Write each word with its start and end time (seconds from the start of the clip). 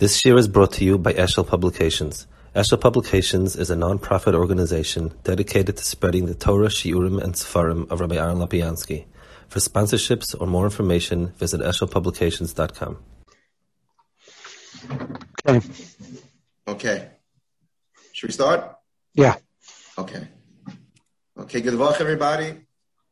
This 0.00 0.24
year 0.24 0.38
is 0.38 0.48
brought 0.48 0.72
to 0.72 0.84
you 0.86 0.96
by 0.96 1.12
Eshel 1.12 1.46
Publications. 1.46 2.26
Eshel 2.56 2.80
Publications 2.80 3.54
is 3.54 3.68
a 3.68 3.76
non-profit 3.76 4.34
organization 4.34 5.12
dedicated 5.24 5.76
to 5.76 5.84
spreading 5.84 6.24
the 6.24 6.34
Torah, 6.34 6.68
Shiurim, 6.68 7.22
and 7.22 7.34
Sefarim 7.34 7.86
of 7.90 8.00
Rabbi 8.00 8.16
Aaron 8.16 8.38
Lopiansky. 8.38 9.04
For 9.48 9.58
sponsorships 9.58 10.34
or 10.40 10.46
more 10.46 10.64
information, 10.64 11.34
visit 11.36 11.60
eshelpublications.com. 11.60 12.96
Okay. 15.46 15.68
Okay. 16.66 17.08
Should 18.14 18.28
we 18.30 18.32
start? 18.32 18.78
Yeah. 19.12 19.34
Okay. 19.98 20.26
Okay. 21.40 21.60
Good 21.60 21.74
luck, 21.74 22.00
everybody. 22.00 22.54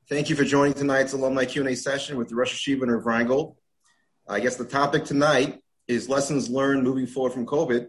Thank 0.09 0.31
you 0.31 0.37
for 0.37 0.45
joining 0.45 0.73
tonight's 0.73 1.13
alumni 1.13 1.45
Q&A 1.45 1.77
session 1.77 2.17
with 2.17 2.31
the 2.31 2.35
Rosh 2.35 2.67
Yeshiva 2.67 2.85
and 2.85 2.93
Rav 2.93 3.05
Reingold. 3.05 3.57
I 4.27 4.41
guess 4.41 4.57
the 4.57 4.65
topic 4.65 5.05
tonight 5.05 5.61
is 5.89 6.09
lessons 6.09 6.51
learned 6.51 6.85
moving 6.85 7.07
forward 7.07 7.33
from 7.33 7.47
COVID. 7.47 7.89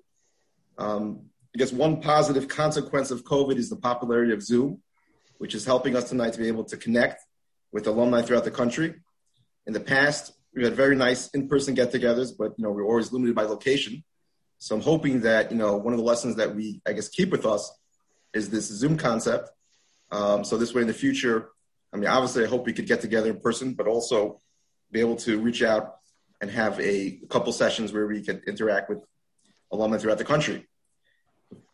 Um, 0.77 1.29
I 1.53 1.57
guess 1.57 1.73
one 1.73 2.01
positive 2.01 2.47
consequence 2.47 3.11
of 3.11 3.25
COVID 3.25 3.57
is 3.57 3.69
the 3.69 3.75
popularity 3.75 4.31
of 4.31 4.41
Zoom, 4.41 4.81
which 5.37 5.53
is 5.53 5.65
helping 5.65 5.95
us 5.95 6.09
tonight 6.09 6.33
to 6.33 6.39
be 6.39 6.47
able 6.47 6.63
to 6.63 6.77
connect 6.77 7.21
with 7.71 7.85
alumni 7.87 8.21
throughout 8.21 8.45
the 8.45 8.51
country. 8.51 8.95
In 9.67 9.73
the 9.73 9.79
past, 9.79 10.31
we 10.55 10.63
had 10.63 10.73
very 10.73 10.95
nice 10.95 11.29
in-person 11.31 11.75
get-togethers, 11.75 12.31
but 12.37 12.53
you 12.57 12.63
know 12.63 12.71
we're 12.71 12.85
always 12.85 13.11
limited 13.11 13.35
by 13.35 13.43
location. 13.43 14.03
So 14.57 14.75
I'm 14.75 14.81
hoping 14.81 15.21
that 15.21 15.51
you 15.51 15.57
know 15.57 15.77
one 15.77 15.93
of 15.93 15.99
the 15.99 16.05
lessons 16.05 16.37
that 16.37 16.55
we 16.55 16.81
I 16.87 16.93
guess 16.93 17.09
keep 17.09 17.29
with 17.29 17.45
us 17.45 17.71
is 18.33 18.49
this 18.49 18.67
Zoom 18.67 18.97
concept. 18.97 19.49
Um, 20.11 20.43
so 20.43 20.57
this 20.57 20.73
way 20.73 20.81
in 20.81 20.87
the 20.87 20.93
future, 20.93 21.49
I 21.93 21.97
mean, 21.97 22.09
obviously, 22.09 22.43
I 22.43 22.47
hope 22.47 22.65
we 22.65 22.73
could 22.73 22.87
get 22.87 23.01
together 23.01 23.29
in 23.29 23.39
person, 23.39 23.73
but 23.73 23.87
also 23.87 24.41
be 24.91 25.01
able 25.01 25.17
to 25.17 25.39
reach 25.39 25.61
out 25.61 25.98
and 26.41 26.49
have 26.51 26.79
a 26.79 27.19
couple 27.29 27.51
sessions 27.51 27.91
where 27.91 28.07
we 28.07 28.23
could 28.23 28.43
interact 28.47 28.89
with 28.89 28.99
alumni 29.71 29.97
throughout 29.97 30.17
the 30.17 30.25
country. 30.25 30.67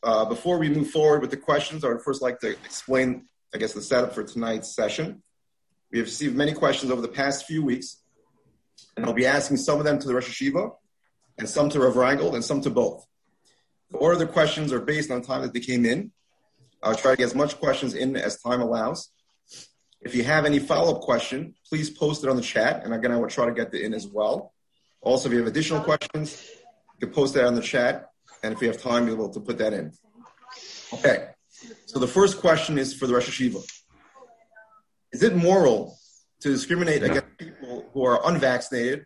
Uh, 0.03 0.25
before 0.25 0.57
we 0.57 0.69
move 0.69 0.89
forward 0.89 1.21
with 1.21 1.31
the 1.31 1.37
questions, 1.37 1.83
I 1.83 1.89
would 1.89 2.01
first 2.01 2.21
like 2.21 2.39
to 2.39 2.51
explain, 2.51 3.27
I 3.53 3.57
guess, 3.57 3.73
the 3.73 3.81
setup 3.81 4.13
for 4.13 4.23
tonight's 4.23 4.75
session. 4.75 5.21
We 5.91 5.99
have 5.99 6.07
received 6.07 6.35
many 6.35 6.53
questions 6.53 6.91
over 6.91 7.01
the 7.01 7.07
past 7.07 7.45
few 7.45 7.63
weeks, 7.63 8.01
and 8.95 9.05
I'll 9.05 9.13
be 9.13 9.25
asking 9.25 9.57
some 9.57 9.79
of 9.79 9.85
them 9.85 9.99
to 9.99 10.07
the 10.07 10.13
Rosh 10.13 10.29
Yeshiva, 10.29 10.71
and 11.37 11.49
some 11.49 11.69
to 11.69 11.79
Rav 11.79 11.95
Reingold, 11.95 12.33
and 12.33 12.43
some 12.43 12.61
to 12.61 12.69
both. 12.69 13.05
The 13.91 13.97
order 13.97 14.13
of 14.13 14.19
the 14.19 14.27
questions 14.27 14.71
are 14.71 14.79
based 14.79 15.11
on 15.11 15.21
time 15.21 15.41
that 15.41 15.53
they 15.53 15.59
came 15.59 15.85
in. 15.85 16.11
I'll 16.81 16.95
try 16.95 17.11
to 17.11 17.17
get 17.17 17.25
as 17.25 17.35
much 17.35 17.59
questions 17.59 17.93
in 17.93 18.15
as 18.15 18.41
time 18.41 18.61
allows. 18.61 19.09
If 20.01 20.15
you 20.15 20.23
have 20.23 20.45
any 20.45 20.59
follow-up 20.59 21.01
question, 21.01 21.55
please 21.67 21.89
post 21.89 22.23
it 22.23 22.29
on 22.29 22.35
the 22.35 22.41
chat, 22.41 22.83
and 22.83 22.93
again, 22.93 23.11
I 23.11 23.17
will 23.17 23.27
try 23.27 23.45
to 23.45 23.53
get 23.53 23.73
it 23.73 23.81
in 23.81 23.93
as 23.93 24.07
well. 24.07 24.53
Also, 25.05 25.29
if 25.29 25.33
you 25.33 25.37
have 25.37 25.47
additional 25.47 25.81
questions, 25.81 26.43
you 26.99 27.07
can 27.07 27.11
post 27.11 27.35
that 27.35 27.45
on 27.45 27.53
the 27.53 27.61
chat, 27.61 28.09
and 28.41 28.53
if 28.53 28.59
we 28.59 28.65
have 28.65 28.81
time, 28.81 29.05
we'll 29.05 29.15
be 29.15 29.21
able 29.21 29.33
to 29.33 29.39
put 29.39 29.59
that 29.59 29.71
in. 29.71 29.91
Okay, 30.91 31.27
so 31.85 31.99
the 31.99 32.07
first 32.07 32.39
question 32.39 32.79
is 32.79 32.95
for 32.95 33.05
the 33.05 33.13
Rosh 33.13 33.29
Yeshiva. 33.29 33.63
Is 35.13 35.21
it 35.21 35.35
moral 35.35 35.95
to 36.41 36.49
discriminate 36.49 37.03
against 37.03 37.37
people 37.37 37.85
who 37.93 38.03
are 38.03 38.19
unvaccinated 38.27 39.05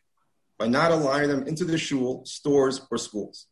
by 0.57 0.67
not 0.67 0.91
allowing 0.91 1.27
them 1.27 1.45
into 1.45 1.65
the 1.65 1.77
shul, 1.77 2.23
stores, 2.25 2.79
or 2.89 2.97
schools? 2.97 3.47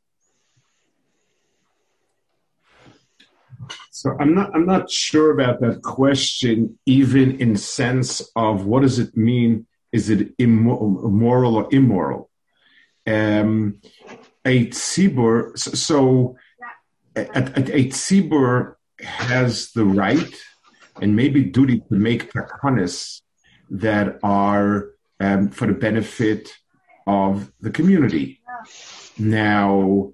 So 3.92 4.16
I'm 4.22 4.34
not 4.34 4.56
I'm 4.56 4.66
not 4.66 4.90
sure 4.90 5.32
about 5.32 5.60
that 5.60 5.82
question, 5.82 6.80
even 6.86 7.42
in 7.42 7.58
sense 7.58 8.22
of 8.38 8.66
what 8.66 8.84
does 8.84 9.00
it 9.00 9.18
mean? 9.18 9.68
Is 9.92 10.10
it 10.10 10.34
immoral 10.38 11.56
or 11.58 11.68
immoral? 11.74 12.30
Um, 13.08 13.82
a 14.46 14.68
tzibur, 14.68 15.58
so 15.58 16.38
a, 17.16 17.22
a, 17.22 17.42
a 17.42 17.90
tzibur 17.90 18.76
has 19.00 19.72
the 19.72 19.86
right 19.86 20.36
and 21.02 21.16
maybe 21.16 21.44
duty 21.44 21.80
to 21.80 21.96
make 21.96 22.32
takanas 22.32 23.22
that 23.70 24.20
are 24.24 24.90
um, 25.20 25.50
for 25.50 25.68
the 25.68 25.74
benefit 25.74 26.54
of 27.06 27.52
the 27.62 27.72
community. 27.72 28.42
Now, 29.18 30.14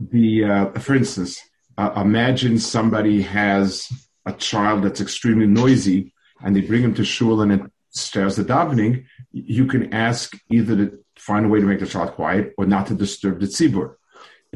the 0.00 0.44
uh, 0.44 0.70
for 0.72 0.94
instance, 0.94 1.40
uh, 1.78 1.92
imagine 1.96 2.58
somebody 2.58 3.22
has 3.22 3.88
a 4.26 4.32
child 4.32 4.84
that's 4.84 5.00
extremely 5.00 5.46
noisy, 5.46 6.12
and 6.42 6.54
they 6.54 6.60
bring 6.60 6.82
him 6.82 6.94
to 6.94 7.04
shul 7.04 7.42
and 7.42 7.52
it 7.52 7.60
starts 7.90 8.36
the 8.36 8.44
davening. 8.44 9.04
You 9.32 9.66
can 9.66 9.92
ask 9.92 10.36
either 10.50 10.74
the 10.74 11.03
find 11.16 11.46
a 11.46 11.48
way 11.48 11.60
to 11.60 11.66
make 11.66 11.80
the 11.80 11.86
child 11.86 12.12
quiet 12.12 12.54
or 12.58 12.66
not 12.66 12.86
to 12.88 12.94
disturb 12.94 13.40
the 13.40 13.46
tzibur. 13.46 13.96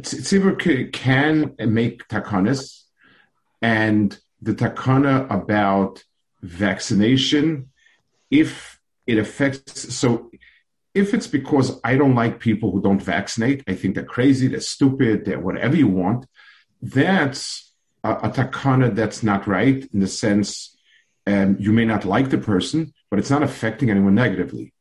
Tzibur 0.01 0.93
can 0.93 1.55
make 1.59 2.07
takanas, 2.09 2.85
and 3.61 4.19
the 4.41 4.55
takana 4.55 5.29
about 5.31 6.05
vaccination, 6.43 7.71
if 8.31 8.79
it 9.07 9.19
affects, 9.19 9.95
so 9.95 10.31
if 10.95 11.15
it's 11.15 11.27
because 11.27 11.81
I 11.83 11.97
don't 11.97 12.15
like 12.15 12.39
people 12.39 12.71
who 12.71 12.81
don't 12.81 13.03
vaccinate, 13.03 13.65
I 13.67 13.75
think 13.75 13.95
they're 13.95 14.05
crazy, 14.05 14.49
they're 14.49 14.61
stupid, 14.61 15.25
they're 15.25 15.41
whatever 15.41 15.77
you 15.77 15.89
want, 15.89 16.27
that's 16.81 17.73
a, 18.05 18.13
a 18.13 18.31
takana 18.31 18.95
that's 18.95 19.23
not 19.23 19.47
right 19.47 19.89
in 19.93 20.01
the 20.01 20.07
sense 20.07 20.77
um, 21.27 21.57
you 21.59 21.73
may 21.73 21.85
not 21.85 22.05
like 22.05 22.31
the 22.31 22.39
person, 22.39 22.95
but 23.11 23.19
it's 23.19 23.31
not 23.31 23.43
affecting 23.43 23.91
anyone 23.91 24.15
negatively. 24.15 24.73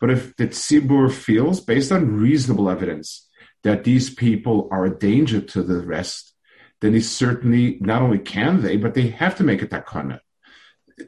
But 0.00 0.10
if 0.10 0.36
the 0.36 0.48
tzibur 0.48 1.12
feels, 1.12 1.60
based 1.60 1.92
on 1.92 2.16
reasonable 2.16 2.70
evidence, 2.70 3.28
that 3.62 3.84
these 3.84 4.08
people 4.08 4.68
are 4.72 4.86
a 4.86 4.98
danger 4.98 5.40
to 5.40 5.62
the 5.62 5.80
rest, 5.80 6.34
then 6.80 6.92
they 6.92 7.00
certainly 7.00 7.76
not 7.80 8.02
only 8.02 8.18
can 8.18 8.62
they, 8.62 8.76
but 8.76 8.94
they 8.94 9.08
have 9.08 9.36
to 9.36 9.44
make 9.44 9.62
a 9.62 9.66
takana. 9.66 10.20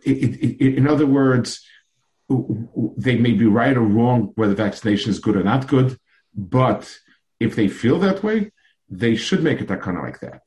In 0.05 0.87
other 0.87 1.07
words, 1.07 1.65
they 2.97 3.17
may 3.17 3.33
be 3.33 3.47
right 3.47 3.77
or 3.77 3.83
wrong 3.83 4.33
whether 4.35 4.55
vaccination 4.55 5.11
is 5.11 5.19
good 5.19 5.37
or 5.37 5.43
not 5.43 5.69
good, 5.69 5.99
but 6.35 6.95
if 7.41 7.57
they 7.57 7.69
feel 7.69 7.99
that 8.01 8.23
way, 8.23 8.53
they 8.89 9.17
should 9.17 9.43
make 9.43 9.61
a 9.61 9.65
takana 9.65 10.03
like 10.03 10.21
that. 10.21 10.43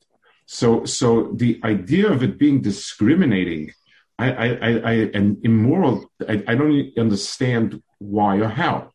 So, 0.46 0.84
so 0.84 1.32
the 1.34 1.60
idea 1.64 2.10
of 2.10 2.22
it 2.22 2.38
being 2.38 2.60
discriminating, 2.60 3.72
I, 4.18 4.30
I, 4.30 4.46
I, 4.92 4.92
and 5.12 5.44
immoral, 5.44 6.10
I, 6.28 6.44
I 6.46 6.54
don't 6.54 6.96
understand 6.96 7.82
why 7.98 8.38
or 8.38 8.48
how. 8.48 8.92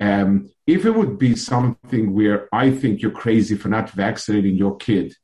Um, 0.00 0.50
if 0.66 0.84
it 0.84 0.90
would 0.90 1.18
be 1.18 1.36
something 1.36 2.12
where 2.12 2.48
I 2.52 2.70
think 2.70 3.00
you're 3.00 3.10
crazy 3.10 3.56
for 3.56 3.68
not 3.68 3.90
vaccinating 3.90 4.56
your 4.56 4.76
kid, 4.76 5.14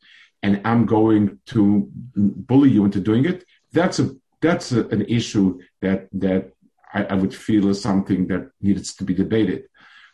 and 0.43 0.61
I'm 0.65 0.87
going 0.87 1.39
to 1.47 1.89
bully 1.93 2.71
you 2.71 2.85
into 2.85 3.01
doing 3.01 3.25
it, 3.25 3.45
that's 3.73 3.99
a 3.99 4.11
that's 4.41 4.73
a, 4.73 4.87
an 4.89 5.03
issue 5.03 5.61
that 5.83 6.09
that 6.13 6.53
I, 6.93 7.05
I, 7.05 7.15
would 7.15 7.35
feel 7.35 7.69
is 7.69 7.81
something 7.81 8.27
that 8.27 8.51
needs 8.61 8.95
to 8.97 9.05
be 9.05 9.15
debated. 9.15 9.65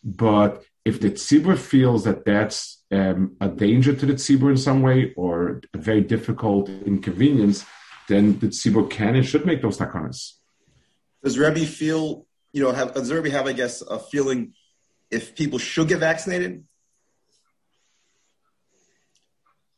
But 0.04 0.62
if 0.84 1.00
the 1.00 1.10
tzibur 1.10 1.56
feels 1.56 2.04
that 2.04 2.24
that's 2.24 2.84
um, 2.90 3.36
a 3.40 3.48
danger 3.48 3.94
to 3.94 4.06
the 4.06 4.14
tzibur 4.14 4.50
in 4.50 4.56
some 4.56 4.82
way 4.82 5.12
or 5.16 5.60
a 5.74 5.78
very 5.78 6.02
difficult 6.02 6.68
inconvenience, 6.68 7.64
then 8.08 8.38
the 8.38 8.48
tzibur 8.48 8.88
can 8.88 9.16
and 9.16 9.26
should 9.26 9.46
make 9.46 9.62
those 9.62 9.78
takanas. 9.78 10.34
Does 11.22 11.38
Rebbe 11.38 11.66
feel 11.66 12.26
you 12.52 12.62
know, 12.62 12.72
have 12.72 12.94
does 12.94 13.10
everybody 13.10 13.30
have, 13.30 13.46
I 13.46 13.52
guess, 13.52 13.82
a 13.82 13.98
feeling 13.98 14.54
if 15.10 15.34
people 15.34 15.58
should 15.58 15.88
get 15.88 16.00
vaccinated? 16.00 16.64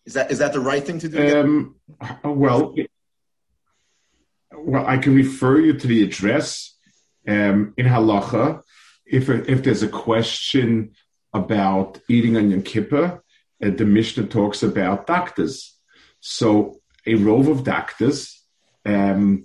Is 0.07 0.15
that 0.15 0.31
is 0.31 0.39
that 0.39 0.53
the 0.53 0.61
right 0.61 0.85
thing 0.85 0.99
to 1.01 1.09
do? 1.09 1.41
Um, 1.41 1.77
well, 2.25 2.75
well, 4.53 4.87
I 4.87 4.99
can 4.99 5.15
refer 5.15 5.61
you 5.61 5.75
to 5.75 5.87
the 5.87 6.03
address 6.03 6.77
um, 7.29 7.75
in 7.77 7.87
halacha. 7.87 8.63
If 9.07 9.29
if 9.29 9.63
there's 9.63 9.83
a 9.83 9.89
question 9.89 10.93
about 11.33 12.01
eating 12.09 12.37
on 12.37 12.51
Yom 12.51 12.63
Kippur, 12.63 13.23
uh, 13.63 13.71
the 13.71 13.85
Mishnah 13.85 14.27
talks 14.27 14.63
about 14.63 15.07
doctors. 15.07 15.77
So 16.21 16.81
a 17.07 17.15
rove 17.15 17.49
of 17.49 17.65
doctors 17.65 18.45
um, 18.85 19.45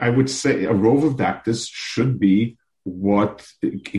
I 0.00 0.10
would 0.10 0.30
say 0.30 0.64
a 0.64 0.72
rove 0.72 1.04
of 1.04 1.16
doctors 1.16 1.66
should 1.66 2.18
be 2.18 2.56
what 2.84 3.46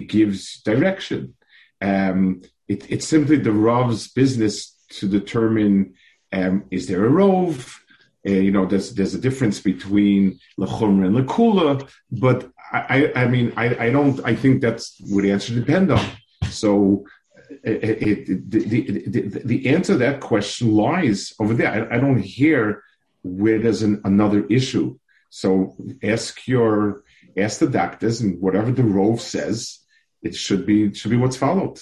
gives 0.08 0.62
direction. 0.62 1.36
Um, 1.82 2.42
it, 2.68 2.90
it's 2.90 3.08
simply 3.08 3.38
the 3.38 3.52
rov's 3.52 4.08
business 4.08 4.76
to 4.90 5.08
determine 5.08 5.94
um, 6.32 6.66
is 6.72 6.88
there 6.88 7.06
a 7.06 7.10
rove. 7.10 7.84
Uh, 8.28 8.32
you 8.32 8.52
know, 8.52 8.66
there's 8.66 8.94
there's 8.94 9.16
a 9.16 9.20
difference 9.20 9.60
between 9.60 10.40
lechumra 10.60 11.08
and 11.08 11.16
lekula, 11.16 11.90
but 12.12 12.50
I, 12.72 13.12
I, 13.16 13.24
I 13.24 13.28
mean 13.28 13.54
I, 13.56 13.86
I 13.86 13.90
don't 13.90 14.20
I 14.26 14.36
think 14.36 14.62
that's 14.62 14.96
what 15.10 15.24
the 15.24 15.32
answer 15.32 15.56
depend 15.56 15.92
on. 15.92 16.06
So 16.50 17.06
it, 17.64 18.28
it, 18.28 18.52
the, 18.52 18.60
the, 18.60 19.08
the, 19.08 19.42
the, 19.46 19.70
answer 19.70 19.94
to 19.94 20.00
that 20.00 20.20
question 20.20 20.76
lies 20.76 21.34
over 21.40 21.54
there. 21.54 21.92
I, 21.92 21.96
I 21.96 22.00
don't 22.00 22.20
hear 22.20 22.84
where 23.24 23.60
there's 23.60 23.82
an, 23.82 24.02
another 24.06 24.46
issue. 24.48 24.98
So 25.30 25.76
ask 26.04 26.48
your 26.48 27.04
ask 27.38 27.60
the 27.60 27.70
doctors, 27.70 28.22
and 28.22 28.42
whatever 28.42 28.72
the 28.72 28.84
rove 28.84 29.22
says, 29.22 29.80
it 30.22 30.36
should 30.36 30.66
be 30.66 30.94
should 30.94 31.12
be 31.12 31.18
what's 31.18 31.38
followed. 31.38 31.80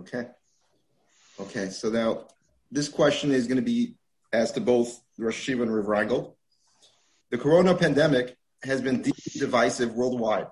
Okay. 0.00 0.28
Okay. 1.40 1.70
So 1.70 1.90
now 1.90 2.26
this 2.70 2.88
question 2.88 3.32
is 3.32 3.46
going 3.46 3.56
to 3.56 3.62
be 3.62 3.94
asked 4.32 4.54
to 4.54 4.60
both 4.60 5.00
Rosh 5.18 5.48
Yeshiva 5.48 5.62
and 5.62 5.88
Rav. 5.88 6.32
The 7.30 7.38
corona 7.38 7.74
pandemic 7.74 8.36
has 8.62 8.80
been 8.80 9.02
deeply 9.02 9.38
divisive 9.38 9.94
worldwide. 9.94 10.48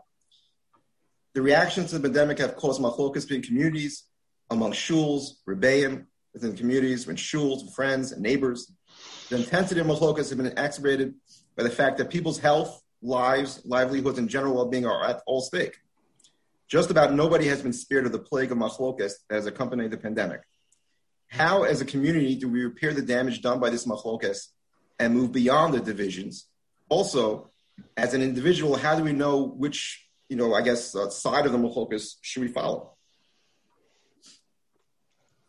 The 1.35 1.43
reactions 1.43 1.91
to 1.91 1.99
the 1.99 2.09
pandemic 2.09 2.39
have 2.39 2.57
caused 2.57 2.81
machlokas 2.81 3.23
between 3.23 3.43
communities, 3.43 4.05
among 4.51 4.73
shuls, 4.73 5.33
rebbeim, 5.47 6.07
within 6.33 6.57
communities, 6.57 7.07
when 7.07 7.17
shuls, 7.17 7.75
friends, 7.75 8.13
and 8.13 8.23
neighbors. 8.23 8.73
The 9.29 9.37
intensity 9.37 9.81
of 9.81 9.87
machlokas 9.87 10.17
has 10.19 10.35
been 10.35 10.47
exacerbated 10.47 11.15
by 11.57 11.63
the 11.63 11.71
fact 11.71 11.99
that 11.99 12.11
people's 12.11 12.39
health, 12.39 12.83
lives, 13.03 13.63
livelihoods, 13.65 14.19
and 14.19 14.29
general 14.29 14.55
well-being 14.55 14.87
are 14.87 15.05
at 15.05 15.23
all 15.27 15.41
stake. 15.41 15.77
Just 16.69 16.91
about 16.91 17.15
nobody 17.15 17.47
has 17.47 17.63
been 17.63 17.73
spared 17.73 18.07
of 18.07 18.13
the 18.13 18.19
plague 18.19 18.51
of 18.51 18.59
machlokas 18.59 19.13
that 19.29 19.37
has 19.37 19.47
accompanied 19.47 19.91
the 19.91 19.97
pandemic. 19.97 20.41
How, 21.29 21.63
as 21.63 21.81
a 21.81 21.85
community, 21.85 22.37
do 22.37 22.49
we 22.49 22.63
repair 22.63 22.93
the 22.93 23.03
damage 23.03 23.41
done 23.41 23.61
by 23.61 23.71
this 23.71 23.87
machlokas 23.87 24.49
and 24.99 25.15
move 25.15 25.33
beyond 25.33 25.75
the 25.75 25.81
divisions? 25.81 26.47
Also, 26.89 27.51
as 27.97 28.15
an 28.15 28.23
individual, 28.23 28.77
how 28.77 28.97
do 28.97 29.05
we 29.05 29.13
know 29.13 29.43
which, 29.43 30.09
you 30.29 30.37
know, 30.37 30.55
I 30.55 30.63
guess, 30.63 30.95
uh, 30.95 31.11
side 31.11 31.47
of 31.47 31.53
the 31.53 31.59
machlokas 31.59 32.15
should 32.21 32.43
we 32.43 32.49
follow? 32.49 32.93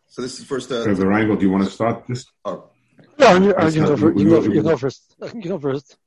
So 0.07 0.21
this 0.21 0.39
is 0.39 0.45
first. 0.45 0.71
Uh, 0.71 0.85
Reverend 0.85 1.11
Reingold, 1.11 1.39
do 1.39 1.45
you 1.45 1.51
want 1.51 1.63
to 1.65 1.69
start 1.69 2.05
this? 2.07 2.25
Oh, 2.43 2.71
Yeah, 3.17 3.37
you, 3.39 3.55
uh, 3.55 3.67
you, 3.69 3.85
go, 3.85 3.95
we- 3.95 4.23
you, 4.23 4.29
go, 4.29 4.41
you 4.43 4.63
go 4.63 4.77
first. 4.77 5.15
You 5.33 5.41
go 5.41 5.59
first. 5.59 5.97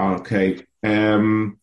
Okay. 0.00 0.64
Um, 0.82 1.58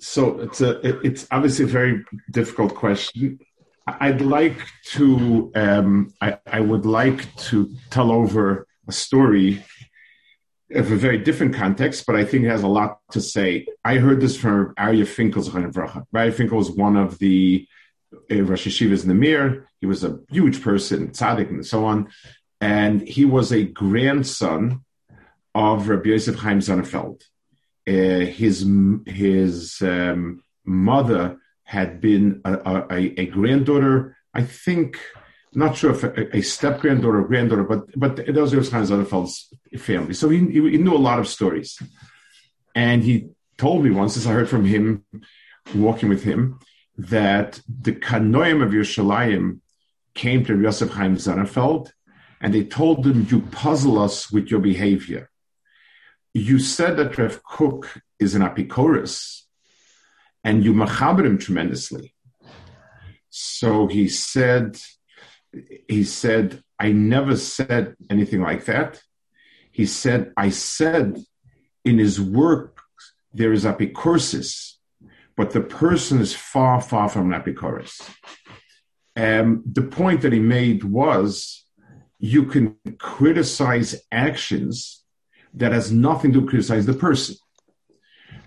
so 0.00 0.40
it's 0.40 0.60
a 0.60 0.80
it- 0.86 1.00
it's 1.04 1.26
obviously 1.30 1.64
a 1.64 1.68
very 1.68 2.04
difficult 2.30 2.74
question. 2.74 3.38
I'd 3.86 4.20
like 4.20 4.58
to 4.94 5.52
um, 5.54 6.12
I, 6.20 6.38
I 6.46 6.60
would 6.60 6.86
like 6.86 7.34
to 7.50 7.70
tell 7.90 8.10
over 8.10 8.66
a 8.88 8.92
story 8.92 9.64
of 10.74 10.90
a 10.90 10.96
very 10.96 11.18
different 11.18 11.54
context, 11.54 12.04
but 12.06 12.16
I 12.16 12.24
think 12.24 12.44
it 12.44 12.48
has 12.48 12.64
a 12.64 12.68
lot 12.68 12.98
to 13.12 13.20
say. 13.20 13.66
I 13.84 13.98
heard 13.98 14.20
this 14.20 14.36
from 14.36 14.74
Aryeh 14.76 15.06
Finkel. 15.06 15.42
Aryeh 15.44 16.34
Finkel 16.34 16.58
was 16.58 16.70
one 16.72 16.96
of 16.96 17.18
the 17.20 17.66
Rosh 18.30 18.66
Yeshivas 18.66 19.02
in 19.02 19.08
the 19.08 19.14
Mir. 19.14 19.68
He 19.80 19.86
was 19.86 20.04
a 20.04 20.18
huge 20.30 20.62
person, 20.62 21.08
tzaddik, 21.08 21.50
and 21.50 21.66
so 21.66 21.84
on. 21.84 22.08
And 22.60 23.06
he 23.06 23.24
was 23.24 23.52
a 23.52 23.64
grandson 23.64 24.82
of 25.54 25.88
Rabbi 25.88 26.10
Yosef 26.10 26.36
Chaim 26.36 26.60
Sonnenfeld 26.60 27.22
uh, 27.88 27.92
his 28.26 28.66
his 29.06 29.80
um, 29.80 30.42
mother 30.64 31.38
had 31.64 32.00
been 32.00 32.40
a, 32.44 32.86
a, 32.90 33.20
a 33.20 33.26
granddaughter. 33.26 34.16
I 34.34 34.42
think, 34.42 34.98
not 35.54 35.76
sure 35.76 35.92
if 35.92 36.02
a, 36.04 36.36
a 36.36 36.42
step 36.42 36.80
granddaughter 36.80 37.20
or 37.20 37.28
granddaughter, 37.28 37.64
but 37.64 37.98
but 37.98 38.34
those 38.34 38.52
are 38.52 38.62
kind 38.70 38.82
of 38.82 38.90
Sonnenfeld's 38.90 39.54
family. 39.78 40.14
So 40.14 40.28
he 40.28 40.38
he 40.38 40.78
knew 40.78 40.94
a 40.94 40.98
lot 40.98 41.20
of 41.20 41.28
stories, 41.28 41.80
and 42.74 43.02
he 43.02 43.28
told 43.56 43.84
me 43.84 43.90
once, 43.90 44.16
as 44.16 44.26
I 44.26 44.32
heard 44.32 44.48
from 44.48 44.64
him, 44.64 45.04
walking 45.74 46.08
with 46.08 46.24
him, 46.24 46.58
that 46.96 47.60
the 47.68 47.92
Kanoim 47.92 48.62
of 48.62 48.70
Yerushalayim 48.70 49.60
came 50.14 50.44
to 50.44 50.60
Yosef 50.60 50.90
Chaim 50.90 51.16
Sonnenfeld, 51.16 51.90
and 52.40 52.52
they 52.54 52.64
told 52.64 53.06
him, 53.06 53.26
"You 53.30 53.40
puzzle 53.40 53.98
us 53.98 54.30
with 54.30 54.50
your 54.50 54.60
behavior." 54.60 55.30
you 56.36 56.58
said 56.58 56.98
that 56.98 57.16
Rav 57.16 57.42
Kook 57.42 58.02
is 58.18 58.34
an 58.34 58.42
apikoros, 58.42 59.42
and 60.44 60.62
you 60.62 60.74
machaber 60.74 61.24
him 61.24 61.38
tremendously. 61.38 62.14
So 63.30 63.86
he 63.86 64.06
said, 64.08 64.78
he 65.88 66.04
said, 66.04 66.62
I 66.78 66.92
never 66.92 67.36
said 67.36 67.96
anything 68.10 68.42
like 68.42 68.66
that. 68.66 69.00
He 69.72 69.86
said, 69.86 70.32
I 70.36 70.50
said 70.50 71.24
in 71.86 71.98
his 71.98 72.20
work 72.20 72.82
there 73.32 73.52
is 73.54 73.64
apicorsis, 73.64 74.74
but 75.36 75.50
the 75.50 75.60
person 75.60 76.20
is 76.20 76.34
far, 76.34 76.80
far 76.80 77.08
from 77.08 77.32
an 77.32 77.40
apicorus. 77.40 78.00
Um, 79.14 79.62
the 79.70 79.82
point 79.82 80.22
that 80.22 80.32
he 80.32 80.40
made 80.40 80.84
was 80.84 81.64
you 82.18 82.44
can 82.44 82.76
criticize 82.98 83.94
actions 84.10 85.02
that 85.54 85.72
has 85.72 85.92
nothing 85.92 86.32
to 86.32 86.46
criticize 86.46 86.86
the 86.86 86.94
person. 86.94 87.36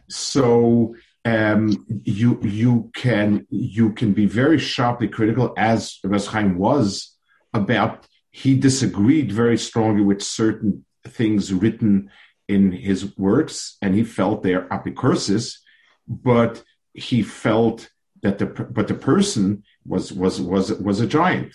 So 0.10 0.96
um, 1.26 1.86
you 2.04 2.40
you 2.42 2.92
can 2.96 3.46
you 3.50 3.92
can 3.94 4.14
be 4.14 4.26
very 4.26 4.58
sharply 4.58 5.08
critical, 5.08 5.54
as 5.58 6.00
Rebbe 6.04 6.20
Chaim 6.20 6.58
was 6.58 7.16
about. 7.54 8.08
He 8.32 8.56
disagreed 8.56 9.32
very 9.32 9.58
strongly 9.58 10.04
with 10.04 10.22
certain 10.22 10.86
things 11.08 11.54
written 11.54 12.10
in 12.48 12.72
his 12.72 13.18
works, 13.18 13.78
and 13.82 13.96
he 13.96 14.04
felt 14.04 14.44
they 14.44 14.54
are 14.54 14.68
apicursis, 14.70 15.56
but 16.08 16.64
he 17.00 17.24
felt 17.24 17.90
that 18.22 18.38
the 18.40 18.46
but 18.46 18.88
the 18.88 18.94
person 18.94 19.64
was 19.86 20.12
was 20.12 20.42
was 20.42 20.74
was 20.74 21.00
a 21.00 21.08
giant, 21.08 21.54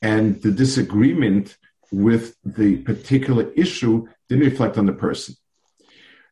and 0.00 0.40
the 0.42 0.50
disagreement 0.50 1.56
with 1.90 2.36
the 2.44 2.76
particular 2.78 3.50
issue 3.56 4.06
didn't 4.28 4.44
reflect 4.44 4.78
on 4.78 4.86
the 4.86 4.92
person. 4.92 5.34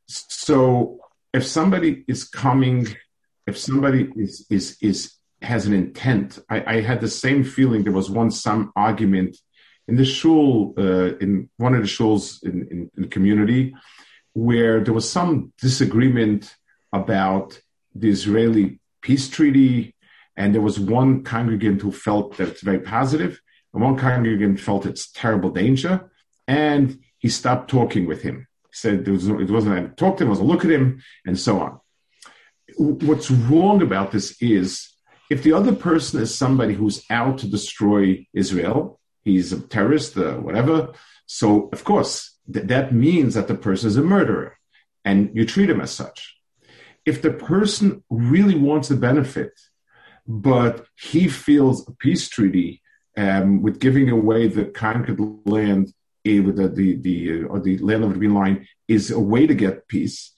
So 0.06 1.00
if 1.32 1.44
somebody 1.46 2.04
is 2.06 2.24
coming, 2.24 2.88
if 3.46 3.56
somebody 3.58 4.10
is 4.16 4.46
is 4.50 4.76
is 4.80 5.12
has 5.42 5.66
an 5.66 5.74
intent, 5.74 6.38
I, 6.48 6.76
I 6.76 6.80
had 6.80 7.00
the 7.00 7.08
same 7.08 7.44
feeling. 7.44 7.82
There 7.82 7.92
was 7.92 8.10
once 8.10 8.40
some 8.40 8.72
argument 8.76 9.36
in 9.88 9.96
the 9.96 10.04
shul, 10.04 10.74
uh, 10.78 11.16
in 11.18 11.48
one 11.58 11.74
of 11.74 11.82
the 11.82 11.88
shuls 11.88 12.42
in, 12.42 12.66
in, 12.70 12.90
in 12.96 13.02
the 13.02 13.08
community, 13.08 13.74
where 14.32 14.82
there 14.82 14.94
was 14.94 15.08
some 15.08 15.52
disagreement 15.60 16.54
about 16.92 17.60
the 18.00 18.10
Israeli 18.10 18.80
peace 19.02 19.28
treaty, 19.28 19.94
and 20.36 20.54
there 20.54 20.62
was 20.62 20.78
one 20.78 21.22
congregant 21.22 21.82
who 21.82 21.92
felt 21.92 22.36
that 22.36 22.48
it's 22.48 22.62
very 22.62 22.80
positive, 22.80 23.40
and 23.72 23.82
one 23.82 23.96
congregant 23.96 24.60
felt 24.60 24.86
it's 24.86 25.10
terrible 25.12 25.50
danger, 25.50 26.10
and 26.46 26.98
he 27.18 27.28
stopped 27.28 27.70
talking 27.70 28.06
with 28.06 28.22
him. 28.22 28.46
He 28.70 28.76
said 28.82 29.04
there 29.04 29.14
was 29.14 29.28
no, 29.28 29.38
it 29.40 29.50
wasn't 29.50 29.78
I 29.78 29.86
talked 29.94 30.18
to 30.18 30.24
him, 30.24 30.30
wasn't 30.30 30.48
look 30.48 30.64
at 30.64 30.70
him, 30.70 31.02
and 31.24 31.38
so 31.38 31.60
on. 31.60 31.80
What's 32.78 33.30
wrong 33.30 33.80
about 33.82 34.12
this 34.12 34.36
is 34.40 34.92
if 35.30 35.42
the 35.42 35.52
other 35.52 35.74
person 35.74 36.20
is 36.20 36.34
somebody 36.34 36.74
who's 36.74 37.04
out 37.10 37.38
to 37.38 37.48
destroy 37.48 38.26
Israel, 38.32 39.00
he's 39.24 39.52
a 39.52 39.60
terrorist, 39.60 40.16
uh, 40.16 40.34
whatever. 40.34 40.92
So 41.26 41.68
of 41.72 41.84
course 41.84 42.36
th- 42.52 42.66
that 42.66 42.92
means 42.92 43.34
that 43.34 43.48
the 43.48 43.54
person 43.54 43.88
is 43.88 43.96
a 43.96 44.02
murderer, 44.02 44.58
and 45.04 45.30
you 45.34 45.46
treat 45.46 45.70
him 45.70 45.80
as 45.80 45.90
such. 45.90 46.35
If 47.06 47.22
the 47.22 47.32
person 47.32 48.02
really 48.10 48.56
wants 48.56 48.88
the 48.88 48.96
benefit, 48.96 49.52
but 50.26 50.86
he 50.96 51.28
feels 51.28 51.88
a 51.88 51.92
peace 51.92 52.28
treaty 52.28 52.82
um, 53.16 53.62
with 53.62 53.78
giving 53.78 54.10
away 54.10 54.48
the 54.48 54.66
conquered 54.66 55.20
land 55.46 55.92
eh, 56.24 56.40
the 56.40 56.68
the 56.68 56.96
the, 56.96 57.44
uh, 57.44 57.46
or 57.46 57.60
the 57.60 57.78
land 57.78 58.04
of 58.04 58.12
the 58.12 58.18
green 58.18 58.34
line 58.34 58.66
is 58.88 59.10
a 59.10 59.20
way 59.20 59.46
to 59.46 59.54
get 59.54 59.88
peace, 59.88 60.32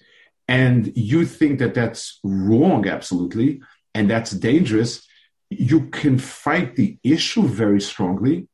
and 0.46 0.92
you 0.96 1.24
think 1.24 1.58
that 1.58 1.74
that's 1.74 2.20
wrong, 2.22 2.86
absolutely, 2.86 3.60
and 3.94 4.10
that's 4.10 4.30
dangerous. 4.30 5.06
You 5.50 5.88
can 5.88 6.18
fight 6.18 6.76
the 6.76 6.98
issue 7.02 7.46
very 7.46 7.80
strongly, 7.80 8.48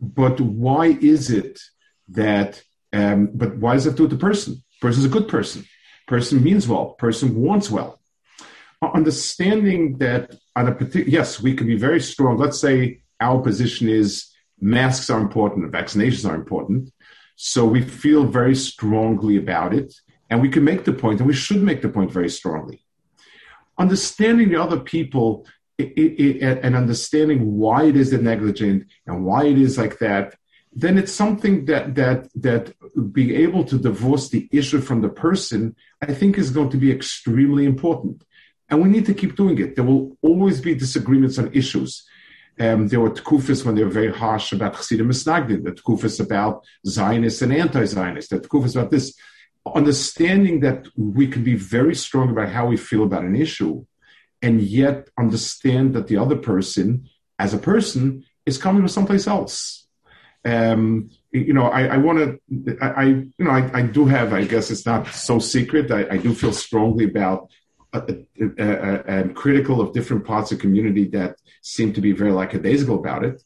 but 0.00 0.40
why 0.40 0.86
is 0.86 1.30
it 1.30 1.60
that? 2.08 2.62
Um, 2.90 3.30
but 3.34 3.58
why 3.58 3.76
it 3.76 3.96
do 3.96 4.04
with 4.04 4.12
the 4.12 4.16
person? 4.16 4.64
Person's 4.80 5.04
a 5.04 5.10
good 5.10 5.28
person. 5.28 5.66
Person 6.08 6.42
means 6.42 6.66
well. 6.66 6.94
Person 6.98 7.36
wants 7.36 7.70
well. 7.70 8.00
Understanding 8.82 9.98
that 9.98 10.34
on 10.56 10.68
a 10.68 10.74
particular 10.74 11.08
yes, 11.08 11.40
we 11.40 11.54
can 11.54 11.66
be 11.66 11.76
very 11.76 12.00
strong. 12.00 12.38
Let's 12.38 12.60
say 12.60 13.02
our 13.20 13.40
position 13.40 13.88
is 13.88 14.28
masks 14.60 15.10
are 15.10 15.20
important, 15.20 15.70
vaccinations 15.70 16.28
are 16.28 16.34
important. 16.34 16.92
So 17.36 17.64
we 17.64 17.82
feel 17.82 18.24
very 18.24 18.56
strongly 18.56 19.36
about 19.36 19.74
it, 19.74 19.94
and 20.30 20.40
we 20.40 20.48
can 20.48 20.64
make 20.64 20.84
the 20.84 20.92
point, 20.92 21.20
and 21.20 21.28
we 21.28 21.34
should 21.34 21.62
make 21.62 21.82
the 21.82 21.88
point 21.88 22.10
very 22.10 22.30
strongly. 22.30 22.84
Understanding 23.78 24.48
the 24.48 24.60
other 24.60 24.80
people 24.80 25.46
it, 25.78 25.92
it, 25.96 26.42
it, 26.42 26.60
and 26.64 26.74
understanding 26.74 27.56
why 27.56 27.84
it 27.84 27.96
is 27.96 28.10
they're 28.10 28.20
negligent 28.20 28.86
and 29.06 29.24
why 29.24 29.44
it 29.44 29.58
is 29.58 29.78
like 29.78 29.98
that, 30.00 30.34
then 30.82 30.94
it's 31.00 31.16
something 31.22 31.64
that 31.70 31.84
that 32.00 32.18
that 32.46 32.64
being 33.16 33.32
able 33.44 33.64
to 33.70 33.76
divorce 33.88 34.24
the 34.28 34.42
issue 34.60 34.80
from 34.88 34.98
the 35.02 35.12
person, 35.26 35.60
I 36.08 36.12
think, 36.18 36.32
is 36.38 36.50
going 36.56 36.70
to 36.70 36.80
be 36.84 36.90
extremely 36.98 37.64
important. 37.64 38.16
And 38.68 38.76
we 38.82 38.88
need 38.94 39.06
to 39.06 39.18
keep 39.20 39.34
doing 39.34 39.58
it. 39.64 39.74
There 39.74 39.88
will 39.90 40.06
always 40.28 40.60
be 40.60 40.74
disagreements 40.74 41.38
on 41.38 41.52
issues. 41.52 41.90
Um, 42.60 42.88
there 42.88 43.00
were 43.00 43.10
tkufis 43.10 43.64
when 43.64 43.74
they 43.74 43.84
were 43.84 43.98
very 44.00 44.12
harsh 44.12 44.52
about 44.52 44.74
Chassidim 44.76 45.08
Misnagdim, 45.08 45.64
the 45.64 45.72
tkufis 45.80 46.20
about 46.26 46.54
Zionists 46.86 47.42
and 47.42 47.52
anti-Zionists, 47.52 48.30
the 48.30 48.40
tkufis 48.40 48.76
about 48.76 48.90
this. 48.90 49.06
Understanding 49.82 50.60
that 50.60 50.86
we 50.96 51.26
can 51.26 51.42
be 51.50 51.56
very 51.76 51.94
strong 51.94 52.30
about 52.30 52.50
how 52.56 52.66
we 52.66 52.76
feel 52.76 53.02
about 53.04 53.24
an 53.24 53.36
issue, 53.36 53.84
and 54.40 54.62
yet 54.62 55.08
understand 55.18 55.94
that 55.94 56.06
the 56.06 56.16
other 56.16 56.36
person, 56.36 57.08
as 57.38 57.52
a 57.52 57.58
person, 57.72 58.24
is 58.46 58.58
coming 58.58 58.82
from 58.82 58.88
someplace 58.88 59.26
else. 59.26 59.87
Um, 60.44 61.10
you 61.32 61.52
know, 61.52 61.66
I, 61.66 61.86
I 61.86 61.96
want 61.98 62.18
to, 62.18 62.78
I, 62.80 62.88
I, 62.88 63.04
you 63.04 63.32
know, 63.38 63.50
I, 63.50 63.70
I, 63.78 63.82
do 63.82 64.06
have, 64.06 64.32
I 64.32 64.44
guess 64.44 64.70
it's 64.70 64.86
not 64.86 65.08
so 65.08 65.38
secret. 65.38 65.90
I, 65.90 66.06
I 66.10 66.16
do 66.16 66.32
feel 66.32 66.52
strongly 66.52 67.04
about 67.04 67.50
uh, 67.92 68.02
uh, 68.40 68.62
uh, 68.62 69.02
and 69.06 69.34
critical 69.34 69.80
of 69.80 69.92
different 69.92 70.24
parts 70.26 70.52
of 70.52 70.58
community 70.58 71.08
that 71.08 71.36
seem 71.62 71.92
to 71.94 72.00
be 72.00 72.12
very 72.12 72.32
lackadaisical 72.32 72.96
about 72.96 73.24
it. 73.24 73.42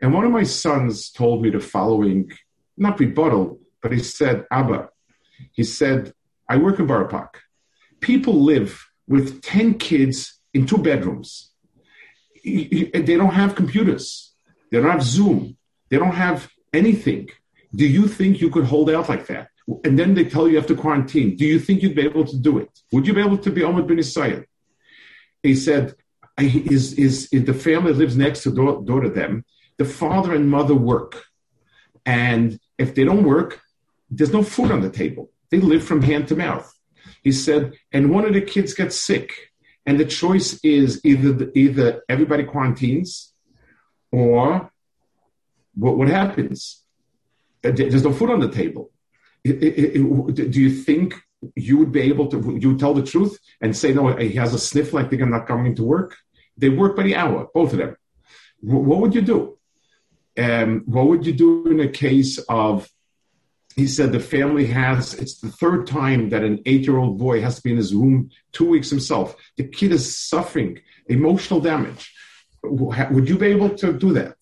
And 0.00 0.12
one 0.12 0.24
of 0.24 0.32
my 0.32 0.42
sons 0.42 1.10
told 1.10 1.42
me 1.42 1.50
the 1.50 1.60
following, 1.60 2.32
not 2.76 2.98
rebuttal, 2.98 3.60
but 3.80 3.92
he 3.92 4.00
said, 4.00 4.44
Abba, 4.50 4.88
he 5.52 5.62
said, 5.64 6.12
I 6.48 6.56
work 6.56 6.80
in 6.80 6.86
Park. 6.86 7.42
People 8.00 8.42
live 8.42 8.84
with 9.06 9.40
10 9.42 9.74
kids 9.74 10.40
in 10.52 10.66
two 10.66 10.78
bedrooms. 10.78 11.50
They 12.44 13.16
don't 13.16 13.34
have 13.34 13.54
computers. 13.54 14.32
They 14.70 14.80
don't 14.80 14.90
have 14.90 15.02
Zoom. 15.02 15.56
They 15.90 15.98
don't 15.98 16.14
have 16.14 16.48
anything. 16.72 17.28
Do 17.74 17.86
you 17.86 18.08
think 18.08 18.40
you 18.40 18.50
could 18.50 18.64
hold 18.64 18.90
out 18.90 19.08
like 19.08 19.26
that? 19.26 19.48
And 19.84 19.98
then 19.98 20.14
they 20.14 20.24
tell 20.24 20.46
you 20.46 20.52
you 20.52 20.56
have 20.56 20.66
to 20.68 20.74
quarantine. 20.74 21.36
Do 21.36 21.44
you 21.44 21.58
think 21.58 21.82
you'd 21.82 21.94
be 21.94 22.02
able 22.02 22.24
to 22.24 22.36
do 22.36 22.58
it? 22.58 22.70
Would 22.92 23.06
you 23.06 23.14
be 23.14 23.20
able 23.20 23.38
to 23.38 23.50
be 23.50 23.60
Omid 23.60 23.86
bin 23.86 23.98
Isayah? 23.98 24.44
He 25.42 25.54
said, 25.54 25.94
is, 26.38 26.94
is, 26.94 27.28
is 27.32 27.44
the 27.44 27.54
family 27.54 27.92
lives 27.92 28.16
next 28.16 28.42
to 28.44 28.50
door, 28.50 28.82
door 28.82 29.00
to 29.00 29.10
them. 29.10 29.44
The 29.78 29.84
father 29.84 30.34
and 30.34 30.50
mother 30.50 30.74
work. 30.74 31.24
And 32.04 32.58
if 32.78 32.94
they 32.94 33.04
don't 33.04 33.24
work, 33.24 33.60
there's 34.10 34.32
no 34.32 34.42
food 34.42 34.70
on 34.70 34.80
the 34.80 34.90
table. 34.90 35.30
They 35.50 35.58
live 35.58 35.84
from 35.84 36.02
hand 36.02 36.28
to 36.28 36.36
mouth. 36.36 36.72
He 37.22 37.32
said, 37.32 37.74
and 37.92 38.10
one 38.10 38.24
of 38.24 38.34
the 38.34 38.40
kids 38.40 38.74
gets 38.74 38.98
sick. 38.98 39.32
And 39.86 39.98
the 39.98 40.04
choice 40.04 40.58
is 40.62 41.00
either, 41.04 41.50
either 41.54 42.02
everybody 42.08 42.44
quarantines 42.44 43.32
or 44.12 44.70
what, 45.74 45.96
what 45.96 46.08
happens? 46.08 46.82
There's 47.62 48.04
no 48.04 48.12
food 48.12 48.30
on 48.30 48.40
the 48.40 48.50
table. 48.50 48.90
It, 49.44 49.62
it, 49.62 49.96
it, 49.96 50.50
do 50.50 50.60
you 50.60 50.70
think 50.70 51.14
you 51.54 51.78
would 51.78 51.92
be 51.92 52.02
able 52.02 52.28
to, 52.28 52.58
you 52.60 52.76
tell 52.76 52.94
the 52.94 53.02
truth 53.02 53.38
and 53.60 53.76
say, 53.76 53.92
no, 53.92 54.14
he 54.16 54.32
has 54.32 54.54
a 54.54 54.58
sniff 54.58 54.92
like 54.92 55.10
they're 55.10 55.26
not 55.26 55.46
coming 55.46 55.74
to 55.76 55.82
work? 55.82 56.16
They 56.56 56.68
work 56.68 56.96
by 56.96 57.04
the 57.04 57.16
hour, 57.16 57.48
both 57.54 57.72
of 57.72 57.78
them. 57.78 57.96
what 58.60 59.00
would 59.00 59.14
you 59.14 59.22
do? 59.22 59.58
Um, 60.38 60.82
what 60.86 61.06
would 61.06 61.26
you 61.26 61.32
do 61.32 61.66
in 61.68 61.80
a 61.80 61.88
case 61.88 62.38
of, 62.48 62.88
he 63.76 63.86
said 63.86 64.12
the 64.12 64.20
family 64.20 64.66
has, 64.66 65.14
it's 65.14 65.40
the 65.40 65.50
third 65.50 65.86
time 65.86 66.30
that 66.30 66.42
an 66.42 66.60
eight 66.66 66.82
year 66.82 66.98
old 66.98 67.18
boy 67.18 67.40
has 67.40 67.56
to 67.56 67.62
be 67.62 67.70
in 67.70 67.76
his 67.76 67.94
room 67.94 68.30
two 68.52 68.68
weeks 68.68 68.90
himself. 68.90 69.36
The 69.56 69.64
kid 69.64 69.92
is 69.92 70.18
suffering 70.18 70.80
emotional 71.08 71.60
damage. 71.60 72.12
Would 72.62 73.28
you 73.28 73.38
be 73.38 73.46
able 73.46 73.70
to 73.76 73.92
do 73.92 74.12
that? 74.14 74.36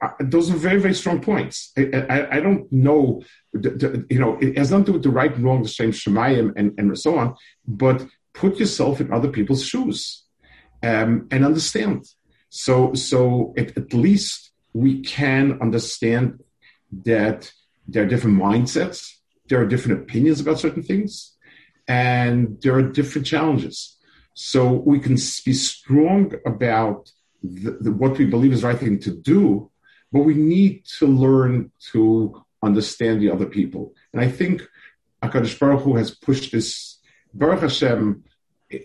Uh, 0.00 0.10
those 0.20 0.48
are 0.50 0.56
very, 0.56 0.80
very 0.80 0.94
strong 0.94 1.20
points. 1.20 1.72
I, 1.76 2.04
I, 2.08 2.36
I 2.36 2.40
don't 2.40 2.70
know, 2.72 3.22
the, 3.52 3.70
the, 3.70 4.06
you 4.08 4.20
know, 4.20 4.38
it 4.40 4.56
has 4.56 4.70
nothing 4.70 4.84
to 4.86 4.92
do 4.92 4.94
with 4.94 5.02
the 5.02 5.10
right 5.10 5.34
and 5.34 5.44
wrong, 5.44 5.62
the 5.62 5.68
same 5.68 5.90
Shemayim 5.90 6.52
and, 6.56 6.72
and 6.78 6.96
so 6.96 7.18
on, 7.18 7.34
but 7.66 8.06
put 8.32 8.58
yourself 8.58 9.00
in 9.00 9.12
other 9.12 9.28
people's 9.28 9.64
shoes 9.64 10.24
um, 10.84 11.26
and 11.32 11.44
understand. 11.44 12.04
So, 12.50 12.94
so 12.94 13.54
at, 13.58 13.92
least 13.92 14.52
we 14.72 15.02
can 15.02 15.58
understand 15.60 16.44
that 17.04 17.52
there 17.88 18.04
are 18.04 18.06
different 18.06 18.38
mindsets, 18.38 19.14
there 19.48 19.60
are 19.60 19.66
different 19.66 20.02
opinions 20.02 20.40
about 20.40 20.60
certain 20.60 20.82
things, 20.82 21.36
and 21.88 22.60
there 22.62 22.74
are 22.74 22.82
different 22.82 23.26
challenges. 23.26 23.96
So 24.34 24.70
we 24.72 25.00
can 25.00 25.14
be 25.14 25.52
strong 25.52 26.34
about 26.46 27.10
the, 27.42 27.78
the, 27.80 27.92
what 27.92 28.18
we 28.18 28.24
believe 28.24 28.52
is 28.52 28.60
the 28.60 28.68
right 28.68 28.78
thing 28.78 29.00
to 29.00 29.10
do, 29.10 29.70
but 30.12 30.20
we 30.20 30.34
need 30.34 30.84
to 30.98 31.06
learn 31.06 31.70
to 31.92 32.42
understand 32.62 33.20
the 33.20 33.30
other 33.30 33.46
people. 33.46 33.94
And 34.12 34.20
I 34.20 34.28
think 34.28 34.62
Akadosh 35.22 35.58
Baruch 35.58 35.82
Hu 35.82 35.96
has 35.96 36.10
pushed 36.10 36.52
this. 36.52 36.98
Baruch 37.34 37.60
Hashem, 37.60 38.24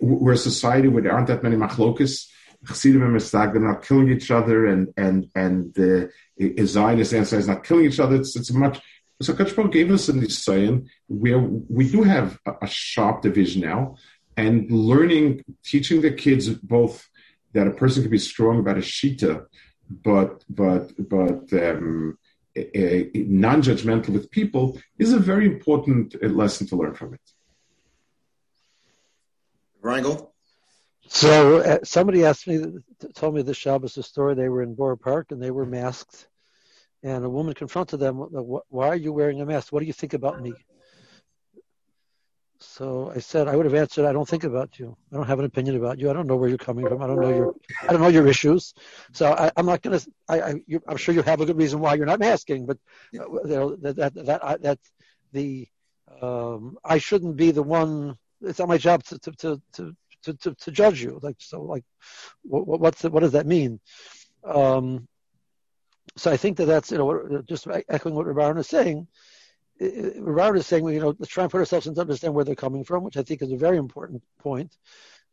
we're 0.02 0.34
a 0.34 0.38
society 0.38 0.88
where 0.88 1.02
there 1.04 1.14
aren't 1.14 1.28
that 1.28 1.44
many 1.44 1.56
machlokas. 1.56 2.28
Chassidim 2.68 3.04
and 3.04 3.16
Mistag, 3.16 3.52
they're 3.52 3.62
not 3.62 3.84
killing 3.84 4.10
each 4.10 4.32
other, 4.32 4.66
and 4.68 4.88
and 4.96 5.30
and 5.36 5.74
the 5.74 6.10
uh, 6.42 6.66
Zionist 6.66 7.14
answer 7.14 7.38
is 7.38 7.48
not 7.48 7.66
killing 7.66 7.86
each 7.86 8.00
other. 8.00 8.16
It's 8.16 8.36
it's 8.38 8.52
much. 8.52 8.82
So 9.22 9.34
Baruch 9.34 9.72
gave 9.72 9.92
us 9.92 10.08
in 10.10 10.30
saying 10.30 10.90
where 11.08 11.40
we 11.40 11.90
do 11.90 12.04
have 12.04 12.40
a, 12.46 12.54
a 12.62 12.68
sharp 12.68 13.22
division 13.22 13.62
now, 13.62 13.98
and 14.38 14.72
learning, 14.72 15.44
teaching 15.64 16.02
the 16.02 16.12
kids 16.12 16.50
both 16.50 17.10
that 17.54 17.68
a 17.68 17.72
person 17.72 18.04
can 18.04 18.12
be 18.12 18.18
strong 18.18 18.60
about 18.60 18.78
a 18.78 18.82
shita 18.82 19.46
but 19.90 20.44
but 20.50 20.92
but 21.10 21.52
um, 21.54 22.18
non-judgmental 22.56 24.10
with 24.10 24.30
people 24.32 24.80
is 24.98 25.14
a 25.14 25.20
very 25.20 25.46
important 25.46 26.16
lesson 26.36 26.68
to 26.68 26.76
learn 26.76 26.94
from 26.94 27.14
it. 27.14 27.22
Reingold? 29.82 30.30
So 31.08 31.58
uh, 31.58 31.80
somebody 31.84 32.26
asked 32.26 32.48
me, 32.48 32.64
told 33.14 33.36
me 33.36 33.42
the 33.42 33.54
Shabbos 33.54 33.96
the 33.96 34.04
story. 34.04 34.36
They 34.36 34.50
were 34.50 34.64
in 34.64 34.74
Borough 34.74 34.96
Park 34.96 35.32
and 35.32 35.42
they 35.42 35.52
were 35.52 35.66
masked, 35.66 36.28
and 37.04 37.26
a 37.26 37.30
woman 37.30 37.54
confronted 37.54 38.00
them. 38.00 38.16
Why 38.18 38.88
are 38.88 38.96
you 38.96 39.12
wearing 39.12 39.42
a 39.42 39.46
mask? 39.46 39.74
What 39.74 39.82
do 39.82 39.86
you 39.86 39.94
think 39.94 40.14
about 40.14 40.42
me? 40.42 40.54
So 42.66 43.12
I 43.14 43.20
said 43.20 43.48
I 43.48 43.56
would 43.56 43.66
have 43.66 43.76
answered, 43.76 44.06
I 44.06 44.14
don't 44.14 44.28
think 44.28 44.46
about 44.46 44.80
you. 44.80 44.96
I 45.12 45.16
don't 45.16 45.28
have 45.28 45.40
an 45.40 45.46
opinion 45.46 45.76
about 45.76 46.00
you. 46.00 46.10
I 46.10 46.14
don't 46.14 46.28
know 46.28 46.36
where 46.36 46.50
you're 46.50 46.58
coming 46.58 46.88
from. 46.88 47.02
I 47.02 47.08
don't 47.08 47.20
know 47.20 47.30
your 47.30 47.56
I 47.84 47.88
don't 47.88 48.02
know 48.02 48.08
your 48.08 48.28
issues. 48.28 48.74
So 49.12 49.32
I, 49.34 49.52
am 49.58 49.66
not 49.66 49.82
going 49.82 50.00
to. 50.00 50.12
I, 50.28 50.42
I 50.42 50.54
am 50.90 50.98
sure 50.98 51.14
you 51.14 51.22
have 51.22 51.42
a 51.42 51.46
good 51.46 51.58
reason 51.58 51.80
why 51.80 51.96
you're 51.96 52.06
not 52.06 52.22
asking, 52.22 52.66
but 52.66 52.78
uh, 53.20 53.30
you 53.44 53.56
know, 53.56 53.76
that 53.76 53.96
that 53.98 54.14
that, 54.26 54.62
that 54.62 54.80
the 55.34 55.68
um, 56.22 56.78
I 56.84 56.98
shouldn't 56.98 57.36
be 57.36 57.52
the 57.52 57.64
one. 57.64 58.18
It's 58.42 58.60
not 58.60 58.70
my 58.70 58.78
job 58.78 59.04
to 59.04 59.20
to 59.20 59.32
to 59.34 59.62
to, 60.24 60.34
to, 60.34 60.56
to 60.56 60.72
judge 60.72 61.04
you. 61.04 61.20
Like 61.22 61.36
so, 61.40 61.62
like 61.62 61.84
what, 62.44 62.80
what's 62.80 63.02
the, 63.02 63.12
what 63.12 63.22
does 63.22 63.34
that 63.34 63.46
mean? 63.46 63.80
Um, 64.44 65.08
so 66.16 66.32
I 66.32 66.38
think 66.38 66.58
that 66.58 66.66
that's 66.66 66.92
you 66.92 66.98
know 66.98 67.42
just 67.46 67.68
echoing 67.90 68.16
what 68.16 68.26
Rabbi 68.26 68.60
is 68.60 68.68
saying 68.68 69.08
Robert 70.20 70.58
is 70.58 70.68
saying, 70.68 70.88
you 70.88 71.00
know, 71.00 71.16
let's 71.18 71.32
try 71.32 71.44
and 71.44 71.52
put 71.52 71.60
ourselves 71.60 71.88
in 71.88 71.96
to 71.96 72.02
understand 72.02 72.34
where 72.34 72.46
they're 72.46 72.56
coming 72.56 72.84
from, 72.84 73.04
which 73.04 73.18
I 73.18 73.24
think 73.24 73.42
is 73.42 73.52
a 73.52 73.58
very 73.58 73.78
important 73.78 74.24
point. 74.40 74.76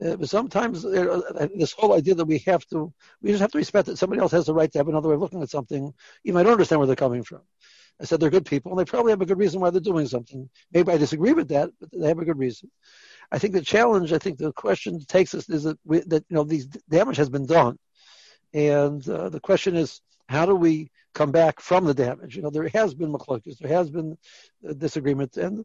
Uh, 0.05 0.17
but 0.17 0.29
sometimes 0.29 0.85
uh, 0.85 1.49
this 1.55 1.73
whole 1.73 1.93
idea 1.93 2.15
that 2.15 2.25
we 2.25 2.39
have 2.39 2.65
to, 2.67 2.93
we 3.21 3.31
just 3.31 3.43
have 3.43 3.53
to 3.53 3.59
respect 3.59 3.87
that 3.87 3.99
somebody 3.99 4.21
else 4.21 4.33
has 4.33 4.47
the 4.47 4.55
right 4.55 4.73
to 4.73 4.79
have 4.79 4.89
another 4.89 5.09
way 5.09 5.15
of 5.15 5.21
looking 5.21 5.43
at 5.43 5.51
something, 5.51 5.93
even 6.25 6.41
I 6.41 6.43
don't 6.43 6.53
understand 6.53 6.79
where 6.79 6.87
they're 6.87 6.97
coming 6.97 7.23
from. 7.23 7.43
I 8.01 8.05
said 8.05 8.19
they're 8.19 8.31
good 8.31 8.47
people, 8.47 8.73
and 8.73 8.81
they 8.81 8.87
probably 8.87 9.13
have 9.13 9.21
a 9.21 9.27
good 9.27 9.39
reason 9.39 9.61
why 9.61 9.69
they're 9.69 9.81
doing 9.81 10.07
something. 10.07 10.49
Maybe 10.73 10.91
I 10.91 10.97
disagree 10.97 11.35
with 11.35 11.49
that, 11.49 11.71
but 11.79 11.91
they 11.93 12.09
have 12.09 12.19
a 12.19 12.25
good 12.25 12.39
reason. 12.39 12.71
I 13.31 13.39
think 13.39 13.53
the 13.53 13.61
challenge, 13.61 14.13
I 14.15 14.19
think 14.19 14.39
the 14.39 14.53
question 14.53 15.01
takes 15.05 15.35
us 15.35 15.51
is 15.51 15.65
that 15.65 15.79
we, 15.85 16.01
that 16.01 16.25
you 16.31 16.35
know 16.35 16.45
these 16.45 16.67
damage 16.67 17.19
has 17.19 17.29
been 17.29 17.45
done, 17.45 17.79
and 18.55 19.07
uh, 19.07 19.29
the 19.29 19.41
question 19.41 19.77
is 19.77 20.01
how 20.31 20.47
do 20.47 20.55
we 20.55 20.91
come 21.15 21.31
back 21.31 21.61
from 21.61 21.85
the 21.85 21.95
damage? 21.95 22.37
You 22.37 22.43
know, 22.43 22.51
there 22.51 22.69
has 22.69 22.95
been 22.95 23.13
machlokes, 23.13 23.59
there 23.59 23.69
has 23.69 23.91
been 23.91 24.17
disagreement, 24.79 25.37
and 25.37 25.65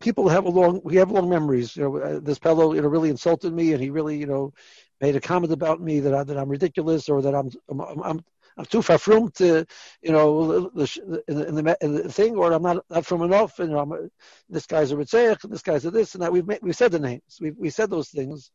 people 0.00 0.28
have 0.28 0.46
a 0.46 0.50
long 0.50 0.80
we 0.84 0.96
have 0.96 1.10
long 1.10 1.28
memories. 1.28 1.76
You 1.76 1.82
know, 1.82 1.96
uh, 1.98 2.20
this 2.20 2.38
fellow 2.38 2.74
you 2.74 2.82
know 2.82 2.88
really 2.88 3.10
insulted 3.10 3.52
me, 3.52 3.72
and 3.72 3.82
he 3.82 3.90
really 3.90 4.16
you 4.16 4.26
know 4.26 4.52
made 5.00 5.16
a 5.16 5.20
comment 5.20 5.52
about 5.52 5.80
me 5.80 6.00
that 6.00 6.14
I, 6.14 6.24
that 6.24 6.36
I'm 6.36 6.48
ridiculous 6.48 7.08
or 7.08 7.22
that 7.22 7.34
I'm 7.34 7.50
I'm, 7.68 8.02
I'm 8.02 8.24
I'm 8.56 8.64
too 8.66 8.82
far 8.82 8.98
from 8.98 9.30
to, 9.32 9.64
you 10.02 10.12
know, 10.12 10.68
the, 10.74 11.22
in, 11.28 11.34
the, 11.36 11.48
in, 11.48 11.54
the, 11.54 11.78
in 11.80 11.94
the 11.94 12.12
thing, 12.12 12.36
or 12.36 12.52
I'm 12.52 12.62
not, 12.62 12.84
not 12.90 13.06
from 13.06 13.22
enough, 13.22 13.58
and 13.58 13.70
you 13.70 13.76
know, 13.76 13.80
I'm, 13.80 14.10
this 14.48 14.66
guy's 14.66 14.92
a 14.92 14.96
Ritzach, 14.96 15.48
this 15.48 15.62
guy's 15.62 15.86
a 15.86 15.90
this 15.90 16.14
and 16.14 16.22
that. 16.22 16.32
We've 16.32 16.46
made, 16.46 16.58
we've 16.60 16.76
said 16.76 16.92
the 16.92 16.98
names, 16.98 17.38
we've 17.40 17.56
we 17.56 17.70
said 17.70 17.88
those 17.90 18.08
things, 18.08 18.50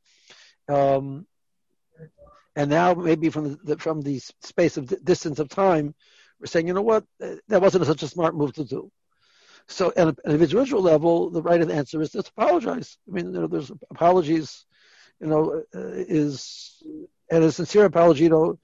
um, 0.67 1.25
and 2.55 2.69
now 2.69 2.93
maybe 2.93 3.29
from 3.29 3.57
the, 3.63 3.77
from 3.77 4.01
the 4.01 4.19
space 4.41 4.77
of 4.77 4.93
distance 5.03 5.39
of 5.39 5.49
time, 5.49 5.93
we're 6.39 6.47
saying, 6.47 6.67
you 6.67 6.73
know 6.73 6.81
what, 6.81 7.05
that 7.19 7.61
wasn't 7.61 7.85
such 7.85 8.03
a 8.03 8.07
smart 8.07 8.35
move 8.35 8.53
to 8.53 8.65
do. 8.65 8.91
So 9.67 9.91
at 9.95 10.07
an 10.07 10.17
individual 10.25 10.81
level, 10.81 11.29
the 11.31 11.41
right 11.41 11.61
answer 11.69 12.01
is 12.01 12.11
to 12.11 12.19
apologize. 12.19 12.97
I 13.07 13.11
mean, 13.11 13.33
you 13.33 13.41
know, 13.41 13.47
there's 13.47 13.71
apologies, 13.89 14.65
you 15.19 15.27
know, 15.27 15.63
uh, 15.73 15.79
is 15.79 16.83
and 17.31 17.43
a 17.43 17.51
sincere 17.51 17.85
apology. 17.85 18.23
You 18.23 18.29
know, 18.29 18.59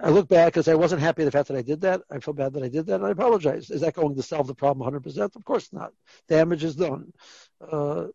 I 0.00 0.10
look 0.10 0.28
back 0.28 0.52
because 0.52 0.68
I 0.68 0.74
wasn't 0.74 1.00
happy 1.00 1.24
the 1.24 1.30
fact 1.30 1.48
that 1.48 1.56
I 1.56 1.62
did 1.62 1.80
that. 1.80 2.02
I 2.10 2.20
feel 2.20 2.34
bad 2.34 2.52
that 2.52 2.62
I 2.62 2.68
did 2.68 2.86
that, 2.86 2.96
and 2.96 3.06
I 3.06 3.10
apologize. 3.10 3.70
Is 3.70 3.80
that 3.80 3.94
going 3.94 4.14
to 4.14 4.22
solve 4.22 4.46
the 4.46 4.54
problem 4.54 4.88
100%? 4.88 5.34
Of 5.34 5.44
course 5.44 5.72
not. 5.72 5.92
Damage 6.28 6.62
is 6.62 6.76
done. 6.76 7.12
Uh, 7.60 8.06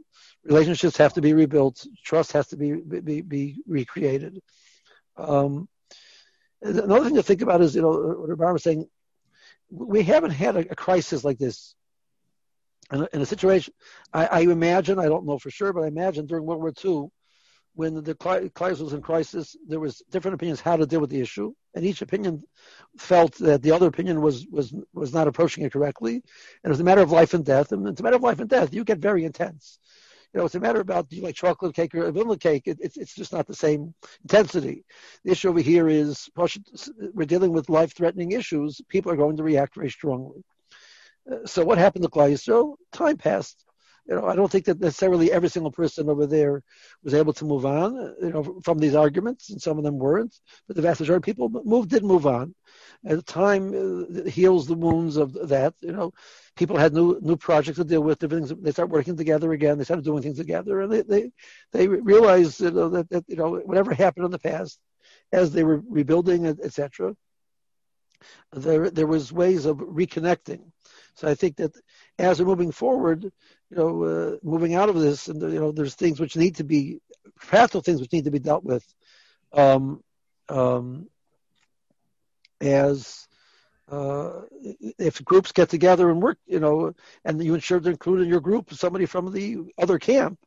relationships 0.45 0.97
have 0.97 1.13
to 1.15 1.21
be 1.21 1.33
rebuilt. 1.33 1.85
Trust 2.05 2.31
has 2.33 2.47
to 2.47 2.57
be 2.57 2.75
be, 2.75 3.21
be 3.21 3.61
recreated. 3.67 4.41
Um, 5.17 5.67
another 6.61 7.05
thing 7.05 7.15
to 7.15 7.23
think 7.23 7.41
about 7.41 7.61
is, 7.61 7.75
you 7.75 7.81
know, 7.81 7.89
what 7.89 8.29
Rabbi 8.29 8.51
was 8.51 8.63
saying, 8.63 8.87
we 9.69 10.03
haven't 10.03 10.31
had 10.31 10.55
a, 10.55 10.59
a 10.71 10.75
crisis 10.75 11.23
like 11.23 11.37
this 11.37 11.75
in 12.91 13.01
a, 13.01 13.07
in 13.13 13.21
a 13.21 13.25
situation. 13.25 13.73
I, 14.13 14.25
I, 14.25 14.39
imagine, 14.41 14.99
I 14.99 15.05
don't 15.05 15.25
know 15.25 15.39
for 15.39 15.49
sure, 15.49 15.73
but 15.73 15.83
I 15.83 15.87
imagine 15.87 16.25
during 16.25 16.45
World 16.45 16.61
War 16.61 16.73
II, 16.83 17.09
when 17.73 18.03
the 18.03 18.15
crisis 18.53 18.81
was 18.81 18.93
in 18.93 19.01
crisis, 19.01 19.55
there 19.67 19.79
was 19.79 20.03
different 20.11 20.35
opinions 20.35 20.59
how 20.59 20.75
to 20.75 20.85
deal 20.85 20.99
with 20.99 21.09
the 21.09 21.21
issue, 21.21 21.53
and 21.73 21.85
each 21.85 22.01
opinion 22.01 22.43
felt 22.97 23.35
that 23.35 23.61
the 23.61 23.71
other 23.71 23.87
opinion 23.87 24.21
was 24.21 24.45
was 24.47 24.75
was 24.93 25.13
not 25.13 25.29
approaching 25.29 25.63
it 25.63 25.71
correctly, 25.71 26.15
and 26.15 26.23
it 26.65 26.69
was 26.69 26.81
a 26.81 26.83
matter 26.83 27.01
of 27.01 27.11
life 27.11 27.33
and 27.33 27.45
death. 27.45 27.71
And 27.71 27.87
it's 27.87 28.01
a 28.01 28.03
matter 28.03 28.17
of 28.17 28.23
life 28.23 28.41
and 28.41 28.49
death. 28.49 28.73
You 28.73 28.83
get 28.83 28.97
very 28.97 29.23
intense. 29.23 29.79
You 30.33 30.39
know, 30.39 30.45
it's 30.45 30.55
a 30.55 30.59
matter 30.59 30.79
about 30.79 31.09
do 31.09 31.17
you 31.17 31.23
like 31.23 31.35
chocolate 31.35 31.75
cake 31.75 31.93
or 31.93 32.09
vanilla 32.11 32.37
cake. 32.37 32.63
It, 32.65 32.77
it's 32.79 32.97
it's 32.97 33.13
just 33.13 33.33
not 33.33 33.47
the 33.47 33.55
same 33.55 33.93
intensity. 34.23 34.85
The 35.25 35.31
issue 35.31 35.49
over 35.49 35.59
here 35.59 35.89
is 35.89 36.29
we're 37.13 37.25
dealing 37.25 37.51
with 37.51 37.69
life-threatening 37.69 38.31
issues. 38.31 38.81
People 38.87 39.11
are 39.11 39.17
going 39.17 39.37
to 39.37 39.43
react 39.43 39.75
very 39.75 39.89
strongly. 39.89 40.43
Uh, 41.29 41.45
so 41.45 41.65
what 41.65 41.77
happened 41.77 42.03
to 42.03 42.09
Klal 42.09 42.31
Yisrael? 42.31 42.75
Time 42.91 43.17
passed 43.17 43.65
you 44.11 44.17
know, 44.17 44.27
I 44.27 44.35
don't 44.35 44.51
think 44.51 44.65
that 44.65 44.81
necessarily 44.81 45.31
every 45.31 45.47
single 45.47 45.71
person 45.71 46.09
over 46.09 46.27
there 46.27 46.63
was 47.01 47.13
able 47.13 47.31
to 47.31 47.45
move 47.45 47.65
on, 47.65 47.95
you 48.21 48.31
know, 48.31 48.59
from 48.61 48.77
these 48.77 48.93
arguments, 48.93 49.49
and 49.49 49.61
some 49.61 49.77
of 49.77 49.85
them 49.85 49.97
weren't. 49.97 50.37
But 50.67 50.75
the 50.75 50.81
vast 50.81 50.99
majority 50.99 51.21
of 51.21 51.25
people 51.25 51.47
moved, 51.63 51.91
did 51.91 52.03
move 52.03 52.27
on. 52.27 52.53
As 53.05 53.23
time 53.23 53.69
uh, 53.73 54.29
heals 54.29 54.67
the 54.67 54.75
wounds 54.75 55.15
of 55.15 55.31
that, 55.47 55.75
you 55.79 55.93
know, 55.93 56.11
people 56.57 56.75
had 56.75 56.93
new 56.93 57.21
new 57.21 57.37
projects 57.37 57.77
to 57.77 57.85
deal 57.85 58.03
with. 58.03 58.19
Different 58.19 58.49
things. 58.49 58.61
They 58.61 58.73
start 58.73 58.89
working 58.89 59.15
together 59.15 59.53
again. 59.53 59.77
They 59.77 59.85
started 59.85 60.03
doing 60.03 60.23
things 60.23 60.37
together, 60.37 60.81
and 60.81 60.91
they 60.91 61.03
they 61.03 61.31
they 61.71 61.87
realized 61.87 62.59
you 62.59 62.71
know, 62.71 62.89
that, 62.89 63.09
that 63.11 63.23
you 63.29 63.37
know 63.37 63.59
whatever 63.59 63.93
happened 63.93 64.25
in 64.25 64.31
the 64.31 64.39
past, 64.39 64.77
as 65.31 65.53
they 65.53 65.63
were 65.63 65.81
rebuilding, 65.87 66.47
etc. 66.47 67.15
There 68.51 68.89
there 68.89 69.07
was 69.07 69.31
ways 69.31 69.65
of 69.65 69.77
reconnecting. 69.77 70.63
So 71.15 71.27
I 71.27 71.35
think 71.35 71.57
that 71.57 71.75
as 72.19 72.39
we're 72.39 72.47
moving 72.47 72.71
forward, 72.71 73.23
you 73.23 73.77
know, 73.77 74.03
uh, 74.03 74.37
moving 74.43 74.75
out 74.75 74.89
of 74.89 74.99
this, 74.99 75.27
and 75.27 75.41
you 75.41 75.59
know, 75.59 75.71
there's 75.71 75.95
things 75.95 76.19
which 76.19 76.35
need 76.35 76.55
to 76.55 76.63
be 76.63 76.99
practical 77.35 77.81
things 77.81 77.99
which 77.99 78.13
need 78.13 78.25
to 78.25 78.31
be 78.31 78.39
dealt 78.39 78.63
with, 78.63 78.85
um, 79.53 80.03
um, 80.49 81.07
as 82.59 83.27
uh, 83.89 84.41
if 84.97 85.23
groups 85.25 85.51
get 85.51 85.69
together 85.69 86.09
and 86.09 86.21
work, 86.21 86.37
you 86.47 86.59
know, 86.59 86.93
and 87.25 87.43
you 87.43 87.53
ensure 87.53 87.79
to 87.79 87.89
include 87.89 88.21
in 88.21 88.29
your 88.29 88.39
group 88.39 88.73
somebody 88.73 89.05
from 89.05 89.31
the 89.31 89.57
other 89.77 89.99
camp, 89.99 90.39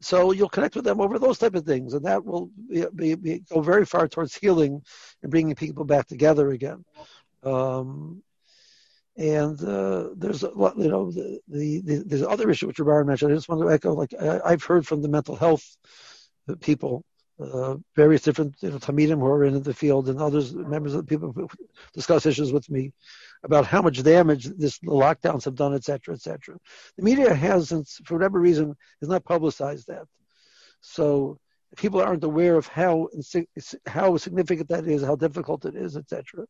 so 0.00 0.32
you'll 0.32 0.48
connect 0.48 0.76
with 0.76 0.84
them 0.84 1.00
over 1.00 1.18
those 1.18 1.38
type 1.38 1.54
of 1.54 1.64
things, 1.64 1.94
and 1.94 2.04
that 2.04 2.24
will 2.24 2.50
be, 2.94 3.14
be, 3.14 3.42
go 3.50 3.60
very 3.60 3.84
far 3.84 4.08
towards 4.08 4.34
healing 4.34 4.82
and 5.22 5.30
bringing 5.30 5.54
people 5.54 5.84
back 5.84 6.06
together 6.06 6.50
again. 6.50 6.84
Um, 7.42 8.22
and 9.16 9.62
uh, 9.64 10.10
there's 10.16 10.42
you 10.42 10.50
know, 10.54 11.10
the, 11.10 11.40
the, 11.48 11.80
the 11.80 12.04
there's 12.06 12.22
other 12.22 12.50
issue 12.50 12.66
which 12.66 12.78
Rabbi 12.78 13.06
mentioned. 13.06 13.32
I 13.32 13.36
just 13.36 13.48
want 13.48 13.62
to 13.62 13.70
echo, 13.70 13.94
like 13.94 14.14
I, 14.14 14.50
have 14.50 14.64
heard 14.64 14.86
from 14.86 15.00
the 15.00 15.08
mental 15.08 15.36
health 15.36 15.64
people, 16.60 17.02
uh, 17.40 17.76
various 17.94 18.22
different 18.22 18.54
you 18.60 18.70
know, 18.70 18.78
talmidim 18.78 19.18
who 19.18 19.26
are 19.26 19.44
in 19.44 19.62
the 19.62 19.72
field, 19.72 20.08
and 20.08 20.20
others 20.20 20.54
members 20.54 20.94
of 20.94 21.06
the 21.06 21.08
people 21.08 21.48
discuss 21.94 22.26
issues 22.26 22.52
with 22.52 22.68
me 22.68 22.92
about 23.42 23.64
how 23.64 23.80
much 23.80 24.02
damage 24.02 24.44
this 24.58 24.78
the 24.80 24.90
lockdowns 24.90 25.44
have 25.44 25.54
done, 25.54 25.74
etc., 25.74 26.14
etc. 26.14 26.56
The 26.98 27.02
media 27.02 27.32
hasn't, 27.34 27.88
for 28.04 28.14
whatever 28.14 28.38
reason, 28.38 28.76
has 29.00 29.08
not 29.08 29.24
publicized 29.24 29.86
that. 29.86 30.04
So 30.82 31.38
people 31.76 32.02
aren't 32.02 32.24
aware 32.24 32.56
of 32.56 32.66
how 32.66 33.08
how 33.86 34.18
significant 34.18 34.68
that 34.68 34.86
is, 34.86 35.02
how 35.02 35.16
difficult 35.16 35.64
it 35.64 35.74
is, 35.74 35.96
etc. 35.96 36.44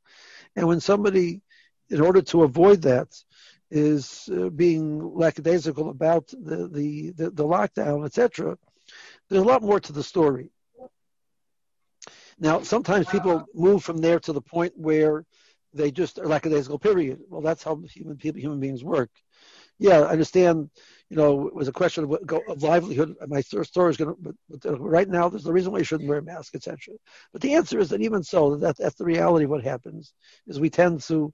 And 0.57 0.67
when 0.67 0.81
somebody 0.81 1.43
in 1.91 2.01
order 2.01 2.23
to 2.23 2.43
avoid 2.43 2.83
that, 2.83 3.09
is 3.71 4.29
uh, 4.33 4.49
being 4.51 5.15
lackadaisical 5.15 5.91
about 5.91 6.29
the, 6.29 6.69
the, 6.69 7.11
the, 7.17 7.31
the 7.31 7.45
lockdown, 7.45 8.05
etc. 8.07 8.57
There's 9.29 9.43
a 9.43 9.47
lot 9.47 9.63
more 9.63 9.81
to 9.81 9.93
the 9.93 10.03
story. 10.03 10.51
Now, 12.39 12.63
sometimes 12.63 13.07
people 13.07 13.47
move 13.55 13.83
from 13.83 13.99
there 13.99 14.21
to 14.21 14.33
the 14.33 14.43
point 14.43 14.75
where 14.77 15.25
they 15.73 15.91
just 15.91 16.19
are 16.19 16.27
lackadaisical, 16.27 16.79
period. 16.79 17.21
Well, 17.29 17.41
that's 17.41 17.63
how 17.63 17.77
human 17.91 18.17
people, 18.17 18.41
human 18.41 18.61
beings 18.61 18.85
work. 18.85 19.11
Yeah, 19.79 20.01
I 20.01 20.11
understand, 20.11 20.71
you 21.11 21.17
know, 21.17 21.49
it 21.49 21.55
was 21.55 21.69
a 21.69 21.73
question 21.73 22.05
of, 22.05 22.13
of 22.49 22.63
livelihood. 22.63 23.17
My 23.27 23.41
story 23.41 23.91
is 23.91 23.97
going 23.97 24.15
to, 24.15 24.17
but, 24.19 24.35
but 24.49 24.67
uh, 24.67 24.79
right 24.79 25.09
now, 25.09 25.29
there's 25.29 25.45
no 25.45 25.53
reason 25.53 25.73
why 25.73 25.79
you 25.79 25.85
shouldn't 25.85 26.09
wear 26.09 26.19
a 26.19 26.23
mask, 26.23 26.55
etc. 26.55 26.95
But 27.33 27.43
the 27.43 27.55
answer 27.55 27.79
is 27.79 27.91
that 27.91 28.01
even 28.01 28.23
so, 28.23 28.57
that 28.57 28.79
that's 28.79 28.95
the 28.95 29.05
reality 29.05 29.45
of 29.45 29.51
what 29.51 29.65
happens, 29.65 30.15
is 30.47 30.61
we 30.61 30.71
tend 30.71 31.03
to 31.03 31.33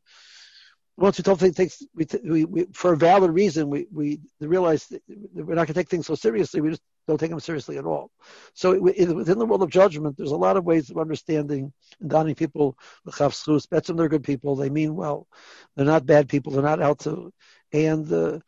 once 0.97 1.19
we 1.19 1.23
don't 1.23 1.41
take 1.41 1.55
things 1.55 1.83
we, 1.95 2.07
we, 2.25 2.45
we, 2.45 2.67
for 2.73 2.93
a 2.93 2.97
valid 2.97 3.31
reason 3.31 3.71
we 3.71 3.87
we 3.93 4.21
realize 4.41 4.87
that 4.87 5.03
we're 5.35 5.55
not 5.55 5.67
going 5.67 5.67
to 5.69 5.75
take 5.75 5.89
things 5.89 6.07
so 6.07 6.15
seriously 6.15 6.61
we 6.61 6.71
just 6.71 6.83
don't 7.07 7.19
take 7.19 7.31
them 7.31 7.41
seriously 7.41 7.79
at 7.79 7.85
all. 7.85 8.11
So 8.55 8.73
it, 8.73 9.09
within 9.15 9.39
the 9.39 9.47
world 9.47 9.63
of 9.63 9.71
judgment 9.71 10.17
there's 10.17 10.31
a 10.31 10.37
lot 10.37 10.57
of 10.57 10.65
ways 10.65 10.91
of 10.91 10.99
understanding 10.99 11.73
and 12.01 12.11
donning 12.11 12.35
people 12.35 12.77
the 13.05 13.13
chavschus 13.13 13.97
they're 13.97 14.09
good 14.09 14.25
people 14.25 14.57
they 14.57 14.71
mean 14.71 14.95
well. 14.95 15.27
They're 15.75 15.87
not 15.87 16.07
bad 16.07 16.29
people 16.29 16.53
they're 16.53 16.63
not 16.63 16.83
out 16.83 17.01
to 17.01 17.33
and 17.73 18.11
uh, 18.13 18.39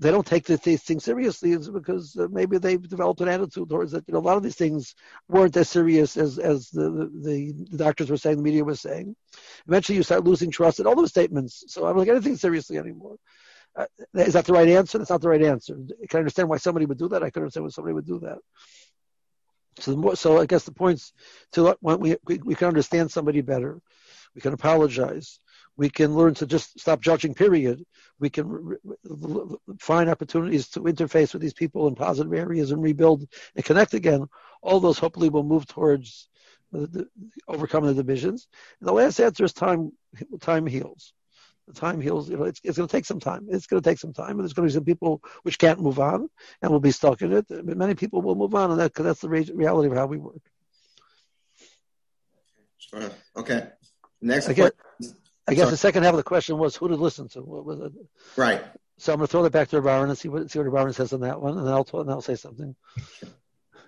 they 0.00 0.10
don't 0.10 0.26
take 0.26 0.46
these 0.46 0.82
things 0.82 1.04
seriously 1.04 1.52
is 1.52 1.68
because 1.68 2.16
uh, 2.16 2.26
maybe 2.30 2.56
they've 2.56 2.88
developed 2.88 3.20
an 3.20 3.28
attitude 3.28 3.68
towards 3.68 3.92
it. 3.92 4.02
You 4.06 4.14
know, 4.14 4.20
a 4.20 4.28
lot 4.28 4.38
of 4.38 4.42
these 4.42 4.56
things 4.56 4.94
weren't 5.28 5.56
as 5.58 5.68
serious 5.68 6.16
as 6.16 6.38
as 6.38 6.70
the, 6.70 7.10
the, 7.22 7.52
the 7.70 7.76
doctors 7.76 8.10
were 8.10 8.16
saying, 8.16 8.38
the 8.38 8.42
media 8.42 8.64
was 8.64 8.80
saying. 8.80 9.14
Eventually, 9.68 9.96
you 9.96 10.02
start 10.02 10.24
losing 10.24 10.50
trust 10.50 10.80
in 10.80 10.86
all 10.86 10.96
those 10.96 11.10
statements. 11.10 11.64
So 11.68 11.84
I 11.84 11.92
don't 11.92 12.00
take 12.00 12.14
anything 12.14 12.36
seriously 12.36 12.78
anymore. 12.78 13.16
Uh, 13.76 13.84
is 14.14 14.32
that 14.32 14.46
the 14.46 14.54
right 14.54 14.68
answer? 14.68 14.96
That's 14.96 15.10
not 15.10 15.20
the 15.20 15.28
right 15.28 15.42
answer. 15.42 15.76
I 16.02 16.06
can 16.06 16.20
understand 16.20 16.48
why 16.48 16.56
somebody 16.56 16.86
would 16.86 16.98
do 16.98 17.08
that. 17.08 17.22
I 17.22 17.30
can 17.30 17.42
understand 17.42 17.64
why 17.64 17.70
somebody 17.70 17.94
would 17.94 18.06
do 18.06 18.20
that. 18.20 18.38
So, 19.80 19.96
more, 19.96 20.16
so 20.16 20.38
I 20.38 20.46
guess 20.46 20.64
the 20.64 20.72
points 20.72 21.12
to 21.52 21.76
we, 21.82 22.16
we 22.24 22.38
we 22.38 22.54
can 22.54 22.68
understand 22.68 23.10
somebody 23.10 23.42
better, 23.42 23.80
we 24.34 24.40
can 24.40 24.54
apologize, 24.54 25.40
we 25.76 25.88
can 25.88 26.14
learn 26.14 26.34
to 26.34 26.46
just 26.46 26.78
stop 26.78 27.00
judging, 27.00 27.34
period. 27.34 27.84
We 28.18 28.28
can 28.30 28.76
find 29.78 30.10
opportunities 30.10 30.68
to 30.70 30.80
interface 30.80 31.32
with 31.32 31.42
these 31.42 31.54
people 31.54 31.88
in 31.88 31.94
positive 31.94 32.32
areas 32.32 32.70
and 32.70 32.82
rebuild 32.82 33.26
and 33.56 33.64
connect 33.64 33.94
again. 33.94 34.26
All 34.62 34.80
those 34.80 34.98
hopefully 34.98 35.30
will 35.30 35.42
move 35.42 35.66
towards 35.66 36.28
the, 36.72 36.86
the, 36.86 37.08
overcoming 37.48 37.88
the 37.88 38.02
divisions. 38.02 38.46
And 38.80 38.88
the 38.88 38.92
last 38.92 39.18
answer 39.20 39.44
is 39.44 39.52
time, 39.52 39.92
time 40.40 40.66
heals. 40.66 41.12
Time 41.74 42.00
heals, 42.00 42.28
you 42.28 42.36
know, 42.36 42.44
it's, 42.44 42.60
it's 42.64 42.76
going 42.76 42.88
to 42.88 42.92
take 42.92 43.04
some 43.04 43.20
time. 43.20 43.46
It's 43.48 43.66
going 43.66 43.80
to 43.80 43.88
take 43.88 43.98
some 43.98 44.12
time. 44.12 44.30
And 44.30 44.40
there's 44.40 44.52
going 44.52 44.68
to 44.68 44.72
be 44.72 44.76
some 44.76 44.84
people 44.84 45.22
which 45.44 45.58
can't 45.58 45.80
move 45.80 46.00
on 46.00 46.28
and 46.60 46.70
will 46.70 46.80
be 46.80 46.90
stuck 46.90 47.22
in 47.22 47.32
it. 47.32 47.46
But 47.48 47.76
many 47.76 47.94
people 47.94 48.22
will 48.22 48.34
move 48.34 48.54
on, 48.54 48.72
and 48.72 48.80
that, 48.80 48.92
because 48.92 49.04
that's 49.04 49.20
the 49.20 49.28
reality 49.28 49.88
of 49.88 49.96
how 49.96 50.06
we 50.06 50.18
work. 50.18 50.42
Okay. 53.36 53.68
Next 54.20 54.48
Again, 54.48 54.72
I 55.50 55.54
guess 55.54 55.62
Sorry. 55.62 55.70
the 55.72 55.76
second 55.78 56.02
half 56.04 56.12
of 56.12 56.18
the 56.18 56.22
question 56.22 56.58
was 56.58 56.76
who 56.76 56.86
to 56.86 56.94
listen 56.94 57.28
to. 57.30 57.40
What 57.40 57.64
was 57.64 57.80
it? 57.80 57.92
Right. 58.36 58.62
So 58.98 59.12
I'm 59.12 59.18
going 59.18 59.26
to 59.26 59.30
throw 59.32 59.42
that 59.42 59.50
back 59.50 59.66
to 59.70 59.82
Baron 59.82 60.08
and 60.08 60.16
see 60.16 60.28
what 60.28 60.48
see 60.48 60.60
what 60.60 60.72
Baron 60.72 60.92
says 60.92 61.12
on 61.12 61.22
that 61.22 61.42
one, 61.42 61.58
and 61.58 61.66
then 61.66 61.74
I'll 61.74 61.86
and 61.94 62.08
I'll 62.08 62.20
say 62.20 62.36
something. 62.36 62.76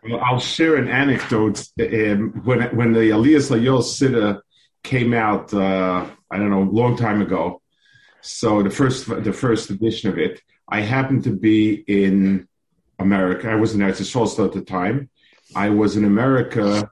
Well, 0.02 0.20
I'll 0.20 0.40
share 0.40 0.74
an 0.74 0.88
anecdote. 0.88 1.64
Um, 1.80 2.42
when 2.44 2.62
when 2.74 2.92
the 2.92 3.10
Elias 3.10 3.48
Layol 3.50 3.82
Siddur 3.82 4.40
came 4.82 5.14
out, 5.14 5.54
uh, 5.54 6.08
I 6.28 6.38
don't 6.38 6.50
know, 6.50 6.62
a 6.62 6.64
long 6.64 6.96
time 6.96 7.22
ago. 7.22 7.62
So 8.22 8.64
the 8.64 8.70
first 8.70 9.06
the 9.06 9.32
first 9.32 9.70
edition 9.70 10.10
of 10.10 10.18
it, 10.18 10.40
I 10.68 10.80
happened 10.80 11.22
to 11.24 11.30
be 11.30 11.74
in 11.74 12.48
America. 12.98 13.48
I 13.48 13.54
was 13.54 13.72
in 13.72 13.78
United 13.78 14.04
States 14.04 14.38
at 14.40 14.52
the 14.52 14.62
time. 14.62 15.10
I 15.54 15.68
was 15.68 15.96
in 15.96 16.04
America 16.04 16.90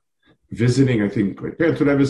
visiting, 0.53 1.03
I 1.03 1.09
think, 1.09 1.43
my 1.43 1.51
parents, 1.51 1.81
whatever 1.81 2.05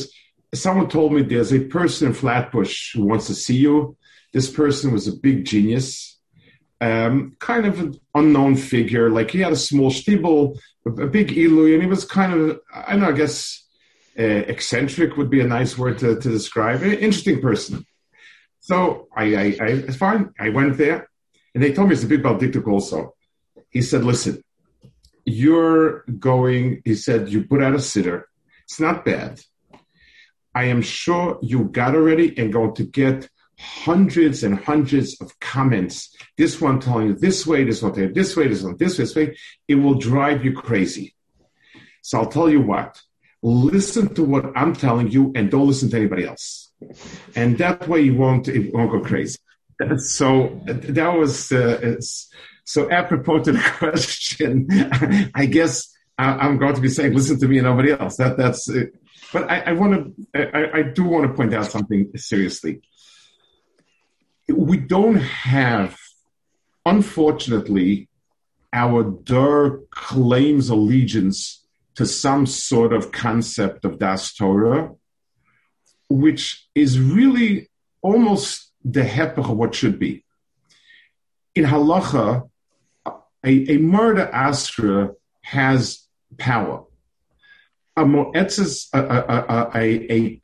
someone 0.54 0.88
told 0.88 1.12
me 1.12 1.22
there's 1.22 1.52
a 1.52 1.60
person 1.60 2.08
in 2.08 2.14
Flatbush 2.14 2.94
who 2.94 3.04
wants 3.04 3.26
to 3.28 3.34
see 3.34 3.56
you. 3.56 3.96
This 4.32 4.50
person 4.50 4.92
was 4.92 5.08
a 5.08 5.12
big 5.12 5.44
genius, 5.44 6.18
um, 6.80 7.36
kind 7.38 7.66
of 7.66 7.80
an 7.80 8.00
unknown 8.14 8.56
figure. 8.56 9.10
Like 9.10 9.30
he 9.30 9.40
had 9.40 9.52
a 9.52 9.56
small 9.56 9.90
shtiebel, 9.90 10.58
a, 10.86 11.06
big 11.06 11.36
ilu, 11.36 11.72
and 11.72 11.82
he 11.82 11.88
was 11.88 12.04
kind 12.04 12.32
of, 12.32 12.60
I 12.74 12.96
know, 12.96 13.08
I 13.08 13.12
guess 13.12 13.64
uh, 14.18 14.22
eccentric 14.22 15.16
would 15.16 15.30
be 15.30 15.40
a 15.40 15.46
nice 15.46 15.76
word 15.76 15.98
to, 15.98 16.18
to 16.18 16.28
describe 16.28 16.82
it. 16.82 17.00
Interesting 17.00 17.40
person. 17.40 17.84
So 18.60 19.08
I, 19.16 19.24
I, 19.24 19.56
I, 19.60 19.66
it's 19.66 19.96
fine. 19.96 20.32
I 20.38 20.50
went 20.50 20.76
there, 20.76 21.08
and 21.54 21.62
they 21.62 21.72
told 21.72 21.88
me 21.88 21.94
it's 21.94 22.04
a 22.04 22.08
big 22.08 22.22
Baldictic 22.22 22.66
also. 22.68 23.14
He 23.70 23.82
said, 23.82 24.04
listen, 24.04 24.42
you're 25.24 26.02
going, 26.18 26.82
he 26.84 26.94
said, 26.94 27.28
you 27.28 27.44
put 27.44 27.62
out 27.62 27.74
a 27.74 27.78
siddur. 27.78 28.24
It's 28.64 28.80
not 28.80 29.04
bad 29.04 29.40
I 30.54 30.64
am 30.64 30.82
sure 30.82 31.38
you 31.42 31.64
got 31.64 31.94
already 31.94 32.36
and 32.38 32.52
going 32.52 32.74
to 32.74 32.84
get 32.84 33.28
hundreds 33.58 34.42
and 34.42 34.58
hundreds 34.58 35.20
of 35.20 35.38
comments. 35.40 36.14
This 36.36 36.60
one 36.60 36.80
telling 36.80 37.08
you 37.08 37.14
this 37.14 37.46
way, 37.46 37.64
this 37.64 37.82
one 37.82 37.92
telling 37.92 38.08
you 38.08 38.14
this 38.14 38.36
way, 38.36 38.48
this 38.48 38.62
one 38.62 38.76
this 38.78 38.98
way, 38.98 39.04
this 39.04 39.16
way. 39.16 39.36
It 39.68 39.74
will 39.76 39.94
drive 39.94 40.44
you 40.44 40.52
crazy. 40.54 41.14
So 42.02 42.18
I'll 42.18 42.26
tell 42.26 42.48
you 42.48 42.62
what. 42.62 43.00
Listen 43.42 44.14
to 44.14 44.24
what 44.24 44.52
I'm 44.56 44.74
telling 44.74 45.10
you 45.10 45.32
and 45.34 45.50
don't 45.50 45.66
listen 45.66 45.90
to 45.90 45.96
anybody 45.96 46.26
else. 46.26 46.72
And 47.36 47.58
that 47.58 47.88
way 47.88 48.00
you 48.02 48.14
won't, 48.14 48.48
it 48.48 48.72
won't 48.74 48.90
go 48.90 49.00
crazy. 49.00 49.38
So 49.96 50.60
that 50.66 51.16
was, 51.16 51.50
uh, 51.50 51.96
so 52.64 52.90
apropos 52.90 53.44
to 53.44 53.52
the 53.52 53.72
question, 53.78 54.68
I 55.34 55.46
guess 55.46 55.88
I, 56.18 56.46
am 56.46 56.58
going 56.58 56.74
to 56.74 56.82
be 56.82 56.90
saying, 56.90 57.14
listen 57.14 57.40
to 57.40 57.48
me 57.48 57.58
and 57.58 57.66
nobody 57.66 57.92
else. 57.92 58.16
That 58.16 58.36
that's. 58.36 58.68
But 59.32 59.50
I, 59.50 59.60
I 59.60 59.72
want 59.72 60.16
to. 60.34 60.56
I, 60.56 60.78
I 60.78 60.82
do 60.82 61.04
want 61.04 61.26
to 61.26 61.34
point 61.34 61.54
out 61.54 61.70
something 61.70 62.10
seriously. 62.16 62.82
We 64.48 64.78
don't 64.78 65.16
have, 65.16 65.96
unfortunately, 66.84 68.08
our 68.72 69.04
Dur 69.04 69.82
claims 69.90 70.68
allegiance 70.68 71.64
to 71.94 72.06
some 72.06 72.46
sort 72.46 72.92
of 72.92 73.12
concept 73.12 73.84
of 73.84 73.98
Das 73.98 74.34
Torah, 74.34 74.92
which 76.08 76.68
is 76.74 76.98
really 76.98 77.68
almost 78.02 78.72
the 78.84 79.02
hepech 79.02 79.38
of 79.38 79.56
what 79.56 79.74
should 79.74 79.98
be. 79.98 80.24
In 81.54 81.64
halacha, 81.64 82.48
a, 83.06 83.16
a 83.44 83.78
mara 83.78 84.14
d'asra 84.14 85.10
has 85.42 86.06
power. 86.38 86.84
A 88.00 88.02
moetzes 88.02 88.88
a, 88.94 88.98
a, 88.98 89.68
a, 89.74 90.38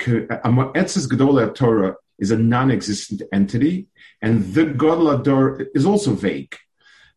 a, 1.40 1.46
Torah 1.54 1.94
is 2.18 2.30
a 2.30 2.38
non-existent 2.38 3.22
entity, 3.32 3.86
and 4.20 4.44
the 4.52 4.66
Gadol 4.66 5.08
Ador 5.10 5.66
is 5.74 5.86
also 5.86 6.12
vague. 6.12 6.54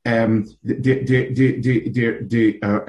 Um, 0.05 0.45
the, 0.63 0.75
the, 0.75 1.33
the, 1.33 1.59
the, 1.59 1.89
the, 1.89 2.05
the, 2.21 2.59
uh, 2.63 2.79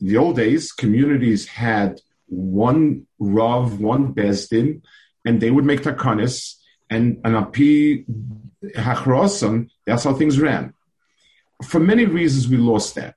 the 0.00 0.16
old 0.16 0.36
days, 0.36 0.70
communities 0.70 1.48
had 1.48 2.00
one 2.26 3.08
Rav, 3.18 3.80
one 3.80 4.14
Beis 4.14 4.48
Din, 4.48 4.82
and 5.24 5.40
they 5.40 5.50
would 5.50 5.64
make 5.64 5.82
takanis, 5.82 6.54
and 6.88 7.20
an 7.24 7.34
api 7.34 8.04
hachrosan, 8.76 9.70
that's 9.86 10.04
how 10.04 10.14
things 10.14 10.38
ran. 10.38 10.72
For 11.64 11.80
many 11.80 12.04
reasons, 12.04 12.46
we 12.46 12.58
lost 12.58 12.94
that. 12.94 13.16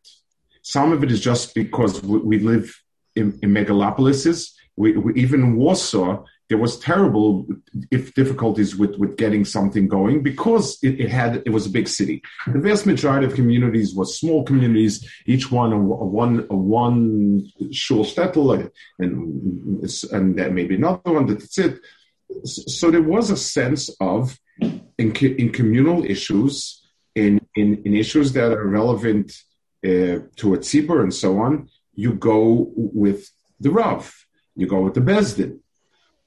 Some 0.63 0.91
of 0.91 1.03
it 1.03 1.11
is 1.11 1.21
just 1.21 1.53
because 1.53 2.01
we 2.01 2.39
live 2.39 2.75
in, 3.17 3.39
in 3.41 3.49
megalopolises. 3.51 4.53
We, 4.75 4.95
we, 4.95 5.13
even 5.15 5.41
in 5.41 5.55
Warsaw, 5.55 6.23
there 6.49 6.57
was 6.57 6.79
terrible 6.79 7.45
if 7.91 8.13
difficulties 8.13 8.75
with, 8.75 8.95
with 8.97 9.17
getting 9.17 9.43
something 9.43 9.87
going 9.87 10.23
because 10.23 10.77
it, 10.81 10.99
it, 10.99 11.09
had 11.09 11.43
it 11.45 11.49
was 11.49 11.65
a 11.65 11.69
big 11.77 11.87
city. 11.87 12.21
The 12.45 12.59
vast 12.59 12.85
majority 12.85 13.25
of 13.25 13.33
communities 13.33 13.93
were 13.93 14.05
small 14.05 14.43
communities, 14.43 14.95
each 15.25 15.51
one 15.51 15.73
a, 15.73 15.75
a 15.75 15.79
one 15.79 16.47
a 16.49 16.55
one 16.55 17.51
shtetl 17.71 18.71
and 18.99 19.13
and 20.13 20.55
maybe 20.55 20.75
another 20.75 21.11
one. 21.11 21.25
That's 21.27 21.57
it. 21.57 21.79
So 22.45 22.91
there 22.91 23.01
was 23.01 23.29
a 23.29 23.37
sense 23.37 23.89
of 23.99 24.37
in, 24.97 25.15
in 25.15 25.51
communal 25.51 26.03
issues, 26.05 26.83
in, 27.15 27.39
in, 27.55 27.81
in 27.85 27.95
issues 27.95 28.33
that 28.33 28.51
are 28.51 28.67
relevant 28.67 29.31
uh, 29.85 30.25
to 30.35 30.53
a 30.53 30.57
tzibur 30.57 31.03
and 31.03 31.13
so 31.13 31.39
on, 31.39 31.69
you 31.97 32.13
go 32.13 32.71
with 32.75 33.29
the 33.59 33.71
Rav, 33.71 34.15
you 34.55 34.67
go 34.67 34.81
with 34.81 34.93
the 34.93 35.01
Beis 35.01 35.35
Din. 35.35 35.59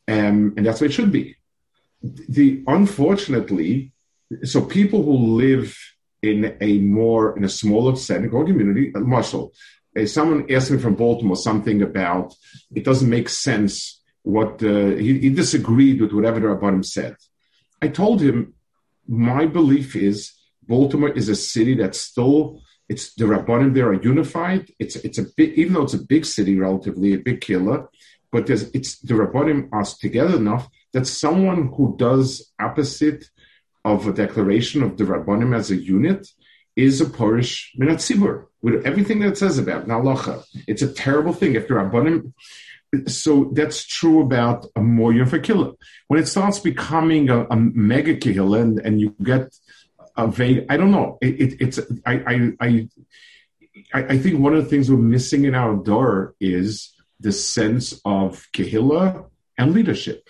Um, 0.08 0.54
and 0.56 0.66
that's 0.66 0.80
what 0.80 0.90
it 0.90 0.92
should 0.92 1.12
be. 1.12 1.36
The 2.02 2.64
unfortunately, 2.66 3.92
so 4.42 4.60
people 4.60 5.02
who 5.04 5.16
live 5.46 5.78
in 6.22 6.56
a 6.60 6.78
more 6.78 7.36
in 7.36 7.44
a 7.44 7.48
smaller 7.48 7.94
synagogue 7.96 8.48
community, 8.48 8.90
Marshall, 8.94 9.52
uh, 9.96 10.06
someone 10.06 10.50
asked 10.50 10.72
me 10.72 10.78
from 10.78 10.96
Baltimore 10.96 11.36
something 11.36 11.82
about 11.82 12.34
it 12.74 12.84
doesn't 12.84 13.08
make 13.08 13.28
sense 13.28 14.02
what 14.22 14.62
uh, 14.62 14.96
he, 15.04 15.18
he, 15.18 15.30
disagreed 15.30 16.00
with 16.00 16.12
whatever 16.12 16.40
the 16.40 16.46
Rabbanim 16.46 16.84
said. 16.84 17.16
I 17.80 17.88
told 17.88 18.20
him 18.20 18.54
my 19.08 19.46
belief 19.46 19.96
is 19.96 20.32
Baltimore 20.62 21.10
is 21.10 21.28
a 21.28 21.34
city 21.36 21.74
that's 21.74 22.00
still 22.00 22.60
it's 22.90 23.14
the 23.14 23.24
Rabbanim 23.24 23.72
there 23.72 23.88
are 23.88 24.02
unified. 24.02 24.62
It's 24.80 24.96
it's 24.96 25.18
a 25.18 25.26
big 25.36 25.50
even 25.60 25.74
though 25.74 25.86
it's 25.88 25.94
a 25.94 26.08
big 26.14 26.24
city 26.26 26.58
relatively 26.58 27.14
a 27.14 27.18
big 27.28 27.40
killer, 27.40 27.88
but 28.32 28.46
there's 28.46 28.64
it's 28.76 28.98
the 28.98 29.14
Rabbanim 29.14 29.68
are 29.72 29.84
together 29.84 30.36
enough 30.36 30.68
that 30.92 31.06
someone 31.06 31.72
who 31.74 31.94
does 31.96 32.52
opposite 32.60 33.22
of 33.84 34.08
a 34.08 34.12
declaration 34.12 34.82
of 34.82 34.96
the 34.98 35.04
Rabbanim 35.04 35.56
as 35.56 35.70
a 35.70 35.76
unit 35.76 36.26
is 36.74 37.00
a 37.00 37.06
Porish 37.06 37.54
Minatzibur 37.78 38.46
with 38.60 38.84
everything 38.84 39.20
that 39.20 39.28
it 39.28 39.38
says 39.38 39.56
about 39.56 39.86
Nalacha. 39.86 40.44
It's 40.66 40.82
a 40.82 40.92
terrible 40.92 41.32
thing 41.32 41.54
if 41.54 41.68
the 41.68 41.74
Rabbanim. 41.74 42.32
So 43.06 43.52
that's 43.54 43.86
true 43.86 44.20
about 44.20 44.66
a 44.74 44.80
Moyer 44.80 45.26
for 45.26 45.38
killer. 45.38 45.72
When 46.08 46.18
it 46.18 46.26
starts 46.26 46.58
becoming 46.58 47.30
a, 47.30 47.44
a 47.44 47.56
mega 47.56 48.16
killer 48.16 48.60
and, 48.62 48.80
and 48.80 49.00
you 49.00 49.14
get 49.22 49.54
a 50.24 50.28
vague. 50.28 50.66
I 50.68 50.76
don't 50.76 50.90
know. 50.90 51.18
It, 51.20 51.40
it, 51.40 51.60
it's 51.60 51.80
I, 52.06 52.14
I 52.32 52.34
I 52.60 52.88
I 54.12 54.18
think 54.18 54.40
one 54.40 54.54
of 54.54 54.62
the 54.62 54.70
things 54.70 54.90
we're 54.90 54.98
missing 54.98 55.44
in 55.44 55.54
our 55.54 55.74
door 55.76 56.34
is 56.40 56.94
the 57.18 57.32
sense 57.32 58.00
of 58.04 58.46
kehillah 58.52 59.26
and 59.58 59.72
leadership, 59.72 60.28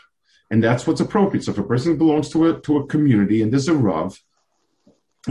and 0.51 0.63
that's 0.63 0.87
what's 0.87 1.01
appropriate. 1.01 1.45
So 1.45 1.53
if 1.53 1.59
a 1.59 1.63
person 1.63 1.99
belongs 1.99 2.31
to 2.31 2.51
a 2.51 2.61
to 2.61 2.79
a 2.79 2.87
community 2.87 3.43
and 3.43 3.53
there's 3.53 3.69
a 3.69 3.75
rav, 3.75 4.19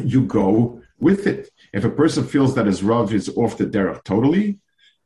you 0.04 0.26
go 0.26 0.82
with 1.00 1.28
it. 1.28 1.50
If 1.74 1.84
a 1.86 1.90
person 1.90 2.26
feels 2.26 2.56
that 2.56 2.66
his 2.66 2.84
rav 2.84 3.14
is 3.14 3.30
off 3.30 3.58
the 3.58 3.66
derech 3.66 4.04
totally, 4.04 4.60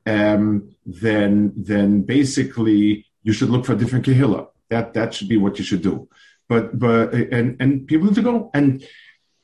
um, 0.06 0.76
then 0.86 1.54
then 1.56 2.02
basically 2.02 3.06
you 3.24 3.34
should 3.34 3.50
look 3.50 3.66
for 3.66 3.74
a 3.74 3.78
different 3.78 4.06
kehillah. 4.06 4.48
That 4.70 4.94
that 4.94 5.14
should 5.14 5.30
be 5.30 5.38
what 5.38 5.58
you 5.60 5.66
should 5.66 5.82
do. 5.82 6.10
But 6.50 6.78
but 6.78 7.14
and 7.14 7.58
and 7.60 7.88
people 7.88 8.08
need 8.08 8.16
to 8.16 8.22
go 8.22 8.50
and 8.54 8.86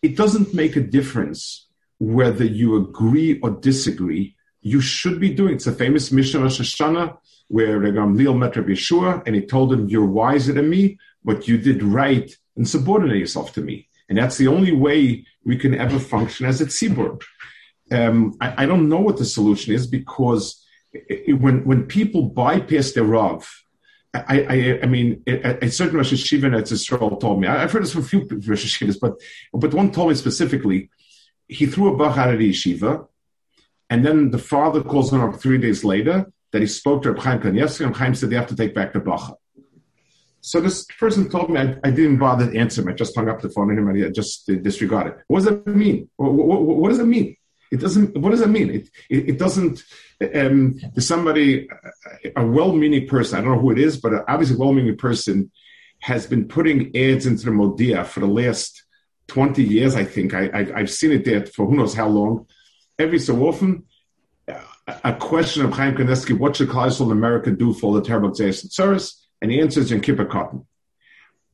it 0.02 0.16
doesn't 0.16 0.54
make 0.54 0.76
a 0.76 0.82
difference 0.82 1.68
whether 2.00 2.46
you 2.46 2.78
agree 2.78 3.40
or 3.42 3.52
disagree. 3.52 4.36
You 4.62 4.82
should 4.82 5.20
be 5.20 5.34
doing. 5.34 5.56
It's 5.56 5.68
a 5.68 5.72
famous 5.72 6.12
Mishnah 6.12 6.42
Rosh 6.42 6.62
Hashanah 6.62 7.18
where 7.48 7.80
Gamliel 7.80 8.38
met 8.38 8.56
Rabbi 8.56 8.70
Yehoshua 8.70 9.24
and 9.26 9.36
he 9.36 9.42
told 9.42 9.74
him, 9.74 9.90
"You're 9.90 10.06
wiser 10.06 10.54
than 10.54 10.70
me, 10.70 10.98
but 11.24 11.48
you 11.48 11.58
did 11.58 11.84
right 11.84 12.34
and 12.56 12.68
subordinate 12.68 13.18
yourself 13.18 13.54
to 13.54 13.62
me." 13.62 13.88
And 14.08 14.18
that's 14.18 14.38
the 14.38 14.48
only 14.48 14.72
way 14.72 15.26
we 15.44 15.58
can 15.58 15.76
ever 15.76 16.00
function 16.00 16.46
as 16.46 16.62
a 16.62 16.66
tzibur. 16.66 17.22
Um, 17.92 18.36
I, 18.42 18.64
I, 18.64 18.66
don't 18.66 18.88
know 18.88 19.00
what 19.00 19.18
the 19.18 19.26
solution 19.26 19.74
is 19.74 19.88
because 19.88 20.64
it, 20.94 21.40
when 21.40 21.66
when 21.66 21.84
people 21.86 22.24
bypass 22.24 22.92
their 22.92 23.04
rav 23.04 23.50
I, 24.14 24.42
I, 24.50 24.80
I 24.84 24.86
mean, 24.88 25.22
a, 25.28 25.70
certain 25.70 25.98
Rosh 25.98 26.14
Yeshiva 26.14 26.46
in 26.46 26.56
Israel 26.56 27.18
told 27.18 27.42
me. 27.42 27.48
I've 27.48 27.72
heard 27.72 27.84
this 27.84 27.92
from 27.92 28.02
a 28.02 28.06
few 28.06 28.22
Rosh 28.22 28.66
Yeshivas, 28.66 29.00
but 29.00 29.14
but 29.54 29.74
one 29.74 29.92
told 29.92 30.10
me 30.10 30.16
specifically. 30.16 30.90
He 31.48 31.66
threw 31.66 31.94
a 31.94 31.98
bach 31.98 32.18
out 32.18 32.32
of 32.32 32.40
the 32.40 32.50
yeshiva, 32.52 33.08
and 33.90 34.06
then 34.06 34.32
the 34.32 34.38
father 34.38 34.84
calls 34.84 35.12
him 35.12 35.22
up 35.22 35.40
three 35.40 35.58
days 35.58 35.84
later 35.84 36.32
that 36.52 36.62
he 36.62 36.68
spoke 36.68 37.04
to 37.04 37.12
Reb 37.12 37.22
Chaim 37.22 37.40
Kanievsky, 37.40 37.86
and 37.86 37.96
Chaim 37.96 38.16
said 38.16 38.30
they 38.30 38.36
have 38.36 38.48
to 38.48 38.56
take 38.56 38.76
back 38.76 38.94
the 38.94 39.00
bacha. 39.00 39.34
So 40.42 40.62
this 40.62 40.86
person 40.86 41.30
told 41.30 41.50
me 41.50 41.60
I, 41.60 41.76
I, 41.84 41.92
didn't 41.92 42.18
bother 42.18 42.50
to 42.50 42.58
answer 42.58 42.82
him. 42.82 42.88
I 42.88 42.94
just 42.94 43.16
hung 43.16 43.30
up 43.30 43.42
the 43.42 43.50
phone 43.50 43.78
and 43.78 44.06
I 44.06 44.10
just 44.10 44.48
disregarded. 44.48 45.16
What 45.28 45.40
does 45.40 45.46
that 45.46 45.68
mean? 45.68 46.10
What, 46.16 46.32
what, 46.34 46.62
what 46.62 46.90
does 46.90 46.98
that 46.98 47.06
mean? 47.06 47.36
It 47.72 47.80
doesn't. 47.80 48.18
What 48.18 48.32
does 48.32 48.40
that 48.40 48.50
mean? 48.50 48.70
It 48.70 48.90
it, 49.10 49.30
it 49.30 49.40
doesn't. 49.40 49.84
Um, 50.36 50.80
somebody, 50.98 51.70
a 52.36 52.46
well-meaning 52.46 53.08
person. 53.08 53.38
I 53.38 53.42
don't 53.42 53.54
know 53.54 53.60
who 53.62 53.72
it 53.72 53.80
is, 53.80 53.98
but 53.98 54.26
obviously 54.28 54.58
a 54.58 54.60
well-meaning 54.60 54.98
person 54.98 55.52
has 56.00 56.28
been 56.28 56.48
putting 56.48 56.96
ads 56.96 57.26
into 57.26 57.46
the 57.46 57.52
Modia 57.52 58.06
for 58.06 58.20
the 58.20 58.28
last 58.28 58.84
twenty 59.28 59.64
years. 59.64 59.96
I 59.96 60.04
think 60.04 60.34
I, 60.34 60.64
have 60.76 60.92
seen 60.92 61.12
it 61.12 61.26
there 61.26 61.46
for 61.46 61.68
who 61.68 61.76
knows 61.76 61.94
how 61.94 62.08
long. 62.08 62.48
Every 62.98 63.20
so 63.20 63.48
often, 63.48 63.86
a 64.88 65.14
question 65.14 65.64
of 65.64 65.72
Chaim 65.74 65.96
Kanievsky, 65.96 66.38
what 66.38 66.56
should 66.56 66.70
Klausel 66.70 67.12
America 67.12 67.52
do 67.52 67.74
for 67.74 67.94
the 67.94 68.02
terrible 68.02 68.32
Jason 68.32 68.70
Tsuris? 68.70 69.14
And 69.42 69.52
the 69.52 69.62
answer 69.62 69.80
is 69.80 69.92
in 69.92 70.02
Kippur 70.02 70.26
Cotton. 70.26 70.66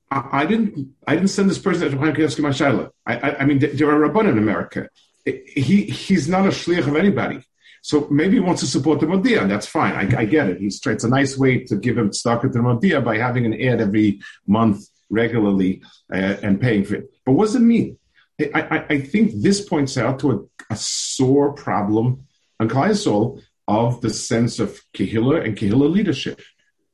I, 0.09 0.29
I, 0.31 0.45
didn't 0.45 0.95
I 1.05 1.15
didn't 1.15 1.29
send 1.29 1.49
this 1.49 1.59
person 1.59 1.91
to 1.91 1.97
Chaim 1.97 2.13
Kanievsky 2.13 2.41
my 2.41 2.85
I, 3.05 3.17
I, 3.17 3.39
I 3.39 3.45
mean, 3.45 3.59
there 3.59 3.91
are 3.91 4.09
Rabban 4.09 4.29
in 4.31 4.37
America 4.37 4.89
he 5.25 5.85
he's 5.85 6.27
not 6.29 6.45
a 6.45 6.49
shliach 6.49 6.87
of 6.87 6.95
anybody. 6.95 7.41
So 7.81 8.07
maybe 8.09 8.35
he 8.35 8.39
wants 8.39 8.61
to 8.61 8.67
support 8.67 8.99
the 8.99 9.05
Modia, 9.05 9.41
and 9.41 9.51
that's 9.51 9.67
fine. 9.67 9.93
I, 9.93 10.21
I 10.21 10.25
get 10.25 10.49
it. 10.49 10.59
He's 10.59 10.81
it's 10.85 11.03
a 11.03 11.09
nice 11.09 11.37
way 11.37 11.63
to 11.65 11.75
give 11.75 11.97
him 11.97 12.11
stock 12.13 12.43
at 12.43 12.51
the 12.51 12.59
Modia 12.59 13.03
by 13.03 13.17
having 13.17 13.45
an 13.45 13.53
ad 13.53 13.81
every 13.81 14.21
month 14.47 14.87
regularly 15.09 15.83
uh, 16.11 16.37
and 16.41 16.59
paying 16.59 16.83
for 16.83 16.95
it. 16.95 17.13
But 17.25 17.33
what 17.33 17.45
does 17.45 17.55
it 17.55 17.59
mean? 17.59 17.97
I, 18.39 18.61
I, 18.61 18.85
I 18.89 19.01
think 19.01 19.33
this 19.35 19.61
points 19.67 19.97
out 19.97 20.19
to 20.19 20.31
a, 20.31 20.73
a 20.73 20.75
sore 20.75 21.53
problem 21.53 22.25
on 22.59 22.69
Kleisol 22.69 23.41
of 23.67 24.01
the 24.01 24.09
sense 24.09 24.59
of 24.59 24.81
Kehillah 24.93 25.45
and 25.45 25.57
Kehillah 25.57 25.91
leadership. 25.91 26.41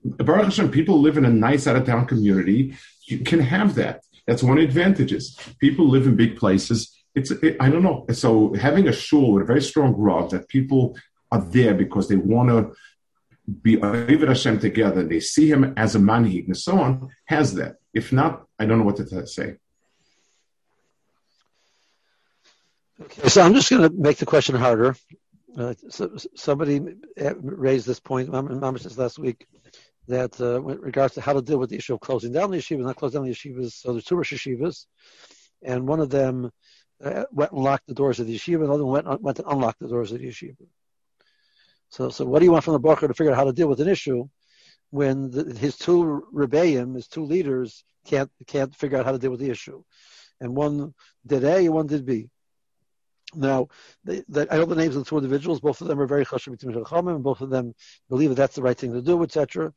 Baruch 0.04 0.46
Hashem, 0.46 0.72
people 0.72 1.00
live 1.00 1.17
in 1.17 1.26
a 1.26 1.30
nice 1.30 1.67
out 1.67 1.76
of 1.76 1.86
town 1.86 2.06
community. 2.06 2.76
You 3.06 3.20
can 3.20 3.39
have 3.39 3.76
that. 3.76 4.02
That's 4.28 4.44
one 4.44 4.58
of 4.58 4.62
the 4.62 4.67
advantages. 4.67 5.38
People 5.60 5.88
live 5.88 6.06
in 6.06 6.15
big 6.15 6.38
places 6.38 6.96
it's 7.15 7.32
it, 7.32 7.58
I 7.60 7.69
don't 7.69 7.84
know. 7.84 8.06
So 8.13 8.54
having 8.54 8.88
a 8.88 8.93
shul 8.93 9.34
with 9.34 9.43
a 9.43 9.45
very 9.45 9.62
strong 9.62 9.93
rod 9.95 10.32
that 10.32 10.47
people 10.47 10.97
are 11.32 11.41
there 11.41 11.74
because 11.74 12.08
they 12.08 12.15
want 12.15 12.50
to 12.50 12.74
be 13.62 13.82
Ovid 13.82 14.28
Hashem 14.28 14.60
together, 14.60 15.04
they 15.04 15.19
see 15.19 15.50
him 15.50 15.74
as 15.78 15.95
a 15.95 16.00
manhig 16.00 16.45
and 16.45 16.58
so 16.58 16.80
on, 16.80 17.10
has 17.26 17.56
that. 17.56 17.78
If 17.93 18.12
not, 18.13 18.45
I 18.60 18.65
don't 18.65 18.80
know 18.80 18.86
what 18.86 18.97
to 18.97 19.28
say. 19.28 19.58
Okay, 23.02 23.30
so 23.30 23.41
I'm 23.41 23.54
just 23.54 23.69
going 23.69 23.82
to 23.82 23.89
make 23.89 24.17
the 24.17 24.26
question 24.26 24.56
harder. 24.56 24.95
uh, 25.58 25.74
so, 25.89 26.15
somebody 26.36 26.80
raised 27.41 27.88
this 27.88 28.00
point, 28.00 28.30
Mamash, 28.30 28.84
this 28.84 28.97
last 28.97 29.17
week, 29.17 29.47
that 30.08 30.39
uh, 30.39 30.62
with 30.62 30.80
regards 30.80 31.15
to 31.15 31.21
how 31.21 31.34
to 31.34 31.41
deal 31.41 31.58
with 31.58 31.71
the 31.71 31.78
issue 31.78 31.95
of 31.95 32.00
closing 32.00 32.32
down 32.32 32.52
the 32.52 32.58
yeshivas, 32.58 32.84
not 32.84 32.95
closing 32.95 33.21
down 33.21 33.30
the 33.30 33.36
yeshivas. 33.36 33.74
So 33.74 33.91
there's 33.91 34.06
two 34.06 34.15
Rosh 34.15 34.34
yeshivas, 34.34 34.86
and 35.63 35.88
one 35.88 36.00
of 36.00 36.10
them 36.10 36.52
uh, 37.04 37.26
went 37.32 37.52
and 37.52 37.64
locked 37.64 37.88
the 37.88 37.94
doors 37.94 38.20
of 38.20 38.28
the 38.28 38.36
yeshiva, 38.36 38.62
and 38.62 38.70
the 38.70 38.74
other 38.74 38.86
one 38.86 39.06
went, 39.06 39.22
went 39.22 39.40
and 39.40 39.48
unlocked 39.48 39.80
the 39.80 39.88
doors 39.88 40.12
of 40.12 40.20
the 40.20 40.28
yeshiva. 40.28 40.68
So, 41.90 42.10
so 42.10 42.26
what 42.26 42.40
do 42.40 42.46
you 42.46 42.52
want 42.52 42.64
from 42.64 42.74
the 42.74 42.80
Bacher 42.80 43.08
to 43.08 43.14
figure 43.14 43.32
out 43.32 43.38
how 43.38 43.44
to 43.44 43.54
deal 43.54 43.68
with 43.68 43.82
an 43.82 43.90
issue 43.90 44.28
when 44.92 45.32
the, 45.32 45.54
his 45.58 45.78
two 45.78 46.26
rebbeim, 46.34 46.96
his 46.96 47.08
two 47.08 47.24
leaders, 47.24 47.84
can't 48.06 48.32
can't 48.48 48.76
figure 48.76 48.98
out 48.98 49.06
how 49.06 49.12
to 49.12 49.20
deal 49.20 49.32
with 49.32 49.40
the 49.40 49.50
issue, 49.50 49.84
and 50.40 50.56
one 50.56 50.94
did 51.26 51.44
A, 51.44 51.70
one 51.70 51.88
did 51.88 52.06
B. 52.06 52.30
Now, 53.34 53.70
they, 54.04 54.24
they, 54.28 54.48
I 54.50 54.58
know 54.58 54.66
the 54.66 54.76
names 54.76 54.96
of 54.96 55.04
the 55.04 55.10
two 55.10 55.18
individuals. 55.18 55.62
Both 55.62 55.80
of 55.82 55.88
them 55.88 56.00
are 56.02 56.08
very 56.08 56.26
chashuv 56.26 56.58
b'tim 56.58 57.16
and 57.16 57.24
both 57.24 57.40
of 57.40 57.50
them 57.50 57.74
believe 58.10 58.30
that 58.30 58.36
that's 58.36 58.56
the 58.56 58.62
right 58.62 58.78
thing 58.78 58.92
to 58.94 59.02
do, 59.02 59.24
etc. 59.24 59.74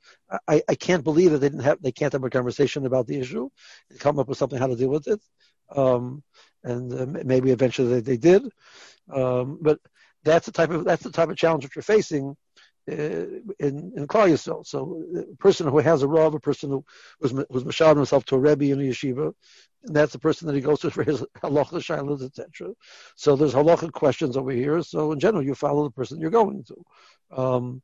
I, 0.48 0.62
I 0.68 0.74
can't 0.74 1.04
believe 1.04 1.30
that 1.30 1.38
they 1.38 1.48
didn't 1.48 1.62
have 1.62 1.80
they 1.80 1.92
can't 1.92 2.12
have 2.12 2.24
a 2.24 2.30
conversation 2.30 2.84
about 2.86 3.06
the 3.06 3.18
issue 3.18 3.48
and 3.90 4.00
come 4.00 4.18
up 4.18 4.28
with 4.28 4.38
something 4.38 4.58
how 4.58 4.66
to 4.66 4.76
deal 4.76 4.88
with 4.90 5.06
it. 5.06 5.20
Um, 5.74 6.22
and 6.62 6.92
uh, 6.92 7.06
maybe 7.24 7.50
eventually 7.50 7.88
they, 7.88 8.00
they 8.00 8.16
did, 8.16 8.42
um, 9.12 9.58
but 9.60 9.78
that's 10.24 10.46
the 10.46 10.52
type 10.52 10.70
of 10.70 10.84
that's 10.84 11.02
the 11.02 11.10
type 11.10 11.28
of 11.28 11.36
challenge 11.36 11.64
that 11.64 11.76
you're 11.76 11.82
facing 11.82 12.36
uh, 12.90 12.94
in 12.94 13.92
in 13.96 14.06
Klal 14.06 14.30
Yisrael. 14.30 14.66
So 14.66 15.02
a 15.16 15.36
person 15.36 15.68
who 15.68 15.78
has 15.78 16.02
a 16.02 16.08
rav, 16.08 16.34
a 16.34 16.40
person 16.40 16.70
who 16.70 16.84
was 17.20 17.32
was 17.32 17.64
mashal 17.64 17.96
himself 17.96 18.24
to 18.26 18.36
a 18.36 18.38
rebbe 18.38 18.70
in 18.72 18.80
a 18.80 18.84
yeshiva, 18.84 19.32
and 19.84 19.96
that's 19.96 20.12
the 20.12 20.18
person 20.18 20.46
that 20.46 20.54
he 20.54 20.60
goes 20.60 20.80
to 20.80 20.90
for 20.90 21.04
his 21.04 21.20
halacha 21.42 21.80
shilas, 21.80 22.22
etc. 22.22 22.72
So 23.16 23.36
there's 23.36 23.54
halacha 23.54 23.92
questions 23.92 24.36
over 24.36 24.50
here. 24.50 24.82
So 24.82 25.12
in 25.12 25.20
general, 25.20 25.44
you 25.44 25.54
follow 25.54 25.84
the 25.84 25.90
person 25.90 26.20
you're 26.20 26.30
going 26.30 26.64
to. 26.64 27.40
Um, 27.40 27.82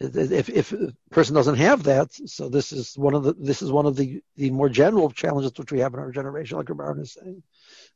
if, 0.00 0.48
if 0.48 0.72
a 0.72 0.92
person 1.10 1.34
doesn't 1.34 1.56
have 1.56 1.84
that, 1.84 2.12
so 2.28 2.48
this 2.48 2.72
is 2.72 2.96
one 2.98 3.14
of 3.14 3.22
the 3.22 3.34
this 3.34 3.62
is 3.62 3.70
one 3.70 3.86
of 3.86 3.96
the, 3.96 4.20
the 4.36 4.50
more 4.50 4.68
general 4.68 5.10
challenges 5.10 5.52
which 5.56 5.72
we 5.72 5.80
have 5.80 5.94
in 5.94 6.00
our 6.00 6.10
generation, 6.10 6.56
like 6.58 6.66
Rabban 6.66 7.00
is 7.00 7.12
saying, 7.12 7.42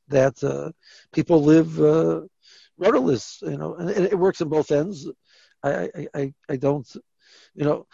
that 0.08 0.42
uh, 0.44 0.70
people 1.12 1.42
live 1.42 1.80
uh, 1.80 2.22
rudderless, 2.76 3.40
you 3.42 3.58
know, 3.58 3.74
and 3.74 3.90
it, 3.90 4.12
it 4.12 4.18
works 4.18 4.40
in 4.40 4.48
both 4.48 4.70
ends. 4.70 5.08
I 5.62 5.90
I, 5.94 6.08
I, 6.14 6.34
I 6.48 6.56
don't, 6.56 6.88
you 7.54 7.64
know, 7.64 7.86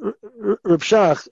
Reb 0.00 0.80
Shach 0.80 1.26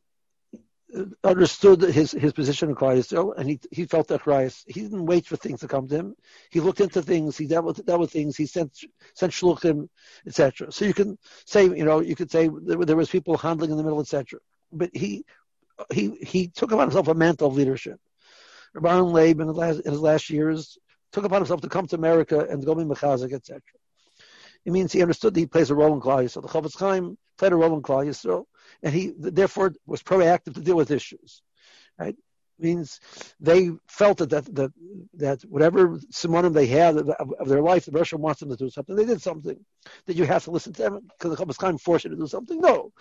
understood 1.25 1.81
his, 1.83 2.13
his 2.13 2.33
position 2.33 2.71
in 2.71 2.75
Klal 2.75 3.17
oh, 3.17 3.33
and 3.33 3.49
he 3.49 3.61
he 3.71 3.85
felt 3.87 4.09
that 4.09 4.23
Christ. 4.23 4.65
He 4.67 4.81
didn't 4.83 5.07
wait 5.07 5.27
for 5.27 5.37
things 5.37 5.61
to 5.61 5.69
come 5.69 5.89
to 5.89 5.95
him. 5.95 6.17
He 6.51 6.61
looked 6.61 6.81
into 6.81 7.03
things. 7.03 7.37
He 7.37 7.47
dealt 7.47 7.65
with 7.65 7.85
dealt 7.85 8.01
with 8.01 8.13
things. 8.13 8.37
He 8.37 8.47
sent 8.47 8.77
sent 9.15 9.33
shluchim, 9.33 9.89
etc. 10.27 10.73
So 10.73 10.85
you 10.85 10.95
can 10.95 11.19
say, 11.45 11.65
you 11.65 11.85
know, 11.85 12.01
you 12.01 12.17
could 12.17 12.31
say 12.31 12.49
there, 12.63 12.97
was 12.97 13.11
people 13.11 13.37
handling 13.37 13.71
in 13.71 13.77
the 13.77 13.83
middle, 13.83 14.01
etc. 14.01 14.39
But 14.73 14.91
he 14.95 15.25
he 15.93 16.17
he 16.23 16.49
took 16.49 16.73
upon 16.73 16.89
himself 16.89 17.09
a 17.09 17.15
mantle 17.15 17.49
of 17.49 17.57
leadership. 17.57 18.01
Rabban 18.75 19.13
Leib 19.13 19.41
in, 19.41 19.49
last, 19.49 19.81
in 19.81 19.93
his 19.93 20.01
last 20.01 20.31
years 20.31 20.79
took 21.13 21.25
upon 21.25 21.41
himself 21.41 21.61
to 21.63 21.69
come 21.69 21.87
to 21.87 21.97
America 21.97 22.47
and 22.51 22.65
go 22.65 22.75
be 22.75 22.85
mechazik, 22.85 23.33
etc. 23.33 23.61
It 24.65 24.73
means 24.73 24.93
he 24.93 25.03
understood 25.03 25.35
that 25.35 25.41
he 25.41 25.47
plays 25.47 25.71
a 25.71 25.75
role 25.75 25.95
in 25.95 26.01
Klal 26.01 26.29
So 26.29 26.41
The 26.41 26.49
Chofetz 26.49 26.77
Chaim 26.77 27.17
played 27.39 27.53
a 27.53 27.57
role 27.57 27.75
in 27.77 27.83
Klal 27.83 28.07
Yisrael 28.07 28.47
and 28.83 28.95
he 28.95 29.13
therefore 29.19 29.75
was 29.87 30.03
proactive 30.03 30.55
to 30.55 30.61
deal 30.61 30.77
with 30.77 30.91
issues. 30.91 31.43
Right? 31.99 32.17
Means 32.59 33.01
they 33.39 33.71
felt 33.87 34.17
that 34.19 34.31
that 34.31 34.55
that, 34.55 34.71
that 35.15 35.43
whatever 35.43 35.99
simonim 36.11 36.55
they 36.55 36.67
had 36.67 36.97
of, 36.97 37.11
of, 37.39 37.49
their 37.49 37.61
life, 37.61 37.85
the 37.85 37.93
Russia 37.93 38.17
wants 38.17 38.41
them 38.41 38.49
to 38.49 38.57
do 38.57 38.71
something. 38.71 38.97
They 38.97 39.05
did 39.05 39.21
something. 39.21 39.59
Did 40.07 40.17
you 40.17 40.25
have 40.25 40.45
to 40.45 40.51
listen 40.51 40.73
to 40.73 40.83
them 40.83 41.01
because 41.07 41.37
the 41.37 41.45
Chofetz 41.45 41.61
Chaim 41.61 41.77
forced 41.77 42.05
you 42.05 42.11
to 42.11 42.17
do 42.17 42.27
something? 42.27 42.59
No. 42.59 42.93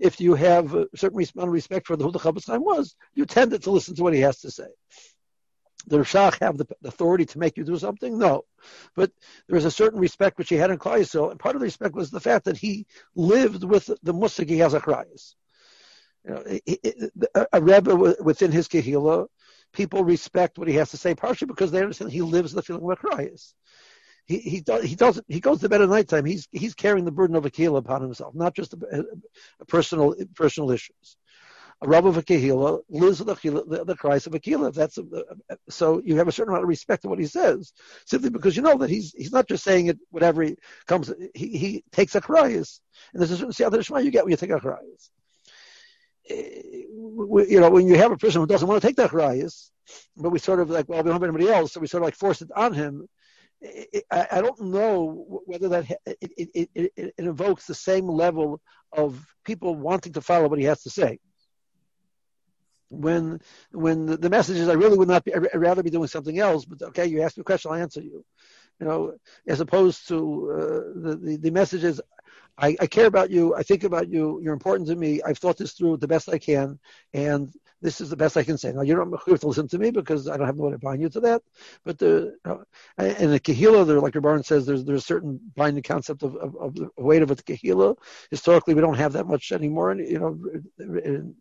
If 0.00 0.20
you 0.20 0.34
have 0.34 0.74
a 0.74 0.88
certain 0.96 1.18
amount 1.18 1.48
of 1.48 1.52
respect 1.52 1.86
for 1.86 1.96
who 1.96 2.10
the 2.10 2.18
Chofetz 2.18 2.48
Chaim 2.48 2.64
was, 2.64 2.96
you 3.14 3.24
tended 3.24 3.62
to 3.62 3.70
listen 3.70 3.94
to 3.94 4.02
what 4.02 4.14
he 4.14 4.20
has 4.20 4.40
to 4.40 4.50
say. 4.50 4.66
Does 5.86 6.06
Shach 6.06 6.38
have 6.40 6.56
the 6.56 6.66
authority 6.84 7.26
to 7.26 7.38
make 7.38 7.56
you 7.56 7.64
do 7.64 7.78
something? 7.78 8.18
No. 8.18 8.44
But 8.94 9.12
there 9.46 9.56
was 9.56 9.64
a 9.64 9.70
certain 9.70 10.00
respect 10.00 10.38
which 10.38 10.48
he 10.48 10.56
had 10.56 10.70
in 10.70 10.78
Klal 10.78 11.30
and 11.30 11.40
part 11.40 11.56
of 11.56 11.60
the 11.60 11.66
respect 11.66 11.94
was 11.94 12.10
the 12.10 12.20
fact 12.20 12.46
that 12.46 12.56
he 12.56 12.86
lived 13.14 13.64
with 13.64 13.90
the 14.02 14.14
Musig 14.14 14.48
he 14.48 14.58
has 14.58 14.74
a 14.74 14.80
Klal 14.80 15.34
you 16.26 16.34
know, 16.34 17.44
a 17.52 17.60
Rebbe 17.60 18.16
within 18.20 18.50
his 18.50 18.68
Kehillah, 18.68 19.26
people 19.72 20.04
respect 20.04 20.58
what 20.58 20.68
he 20.68 20.74
has 20.74 20.90
to 20.90 20.96
say, 20.96 21.14
partially 21.14 21.46
because 21.46 21.70
they 21.70 21.82
understand 21.82 22.10
he 22.10 22.22
lives 22.22 22.52
the 22.52 22.62
feeling 22.62 22.82
of 22.82 22.98
Akrayas. 22.98 23.52
He 24.26 24.38
he 24.38 24.60
does 24.60 24.84
he 24.84 24.94
does 24.94 25.20
he 25.28 25.40
goes 25.40 25.60
to 25.60 25.68
bed 25.68 25.82
at 25.82 25.88
night 25.90 26.08
time. 26.08 26.24
He's 26.24 26.48
he's 26.50 26.74
carrying 26.74 27.04
the 27.04 27.12
burden 27.12 27.36
of 27.36 27.44
a 27.44 27.50
kehillah 27.50 27.78
upon 27.78 28.00
himself, 28.00 28.34
not 28.34 28.54
just 28.54 28.72
a, 28.72 29.04
a 29.60 29.64
personal 29.66 30.14
personal 30.34 30.70
issues 30.70 31.18
Rav 31.86 32.06
of 32.06 32.16
a 32.16 32.82
lives 32.88 33.22
with 33.22 33.42
the, 33.42 33.84
the, 33.86 33.96
Christ 33.96 34.26
of 34.26 34.34
a 34.34 34.40
Kehillah. 34.40 34.72
That's 34.72 34.98
so 35.68 36.00
you 36.04 36.16
have 36.16 36.28
a 36.28 36.32
certain 36.32 36.50
amount 36.50 36.64
of 36.64 36.68
respect 36.68 37.02
to 37.02 37.08
what 37.08 37.18
he 37.18 37.26
says, 37.26 37.72
simply 38.06 38.30
because 38.30 38.56
you 38.56 38.62
know 38.62 38.78
that 38.78 38.90
he's 38.90 39.12
he's 39.12 39.32
not 39.32 39.48
just 39.48 39.64
saying 39.64 39.88
it 39.88 39.98
whatever 40.10 40.42
he 40.42 40.56
comes. 40.86 41.12
He, 41.34 41.56
he 41.56 41.84
takes 41.92 42.14
a 42.14 42.20
Christ, 42.20 42.80
and 43.12 43.20
there's 43.20 43.30
a 43.30 43.36
certain 43.36 43.52
siyata 43.52 43.84
shema 43.84 43.98
you 44.00 44.10
get 44.10 44.24
when 44.24 44.30
you 44.30 44.36
take 44.36 44.50
a 44.50 44.60
Christ. 44.60 45.10
Eh, 46.30 46.62
you 46.64 47.60
know, 47.60 47.70
when 47.70 47.86
you 47.86 47.96
have 47.96 48.12
a 48.12 48.16
person 48.16 48.40
who 48.40 48.46
doesn't 48.46 48.66
want 48.66 48.80
to 48.80 48.86
take 48.86 48.96
that 48.96 49.10
Christ, 49.10 49.70
but 50.16 50.30
we 50.30 50.38
sort 50.38 50.60
of 50.60 50.70
like, 50.70 50.88
well, 50.88 51.02
we 51.02 51.04
don't 51.04 51.20
have 51.20 51.22
anybody 51.22 51.50
else, 51.50 51.72
so 51.72 51.80
we 51.80 51.86
sort 51.86 52.02
of 52.02 52.06
like 52.06 52.16
force 52.16 52.40
it 52.40 52.50
on 52.56 52.72
him. 52.72 53.06
Eh, 53.62 53.84
eh, 53.92 54.00
I, 54.10 54.26
I 54.32 54.40
don't 54.40 54.60
know 54.60 55.42
whether 55.44 55.68
that 55.68 55.90
eh, 55.90 56.14
it, 56.20 56.50
it, 56.54 56.70
it, 56.74 56.92
it, 56.96 57.14
invokes 57.18 57.66
the 57.66 57.74
same 57.74 58.08
level 58.08 58.60
of 58.92 59.22
people 59.44 59.74
wanting 59.74 60.14
to 60.14 60.22
follow 60.22 60.48
what 60.48 60.58
he 60.58 60.64
has 60.64 60.82
to 60.82 60.90
say 60.90 61.18
when 63.00 63.40
when 63.72 64.06
the, 64.06 64.16
the 64.16 64.30
message 64.30 64.58
is 64.58 64.68
I 64.68 64.74
really 64.74 64.98
would 64.98 65.08
not 65.08 65.24
be 65.24 65.34
I'd 65.34 65.54
rather 65.54 65.82
be 65.82 65.90
doing 65.90 66.08
something 66.08 66.38
else, 66.38 66.64
but 66.64 66.82
okay, 66.88 67.06
you 67.06 67.22
ask 67.22 67.36
me 67.36 67.42
a 67.42 67.44
question, 67.44 67.70
I'll 67.70 67.78
answer 67.78 68.00
you. 68.00 68.24
You 68.80 68.86
know, 68.86 69.14
as 69.46 69.60
opposed 69.60 70.08
to 70.08 70.50
uh, 70.52 71.00
the, 71.00 71.16
the 71.16 71.36
the 71.36 71.50
message 71.50 71.84
is 71.84 72.00
I, 72.56 72.76
I 72.80 72.86
care 72.86 73.06
about 73.06 73.30
you, 73.30 73.54
I 73.54 73.62
think 73.62 73.84
about 73.84 74.08
you, 74.08 74.40
you're 74.40 74.52
important 74.52 74.88
to 74.88 74.96
me, 74.96 75.20
I've 75.22 75.38
thought 75.38 75.58
this 75.58 75.72
through 75.72 75.96
the 75.96 76.08
best 76.08 76.28
I 76.28 76.38
can, 76.38 76.78
and 77.12 77.52
this 77.82 78.00
is 78.00 78.10
the 78.10 78.16
best 78.16 78.36
I 78.36 78.44
can 78.44 78.56
say. 78.56 78.72
Now 78.72 78.82
you 78.82 78.94
don't 78.94 79.12
have 79.26 79.40
to 79.40 79.46
listen 79.48 79.68
to 79.68 79.78
me 79.78 79.90
because 79.90 80.28
I 80.28 80.36
don't 80.36 80.46
have 80.46 80.56
no 80.56 80.64
way 80.64 80.72
to 80.72 80.78
bind 80.78 81.02
you 81.02 81.08
to 81.10 81.20
that. 81.20 81.42
But 81.84 81.98
the 81.98 82.36
and 82.96 83.32
the 83.32 83.40
kahila, 83.40 83.86
there, 83.86 84.00
like 84.00 84.20
Barn 84.20 84.42
says, 84.42 84.64
there's 84.64 84.84
there's 84.84 85.02
a 85.02 85.06
certain 85.06 85.38
binding 85.54 85.82
concept 85.82 86.22
of, 86.22 86.34
of, 86.36 86.56
of 86.56 86.74
the 86.74 86.88
weight 86.96 87.22
of 87.22 87.30
a 87.30 87.36
kahila. 87.36 87.96
Historically, 88.30 88.74
we 88.74 88.80
don't 88.80 88.94
have 88.94 89.12
that 89.12 89.26
much 89.26 89.52
anymore. 89.52 89.90
And 89.90 90.08
you 90.08 90.18
know, 90.18 91.34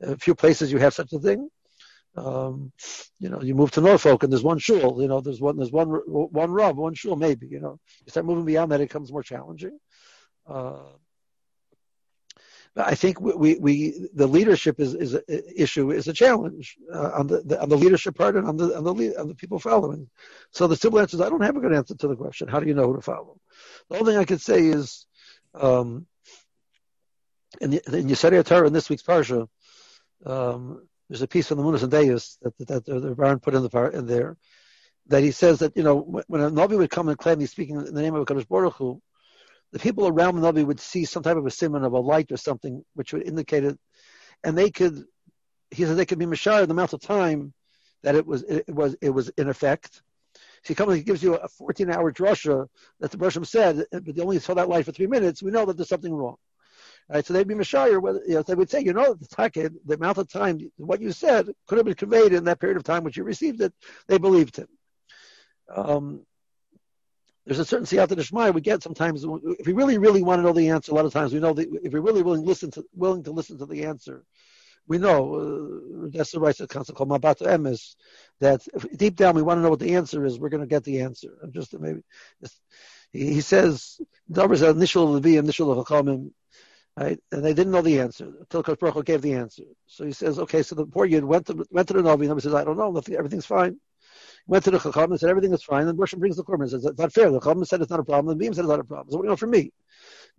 a 0.00 0.16
few 0.16 0.34
places 0.34 0.72
you 0.72 0.78
have 0.78 0.94
such 0.94 1.12
a 1.12 1.18
thing. 1.18 1.48
Um, 2.16 2.72
you 3.18 3.28
know, 3.28 3.42
you 3.42 3.54
move 3.54 3.70
to 3.72 3.80
Norfolk 3.80 4.22
and 4.22 4.32
there's 4.32 4.42
one 4.42 4.58
shul. 4.58 5.02
You 5.02 5.08
know, 5.08 5.20
there's 5.20 5.40
one 5.40 5.56
there's 5.56 5.72
one 5.72 5.88
one 5.88 6.50
rub, 6.50 6.76
one 6.76 6.94
shul 6.94 7.16
maybe. 7.16 7.46
You 7.46 7.60
know, 7.60 7.78
you 8.04 8.10
start 8.10 8.26
moving 8.26 8.44
beyond 8.44 8.72
that, 8.72 8.80
it 8.80 8.88
becomes 8.88 9.12
more 9.12 9.22
challenging. 9.22 9.78
Uh, 10.46 10.78
I 12.78 12.94
think 12.94 13.20
we, 13.20 13.32
we, 13.34 13.58
we, 13.58 14.08
the 14.12 14.26
leadership 14.26 14.80
is, 14.80 14.94
is 14.94 15.14
a, 15.14 15.62
issue 15.62 15.92
is 15.92 16.08
a 16.08 16.12
challenge 16.12 16.76
uh, 16.92 17.12
on 17.14 17.26
the, 17.26 17.40
the, 17.40 17.60
on 17.60 17.70
the 17.70 17.76
leadership 17.76 18.16
part 18.16 18.36
and 18.36 18.46
on 18.46 18.56
the 18.58 18.76
on 18.76 18.84
the 18.84 19.16
on 19.18 19.28
the 19.28 19.34
people 19.34 19.58
following. 19.58 20.08
So 20.50 20.66
the 20.66 20.76
simple 20.76 21.00
answer 21.00 21.16
is 21.16 21.22
I 21.22 21.30
don't 21.30 21.42
have 21.42 21.56
a 21.56 21.60
good 21.60 21.72
answer 21.72 21.94
to 21.94 22.08
the 22.08 22.16
question. 22.16 22.48
How 22.48 22.60
do 22.60 22.66
you 22.66 22.74
know 22.74 22.86
who 22.86 22.96
to 22.96 23.00
follow? 23.00 23.40
The 23.88 23.98
only 23.98 24.12
thing 24.12 24.20
I 24.20 24.26
could 24.26 24.42
say 24.42 24.66
is 24.66 25.06
um, 25.54 26.06
in 27.62 27.70
the 27.70 27.96
in 27.96 28.08
Yisrael 28.08 28.44
Torah 28.44 28.66
in 28.66 28.74
this 28.74 28.90
week's 28.90 29.02
parsha, 29.02 29.48
um, 30.26 30.86
there's 31.08 31.22
a 31.22 31.28
piece 31.28 31.48
from 31.48 31.58
the 31.58 31.64
Munas 31.64 31.82
and 31.82 31.90
Deus 31.90 32.38
that, 32.42 32.58
that, 32.66 32.84
that 32.84 33.00
the 33.00 33.14
Baron 33.14 33.38
put 33.38 33.54
in 33.54 33.62
the 33.62 33.70
part 33.70 33.94
in 33.94 34.06
there 34.06 34.36
that 35.08 35.22
he 35.22 35.30
says 35.30 35.60
that 35.60 35.76
you 35.76 35.82
know 35.82 36.22
when 36.26 36.40
a 36.40 36.50
Navi 36.50 36.76
would 36.76 36.90
come 36.90 37.08
and 37.08 37.18
claim 37.18 37.40
he's 37.40 37.50
speaking 37.50 37.76
in 37.76 37.94
the 37.94 38.02
name 38.02 38.14
of 38.14 38.26
Kadosh 38.26 38.48
Baruch 38.48 38.74
Hu, 38.74 39.00
the 39.72 39.78
people 39.78 40.08
around 40.08 40.36
the 40.36 40.52
Navi 40.52 40.66
would 40.66 40.80
see 40.80 41.04
some 41.04 41.22
type 41.22 41.36
of 41.36 41.46
a 41.46 41.50
simon 41.50 41.84
of 41.84 41.92
a 41.92 42.00
light 42.00 42.32
or 42.32 42.36
something 42.36 42.84
which 42.94 43.12
would 43.12 43.22
indicate 43.22 43.64
it, 43.64 43.78
and 44.42 44.58
they 44.58 44.70
could 44.70 45.04
he 45.70 45.84
said 45.84 45.96
they 45.96 46.06
could 46.06 46.18
be 46.18 46.26
mashar 46.26 46.66
the 46.66 46.72
amount 46.72 46.92
of 46.92 47.00
time 47.00 47.52
that 48.02 48.14
it 48.14 48.26
was 48.26 48.42
it 48.42 48.68
was 48.68 48.96
it 49.00 49.10
was 49.10 49.28
in 49.30 49.48
effect. 49.48 50.02
So 50.64 50.68
he 50.68 50.74
comes 50.74 50.94
he 50.94 51.02
gives 51.02 51.22
you 51.22 51.34
a 51.34 51.48
14 51.48 51.90
hour 51.90 52.12
drasha 52.12 52.66
that 53.00 53.10
the 53.10 53.16
Bershom 53.16 53.44
said, 53.44 53.84
but 53.90 54.14
they 54.14 54.22
only 54.22 54.38
saw 54.40 54.54
that 54.54 54.68
light 54.68 54.84
for 54.84 54.92
three 54.92 55.06
minutes. 55.06 55.42
We 55.42 55.50
know 55.50 55.64
that 55.66 55.76
there's 55.76 55.88
something 55.88 56.12
wrong. 56.12 56.36
Right, 57.08 57.24
so 57.24 57.34
they'd 57.34 57.46
be 57.46 57.54
Mashayir, 57.54 58.02
whether 58.02 58.20
you 58.26 58.34
know, 58.34 58.42
they 58.42 58.56
would 58.56 58.68
say, 58.68 58.80
you 58.80 58.92
know, 58.92 59.14
the 59.14 59.28
takid, 59.28 59.74
the 59.84 59.94
amount 59.94 60.18
of 60.18 60.28
time, 60.28 60.58
what 60.76 61.00
you 61.00 61.12
said 61.12 61.48
could 61.68 61.78
have 61.78 61.84
been 61.84 61.94
conveyed 61.94 62.32
in 62.32 62.44
that 62.44 62.58
period 62.58 62.76
of 62.76 62.82
time 62.82 63.04
which 63.04 63.16
you 63.16 63.22
received 63.22 63.60
it. 63.60 63.72
They 64.08 64.18
believed 64.18 64.56
him. 64.56 64.66
Um, 65.74 66.26
there's 67.44 67.60
a 67.60 67.64
certain 67.64 67.86
siyata 67.86 68.16
deshmai 68.16 68.52
we 68.52 68.60
get 68.60 68.82
sometimes. 68.82 69.24
If 69.24 69.66
we 69.68 69.72
really, 69.72 69.98
really 69.98 70.24
want 70.24 70.40
to 70.40 70.42
know 70.42 70.52
the 70.52 70.70
answer, 70.70 70.90
a 70.90 70.96
lot 70.96 71.04
of 71.04 71.12
times 71.12 71.32
we 71.32 71.38
know 71.38 71.52
that 71.52 71.68
if 71.84 71.92
we're 71.92 72.00
really 72.00 72.22
willing 72.22 72.42
to 72.42 72.48
listen 72.48 72.72
to 72.72 72.84
willing 72.92 73.22
to 73.22 73.30
listen 73.30 73.58
to 73.58 73.66
the 73.66 73.84
answer, 73.84 74.24
we 74.88 74.98
know 74.98 75.34
uh, 75.34 76.08
that's 76.12 76.32
the 76.32 76.40
right 76.40 76.56
concept 76.68 76.98
called 76.98 77.08
Mabat 77.08 77.38
Emes, 77.38 77.94
that 78.40 78.62
deep 78.96 79.14
down 79.14 79.36
we 79.36 79.42
want 79.42 79.58
to 79.58 79.62
know 79.62 79.70
what 79.70 79.78
the 79.78 79.94
answer 79.94 80.24
is. 80.24 80.40
We're 80.40 80.48
going 80.48 80.60
to 80.60 80.66
get 80.66 80.82
the 80.82 81.02
answer. 81.02 81.38
Just 81.52 81.78
maybe 81.78 82.02
he, 83.12 83.40
says 83.40 84.00
are 84.36 84.52
initial 84.52 85.16
of 85.16 85.22
the 85.22 85.36
initial 85.36 85.70
of 85.70 85.86
right? 86.96 87.18
And 87.32 87.44
they 87.44 87.54
didn't 87.54 87.72
know 87.72 87.82
the 87.82 88.00
answer 88.00 88.32
until 88.40 88.62
Kosh 88.62 88.78
Baruch 88.78 89.04
gave 89.04 89.22
the 89.22 89.34
answer. 89.34 89.64
So 89.86 90.04
he 90.04 90.12
says, 90.12 90.38
okay, 90.38 90.62
so 90.62 90.74
the 90.74 90.86
poor 90.86 91.04
yid 91.04 91.24
went 91.24 91.46
to 91.46 91.66
went 91.70 91.88
to 91.88 91.94
the 91.94 92.02
Navi. 92.02 92.26
Navi 92.26 92.42
says, 92.42 92.54
I 92.54 92.64
don't 92.64 92.78
know, 92.78 92.96
everything's 93.16 93.46
fine. 93.46 93.78
Went 94.46 94.64
to 94.64 94.70
the 94.70 94.78
Chacham 94.78 95.10
and 95.10 95.20
said 95.20 95.28
everything 95.28 95.52
is 95.52 95.62
fine. 95.62 95.88
And 95.88 95.98
Moshe 95.98 96.16
brings 96.16 96.36
the 96.36 96.44
korban 96.44 96.62
and 96.62 96.70
says 96.70 96.84
it's 96.84 96.98
not 96.98 97.12
fair. 97.12 97.30
The 97.30 97.40
Chacham 97.40 97.64
said 97.64 97.80
it's 97.82 97.90
not 97.90 98.00
a 98.00 98.04
problem. 98.04 98.38
The 98.38 98.44
Beam 98.44 98.54
said 98.54 98.62
it's 98.62 98.70
not 98.70 98.80
a 98.80 98.84
problem. 98.84 99.10
So 99.10 99.16
what 99.16 99.22
do 99.22 99.26
you 99.26 99.30
know 99.30 99.36
from 99.36 99.50
me? 99.50 99.72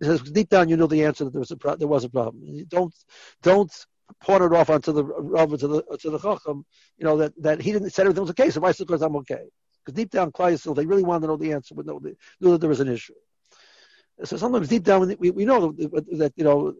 He 0.00 0.06
says 0.06 0.22
deep 0.22 0.48
down 0.48 0.68
you 0.68 0.76
know 0.76 0.86
the 0.86 1.04
answer 1.04 1.24
that 1.24 1.32
there 1.32 1.40
was 1.40 1.50
a 1.50 1.56
pro- 1.56 1.76
there 1.76 1.88
was 1.88 2.04
a 2.04 2.08
problem. 2.08 2.42
You 2.42 2.64
don't 2.64 2.94
don't 3.42 3.72
pawn 4.20 4.42
it 4.42 4.52
off 4.52 4.70
onto 4.70 4.92
the 4.92 5.04
Rav 5.04 5.50
to 5.58 5.68
the 5.68 5.82
to 6.00 6.10
the 6.10 6.18
Chacham. 6.18 6.64
You 6.96 7.04
know 7.04 7.18
that 7.18 7.32
that 7.42 7.60
he 7.60 7.72
didn't 7.72 7.90
said 7.90 8.02
everything 8.02 8.22
was 8.22 8.30
okay. 8.30 8.50
So 8.50 8.60
why 8.60 8.72
because 8.72 9.02
I'm 9.02 9.16
okay? 9.16 9.44
Because 9.84 9.96
deep 9.96 10.10
down, 10.10 10.32
Klai 10.32 10.74
they 10.74 10.86
really 10.86 11.02
wanted 11.02 11.22
to 11.22 11.26
know 11.28 11.36
the 11.36 11.52
answer, 11.52 11.74
but 11.74 11.86
no, 11.86 11.98
they 11.98 12.14
knew 12.40 12.52
that 12.52 12.60
there 12.60 12.68
was 12.68 12.80
an 12.80 12.88
issue. 12.88 13.14
So 14.24 14.36
sometimes 14.36 14.68
deep 14.68 14.84
down 14.84 15.14
we, 15.18 15.30
we 15.30 15.44
know 15.44 15.72
that, 15.72 16.32
you 16.36 16.44
know 16.44 16.74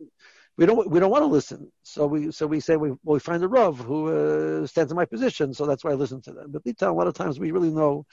we 0.59 0.66
don't 0.66 0.90
we 0.90 0.98
don't 0.98 1.11
want 1.11 1.22
to 1.22 1.27
listen. 1.27 1.70
So 1.85 2.07
we 2.07 2.33
so 2.33 2.46
we 2.46 2.59
say 2.59 2.77
we 2.77 2.90
well, 2.90 3.14
we 3.14 3.20
find 3.20 3.42
a 3.44 3.48
Rav 3.48 3.79
who 3.79 4.09
uh, 4.09 4.66
stands 4.66 4.90
in 4.90 4.96
my 4.96 5.05
position, 5.05 5.55
so 5.55 5.66
that's 5.66 5.85
why 5.85 5.92
I 5.92 5.94
listen 5.94 6.20
to 6.22 6.33
them. 6.33 6.51
But 6.51 6.64
deep 6.64 6.79
down, 6.79 6.90
a 6.90 6.94
lot 6.94 7.07
of 7.07 7.14
times 7.14 7.38
we 7.38 7.53
really 7.53 7.70
know 7.70 8.05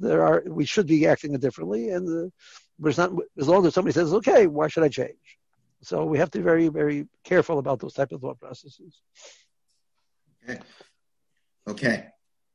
there 0.00 0.26
are 0.26 0.42
we 0.44 0.66
should 0.66 0.88
be 0.88 1.06
acting 1.06 1.38
differently, 1.38 1.90
and 1.90 2.26
uh, 2.26 2.30
but 2.80 2.88
it's 2.88 2.98
not 2.98 3.12
as 3.38 3.46
long 3.46 3.64
as 3.64 3.74
somebody 3.74 3.94
says 3.94 4.12
okay, 4.14 4.48
why 4.48 4.66
should 4.66 4.82
I 4.82 4.88
change? 4.88 5.38
So 5.82 6.04
we 6.04 6.18
have 6.18 6.30
to 6.32 6.38
be 6.38 6.44
very 6.44 6.66
very 6.68 7.06
careful 7.22 7.60
about 7.60 7.78
those 7.78 7.94
type 7.94 8.10
of 8.10 8.20
thought 8.20 8.40
processes. 8.40 9.00
Okay. 10.42 10.60
Okay. 11.68 12.06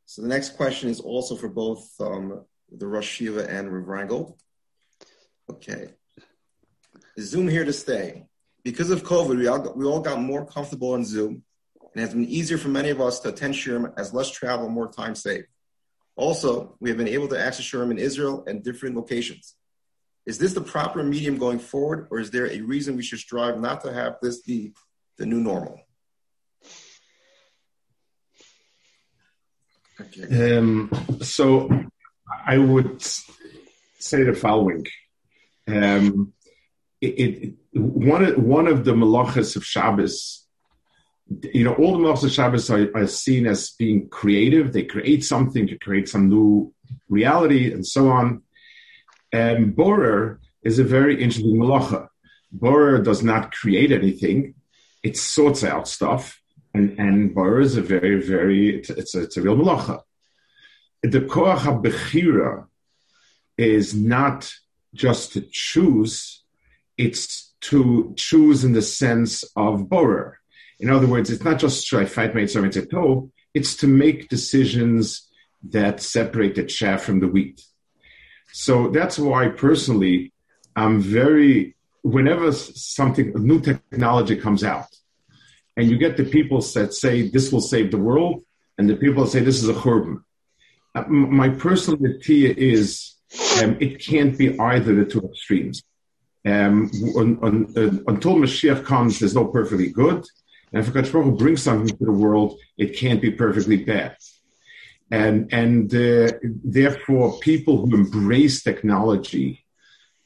So 0.06 0.22
the 0.22 0.28
next 0.28 0.58
question 0.58 0.90
is 0.90 1.00
also 1.00 1.38
for 1.38 1.48
both 1.48 1.90
um, 2.02 2.44
the 2.70 2.86
Rosh 2.86 3.22
Yeshiva 3.22 3.48
and 3.48 3.72
Rav 3.72 3.86
Reingold. 3.86 4.38
Okay. 5.50 5.94
Zoom 7.20 7.48
here 7.48 7.66
to 7.66 7.74
stay? 7.74 8.26
Because 8.64 8.90
of 8.90 9.04
COVID, 9.04 9.38
we 9.38 9.48
all, 9.48 9.60
got, 9.60 9.78
we 9.78 9.86
all 9.86 10.02
got 10.02 10.20
more 10.20 10.46
comfortable 10.46 10.94
on 10.94 11.06
Zoom 11.06 11.44
and 11.98 12.04
it 12.04 12.10
has 12.10 12.14
been 12.14 12.30
easier 12.30 12.60
for 12.60 12.68
many 12.68 12.92
of 12.92 13.02
us 13.02 13.20
to 13.22 13.30
attend 13.30 13.56
Shiurim 13.56 13.92
as 13.98 14.14
less 14.14 14.30
travel, 14.30 14.70
more 14.70 14.92
time 14.92 15.16
saved. 15.16 15.48
Also, 16.16 16.76
we 16.80 16.90
have 16.90 16.98
been 16.98 17.08
able 17.08 17.28
to 17.30 17.40
access 17.40 17.66
Shiurim 17.66 17.90
in 17.90 17.98
Israel 17.98 18.44
and 18.46 18.64
different 18.64 18.96
locations. 18.96 19.56
Is 20.28 20.38
this 20.38 20.54
the 20.54 20.62
proper 20.62 21.04
medium 21.04 21.40
going 21.40 21.58
forward, 21.58 22.08
or 22.12 22.20
is 22.20 22.30
there 22.30 22.52
a 22.52 22.62
reason 22.62 22.98
we 22.98 23.02
should 23.02 23.18
strive 23.18 23.60
not 23.60 23.82
to 23.82 23.92
have 23.92 24.18
this 24.22 24.42
be 24.42 24.74
the 25.18 25.26
new 25.26 25.40
normal? 25.40 25.82
Okay. 30.00 30.58
Um, 30.58 30.92
so 31.22 31.70
I 32.46 32.60
would 32.60 33.02
say 33.02 34.22
the 34.22 34.34
following. 34.34 34.86
Um, 35.68 36.34
it, 37.02 37.08
it, 37.08 37.54
one, 37.74 38.24
of, 38.24 38.38
one 38.38 38.68
of 38.68 38.86
the 38.86 38.94
malachas 38.94 39.56
of 39.56 39.66
Shabbos, 39.66 40.46
you 41.54 41.64
know, 41.64 41.74
all 41.76 41.94
the 41.94 42.00
malachas 42.00 42.24
of 42.26 42.32
Shabbos 42.32 42.70
are, 42.70 42.90
are, 42.96 43.08
seen 43.08 43.46
as 43.46 43.72
being 43.72 44.10
creative. 44.10 44.74
They 44.74 44.84
create 44.84 45.24
something 45.24 45.68
to 45.68 45.78
create 45.78 46.10
some 46.10 46.30
new 46.30 46.74
reality 47.10 47.72
and 47.72 47.86
so 47.86 48.10
on. 48.10 48.44
And 49.32 49.76
Borer 49.76 50.40
is 50.64 50.80
a 50.80 50.84
very 50.84 51.22
interesting 51.22 51.58
malacha. 51.58 52.08
Borer 52.52 53.00
does 53.02 53.24
not 53.24 53.52
create 53.52 53.92
anything. 53.92 54.56
It 55.04 55.18
sorts 55.18 55.64
out 55.64 55.88
stuff 55.88 56.42
and 56.78 57.00
and 57.00 57.34
bar 57.34 57.60
is 57.60 57.76
a 57.76 57.82
very 57.82 58.22
very 58.22 58.78
it's 58.78 59.16
a, 59.16 59.24
it's 59.24 59.38
a 59.38 59.42
real 59.42 59.58
malacha. 59.58 60.02
The 61.04 61.22
koach 61.22 61.64
bechira 61.84 62.68
is 63.58 63.96
not 63.96 64.52
just 64.94 65.34
to 65.34 65.42
choose; 65.42 66.44
it's 66.98 67.54
to 67.62 68.14
choose 68.18 68.64
in 68.64 68.74
the 68.74 68.82
sense 68.82 69.44
of 69.56 69.90
borer. 69.90 70.40
In 70.80 70.90
other 70.90 71.08
words, 71.08 71.30
it's 71.30 71.44
not 71.44 71.60
just 71.60 71.92
my 71.92 72.06
toe; 72.06 73.32
it's 73.54 73.76
to 73.78 73.88
make 73.88 74.30
decisions 74.30 75.28
that 75.70 76.02
separate 76.02 76.56
the 76.56 76.64
chaff 76.64 77.04
from 77.04 77.20
the 77.20 77.28
wheat. 77.28 77.62
So 78.54 78.90
that's 78.90 79.18
why 79.18 79.50
personally, 79.50 80.34
I'm 80.76 81.02
very 81.02 81.76
whenever 82.04 82.52
something 82.52 83.34
new 83.36 83.60
technology 83.60 84.38
comes 84.38 84.64
out 84.64 84.88
and 85.78 85.90
you 85.90 85.98
get 85.98 86.18
the 86.18 86.24
people 86.24 86.60
that 86.60 86.94
say 86.94 87.30
this 87.30 87.52
will 87.52 87.62
save 87.62 87.92
the 87.92 87.98
world, 88.00 88.44
and 88.78 88.90
the 88.90 88.96
people 88.96 89.24
that 89.24 89.30
say 89.30 89.40
this 89.40 89.62
is 89.62 89.70
a 89.70 89.74
churban. 89.74 90.24
Uh, 90.96 91.04
my 91.08 91.50
personal 91.50 92.00
idea 92.06 92.54
is 92.58 93.16
um, 93.62 93.78
it 93.80 94.04
can't 94.04 94.36
be 94.38 94.60
either 94.60 94.96
the 94.96 95.06
two 95.06 95.22
extremes. 95.22 95.84
Um, 96.52 96.76
un, 97.22 97.30
un, 97.48 97.56
uh, 97.76 98.12
until 98.12 98.36
Mashiach 98.36 98.82
comes, 98.92 99.20
there's 99.20 99.36
no 99.36 99.46
perfectly 99.58 99.90
good, 100.04 100.22
and 100.72 100.80
if 100.80 100.94
Baruch 100.94 101.38
brings 101.38 101.62
something 101.64 101.96
to 101.98 102.06
the 102.06 102.20
world, 102.26 102.50
it 102.78 102.98
can't 103.02 103.22
be 103.22 103.32
perfectly 103.32 103.78
bad. 103.92 104.16
And 105.10 105.36
and 105.62 105.94
uh, 105.94 106.32
therefore, 106.80 107.40
people 107.40 107.76
who 107.78 107.96
embrace 107.96 108.64
technology 108.64 109.50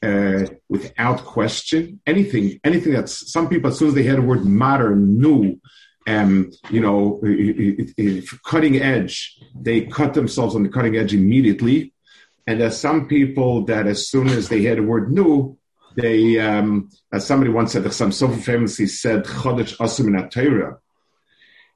uh, 0.02 0.46
without 0.68 1.24
question. 1.24 2.00
Anything, 2.06 2.58
anything 2.64 2.92
that's 2.92 3.32
some 3.32 3.48
people 3.48 3.70
as 3.70 3.78
soon 3.78 3.88
as 3.88 3.94
they 3.94 4.02
hear 4.02 4.16
the 4.16 4.22
word 4.22 4.44
modern, 4.44 5.20
new, 5.20 5.60
um, 6.08 6.50
you 6.70 6.80
know, 6.80 7.20
cutting 8.44 8.76
edge, 8.76 9.38
they 9.54 9.82
cut 9.82 10.14
themselves 10.14 10.54
on 10.56 10.64
the 10.64 10.68
cutting 10.68 10.96
edge 10.96 11.14
immediately. 11.14 11.94
And 12.46 12.60
there's 12.60 12.76
some 12.76 13.06
people 13.06 13.64
that 13.66 13.86
as 13.86 14.08
soon 14.08 14.26
as 14.28 14.48
they 14.48 14.58
hear 14.58 14.74
the 14.74 14.82
word 14.82 15.12
new, 15.12 15.56
they, 15.94 16.38
um, 16.38 16.90
as 17.12 17.26
somebody 17.26 17.50
once 17.50 17.72
said, 17.72 17.90
some 17.92 18.12
so 18.12 18.28
famously 18.28 18.86
said, 18.86 19.24
Chodesh 19.24 19.76
Asum 19.78 20.08
in 20.08 20.76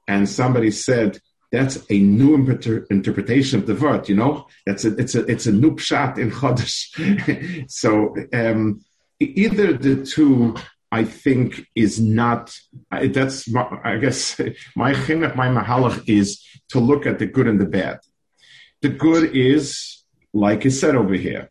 And 0.07 0.29
somebody 0.29 0.71
said, 0.71 1.19
that's 1.51 1.77
a 1.89 1.99
new 1.99 2.35
inter- 2.35 2.85
interpretation 2.89 3.59
of 3.59 3.67
the 3.67 3.75
word. 3.75 4.09
You 4.09 4.15
know, 4.15 4.47
that's 4.65 4.85
a, 4.85 4.95
it's 4.97 5.15
a 5.15 5.25
it's 5.25 5.45
a 5.45 5.51
new 5.51 5.75
pshat 5.75 6.17
in 6.17 6.31
Chodesh. 6.31 7.69
so 7.71 8.15
um, 8.33 8.83
either 9.19 9.73
the 9.73 10.05
two, 10.05 10.55
I 10.91 11.03
think, 11.03 11.65
is 11.75 11.99
not. 11.99 12.57
That's 12.91 13.47
I 13.83 13.97
guess 13.97 14.39
my 14.75 14.93
chinuch, 14.93 15.35
my 15.35 15.47
mahalach 15.47 16.03
is 16.07 16.43
to 16.69 16.79
look 16.79 17.05
at 17.05 17.19
the 17.19 17.27
good 17.27 17.47
and 17.47 17.59
the 17.59 17.65
bad. 17.65 17.99
The 18.81 18.89
good 18.89 19.35
is, 19.35 20.03
like 20.33 20.65
I 20.65 20.69
said 20.69 20.95
over 20.95 21.15
here, 21.15 21.49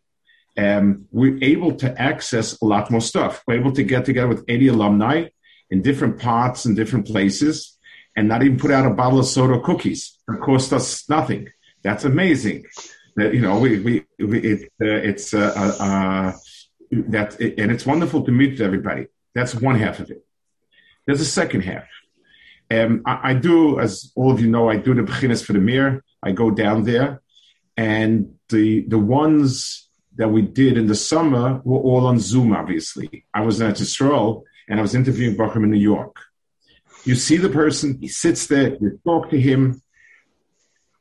um, 0.57 1.05
we're 1.11 1.37
able 1.41 1.75
to 1.75 2.01
access 2.01 2.59
a 2.61 2.65
lot 2.65 2.89
more 2.89 3.01
stuff. 3.01 3.43
We're 3.47 3.59
able 3.59 3.73
to 3.73 3.83
get 3.83 4.05
together 4.05 4.27
with 4.27 4.43
80 4.47 4.69
alumni 4.69 5.25
in 5.69 5.81
different 5.81 6.19
parts 6.19 6.65
and 6.65 6.75
different 6.75 7.05
places 7.05 7.77
and 8.15 8.27
not 8.27 8.41
even 8.43 8.57
put 8.57 8.71
out 8.71 8.85
a 8.85 8.89
bottle 8.89 9.19
of 9.19 9.27
soda 9.27 9.59
cookies. 9.59 10.17
It 10.27 10.41
cost 10.41 10.73
us 10.73 11.07
nothing. 11.07 11.49
That's 11.83 12.03
amazing. 12.03 12.65
Uh, 13.19 13.29
you 13.29 13.41
know, 13.41 13.59
we, 13.59 13.79
we, 13.79 14.05
we 14.19 14.39
it, 14.39 14.63
uh, 14.81 14.85
it's 14.85 15.33
uh, 15.33 15.53
uh, 15.55 15.83
uh 15.83 16.31
that, 16.91 17.39
and 17.39 17.71
it's 17.71 17.85
wonderful 17.85 18.23
to 18.25 18.31
meet 18.31 18.59
everybody. 18.59 19.07
That's 19.35 19.53
one 19.53 19.75
half 19.75 19.99
of 19.99 20.09
it. 20.09 20.25
There's 21.05 21.21
a 21.21 21.25
second 21.25 21.61
half. 21.61 21.87
Um, 22.71 23.03
I, 23.05 23.31
I, 23.31 23.33
do, 23.33 23.79
as 23.79 24.11
all 24.15 24.31
of 24.31 24.41
you 24.41 24.47
know, 24.47 24.69
I 24.69 24.77
do 24.77 24.93
the 24.93 25.03
beginners 25.03 25.41
for 25.41 25.53
the 25.53 25.59
Mir. 25.59 26.03
I 26.23 26.31
go 26.31 26.51
down 26.51 26.83
there, 26.83 27.21
and 27.75 28.35
the 28.49 28.81
the 28.87 28.99
ones 28.99 29.86
that 30.17 30.29
we 30.29 30.41
did 30.41 30.77
in 30.77 30.87
the 30.87 30.95
summer 30.95 31.61
were 31.63 31.79
all 31.79 32.07
on 32.07 32.19
Zoom. 32.19 32.53
Obviously, 32.53 33.25
I 33.33 33.41
was 33.41 33.61
at 33.61 33.79
Israel 33.79 34.43
and 34.67 34.79
I 34.79 34.81
was 34.81 34.95
interviewing 34.95 35.37
bochurim 35.37 35.63
in 35.63 35.71
New 35.71 35.79
York. 35.79 36.15
You 37.05 37.15
see 37.15 37.37
the 37.37 37.49
person, 37.49 37.97
he 38.01 38.07
sits 38.07 38.47
there, 38.47 38.75
you 38.81 38.99
talk 39.05 39.29
to 39.29 39.39
him. 39.39 39.81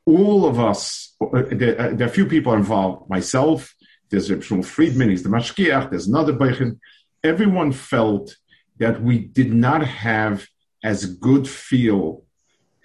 All 0.05 0.46
of 0.46 0.61
us, 0.61 1.16
uh, 1.20 1.42
there, 1.50 1.81
uh, 1.81 1.90
there 1.94 2.07
are 2.07 2.11
a 2.11 2.14
few 2.14 2.26
people 2.26 2.52
involved. 2.52 3.11
Myself, 3.11 3.74
there's 4.11 4.28
Shmuel 4.28 4.64
Friedman, 4.64 5.11
he's 5.11 5.24
the 5.24 5.28
mashgiach, 5.28 5.91
there's 5.91 6.07
another 6.07 6.32
Beichen. 6.32 6.78
Everyone 7.24 7.72
felt 7.72 8.36
that 8.78 9.03
we 9.03 9.18
did 9.18 9.53
not 9.53 9.84
have 9.84 10.47
as 10.84 11.07
good 11.07 11.49
feel 11.49 12.22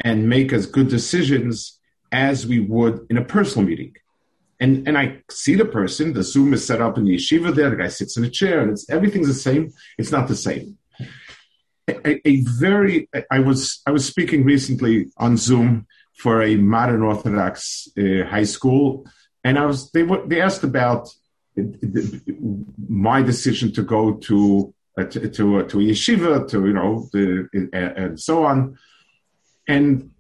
and 0.04 0.28
make 0.28 0.52
as 0.52 0.66
good 0.66 0.88
decisions 0.88 1.80
as 2.12 2.48
we 2.48 2.60
would 2.60 3.06
in 3.10 3.18
a 3.18 3.24
personal 3.24 3.68
meeting. 3.68 3.96
And, 4.62 4.88
and 4.88 4.98
I 4.98 5.22
see 5.30 5.56
the 5.56 5.66
person, 5.66 6.14
the 6.14 6.24
Zoom 6.24 6.54
is 6.54 6.66
set 6.66 6.82
up 6.82 6.98
in 6.98 7.06
the 7.06 7.16
yeshiva 7.16 7.54
there, 7.54 7.72
the 7.72 7.76
guy 7.76 7.90
sits 7.90 8.16
in 8.16 8.24
a 8.24 8.30
chair, 8.30 8.62
and 8.62 8.72
it's 8.72 8.90
everything's 8.90 9.28
the 9.28 9.34
same. 9.34 9.74
It's 9.98 10.12
not 10.12 10.28
the 10.28 10.36
same 10.36 10.78
a, 12.06 12.28
a, 12.28 12.42
very 12.42 13.10
I 13.30 13.40
was 13.40 13.82
I 13.86 13.92
was 13.92 14.06
speaking 14.06 14.44
recently 14.44 15.12
on 15.18 15.38
Zoom 15.38 15.88
for 16.14 16.42
a 16.42 16.56
modern 16.56 17.02
Orthodox 17.02 17.88
uh, 17.98 18.26
high 18.28 18.44
school, 18.44 19.06
and 19.44 19.58
I 19.58 19.66
was 19.66 19.92
they 19.92 20.04
they 20.28 20.42
asked 20.42 20.64
about 20.64 21.10
my 22.88 23.22
decision 23.22 23.74
to 23.74 23.82
go 23.82 24.14
to 24.14 24.74
uh, 24.98 25.04
to 25.06 25.30
to, 25.30 25.60
uh, 25.60 25.64
to 25.64 25.78
yeshiva 25.78 26.48
to 26.50 26.68
you 26.68 26.74
know 26.74 27.10
the, 27.12 27.48
uh, 27.74 27.78
and 27.78 28.20
so 28.20 28.46
on, 28.46 28.78
and 29.68 30.12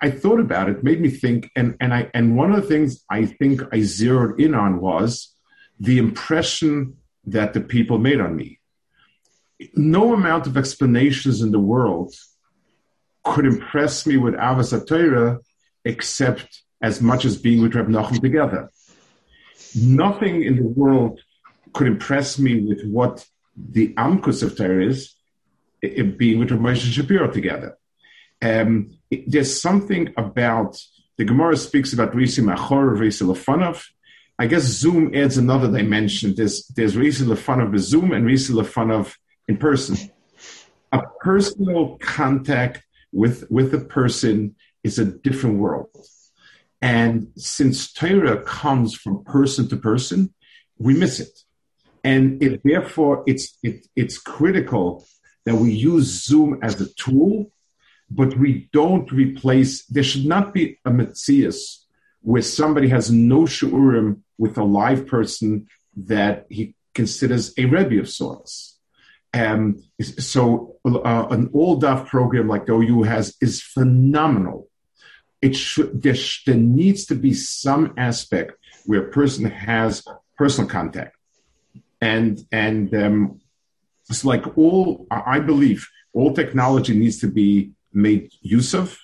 I 0.00 0.10
thought 0.10 0.40
about 0.40 0.68
it, 0.68 0.84
made 0.84 1.00
me 1.00 1.10
think, 1.10 1.50
and 1.56 1.76
and 1.80 1.92
I 1.92 2.10
and 2.14 2.36
one 2.36 2.52
of 2.52 2.62
the 2.62 2.68
things 2.68 3.04
I 3.10 3.26
think 3.26 3.62
I 3.72 3.80
zeroed 3.80 4.40
in 4.40 4.54
on 4.54 4.80
was 4.80 5.34
the 5.78 5.98
impression 5.98 6.96
that 7.24 7.52
the 7.54 7.60
people 7.60 7.98
made 7.98 8.20
on 8.20 8.36
me. 8.36 8.60
No 9.74 10.14
amount 10.14 10.46
of 10.46 10.56
explanations 10.56 11.42
in 11.42 11.50
the 11.50 11.60
world 11.60 12.14
could 13.24 13.44
impress 13.44 14.06
me 14.06 14.16
with 14.16 14.34
Avos 14.34 14.86
Torah 14.86 15.40
except 15.84 16.62
as 16.82 17.00
much 17.00 17.24
as 17.24 17.36
being 17.36 17.62
with 17.62 17.74
Reb 17.74 17.88
Nachum 17.88 18.20
together. 18.20 18.70
Nothing 19.74 20.42
in 20.42 20.56
the 20.56 20.62
world 20.62 21.20
could 21.72 21.86
impress 21.86 22.38
me 22.38 22.60
with 22.60 22.84
what 22.84 23.26
the 23.56 23.92
Amkus 23.94 24.42
of 24.42 24.56
Torah 24.56 24.84
is, 24.84 25.14
it 25.82 26.18
being 26.18 26.38
with 26.38 26.50
Reb 26.50 26.60
Moshe 26.60 26.90
Shapiro 26.90 27.30
together. 27.30 27.76
Um, 28.42 28.98
it, 29.10 29.30
there's 29.30 29.60
something 29.60 30.12
about 30.16 30.80
the 31.18 31.24
Gemara 31.24 31.56
speaks 31.56 31.92
about 31.92 32.12
Risi 32.12 32.42
Machor, 32.42 32.96
Risi 32.96 33.26
Lefanov. 33.26 33.84
I 34.38 34.46
guess 34.46 34.62
Zoom 34.62 35.14
adds 35.14 35.36
another 35.36 35.70
dimension. 35.70 36.34
There's 36.34 36.66
there's 36.68 36.96
Risi 36.96 37.26
Lefanov 37.26 37.72
with 37.72 37.82
Zoom 37.82 38.12
and 38.12 38.26
Risi 38.26 38.52
Lefanov 38.52 39.14
in 39.48 39.56
person. 39.56 39.96
A 40.92 41.02
personal 41.20 41.98
contact 41.98 42.82
with 43.12 43.50
with 43.50 43.74
a 43.74 43.80
person 43.80 44.56
is 44.82 44.98
a 44.98 45.04
different 45.04 45.58
world. 45.58 45.90
And 46.82 47.28
since 47.36 47.92
Torah 47.92 48.42
comes 48.42 48.94
from 48.94 49.24
person 49.24 49.68
to 49.68 49.76
person, 49.76 50.32
we 50.78 50.94
miss 50.94 51.20
it. 51.20 51.38
And 52.02 52.42
it, 52.42 52.62
therefore, 52.64 53.22
it's, 53.26 53.58
it, 53.62 53.86
it's 53.94 54.18
critical 54.18 55.06
that 55.44 55.56
we 55.56 55.72
use 55.72 56.24
Zoom 56.24 56.58
as 56.62 56.80
a 56.80 56.92
tool, 56.94 57.50
but 58.10 58.36
we 58.36 58.68
don't 58.72 59.10
replace, 59.12 59.84
there 59.86 60.02
should 60.02 60.26
not 60.26 60.52
be 60.52 60.78
a 60.84 60.90
metzius 60.90 61.84
where 62.22 62.42
somebody 62.42 62.88
has 62.88 63.10
no 63.10 63.42
Shu'urim 63.42 64.20
with 64.36 64.58
a 64.58 64.64
live 64.64 65.06
person 65.06 65.68
that 65.96 66.46
he 66.48 66.74
considers 66.94 67.54
a 67.56 67.66
Rebbe 67.66 68.00
of 68.00 68.08
sorts. 68.08 68.78
Um, 69.32 69.82
so 70.00 70.76
uh, 70.84 71.26
an 71.30 71.50
all 71.52 71.80
DAF 71.80 72.08
program 72.08 72.48
like 72.48 72.66
the 72.66 72.72
OU 72.72 73.04
has 73.04 73.36
is 73.40 73.62
phenomenal 73.62 74.70
it 75.42 75.56
should 75.56 76.02
there, 76.02 76.16
there 76.46 76.54
needs 76.54 77.06
to 77.06 77.14
be 77.14 77.32
some 77.32 77.94
aspect 77.96 78.52
where 78.86 79.06
a 79.06 79.10
person 79.10 79.44
has 79.46 80.04
personal 80.36 80.68
contact 80.68 81.16
and 82.00 82.40
and 82.52 82.94
um, 82.94 83.40
it's 84.08 84.24
like 84.24 84.58
all 84.58 85.06
i 85.10 85.38
believe 85.38 85.88
all 86.12 86.34
technology 86.34 86.96
needs 86.96 87.18
to 87.18 87.28
be 87.28 87.70
made 87.92 88.30
use 88.40 88.74
of 88.74 88.96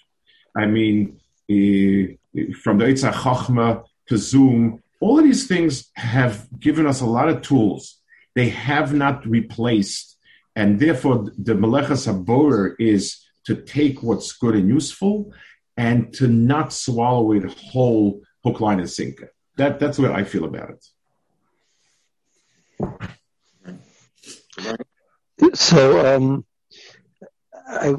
i 0.56 0.66
mean 0.66 1.18
uh, 1.50 2.16
from 2.60 2.78
the 2.78 2.86
Eitzah 2.86 3.12
Chachma 3.12 3.84
to 4.08 4.16
Zoom, 4.16 4.82
all 5.00 5.18
of 5.18 5.24
these 5.24 5.46
things 5.46 5.90
have 5.94 6.48
given 6.58 6.86
us 6.86 7.00
a 7.00 7.06
lot 7.06 7.28
of 7.28 7.42
tools. 7.42 8.00
They 8.34 8.48
have 8.48 8.92
not 8.92 9.24
replaced, 9.26 10.18
and 10.54 10.80
therefore 10.80 11.30
the 11.38 11.54
Melechas 11.54 12.06
Haborer 12.06 12.74
is 12.78 13.24
to 13.44 13.54
take 13.56 14.02
what's 14.02 14.32
good 14.32 14.56
and 14.56 14.68
useful 14.68 15.32
and 15.76 16.12
to 16.14 16.26
not 16.26 16.72
swallow 16.72 17.32
it 17.32 17.44
whole, 17.44 18.22
hook, 18.42 18.60
line, 18.60 18.80
and 18.80 18.90
sinker. 18.90 19.32
That 19.56 19.78
that's 19.78 19.98
what 19.98 20.12
I 20.12 20.24
feel 20.24 20.44
about 20.44 20.70
it. 20.70 20.84
So 25.54 26.16
um, 26.16 26.44
I 27.68 27.94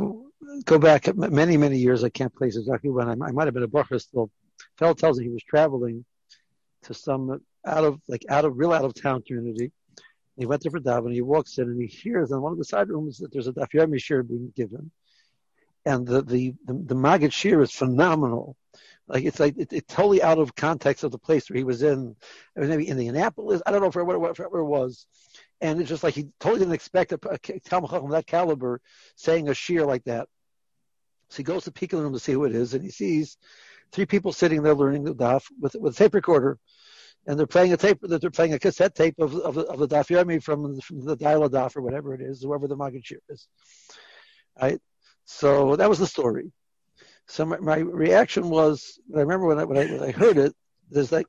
go 0.65 0.77
back 0.79 1.15
many 1.15 1.57
many 1.57 1.77
years. 1.77 2.03
I 2.03 2.09
can't 2.09 2.33
place 2.33 2.57
exactly 2.57 2.89
when. 2.89 3.07
I, 3.07 3.13
I 3.13 3.31
might 3.31 3.45
have 3.45 3.53
been 3.53 3.63
a 3.63 3.67
bochur 3.67 3.99
still. 4.01 4.29
Fellow 4.77 4.93
tells 4.93 5.17
me 5.17 5.25
he 5.25 5.31
was 5.31 5.43
traveling 5.43 6.05
to 6.83 6.93
some 6.93 7.41
out 7.65 7.83
of 7.83 7.99
like 8.07 8.25
out 8.29 8.45
of 8.45 8.57
real 8.57 8.73
out 8.73 8.85
of 8.85 8.93
town 8.93 9.23
community. 9.23 9.71
He 10.37 10.45
went 10.45 10.61
there 10.61 10.71
for 10.71 10.79
davening. 10.79 11.13
He 11.13 11.21
walks 11.21 11.57
in 11.57 11.65
and 11.65 11.81
he 11.81 11.87
hears 11.87 12.31
in 12.31 12.41
one 12.41 12.51
of 12.51 12.57
the 12.57 12.65
side 12.65 12.89
rooms 12.89 13.17
that 13.19 13.31
there's 13.31 13.47
a 13.47 13.53
daf 13.53 13.71
yomi 13.73 13.95
shiur 13.95 14.27
being 14.27 14.53
given 14.55 14.91
and 15.87 16.05
the 16.05 16.21
the 16.21 16.53
the, 16.65 16.73
the 16.73 16.95
Maggid 16.95 17.31
Shiur 17.31 17.63
is 17.63 17.71
phenomenal. 17.71 18.57
Like 19.07 19.23
it's 19.23 19.39
like 19.39 19.57
it, 19.57 19.71
it's 19.71 19.93
totally 19.93 20.21
out 20.21 20.37
of 20.37 20.53
context 20.53 21.05
of 21.05 21.11
the 21.11 21.17
place 21.17 21.49
where 21.49 21.57
he 21.57 21.63
was 21.63 21.81
in. 21.81 22.15
It 22.55 22.59
was 22.59 22.69
maybe 22.69 22.89
Indianapolis. 22.89 23.61
I 23.65 23.71
don't 23.71 23.81
know 23.81 23.89
where, 23.89 24.19
where, 24.19 24.33
where 24.33 24.61
it 24.61 24.65
was. 24.65 25.07
And 25.61 25.79
it's 25.79 25.89
just 25.89 26.03
like 26.03 26.13
he 26.13 26.27
totally 26.39 26.59
didn't 26.59 26.73
expect 26.73 27.13
a, 27.13 27.19
a 27.31 27.59
Talmud 27.61 27.91
of 27.91 28.11
that 28.11 28.27
caliber 28.27 28.81
saying 29.15 29.47
a 29.47 29.51
shiur 29.51 29.87
like 29.87 30.03
that. 30.03 30.27
So 31.29 31.37
he 31.37 31.43
goes 31.43 31.65
to 31.65 31.71
peek 31.71 31.93
in 31.93 31.99
the 31.99 32.03
room 32.03 32.13
to 32.13 32.19
see 32.19 32.33
who 32.33 32.45
it 32.45 32.55
is, 32.55 32.73
and 32.73 32.83
he 32.83 32.89
sees 32.91 33.37
three 33.91 34.05
people 34.05 34.31
sitting 34.33 34.63
there 34.63 34.75
learning 34.75 35.03
the 35.03 35.15
daf 35.15 35.43
with 35.59 35.75
with 35.75 35.93
a 35.93 35.97
tape 35.97 36.13
recorder, 36.13 36.57
and 37.25 37.37
they're 37.37 37.47
playing 37.47 37.73
a 37.73 37.77
tape. 37.77 37.99
that 38.01 38.21
They're 38.21 38.31
playing 38.31 38.53
a 38.53 38.59
cassette 38.59 38.95
tape 38.95 39.15
of 39.19 39.35
of, 39.35 39.57
of 39.57 39.79
the 39.79 39.87
daf 39.87 40.07
yomi 40.09 40.41
from 40.41 40.79
from 40.79 41.05
the 41.05 41.15
dial 41.15 41.49
daf 41.49 41.75
or 41.75 41.81
whatever 41.81 42.13
it 42.13 42.21
is, 42.21 42.41
whoever 42.41 42.67
the 42.67 42.77
Maggid 42.77 43.03
Shiur 43.03 43.17
is. 43.29 43.47
Right? 44.61 44.79
So 45.25 45.75
that 45.75 45.89
was 45.89 45.99
the 45.99 46.07
story. 46.07 46.51
So 47.27 47.45
my, 47.45 47.57
my 47.57 47.77
reaction 47.79 48.49
was, 48.49 48.99
I 49.13 49.19
remember 49.19 49.47
when 49.47 49.59
I, 49.59 49.65
when 49.65 49.77
I, 49.77 49.85
when 49.85 50.01
I 50.01 50.11
heard 50.11 50.37
it, 50.37 50.55
there's 50.89 51.11
like, 51.11 51.27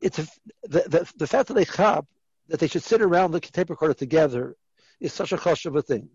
it's 0.00 0.18
a, 0.18 0.26
the, 0.62 0.80
the, 0.88 1.12
the 1.16 1.26
fact 1.26 1.48
that 1.48 1.54
they 1.54 1.66
chab, 1.66 2.06
that 2.48 2.58
they 2.58 2.66
should 2.66 2.82
sit 2.82 3.02
around 3.02 3.32
the 3.32 3.40
tape 3.40 3.68
recorder 3.68 3.92
together 3.92 4.56
is 5.00 5.12
such 5.12 5.32
a 5.32 5.36
hush 5.36 5.66
of 5.66 5.76
a 5.76 5.82
thing. 5.82 6.08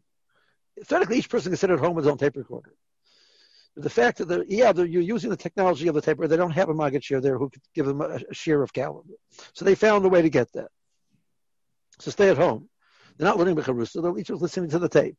Theoretically, 0.85 1.17
each 1.17 1.29
person 1.29 1.51
can 1.51 1.57
sit 1.57 1.69
at 1.69 1.79
home 1.79 1.95
with 1.95 2.05
his 2.05 2.11
own 2.11 2.17
tape 2.17 2.35
recorder. 2.35 2.73
The 3.75 3.89
fact 3.89 4.17
that 4.17 4.27
they're, 4.27 4.43
yeah, 4.47 4.71
they're, 4.73 4.85
you're 4.85 5.01
using 5.01 5.29
the 5.29 5.37
technology 5.37 5.87
of 5.87 5.95
the 5.95 6.01
tape 6.01 6.17
they 6.17 6.37
don't 6.37 6.51
have 6.51 6.69
a 6.69 6.73
maggid 6.73 7.01
shiur 7.01 7.21
there 7.21 7.37
who 7.37 7.49
could 7.49 7.61
give 7.73 7.85
them 7.85 8.01
a, 8.01 8.05
a 8.05 8.33
shiur 8.33 8.63
of 8.63 8.73
caliber. 8.73 9.13
So 9.53 9.63
they 9.63 9.75
found 9.75 10.05
a 10.05 10.09
way 10.09 10.21
to 10.21 10.29
get 10.29 10.51
that. 10.53 10.69
So 11.99 12.11
stay 12.11 12.29
at 12.29 12.37
home. 12.37 12.69
They're 13.17 13.27
not 13.27 13.37
learning 13.37 13.55
b'chavrusa, 13.55 14.01
they're 14.01 14.17
each 14.17 14.29
listening 14.29 14.69
to 14.71 14.79
the 14.79 14.89
tape. 14.89 15.17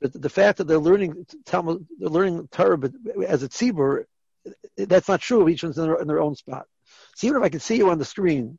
But 0.00 0.20
the 0.20 0.28
fact 0.28 0.58
that 0.58 0.64
they're 0.64 0.78
learning 0.78 1.26
Talmud, 1.46 1.86
they're 1.98 2.08
learning 2.08 2.48
Torah 2.50 2.78
as 3.26 3.42
a 3.42 3.48
tzibur, 3.48 4.04
that's 4.76 5.08
not 5.08 5.20
true. 5.20 5.48
Each 5.48 5.62
one's 5.62 5.78
in 5.78 5.84
their, 5.84 5.96
in 5.96 6.08
their 6.08 6.20
own 6.20 6.34
spot. 6.34 6.66
So 7.14 7.26
even 7.26 7.40
if 7.40 7.44
I 7.44 7.50
can 7.50 7.60
see 7.60 7.76
you 7.76 7.90
on 7.90 7.98
the 7.98 8.04
screen, 8.04 8.58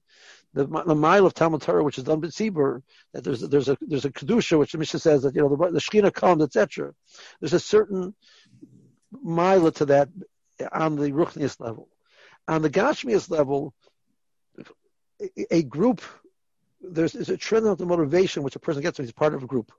the, 0.53 0.65
the 0.65 0.95
mile 0.95 1.25
of 1.25 1.33
Talmud 1.33 1.61
Torah, 1.61 1.83
which 1.83 1.97
is 1.97 2.03
done 2.03 2.19
by 2.19 2.27
tzibur, 2.27 2.81
that 3.13 3.23
there's 3.23 3.41
there's 3.41 3.69
a 3.69 3.77
there's 3.81 4.05
a 4.05 4.11
kedusha, 4.11 4.57
which 4.57 4.71
the 4.71 4.77
Mishnah 4.77 4.99
says 4.99 5.23
that 5.23 5.35
you 5.35 5.41
know 5.41 5.49
the, 5.49 5.71
the 5.71 5.79
Shekhinah 5.79 6.13
comes, 6.13 6.43
etc. 6.43 6.93
There's 7.39 7.53
a 7.53 7.59
certain 7.59 8.13
mile 9.11 9.71
to 9.71 9.85
that 9.85 10.09
on 10.71 10.95
the 10.95 11.11
ruchnius 11.11 11.59
level. 11.59 11.89
On 12.47 12.61
the 12.61 12.69
gashmius 12.69 13.29
level, 13.29 13.73
a 15.49 15.63
group 15.63 16.01
there's, 16.83 17.13
there's 17.13 17.29
a 17.29 17.37
trend 17.37 17.65
of 17.65 17.77
the 17.77 17.85
motivation 17.85 18.43
which 18.43 18.55
a 18.55 18.59
person 18.59 18.81
gets 18.81 18.97
when 18.97 19.05
he's 19.05 19.13
part 19.13 19.33
of 19.33 19.43
a 19.43 19.47
group. 19.47 19.71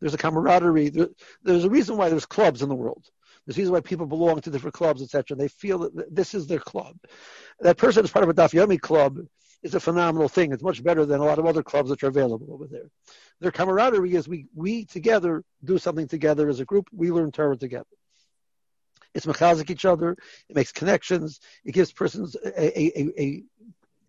There's 0.00 0.14
a 0.14 0.18
camaraderie. 0.18 0.88
There, 0.88 1.08
there's 1.42 1.64
a 1.64 1.70
reason 1.70 1.96
why 1.96 2.08
there's 2.08 2.26
clubs 2.26 2.62
in 2.62 2.68
the 2.68 2.74
world. 2.74 3.04
There's 3.44 3.58
a 3.58 3.60
reason 3.60 3.74
why 3.74 3.80
people 3.80 4.06
belong 4.06 4.40
to 4.40 4.50
different 4.50 4.74
clubs, 4.74 5.02
etc. 5.02 5.36
They 5.36 5.48
feel 5.48 5.78
that 5.78 6.14
this 6.14 6.34
is 6.34 6.46
their 6.46 6.58
club. 6.58 6.96
That 7.60 7.76
person 7.76 8.04
is 8.04 8.10
part 8.10 8.22
of 8.22 8.30
a 8.30 8.34
Daf 8.34 8.52
Yomi 8.52 8.80
club 8.80 9.18
is 9.62 9.74
a 9.74 9.80
phenomenal 9.80 10.28
thing. 10.28 10.52
It's 10.52 10.62
much 10.62 10.82
better 10.82 11.04
than 11.04 11.20
a 11.20 11.24
lot 11.24 11.38
of 11.38 11.46
other 11.46 11.62
clubs 11.62 11.90
that 11.90 12.02
are 12.02 12.08
available 12.08 12.52
over 12.52 12.66
there. 12.66 12.90
Their 13.40 13.50
camaraderie 13.50 14.14
is 14.14 14.28
we 14.28 14.46
we 14.54 14.84
together 14.84 15.42
do 15.64 15.78
something 15.78 16.08
together 16.08 16.48
as 16.48 16.60
a 16.60 16.64
group. 16.64 16.88
We 16.92 17.10
learn 17.10 17.32
Torah 17.32 17.56
together. 17.56 17.86
It's 19.14 19.26
mechazik 19.26 19.70
each 19.70 19.84
other. 19.84 20.16
It 20.48 20.56
makes 20.56 20.72
connections. 20.72 21.40
It 21.64 21.72
gives 21.72 21.92
persons 21.92 22.36
a 22.44 22.80
a, 22.80 23.00
a, 23.00 23.22
a, 23.22 23.42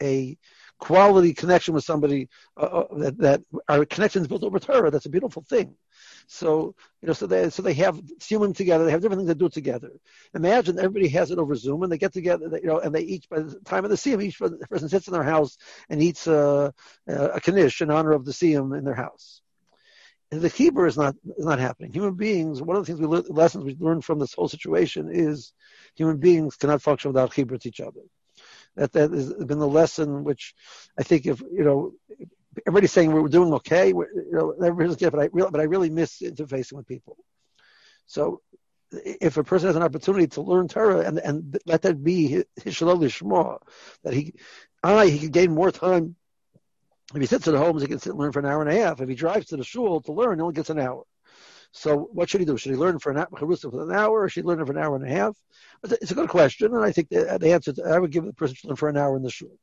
a 0.01 0.37
quality 0.79 1.33
connection 1.33 1.73
with 1.73 1.83
somebody 1.83 2.29
uh, 2.57 2.61
uh, 2.61 2.97
that, 2.97 3.17
that 3.17 3.41
our 3.67 3.85
connections 3.85 4.27
built 4.27 4.43
over 4.43 4.59
Torah. 4.59 4.89
That's 4.89 5.05
a 5.05 5.09
beautiful 5.09 5.43
thing. 5.43 5.75
So 6.27 6.73
you 7.01 7.07
know, 7.07 7.13
so 7.13 7.27
they 7.27 7.49
so 7.49 7.61
they 7.61 7.73
have 7.73 8.01
human 8.21 8.53
together. 8.53 8.85
They 8.85 8.91
have 8.91 9.01
different 9.01 9.21
things 9.21 9.31
to 9.31 9.35
do 9.35 9.49
together. 9.49 9.91
Imagine 10.33 10.79
everybody 10.79 11.09
has 11.09 11.31
it 11.31 11.39
over 11.39 11.55
Zoom, 11.55 11.83
and 11.83 11.91
they 11.91 11.97
get 11.97 12.13
together. 12.13 12.49
You 12.61 12.67
know, 12.67 12.79
and 12.79 12.93
they 12.93 13.01
each 13.01 13.29
by 13.29 13.39
the 13.39 13.59
time 13.61 13.83
of 13.83 13.91
the 13.91 13.97
siyum, 13.97 14.23
each 14.23 14.39
person 14.39 14.89
sits 14.89 15.07
in 15.07 15.13
their 15.13 15.23
house 15.23 15.57
and 15.89 16.01
eats 16.01 16.27
a, 16.27 16.73
a 17.07 17.39
knish 17.39 17.81
in 17.81 17.91
honor 17.91 18.11
of 18.11 18.25
the 18.25 18.31
siyum 18.31 18.77
in 18.77 18.83
their 18.83 18.95
house. 18.95 19.41
And 20.31 20.41
the 20.41 20.49
Hebrew 20.49 20.87
is 20.87 20.97
not 20.97 21.15
is 21.37 21.45
not 21.45 21.59
happening. 21.59 21.91
Human 21.91 22.13
beings. 22.13 22.61
One 22.61 22.77
of 22.77 22.85
the 22.85 22.93
things 22.93 23.05
we 23.05 23.07
lessons 23.07 23.65
we 23.65 23.75
learned 23.79 24.05
from 24.05 24.19
this 24.19 24.33
whole 24.33 24.47
situation 24.47 25.09
is 25.11 25.53
human 25.95 26.17
beings 26.17 26.55
cannot 26.55 26.81
function 26.81 27.09
without 27.09 27.33
Hebrew 27.33 27.57
to 27.57 27.67
each 27.67 27.81
other. 27.81 28.01
That 28.79 28.93
that 28.93 29.11
has 29.11 29.33
been 29.33 29.59
the 29.59 29.67
lesson 29.67 30.23
which 30.23 30.55
I 30.97 31.03
think 31.03 31.25
if 31.25 31.41
you 31.41 31.65
know 31.65 31.93
everybody's 32.65 32.91
saying 32.91 33.11
we're 33.11 33.27
doing 33.27 33.53
okay, 33.55 33.93
we're, 33.93 34.11
you 34.11 34.31
know, 34.31 34.51
everybody's 34.51 34.95
good, 34.95 35.11
but 35.11 35.21
I 35.21 35.29
really, 35.31 35.51
but 35.51 35.61
I 35.61 35.65
really 35.65 35.89
miss 35.89 36.21
interfacing 36.21 36.73
with 36.73 36.87
people. 36.87 37.17
So 38.05 38.41
if 38.91 39.37
a 39.37 39.43
person 39.43 39.67
has 39.67 39.75
an 39.75 39.83
opportunity 39.83 40.27
to 40.27 40.41
learn 40.41 40.67
Torah 40.67 41.01
and, 41.01 41.19
and 41.19 41.59
let 41.65 41.83
that 41.83 42.03
be 42.03 42.27
his, 42.27 42.45
his 42.63 42.75
shalom 42.75 43.01
lishma, 43.01 43.59
that 44.03 44.13
he, 44.13 44.33
I, 44.83 45.07
he 45.07 45.19
can 45.19 45.29
gain 45.29 45.53
more 45.53 45.71
time. 45.71 46.15
If 47.13 47.21
he 47.21 47.27
sits 47.27 47.47
at 47.47 47.55
home, 47.55 47.79
he 47.79 47.87
can 47.87 47.99
sit 47.99 48.11
and 48.11 48.19
learn 48.19 48.31
for 48.31 48.39
an 48.39 48.45
hour 48.45 48.61
and 48.61 48.71
a 48.71 48.81
half. 48.81 49.01
If 49.01 49.09
he 49.09 49.15
drives 49.15 49.47
to 49.47 49.57
the 49.57 49.63
shul 49.63 50.01
to 50.01 50.11
learn, 50.11 50.37
he 50.37 50.41
only 50.41 50.53
gets 50.53 50.69
an 50.69 50.79
hour. 50.79 51.03
So 51.71 52.09
what 52.11 52.29
should 52.29 52.41
he 52.41 52.45
do? 52.45 52.57
Should 52.57 52.71
he 52.71 52.77
learn 52.77 52.99
for 52.99 53.11
an 53.11 53.17
hour, 53.17 53.27
for 53.29 53.83
an 53.83 53.95
hour, 53.95 54.23
or 54.23 54.29
should 54.29 54.43
he 54.43 54.47
learn 54.47 54.65
for 54.65 54.71
an 54.71 54.77
hour 54.77 54.95
and 54.95 55.05
a 55.05 55.09
half? 55.09 55.35
It's 55.83 56.11
a 56.11 56.15
good 56.15 56.29
question, 56.29 56.73
and 56.73 56.83
I 56.83 56.91
think 56.91 57.09
the, 57.09 57.37
the 57.39 57.53
answer 57.53 57.73
to, 57.73 57.83
I 57.83 57.99
would 57.99 58.11
give 58.11 58.25
the 58.25 58.33
person 58.33 58.57
to 58.61 58.67
learn 58.67 58.75
for 58.75 58.89
an 58.89 58.97
hour 58.97 59.15
in 59.15 59.23
the 59.23 59.29
shul. 59.29 59.57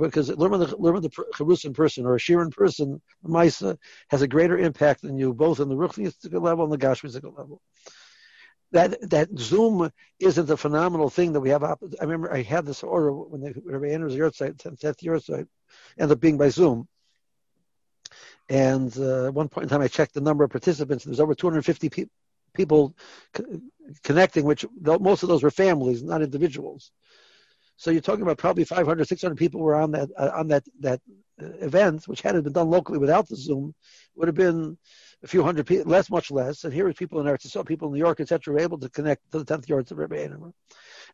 because 0.00 0.30
learning 0.30 0.60
the 0.60 0.76
learning 0.76 1.02
the 1.02 1.72
person 1.74 2.06
or 2.06 2.14
a 2.14 2.18
Shiur 2.18 2.42
in 2.42 2.50
person, 2.50 3.02
Maisa 3.26 3.76
has 4.10 4.22
a 4.22 4.28
greater 4.28 4.56
impact 4.58 5.02
than 5.02 5.18
you, 5.18 5.34
both 5.34 5.60
on 5.60 5.68
the 5.68 5.74
Ruchnistic 5.74 6.40
level 6.40 6.64
and 6.64 6.72
the 6.72 6.86
Gashmistic 6.86 7.24
level. 7.24 7.60
That 8.70 9.10
that 9.10 9.28
Zoom 9.36 9.90
isn't 10.20 10.50
a 10.50 10.56
phenomenal 10.56 11.10
thing 11.10 11.32
that 11.32 11.40
we 11.40 11.50
have. 11.50 11.64
I 11.64 11.76
remember 12.00 12.32
I 12.32 12.42
had 12.42 12.64
this 12.64 12.82
order 12.82 13.12
when 13.12 13.40
they 13.40 13.52
Rabbi 13.64 13.88
Andrew's 13.88 14.14
yahrzeit, 14.14 14.56
10th 14.56 15.02
yahrzeit, 15.02 15.46
ended 15.98 16.16
up 16.16 16.20
being 16.20 16.38
by 16.38 16.48
Zoom. 16.48 16.88
And 18.48 18.96
uh, 18.98 19.26
at 19.26 19.34
one 19.34 19.48
point 19.48 19.64
in 19.64 19.68
time, 19.68 19.80
I 19.80 19.88
checked 19.88 20.14
the 20.14 20.20
number 20.20 20.44
of 20.44 20.50
participants. 20.50 21.04
There 21.04 21.10
was 21.10 21.20
over 21.20 21.34
250 21.34 21.88
pe- 21.88 22.06
people 22.54 22.94
co- 23.32 23.60
connecting, 24.02 24.44
which 24.44 24.66
most 24.80 25.22
of 25.22 25.28
those 25.28 25.42
were 25.42 25.50
families, 25.50 26.02
not 26.02 26.22
individuals. 26.22 26.92
So 27.76 27.90
you're 27.90 28.00
talking 28.00 28.22
about 28.22 28.38
probably 28.38 28.64
500, 28.64 29.06
600 29.06 29.36
people 29.36 29.60
were 29.60 29.74
on 29.74 29.90
that 29.92 30.08
uh, 30.16 30.30
on 30.34 30.48
that 30.48 30.64
that 30.80 31.00
uh, 31.42 31.46
event, 31.60 32.06
which 32.06 32.20
had 32.20 32.36
it 32.36 32.44
been 32.44 32.52
done 32.52 32.70
locally 32.70 32.98
without 32.98 33.28
the 33.28 33.36
Zoom, 33.36 33.74
would 34.14 34.28
have 34.28 34.36
been 34.36 34.78
a 35.24 35.26
few 35.26 35.42
hundred 35.42 35.66
people, 35.66 35.90
less, 35.90 36.10
much 36.10 36.30
less. 36.30 36.64
And 36.64 36.72
here 36.72 36.88
is 36.88 36.94
people 36.94 37.20
in 37.20 37.26
Eretz 37.26 37.46
Yisrael, 37.46 37.66
people 37.66 37.88
in 37.88 37.94
New 37.94 37.98
York, 37.98 38.20
etc., 38.20 38.54
were 38.54 38.60
able 38.60 38.78
to 38.78 38.88
connect 38.90 39.32
to 39.32 39.42
the 39.42 39.44
10th 39.44 39.66
yahrzeit 39.66 39.90
of 39.90 39.98
Rabbi 39.98 40.16
Einemer. 40.16 40.52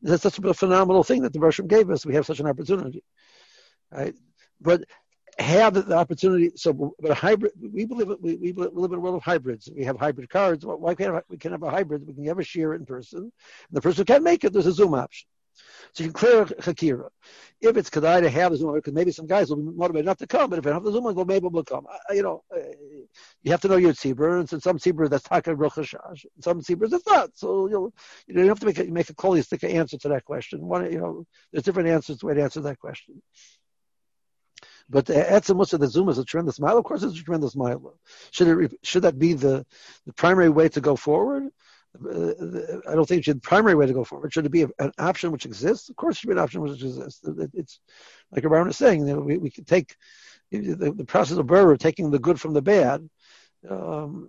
That's 0.03 0.23
such 0.23 0.39
a 0.39 0.55
phenomenal 0.55 1.03
thing 1.03 1.23
that 1.23 1.33
the 1.33 1.41
Russian 1.41 1.67
gave 1.67 1.89
us. 1.91 2.05
We 2.05 2.15
have 2.15 2.27
such 2.27 2.41
an 2.41 2.47
opportunity, 2.47 3.03
right? 3.91 4.15
But 4.61 4.85
have 5.43 5.75
the 5.75 5.97
opportunity. 5.97 6.51
So, 6.57 6.95
but 6.99 7.11
a 7.11 7.15
hybrid, 7.15 7.53
we 7.61 7.85
believe 7.85 8.09
we, 8.21 8.37
we 8.37 8.53
live 8.53 8.93
in 8.93 8.99
a 8.99 9.01
world 9.01 9.17
of 9.17 9.23
hybrids. 9.23 9.71
We 9.75 9.85
have 9.85 9.99
hybrid 9.99 10.29
cards. 10.29 10.65
Why 10.65 10.95
can't 10.95 11.23
we 11.29 11.37
can 11.37 11.53
have 11.53 11.63
a 11.63 11.71
hybrid? 11.71 12.07
We 12.07 12.15
can 12.15 12.27
have 12.27 12.39
a 12.39 12.45
share 12.45 12.75
in 12.75 12.87
person. 12.87 13.21
And 13.21 13.33
the 13.73 13.81
person 13.81 14.01
who 14.01 14.05
can't 14.05 14.25
make 14.25 14.45
it, 14.45 14.53
there's 14.53 14.67
a 14.67 14.73
Zoom 14.73 14.95
option. 14.95 15.29
So 15.93 16.05
you 16.05 16.11
can 16.11 16.15
clear 16.15 16.45
Hakira. 16.45 17.09
If 17.61 17.77
it's 17.77 17.91
Kedai 17.91 18.23
to 18.23 18.31
have 18.31 18.53
the 18.53 18.59
Zoom, 18.59 18.75
because 18.75 18.95
maybe 18.95 19.11
some 19.11 19.27
guys 19.27 19.51
will 19.51 19.57
be 19.57 19.77
motivated 19.77 20.07
not 20.07 20.19
to 20.19 20.27
come, 20.27 20.49
but 20.49 20.59
if 20.59 20.67
I 20.67 20.73
have 20.73 20.85
the 20.85 20.93
Zoom, 20.93 21.05
well, 21.05 21.25
maybe 21.25 21.49
we'll 21.49 21.65
come. 21.65 21.87
You 22.11 22.23
know, 22.23 22.45
uh, 22.55 22.61
you 23.43 23.51
have 23.51 23.61
to 23.63 23.69
know 23.69 23.77
your 23.77 23.93
tzibur, 23.93 24.39
and 24.39 24.49
so 24.49 24.59
some 24.59 24.79
tzibur 24.79 25.11
that's 25.11 25.25
taka 25.25 25.55
rochashash, 25.55 26.25
some 26.41 26.61
tzibur 26.61 26.89
that's 26.89 27.07
not. 27.07 27.31
So 27.35 27.67
you 27.67 27.73
know, 27.75 27.93
you 28.43 28.49
have 28.49 28.61
to 28.61 28.67
make 28.67 28.79
a, 28.79 28.85
make 28.85 29.11
a 29.11 29.15
holistic 29.15 29.69
answer 29.69 29.99
to 29.99 30.09
that 30.11 30.25
question. 30.25 30.61
One, 30.61 30.91
you 30.91 30.99
know, 30.99 31.27
there's 31.53 31.65
different 31.65 31.89
answers 31.89 32.19
to 32.19 32.27
way 32.27 32.35
to 32.35 32.43
answer 32.43 32.61
that 32.61 32.79
question. 32.79 33.21
But 34.91 35.07
Etzem 35.07 35.57
Musa, 35.57 35.79
the 35.79 35.87
Zoom 35.87 36.09
is 36.09 36.19
a 36.19 36.25
tremendous 36.25 36.59
mile. 36.59 36.77
Of 36.77 36.85
course, 36.85 37.05
it's 37.05 37.19
a 37.19 37.23
tremendous 37.23 37.55
mile. 37.55 37.95
Should 38.33 38.49
it 38.49 38.75
should 38.83 39.03
that 39.03 39.19
be 39.19 39.35
the, 39.35 39.65
the 40.05 40.13
primary 40.13 40.49
way 40.49 40.69
to 40.69 40.81
go 40.81 40.97
forward? 40.97 41.45
Uh, 41.95 42.33
I 42.89 42.95
don't 42.95 43.07
think 43.07 43.21
it 43.21 43.25
should 43.25 43.37
be 43.37 43.41
the 43.41 43.49
primary 43.49 43.77
way 43.77 43.87
to 43.87 43.93
go 43.93 44.05
forward. 44.05 44.33
Should 44.33 44.47
it 44.47 44.53
be 44.53 44.63
an 44.63 44.93
option 44.99 45.31
which 45.31 45.47
exists? 45.47 45.89
Of 45.89 45.97
course, 45.97 46.17
it 46.17 46.19
should 46.21 46.29
be 46.29 46.33
an 46.33 46.41
option 46.41 46.61
which 46.61 46.83
exists. 46.83 47.21
It's 47.55 47.81
like 48.33 48.45
Around 48.45 48.69
is 48.69 48.77
saying, 48.77 49.07
know, 49.07 49.21
we, 49.21 49.39
we 49.39 49.51
can 49.51 49.65
take 49.65 49.95
the, 50.51 50.93
the 50.97 51.05
process 51.05 51.39
of 51.39 51.47
Burr, 51.47 51.77
taking 51.77 52.11
the 52.11 52.19
good 52.19 52.41
from 52.41 52.53
the 52.53 52.63
bad, 52.63 53.09
um, 53.69 54.29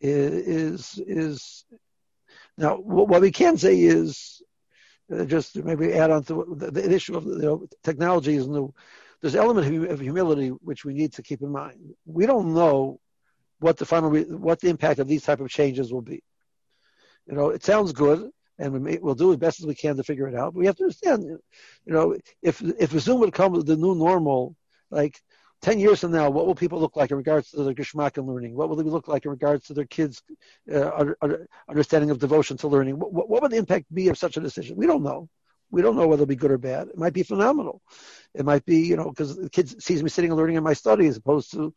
is 0.00 1.00
is 1.06 1.64
now 2.58 2.76
what 2.76 3.22
we 3.22 3.30
can 3.30 3.56
say 3.56 3.80
is 3.80 4.42
uh, 5.12 5.24
just 5.24 5.56
maybe 5.56 5.94
add 5.94 6.10
on 6.10 6.24
to 6.24 6.54
the, 6.56 6.70
the 6.70 6.92
issue 6.92 7.16
of 7.16 7.24
you 7.24 7.38
know, 7.38 7.66
technology 7.82 8.34
is 8.34 8.46
new 8.46 8.72
there's 9.24 9.34
an 9.34 9.40
element 9.40 9.90
of 9.90 10.00
humility 10.00 10.48
which 10.48 10.84
we 10.84 10.92
need 10.92 11.14
to 11.14 11.22
keep 11.22 11.40
in 11.40 11.48
mind. 11.50 11.94
We 12.04 12.26
don't 12.26 12.52
know 12.52 13.00
what 13.58 13.78
the 13.78 13.86
final, 13.86 14.10
what 14.10 14.60
the 14.60 14.68
impact 14.68 14.98
of 14.98 15.08
these 15.08 15.22
type 15.22 15.40
of 15.40 15.48
changes 15.48 15.90
will 15.90 16.02
be. 16.02 16.22
You 17.26 17.34
know, 17.34 17.48
it 17.48 17.64
sounds 17.64 17.92
good, 17.92 18.28
and 18.58 18.74
we 18.74 18.80
may, 18.80 18.98
we'll 18.98 19.14
do 19.14 19.32
as 19.32 19.38
best 19.38 19.60
as 19.60 19.66
we 19.66 19.74
can 19.74 19.96
to 19.96 20.04
figure 20.04 20.28
it 20.28 20.34
out. 20.34 20.52
But 20.52 20.60
we 20.60 20.66
have 20.66 20.76
to 20.76 20.82
understand, 20.82 21.22
you 21.22 21.40
know, 21.86 22.18
if 22.42 22.60
if 22.60 22.90
Zoom 22.90 23.20
would 23.20 23.32
come 23.32 23.52
with 23.52 23.64
the 23.64 23.78
new 23.78 23.94
normal, 23.94 24.56
like 24.90 25.18
10 25.62 25.78
years 25.78 26.00
from 26.00 26.12
now, 26.12 26.28
what 26.28 26.44
will 26.44 26.54
people 26.54 26.78
look 26.78 26.94
like 26.94 27.10
in 27.10 27.16
regards 27.16 27.48
to 27.52 27.64
their 27.64 27.72
geschmack 27.72 28.18
and 28.18 28.26
learning? 28.26 28.54
What 28.54 28.68
will 28.68 28.76
they 28.76 28.82
look 28.82 29.08
like 29.08 29.24
in 29.24 29.30
regards 29.30 29.64
to 29.68 29.72
their 29.72 29.86
kids' 29.86 30.22
uh, 30.70 31.06
understanding 31.66 32.10
of 32.10 32.18
devotion 32.18 32.58
to 32.58 32.68
learning? 32.68 32.98
What, 32.98 33.26
what, 33.30 33.40
would 33.40 33.52
the 33.52 33.56
impact 33.56 33.86
be 33.94 34.08
of 34.08 34.18
such 34.18 34.36
a 34.36 34.40
decision? 34.40 34.76
We 34.76 34.86
don't 34.86 35.02
know. 35.02 35.30
We 35.74 35.82
don't 35.82 35.96
know 35.96 36.06
whether 36.06 36.22
it'll 36.22 36.26
be 36.26 36.36
good 36.36 36.52
or 36.52 36.58
bad. 36.58 36.88
It 36.88 36.96
might 36.96 37.12
be 37.12 37.24
phenomenal. 37.24 37.82
It 38.32 38.44
might 38.44 38.64
be, 38.64 38.78
you 38.78 38.96
know, 38.96 39.08
because 39.10 39.36
the 39.36 39.50
kid 39.50 39.82
sees 39.82 40.04
me 40.04 40.08
sitting 40.08 40.30
and 40.30 40.38
learning 40.38 40.56
in 40.56 40.62
my 40.62 40.72
study 40.72 41.08
as 41.08 41.16
opposed 41.16 41.50
to 41.52 41.74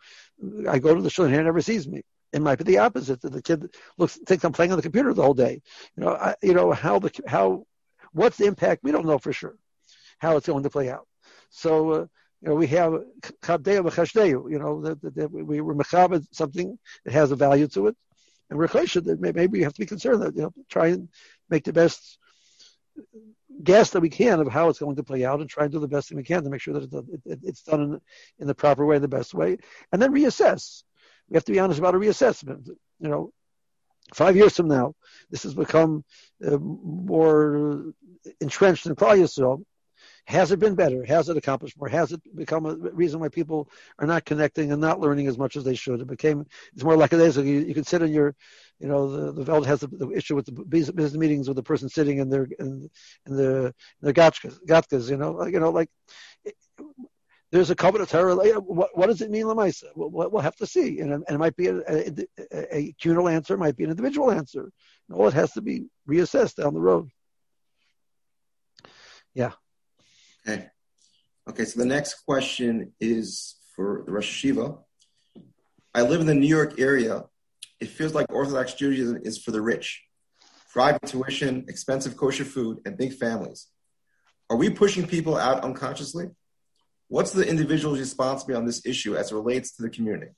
I 0.69 0.77
go 0.77 0.93
to 0.93 1.01
the 1.01 1.09
shul 1.09 1.25
and 1.25 1.33
he 1.33 1.41
never 1.41 1.61
sees 1.61 1.87
me. 1.87 2.03
It 2.31 2.43
might 2.43 2.59
be 2.59 2.63
the 2.63 2.77
opposite. 2.77 3.21
That 3.21 3.31
the 3.31 3.41
kid 3.41 3.73
looks 3.97 4.15
thinks 4.27 4.43
I'm 4.43 4.51
playing 4.51 4.71
on 4.71 4.77
the 4.77 4.83
computer 4.83 5.13
the 5.13 5.23
whole 5.23 5.33
day. 5.33 5.61
You 5.95 6.03
know, 6.03 6.11
I, 6.11 6.35
you 6.43 6.53
know 6.53 6.71
how 6.71 6.99
the 6.99 7.11
how 7.25 7.65
what's 8.11 8.37
the 8.37 8.45
impact? 8.45 8.83
We 8.83 8.91
don't 8.91 9.07
know 9.07 9.17
for 9.17 9.33
sure 9.33 9.57
how 10.19 10.37
it's 10.37 10.47
going 10.47 10.63
to 10.63 10.69
play 10.69 10.89
out. 10.89 11.07
So. 11.49 11.91
Uh, 11.91 12.05
you 12.43 12.49
know, 12.49 12.55
we 12.55 12.67
have 12.67 12.91
chabdeu 13.41 13.81
v'chashdeu, 13.89 14.51
you 14.51 14.59
know, 14.59 14.79
that, 14.81 15.01
that, 15.01 15.15
that 15.15 15.31
we 15.31 15.59
were 15.59 15.73
mechabed 15.73 16.23
something 16.31 16.77
that 17.03 17.11
has 17.11 17.31
a 17.31 17.35
value 17.35 17.67
to 17.69 17.87
it. 17.87 17.97
And 18.51 18.59
we're 18.59 18.67
that 18.67 19.17
maybe 19.19 19.47
we 19.47 19.63
have 19.63 19.73
to 19.73 19.79
be 19.79 19.87
concerned 19.87 20.21
that, 20.21 20.35
you 20.35 20.43
know, 20.43 20.53
try 20.69 20.87
and 20.89 21.09
make 21.49 21.63
the 21.63 21.73
best 21.73 22.19
guess 23.63 23.91
that 23.91 24.01
we 24.01 24.09
can 24.09 24.39
of 24.39 24.47
how 24.47 24.69
it's 24.69 24.79
going 24.79 24.95
to 24.95 25.03
play 25.03 25.25
out 25.25 25.39
and 25.39 25.49
try 25.49 25.63
and 25.63 25.71
do 25.71 25.79
the 25.79 25.87
best 25.87 26.09
thing 26.09 26.17
we 26.17 26.23
can 26.23 26.43
to 26.43 26.49
make 26.49 26.61
sure 26.61 26.73
that 26.73 26.93
it, 26.93 27.21
it, 27.25 27.39
it's 27.43 27.63
done 27.63 27.81
in, 27.81 28.01
in 28.39 28.47
the 28.47 28.55
proper 28.55 28.85
way, 28.85 28.99
the 28.99 29.07
best 29.07 29.33
way, 29.33 29.57
and 29.91 30.01
then 30.01 30.13
reassess. 30.13 30.83
We 31.29 31.35
have 31.35 31.45
to 31.45 31.51
be 31.51 31.59
honest 31.59 31.79
about 31.79 31.95
a 31.95 31.99
reassessment. 31.99 32.67
You 32.99 33.09
know, 33.09 33.31
five 34.13 34.35
years 34.35 34.55
from 34.55 34.67
now, 34.67 34.93
this 35.29 35.43
has 35.43 35.53
become 35.53 36.03
uh, 36.45 36.57
more 36.57 37.93
entrenched 38.39 38.85
in 38.85 38.95
Klal 38.95 39.17
Yisrael. 39.17 39.63
Has 40.27 40.51
it 40.51 40.59
been 40.59 40.75
better? 40.75 41.05
Has 41.05 41.29
it 41.29 41.37
accomplished 41.37 41.77
more? 41.77 41.87
Has 41.87 42.11
it 42.11 42.21
become 42.35 42.65
a 42.65 42.75
reason 42.75 43.21
why 43.21 43.29
people 43.29 43.69
are 43.97 44.05
not 44.05 44.25
connecting 44.25 44.73
and 44.73 44.81
not 44.81 44.99
learning 44.99 45.27
as 45.27 45.37
much 45.37 45.55
as 45.55 45.63
they 45.63 45.73
should? 45.73 46.01
It 46.01 46.07
became 46.07 46.45
it's 46.73 46.83
more 46.83 46.97
like 46.97 47.13
a. 47.13 47.31
So 47.31 47.41
you, 47.41 47.59
you 47.59 47.73
can 47.73 47.85
sit 47.85 48.01
in 48.01 48.11
your, 48.11 48.35
you 48.77 48.89
know, 48.89 49.09
the, 49.09 49.31
the 49.31 49.43
Veld 49.45 49.65
has 49.65 49.79
the, 49.79 49.87
the, 49.87 50.09
issue 50.09 50.35
with 50.35 50.45
the 50.45 50.51
business 50.51 51.13
meetings 51.13 51.47
with 51.47 51.55
the 51.55 51.63
person 51.63 51.87
sitting 51.87 52.17
in 52.17 52.29
their 52.29 52.45
in, 52.59 52.89
in 53.25 53.37
the 53.37 53.67
in 53.67 53.73
their 54.01 54.13
gatkas, 54.13 54.59
gatkas, 54.67 55.09
you 55.09 55.15
know, 55.15 55.31
like, 55.31 55.53
you 55.53 55.61
know, 55.61 55.69
like 55.69 55.89
there's 57.53 57.69
a 57.69 57.75
covenant 57.75 58.09
of 58.09 58.11
terror. 58.11 58.35
What, 58.35 58.97
what 58.97 59.07
does 59.07 59.21
it 59.21 59.31
mean, 59.31 59.45
Lamaisa? 59.45 59.85
We'll, 59.95 60.29
we'll 60.29 60.41
have 60.41 60.57
to 60.57 60.67
see, 60.67 60.99
and, 60.99 61.13
and 61.13 61.23
it 61.29 61.37
might 61.37 61.55
be 61.55 61.67
a, 61.67 61.77
a, 61.87 62.27
a, 62.51 62.95
communal 62.99 63.29
answer, 63.29 63.53
it 63.53 63.59
might 63.59 63.77
be 63.77 63.85
an 63.85 63.91
individual 63.91 64.29
answer. 64.29 64.73
all 65.09 65.29
it 65.29 65.33
has 65.35 65.53
to 65.53 65.61
be 65.61 65.85
reassessed 66.05 66.55
down 66.55 66.73
the 66.73 66.81
road. 66.81 67.11
Yeah. 69.33 69.53
Okay. 70.47 70.67
Okay, 71.49 71.65
so 71.65 71.79
the 71.79 71.85
next 71.85 72.25
question 72.25 72.93
is 73.01 73.55
for 73.75 74.03
the 74.05 74.11
Rosh 74.11 74.45
Yeshiva. 74.45 74.79
I 75.93 76.01
live 76.01 76.21
in 76.21 76.27
the 76.27 76.33
New 76.33 76.47
York 76.47 76.79
area. 76.79 77.23
It 77.79 77.89
feels 77.89 78.13
like 78.13 78.31
Orthodox 78.31 78.73
Judaism 78.73 79.21
is 79.23 79.37
for 79.37 79.51
the 79.51 79.61
rich. 79.61 80.03
Private 80.71 81.05
tuition, 81.05 81.65
expensive 81.67 82.15
kosher 82.15 82.45
food, 82.45 82.79
and 82.85 82.97
big 82.97 83.13
families. 83.13 83.67
Are 84.49 84.55
we 84.55 84.69
pushing 84.69 85.05
people 85.05 85.35
out 85.35 85.63
unconsciously? 85.63 86.27
What's 87.09 87.31
the 87.31 87.47
individual's 87.47 87.99
responsibility 87.99 88.59
on 88.59 88.65
this 88.65 88.85
issue 88.85 89.17
as 89.17 89.31
it 89.31 89.35
relates 89.35 89.75
to 89.75 89.83
the 89.83 89.89
community? 89.89 90.31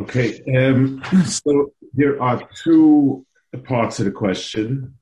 Okay, 0.00 0.40
um, 0.56 1.02
so 1.26 1.72
there 1.92 2.22
are 2.22 2.48
two 2.62 3.26
parts 3.64 3.98
of 3.98 4.06
the 4.06 4.10
question. 4.10 4.94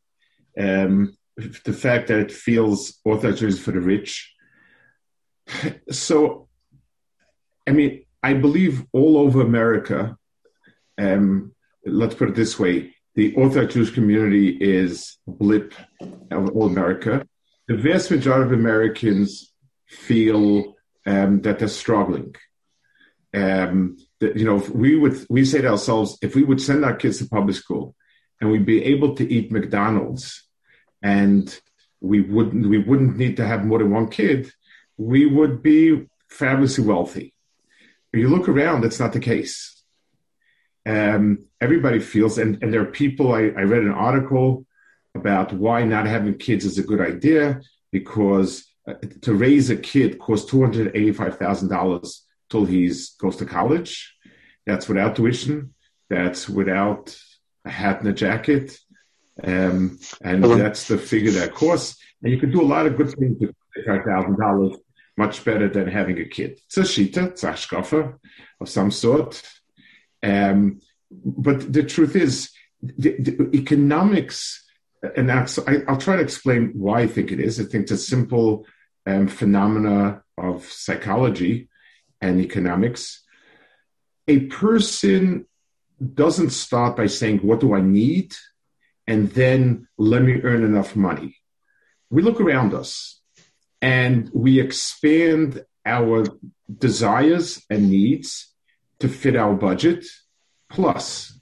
Um, 0.59 1.17
the 1.37 1.73
fact 1.73 2.09
that 2.09 2.19
it 2.19 2.33
feels 2.33 2.99
Orthodox 3.05 3.43
is 3.43 3.61
for 3.61 3.73
the 3.73 3.81
rich. 3.81 4.35
So, 5.91 6.49
I 7.67 7.73
mean, 7.73 8.05
I 8.23 8.35
believe 8.35 8.85
all 8.93 9.17
over 9.19 9.41
America, 9.41 10.17
um, 10.99 11.55
let's 11.85 12.15
put 12.15 12.29
it 12.29 12.35
this 12.35 12.59
way, 12.59 12.95
the 13.15 13.35
Orthodox 13.35 13.75
Jewish 13.75 13.91
community 13.91 14.49
is 14.51 15.19
a 15.27 15.33
blip 15.33 15.75
of 16.31 16.51
all 16.51 16.67
America. 16.67 17.27
The 17.67 17.77
vast 17.77 18.11
majority 18.11 18.45
of 18.45 18.53
Americans 18.53 19.53
feel 19.89 20.77
um, 21.07 21.41
that 21.43 21.59
they're 21.59 21.69
struggling. 21.69 22.35
Um, 23.33 23.97
that, 24.21 24.37
you 24.37 24.45
know, 24.45 24.57
we 24.73 24.97
would 24.97 25.25
we 25.29 25.45
say 25.45 25.61
to 25.61 25.69
ourselves, 25.69 26.19
if 26.23 26.35
we 26.35 26.45
would 26.45 26.61
send 26.61 26.85
our 26.85 26.95
kids 26.95 27.19
to 27.19 27.29
public 27.29 27.57
school 27.57 27.95
and 28.41 28.51
we'd 28.51 28.67
be 28.67 28.85
able 28.85 29.15
to 29.17 29.33
eat 29.33 29.53
McDonald's 29.53 30.49
and 31.03 31.61
we 32.01 32.21
wouldn't 32.21 32.67
we 32.67 32.79
wouldn't 32.79 33.17
need 33.17 33.37
to 33.37 33.47
have 33.47 33.65
more 33.65 33.79
than 33.79 33.91
one 33.91 34.09
kid, 34.09 34.53
we 34.97 35.27
would 35.27 35.63
be 35.63 36.07
fabulously 36.29 36.85
wealthy. 36.85 37.35
But 38.11 38.21
you 38.21 38.29
look 38.29 38.49
around, 38.49 38.81
that's 38.81 39.01
not 39.01 39.13
the 39.13 39.21
case. 39.21 39.83
Um, 40.87 41.47
everybody 41.61 42.01
feels, 42.01 42.39
and, 42.39 42.63
and 42.63 42.73
there 42.73 42.81
are 42.81 42.87
people. 42.87 43.33
I, 43.33 43.53
I 43.57 43.63
read 43.63 43.83
an 43.83 43.93
article 43.93 44.67
about 45.15 45.53
why 45.53 45.85
not 45.85 46.07
having 46.07 46.39
kids 46.39 46.65
is 46.65 46.79
a 46.79 46.83
good 46.83 47.01
idea 47.01 47.61
because 47.93 48.65
uh, 48.89 48.95
to 49.23 49.35
raise 49.35 49.69
a 49.71 49.77
kid 49.77 50.19
costs 50.19 50.51
two 50.51 50.61
hundred 50.61 50.97
eighty-five 50.97 51.39
thousand 51.39 51.69
dollars 51.69 52.25
till 52.49 52.65
he 52.65 52.91
goes 53.21 53.37
to 53.37 53.45
college, 53.45 54.17
That's 54.67 54.89
without 54.89 55.17
tuition. 55.17 55.75
That's 56.09 56.49
without 56.49 57.17
a 57.65 57.71
hat 57.71 58.01
and 58.01 58.09
a 58.09 58.13
jacket. 58.13 58.79
Um, 59.45 59.99
and 60.23 60.45
that's 60.45 60.89
the 60.89 60.99
figure 60.99 61.33
that 61.33 61.55
costs. 61.55 62.01
And 62.23 62.33
you 62.33 62.39
can 62.39 62.51
do 62.51 62.61
a 62.61 62.65
lot 62.65 62.87
of 62.87 62.97
good 62.97 63.11
things 63.19 63.39
with 63.41 63.55
five 63.87 64.05
thousand 64.05 64.39
dollars, 64.39 64.77
much 65.17 65.45
better 65.45 65.69
than 65.69 65.89
having 65.89 66.19
a 66.19 66.25
kid. 66.25 66.61
It's 66.67 66.77
a 66.77 66.83
shita, 66.83 67.29
it's 67.29 67.45
a 67.45 67.53
hashkafa 67.53 68.19
of 68.61 68.69
some 68.69 68.91
sort. 68.91 69.43
Um, 70.23 70.81
but 71.11 71.73
the 71.73 71.83
truth 71.83 72.17
is, 72.17 72.51
the, 72.83 73.17
the 73.21 73.51
economics, 73.55 74.65
and 75.17 75.29
that's, 75.29 75.59
I, 75.59 75.79
I'll 75.89 75.97
try 75.97 76.17
to 76.17 76.23
explain 76.23 76.73
why 76.75 77.01
I 77.01 77.07
think 77.07 77.33
it 77.33 77.41
is. 77.41 77.59
I 77.59 77.65
think 77.65 77.83
it's 77.83 77.93
a 77.93 77.99
simple 77.99 78.67
um, 79.07 79.29
phenomena 79.29 80.23
of 80.37 80.65
psychology 80.65 81.69
and 82.21 82.41
economics. 82.41 83.23
A 84.29 84.41
person 84.41 85.47
doesn't 86.15 86.51
start 86.51 86.97
by 86.97 87.07
saying, 87.07 87.39
What 87.39 87.61
do 87.61 87.75
I 87.75 87.81
need? 87.81 88.35
And 89.11 89.29
then 89.33 89.89
let 89.99 90.23
me 90.23 90.41
earn 90.45 90.63
enough 90.63 90.95
money. 90.95 91.37
We 92.11 92.23
look 92.23 92.41
around 92.41 92.75
us 92.75 93.21
and 93.83 94.31
we 94.33 94.61
expand 94.61 95.65
our 95.85 96.27
desires 96.87 97.61
and 97.69 97.91
needs 97.91 98.55
to 99.01 99.09
fit 99.09 99.35
our 99.35 99.55
budget 99.55 100.07
plus. 100.71 101.37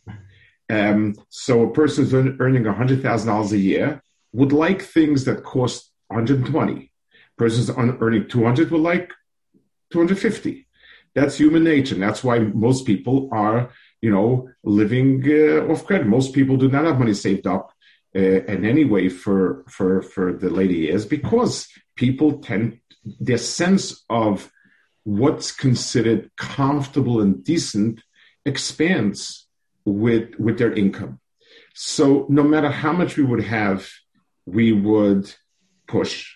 Um, 0.71 1.15
so 1.29 1.63
a 1.65 1.73
person 1.81 2.05
who's 2.05 2.15
earn- 2.15 2.39
earning 2.41 2.65
$100,000 2.65 3.53
a 3.53 3.59
year 3.59 4.03
would 4.33 4.53
like 4.53 4.81
things 4.81 5.27
that 5.27 5.45
cost 5.45 5.93
120. 6.07 6.91
Persons 7.37 7.69
on- 7.69 7.99
earning 8.01 8.29
200 8.29 8.71
would 8.71 8.81
like 8.81 9.13
250. 9.93 10.67
That's 11.15 11.37
human 11.37 11.65
nature. 11.65 11.97
And 11.97 12.03
that's 12.03 12.25
why 12.25 12.39
most 12.39 12.87
people 12.87 13.29
are, 13.31 13.71
you 14.01 14.11
know, 14.11 14.49
living 14.63 15.25
uh, 15.27 15.67
off 15.71 15.85
credit. 15.85 16.07
Most 16.07 16.33
people 16.33 16.57
do 16.57 16.69
not 16.69 16.85
have 16.85 16.99
money 16.99 17.15
saved 17.15 17.47
up 17.47 17.73
uh, 18.15 18.19
in 18.21 18.65
any 18.65 18.85
way 18.85 19.09
for, 19.09 19.65
for, 19.69 20.03
for 20.03 20.33
the 20.33 20.51
later 20.51 20.75
years 20.75 21.05
because 21.05 21.69
people 21.97 22.39
tend, 22.39 22.81
their 23.21 23.39
sense 23.39 24.05
of 24.09 24.51
what's 25.05 25.53
considered 25.53 26.31
comfortable 26.37 27.21
and 27.21 27.43
decent 27.43 28.03
expands 28.45 29.47
with 29.85 30.35
with 30.39 30.59
their 30.59 30.73
income. 30.73 31.19
So 31.75 32.27
no 32.29 32.43
matter 32.43 32.71
how 32.71 32.93
much 32.93 33.17
we 33.17 33.25
would 33.25 33.45
have, 33.45 33.89
we 34.47 34.73
would 34.73 35.33
push. 35.87 36.35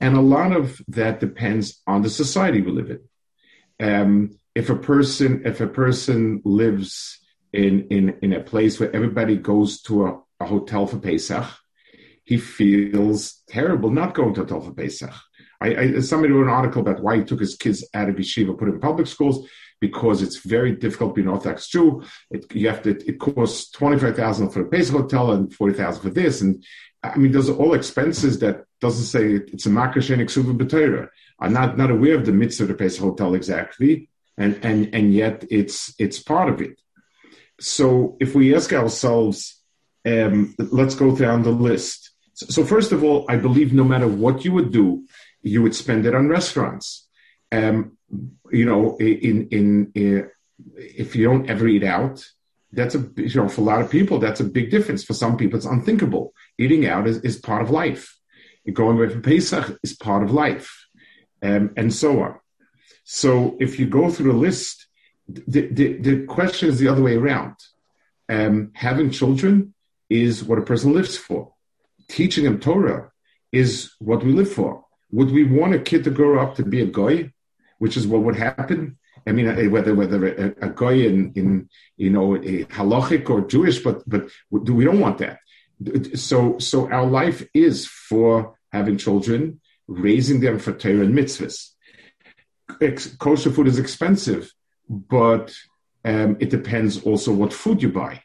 And 0.00 0.16
a 0.16 0.20
lot 0.20 0.52
of 0.52 0.80
that 0.88 1.20
depends 1.20 1.82
on 1.86 2.02
the 2.02 2.10
society 2.10 2.62
we 2.62 2.72
live 2.72 2.90
in. 2.90 3.00
Um, 3.86 4.39
if 4.54 4.70
a 4.70 4.76
person 4.76 5.42
if 5.44 5.60
a 5.60 5.66
person 5.66 6.42
lives 6.44 7.18
in 7.52 7.86
in 7.90 8.16
in 8.22 8.32
a 8.32 8.40
place 8.40 8.78
where 8.78 8.94
everybody 8.94 9.36
goes 9.36 9.82
to 9.82 10.06
a, 10.06 10.20
a 10.40 10.46
hotel 10.46 10.86
for 10.86 10.98
Pesach, 10.98 11.46
he 12.24 12.36
feels 12.36 13.42
terrible 13.48 13.90
not 13.90 14.14
going 14.14 14.34
to 14.34 14.42
a 14.42 14.44
hotel 14.44 14.60
for 14.60 14.72
Pesach. 14.72 15.12
I, 15.62 15.76
I, 15.76 16.00
somebody 16.00 16.32
wrote 16.32 16.44
an 16.44 16.48
article 16.48 16.80
about 16.80 17.02
why 17.02 17.18
he 17.18 17.24
took 17.24 17.40
his 17.40 17.54
kids 17.54 17.86
out 17.92 18.08
of 18.08 18.16
yeshiva, 18.16 18.56
put 18.58 18.64
them 18.64 18.76
in 18.76 18.80
public 18.80 19.06
schools, 19.06 19.46
because 19.78 20.22
it's 20.22 20.38
very 20.38 20.72
difficult 20.74 21.14
being 21.14 21.28
Orthodox 21.28 21.68
Jew. 21.68 22.02
It, 22.30 22.54
you 22.54 22.68
have 22.68 22.82
to, 22.82 22.90
it 22.90 23.18
costs 23.18 23.70
twenty 23.70 23.98
five 23.98 24.16
thousand 24.16 24.50
for 24.50 24.62
the 24.62 24.68
Pesach 24.68 24.94
hotel 24.94 25.32
and 25.32 25.52
forty 25.52 25.74
thousand 25.74 26.02
for 26.02 26.10
this, 26.10 26.40
and 26.40 26.64
I 27.02 27.16
mean 27.16 27.32
those 27.32 27.50
are 27.50 27.56
all 27.56 27.74
expenses 27.74 28.38
that 28.40 28.64
doesn't 28.80 29.04
say 29.04 29.34
it's 29.52 29.66
a 29.66 29.70
makashen 29.70 30.18
exuva 30.18 30.56
b'teira. 30.56 31.08
I'm 31.38 31.52
not 31.52 31.76
not 31.76 31.90
aware 31.90 32.16
of 32.16 32.26
the 32.26 32.32
mitzvah 32.32 32.64
of 32.64 32.68
the 32.68 32.74
Pesach 32.74 33.02
hotel 33.02 33.34
exactly, 33.34 34.09
and 34.40 34.64
and 34.64 34.94
and 34.94 35.14
yet 35.14 35.44
it's 35.50 35.94
it's 35.98 36.18
part 36.22 36.48
of 36.48 36.60
it. 36.60 36.80
So 37.60 38.16
if 38.20 38.34
we 38.34 38.54
ask 38.56 38.72
ourselves, 38.72 39.62
um, 40.06 40.54
let's 40.58 40.94
go 40.94 41.14
down 41.14 41.42
the 41.42 41.50
list. 41.50 42.10
So, 42.32 42.46
so 42.46 42.64
first 42.64 42.90
of 42.92 43.04
all, 43.04 43.26
I 43.28 43.36
believe 43.36 43.72
no 43.72 43.84
matter 43.84 44.08
what 44.08 44.44
you 44.44 44.52
would 44.52 44.72
do, 44.72 45.04
you 45.42 45.62
would 45.62 45.74
spend 45.74 46.06
it 46.06 46.14
on 46.14 46.28
restaurants. 46.28 47.06
Um, 47.52 47.98
you 48.50 48.64
know, 48.64 48.96
in, 48.96 49.48
in, 49.48 49.92
in 49.94 50.30
if 50.74 51.14
you 51.14 51.26
don't 51.26 51.50
ever 51.50 51.68
eat 51.68 51.84
out, 51.84 52.24
that's 52.72 52.94
a 52.94 53.06
you 53.16 53.34
know 53.34 53.48
for 53.48 53.60
a 53.60 53.64
lot 53.64 53.82
of 53.82 53.90
people 53.90 54.18
that's 54.18 54.40
a 54.40 54.44
big 54.44 54.70
difference. 54.70 55.04
For 55.04 55.12
some 55.12 55.36
people, 55.36 55.58
it's 55.58 55.66
unthinkable. 55.66 56.32
Eating 56.58 56.86
out 56.86 57.06
is, 57.06 57.18
is 57.18 57.36
part 57.36 57.62
of 57.62 57.70
life. 57.70 58.16
Going 58.72 58.96
away 58.96 59.08
from 59.08 59.22
Pesach 59.22 59.78
is 59.82 59.94
part 59.94 60.22
of 60.22 60.32
life, 60.32 60.86
um, 61.42 61.72
and 61.76 61.92
so 61.92 62.22
on. 62.22 62.40
So 63.12 63.56
if 63.58 63.80
you 63.80 63.86
go 63.86 64.08
through 64.08 64.30
the 64.32 64.38
list, 64.38 64.86
the, 65.26 65.66
the, 65.66 65.94
the 65.94 66.26
question 66.26 66.68
is 66.68 66.78
the 66.78 66.86
other 66.86 67.02
way 67.02 67.16
around. 67.16 67.56
Um, 68.28 68.70
having 68.74 69.10
children 69.10 69.74
is 70.08 70.44
what 70.44 70.60
a 70.60 70.62
person 70.62 70.92
lives 70.92 71.16
for. 71.16 71.52
Teaching 72.06 72.44
them 72.44 72.60
Torah 72.60 73.10
is 73.50 73.92
what 73.98 74.22
we 74.22 74.32
live 74.32 74.52
for. 74.52 74.84
Would 75.10 75.32
we 75.32 75.42
want 75.42 75.74
a 75.74 75.80
kid 75.80 76.04
to 76.04 76.10
grow 76.10 76.40
up 76.40 76.54
to 76.54 76.62
be 76.62 76.82
a 76.82 76.86
goy, 76.86 77.32
which 77.78 77.96
is 77.96 78.06
what 78.06 78.22
would 78.22 78.36
happen? 78.36 78.96
I 79.26 79.32
mean, 79.32 79.48
uh, 79.48 79.60
whether 79.70 79.92
whether 79.92 80.28
a, 80.28 80.68
a 80.68 80.70
guy 80.70 80.92
in 80.92 81.32
in 81.34 81.68
you 81.96 82.10
know 82.10 82.36
a 82.36 82.64
halachic 82.76 83.28
or 83.28 83.40
Jewish, 83.40 83.80
but 83.80 84.08
but 84.08 84.30
we 84.50 84.84
don't 84.84 85.00
want 85.00 85.18
that. 85.18 85.40
So 86.14 86.60
so 86.60 86.88
our 86.88 87.06
life 87.06 87.44
is 87.54 87.88
for 87.88 88.56
having 88.72 88.98
children, 88.98 89.60
raising 89.88 90.38
them 90.40 90.60
for 90.60 90.72
Torah 90.72 91.06
and 91.06 91.14
mitzvahs. 91.18 91.70
Ex- 92.80 93.14
kosher 93.16 93.50
food 93.50 93.66
is 93.68 93.78
expensive, 93.78 94.52
but 94.88 95.54
um, 96.04 96.36
it 96.40 96.50
depends 96.50 97.02
also 97.02 97.32
what 97.32 97.52
food 97.52 97.82
you 97.82 97.90
buy. 97.90 98.22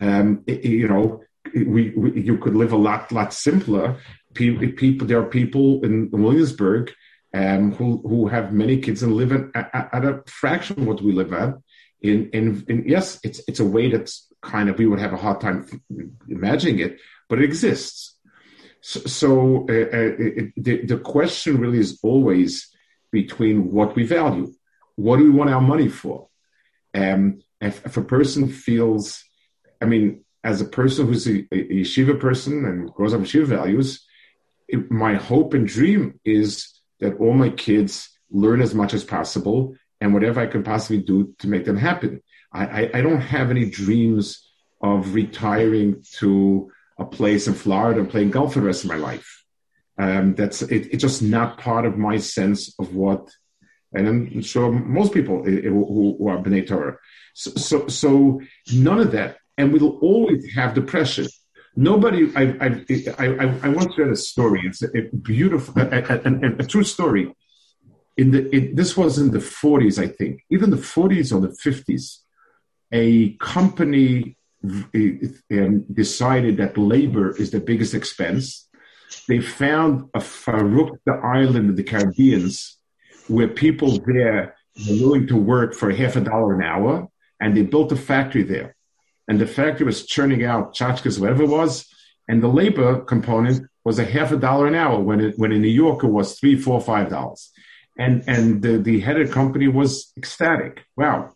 Um, 0.00 0.42
it- 0.46 0.64
you 0.64 0.88
know, 0.88 1.22
we, 1.54 1.90
we 1.90 2.20
you 2.20 2.38
could 2.38 2.54
live 2.54 2.72
a 2.72 2.76
lot 2.76 3.12
lot 3.12 3.32
simpler. 3.34 3.98
People, 4.34 4.66
people 4.72 5.06
there 5.06 5.20
are 5.20 5.26
people 5.40 5.84
in 5.84 6.08
Williamsburg 6.10 6.92
um, 7.34 7.72
who 7.72 7.98
who 8.08 8.28
have 8.28 8.52
many 8.52 8.78
kids 8.78 9.02
and 9.02 9.14
live 9.14 9.32
at, 9.32 9.44
at, 9.54 9.88
at 9.92 10.04
a 10.04 10.22
fraction 10.26 10.80
of 10.80 10.86
what 10.86 11.02
we 11.02 11.12
live 11.12 11.32
at. 11.32 11.54
In, 12.00 12.30
in 12.30 12.64
in 12.68 12.84
yes, 12.86 13.20
it's 13.22 13.40
it's 13.46 13.60
a 13.60 13.64
way 13.64 13.90
that's 13.90 14.28
kind 14.42 14.68
of 14.68 14.78
we 14.78 14.86
would 14.86 14.98
have 14.98 15.12
a 15.12 15.16
hard 15.16 15.40
time 15.40 15.66
imagining 16.28 16.78
it, 16.80 16.98
but 17.28 17.38
it 17.38 17.44
exists. 17.44 18.16
So, 18.80 19.00
so 19.00 19.66
uh, 19.68 19.72
uh, 19.72 20.14
it, 20.18 20.52
the 20.56 20.84
the 20.86 20.98
question 20.98 21.58
really 21.58 21.78
is 21.78 22.00
always 22.02 22.68
between 23.12 23.70
what 23.70 23.94
we 23.94 24.04
value, 24.04 24.52
what 24.96 25.18
do 25.18 25.24
we 25.24 25.30
want 25.30 25.50
our 25.50 25.60
money 25.60 25.88
for. 25.88 26.28
Um, 26.94 27.40
if, 27.60 27.84
if 27.86 27.96
a 27.96 28.02
person 28.02 28.48
feels, 28.48 29.24
I 29.80 29.84
mean, 29.84 30.24
as 30.42 30.60
a 30.60 30.66
person 30.66 31.06
who's 31.06 31.28
a, 31.28 31.46
a 31.52 31.68
yeshiva 31.68 32.18
person 32.18 32.64
and 32.64 32.92
grows 32.92 33.14
up 33.14 33.20
with 33.20 33.28
yeshiva 33.28 33.46
values, 33.46 34.04
it, 34.66 34.90
my 34.90 35.14
hope 35.14 35.54
and 35.54 35.66
dream 35.66 36.18
is 36.24 36.80
that 37.00 37.16
all 37.18 37.34
my 37.34 37.50
kids 37.50 38.08
learn 38.30 38.60
as 38.60 38.74
much 38.74 38.94
as 38.94 39.04
possible 39.04 39.76
and 40.00 40.12
whatever 40.12 40.40
I 40.40 40.46
can 40.46 40.62
possibly 40.62 41.02
do 41.02 41.34
to 41.38 41.46
make 41.46 41.64
them 41.64 41.76
happen. 41.76 42.22
I, 42.52 42.64
I, 42.64 42.90
I 42.94 43.00
don't 43.02 43.20
have 43.20 43.50
any 43.50 43.70
dreams 43.70 44.48
of 44.80 45.14
retiring 45.14 46.02
to 46.14 46.72
a 46.98 47.04
place 47.04 47.46
in 47.46 47.54
Florida 47.54 48.00
and 48.00 48.10
playing 48.10 48.30
golf 48.30 48.54
for 48.54 48.60
the 48.60 48.66
rest 48.66 48.84
of 48.84 48.90
my 48.90 48.96
life. 48.96 49.41
Um, 49.98 50.34
that's 50.34 50.62
it, 50.62 50.88
it's 50.92 51.02
just 51.02 51.22
not 51.22 51.58
part 51.58 51.84
of 51.84 51.98
my 51.98 52.16
sense 52.16 52.74
of 52.78 52.94
what, 52.94 53.30
and 53.92 54.08
I'm 54.08 54.42
sure 54.42 54.72
most 54.72 55.12
people 55.12 55.44
who, 55.44 56.16
who 56.18 56.28
are 56.28 56.38
B'nai 56.38 56.66
Torah. 56.66 56.96
So, 57.34 57.50
so, 57.52 57.88
so 57.88 58.40
none 58.74 59.00
of 59.00 59.12
that, 59.12 59.38
and 59.58 59.72
we'll 59.72 59.98
always 59.98 60.54
have 60.54 60.74
depression. 60.74 61.26
Nobody, 61.74 62.30
I, 62.36 62.42
I, 62.60 62.84
I, 63.18 63.58
I 63.62 63.68
once 63.68 63.96
read 63.96 64.10
a 64.10 64.16
story. 64.16 64.62
It's 64.64 64.82
a, 64.82 64.88
beautiful, 65.22 65.80
a, 65.80 65.86
a, 65.86 66.56
a, 66.58 66.66
true 66.66 66.84
story. 66.84 67.34
In 68.18 68.30
the, 68.30 68.54
it, 68.54 68.76
this 68.76 68.94
was 68.94 69.18
in 69.18 69.30
the 69.30 69.38
40s, 69.38 69.98
I 70.02 70.08
think, 70.08 70.42
even 70.50 70.68
the 70.70 70.76
40s 70.76 71.34
or 71.34 71.40
the 71.40 71.48
50s. 71.48 72.18
A 72.92 73.32
company 73.36 74.36
um, 74.64 75.86
decided 75.92 76.58
that 76.58 76.76
labor 76.76 77.34
is 77.36 77.50
the 77.50 77.60
biggest 77.60 77.94
expense. 77.94 78.68
They 79.28 79.40
found 79.40 80.10
a 80.14 80.18
Farouk, 80.20 80.98
island 81.08 81.70
of 81.70 81.76
the 81.76 81.82
Caribbeans, 81.82 82.78
where 83.28 83.48
people 83.48 83.98
there 84.06 84.54
were 84.88 84.94
willing 84.94 85.26
to 85.28 85.36
work 85.36 85.74
for 85.74 85.90
half 85.92 86.16
a 86.16 86.20
dollar 86.20 86.54
an 86.54 86.62
hour, 86.62 87.08
and 87.40 87.56
they 87.56 87.62
built 87.62 87.92
a 87.92 87.96
factory 87.96 88.42
there 88.42 88.74
and 89.28 89.40
the 89.40 89.46
factory 89.46 89.86
was 89.86 90.06
churning 90.06 90.44
out 90.44 90.74
tchotchkes, 90.74 91.18
whatever 91.18 91.44
it 91.44 91.48
was, 91.48 91.86
and 92.28 92.42
the 92.42 92.48
labor 92.48 93.00
component 93.00 93.66
was 93.84 93.98
a 93.98 94.04
half 94.04 94.32
a 94.32 94.36
dollar 94.36 94.66
an 94.66 94.74
hour 94.74 95.00
when 95.00 95.20
it, 95.20 95.38
when 95.38 95.52
in 95.52 95.62
New 95.62 95.68
York 95.68 96.04
it 96.04 96.08
was 96.08 96.38
three, 96.38 96.56
four, 96.56 96.80
five 96.80 97.08
dollars, 97.08 97.50
and 97.98 98.24
and 98.26 98.62
the, 98.62 98.78
the 98.78 99.00
head 99.00 99.20
of 99.20 99.28
the 99.28 99.34
company 99.34 99.68
was 99.68 100.12
ecstatic. 100.16 100.84
Wow. 100.96 101.34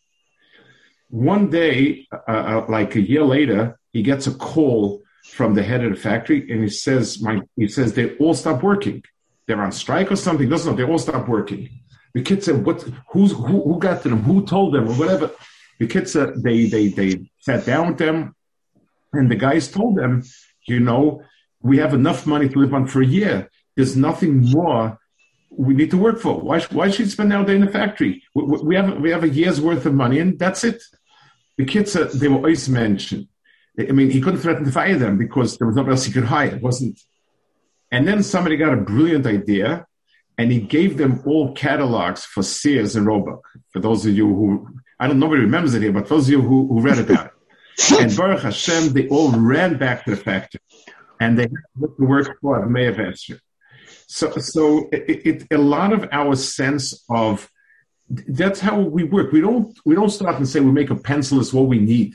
One 1.08 1.50
day, 1.50 2.06
uh, 2.12 2.30
uh, 2.30 2.66
like 2.68 2.96
a 2.96 3.00
year 3.00 3.22
later, 3.22 3.78
he 3.92 4.02
gets 4.02 4.26
a 4.26 4.34
call 4.34 5.02
from 5.28 5.54
the 5.54 5.62
head 5.62 5.84
of 5.84 5.90
the 5.90 6.00
factory, 6.00 6.50
and 6.50 6.62
he 6.62 6.68
says, 6.68 7.20
"My," 7.22 7.40
he 7.56 7.68
says, 7.68 7.92
"They 7.92 8.16
all 8.16 8.34
stop 8.34 8.62
working. 8.62 9.02
They're 9.46 9.62
on 9.62 9.72
strike 9.72 10.10
or 10.10 10.16
something." 10.16 10.48
Doesn't 10.48 10.70
know. 10.70 10.76
They 10.76 10.90
all 10.90 10.98
stop 10.98 11.28
working. 11.28 11.68
The 12.14 12.22
kid 12.22 12.42
said, 12.42 12.64
"What? 12.64 12.82
Who's 13.10 13.32
who? 13.32 13.62
Who 13.62 13.78
got 13.78 14.02
to 14.02 14.08
them? 14.08 14.22
Who 14.22 14.44
told 14.46 14.74
them? 14.74 14.88
Or 14.88 14.94
whatever." 14.94 15.30
The 15.78 15.86
kids, 15.86 16.16
uh, 16.16 16.32
they, 16.36 16.66
they, 16.66 16.88
they 16.88 17.30
sat 17.40 17.66
down 17.66 17.88
with 17.88 17.98
them 17.98 18.34
and 19.12 19.30
the 19.30 19.36
guys 19.36 19.68
told 19.68 19.96
them, 19.96 20.22
you 20.66 20.80
know, 20.80 21.22
we 21.60 21.78
have 21.78 21.94
enough 21.94 22.26
money 22.26 22.48
to 22.48 22.58
live 22.58 22.74
on 22.74 22.86
for 22.86 23.02
a 23.02 23.06
year. 23.06 23.50
There's 23.76 23.96
nothing 23.96 24.50
more 24.50 24.98
we 25.50 25.74
need 25.74 25.90
to 25.90 25.98
work 25.98 26.18
for. 26.18 26.40
Why, 26.40 26.60
why 26.72 26.90
should 26.90 27.10
spend 27.10 27.32
all 27.32 27.44
day 27.44 27.54
in 27.54 27.60
the 27.64 27.70
factory? 27.70 28.22
We, 28.34 28.42
we, 28.44 28.76
have, 28.76 28.98
we 28.98 29.10
have 29.10 29.24
a 29.24 29.28
year's 29.28 29.60
worth 29.60 29.84
of 29.86 29.94
money 29.94 30.18
and 30.18 30.38
that's 30.38 30.64
it. 30.64 30.82
The 31.58 31.64
kids, 31.64 31.92
they 31.92 32.28
were 32.28 32.36
always 32.36 32.68
mentioned. 32.68 33.28
I 33.78 33.92
mean, 33.92 34.10
he 34.10 34.20
couldn't 34.20 34.40
threaten 34.40 34.64
to 34.64 34.72
fire 34.72 34.96
them 34.96 35.18
because 35.18 35.58
there 35.58 35.66
was 35.66 35.76
nobody 35.76 35.92
else 35.92 36.04
he 36.04 36.12
could 36.12 36.24
hire. 36.24 36.54
It 36.54 36.62
wasn't. 36.62 36.98
And 37.90 38.08
then 38.08 38.22
somebody 38.22 38.56
got 38.56 38.72
a 38.72 38.78
brilliant 38.78 39.26
idea 39.26 39.86
and 40.38 40.50
he 40.50 40.60
gave 40.60 40.96
them 40.96 41.22
all 41.26 41.52
catalogs 41.54 42.24
for 42.24 42.42
Sears 42.42 42.96
and 42.96 43.06
Roebuck. 43.06 43.42
For 43.70 43.80
those 43.80 44.04
of 44.06 44.16
you 44.16 44.26
who, 44.26 44.68
I 44.98 45.06
don't 45.06 45.18
nobody 45.18 45.42
remembers 45.42 45.74
it 45.74 45.82
here, 45.82 45.92
but 45.92 46.08
those 46.08 46.24
of 46.24 46.30
you 46.30 46.42
who, 46.42 46.66
who 46.68 46.80
read 46.80 46.98
about 46.98 47.26
it. 47.26 48.00
and 48.00 48.16
Baruch 48.16 48.42
Hashem, 48.42 48.92
they 48.92 49.08
all 49.08 49.30
ran 49.32 49.78
back 49.78 50.04
to 50.04 50.10
the 50.10 50.16
factory 50.16 50.60
and 51.20 51.38
they 51.38 51.48
worked 51.98 52.40
for 52.40 52.60
the 52.60 52.66
Mayor. 52.66 53.14
So, 54.06 54.30
so 54.32 54.88
it, 54.92 55.26
it, 55.26 55.46
a 55.50 55.58
lot 55.58 55.92
of 55.92 56.08
our 56.12 56.36
sense 56.36 57.04
of 57.08 57.50
that's 58.08 58.60
how 58.60 58.78
we 58.80 59.04
work. 59.04 59.32
We 59.32 59.40
don't 59.40 59.76
we 59.84 59.94
don't 59.94 60.10
start 60.10 60.36
and 60.36 60.48
say 60.48 60.60
we 60.60 60.70
make 60.70 60.90
a 60.90 60.96
pencil 60.96 61.40
is 61.40 61.52
what 61.52 61.66
we 61.66 61.78
need. 61.78 62.14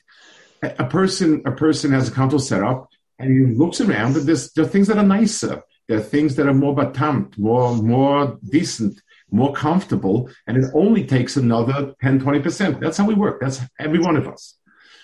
A, 0.64 0.86
person 0.86 1.42
a 1.46 1.52
person 1.52 1.92
has 1.92 2.10
a 2.10 2.12
console 2.12 2.40
set 2.40 2.64
up 2.64 2.90
and 3.18 3.32
he 3.32 3.56
looks 3.56 3.82
around 3.82 4.16
and 4.16 4.28
there's 4.28 4.52
there 4.54 4.66
are 4.66 4.68
things 4.68 4.88
that 4.88 4.98
are 4.98 5.04
nicer. 5.04 5.64
There 5.88 5.98
are 5.98 6.04
things 6.04 6.36
that 6.36 6.48
are 6.48 6.54
more 6.54 6.76
batamt, 6.76 7.38
more 7.38 7.76
more 7.76 8.38
decent, 8.50 9.02
more 9.32 9.54
comfortable, 9.54 10.30
and 10.46 10.58
it 10.58 10.66
only 10.74 11.04
takes 11.06 11.36
another 11.38 11.96
10, 12.02 12.20
20%. 12.22 12.80
That's 12.80 12.98
how 12.98 13.06
we 13.06 13.14
work. 13.16 13.42
That's 13.42 13.60
every 13.80 14.00
one 14.00 14.18
of 14.18 14.28
us. 14.28 14.58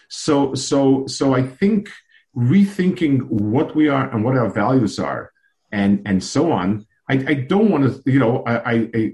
So 0.09 0.53
so 0.53 1.07
so 1.07 1.33
I 1.33 1.43
think 1.43 1.89
rethinking 2.35 3.23
what 3.23 3.75
we 3.75 3.87
are 3.87 4.09
and 4.11 4.23
what 4.23 4.37
our 4.37 4.49
values 4.49 4.99
are 4.99 5.31
and 5.71 6.01
and 6.05 6.23
so 6.23 6.51
on. 6.51 6.85
I, 7.09 7.13
I 7.13 7.33
don't 7.33 7.71
want 7.71 7.83
to, 7.85 8.11
you 8.11 8.19
know, 8.19 8.43
I, 8.45 8.73
I, 8.73 8.89
I 8.93 9.11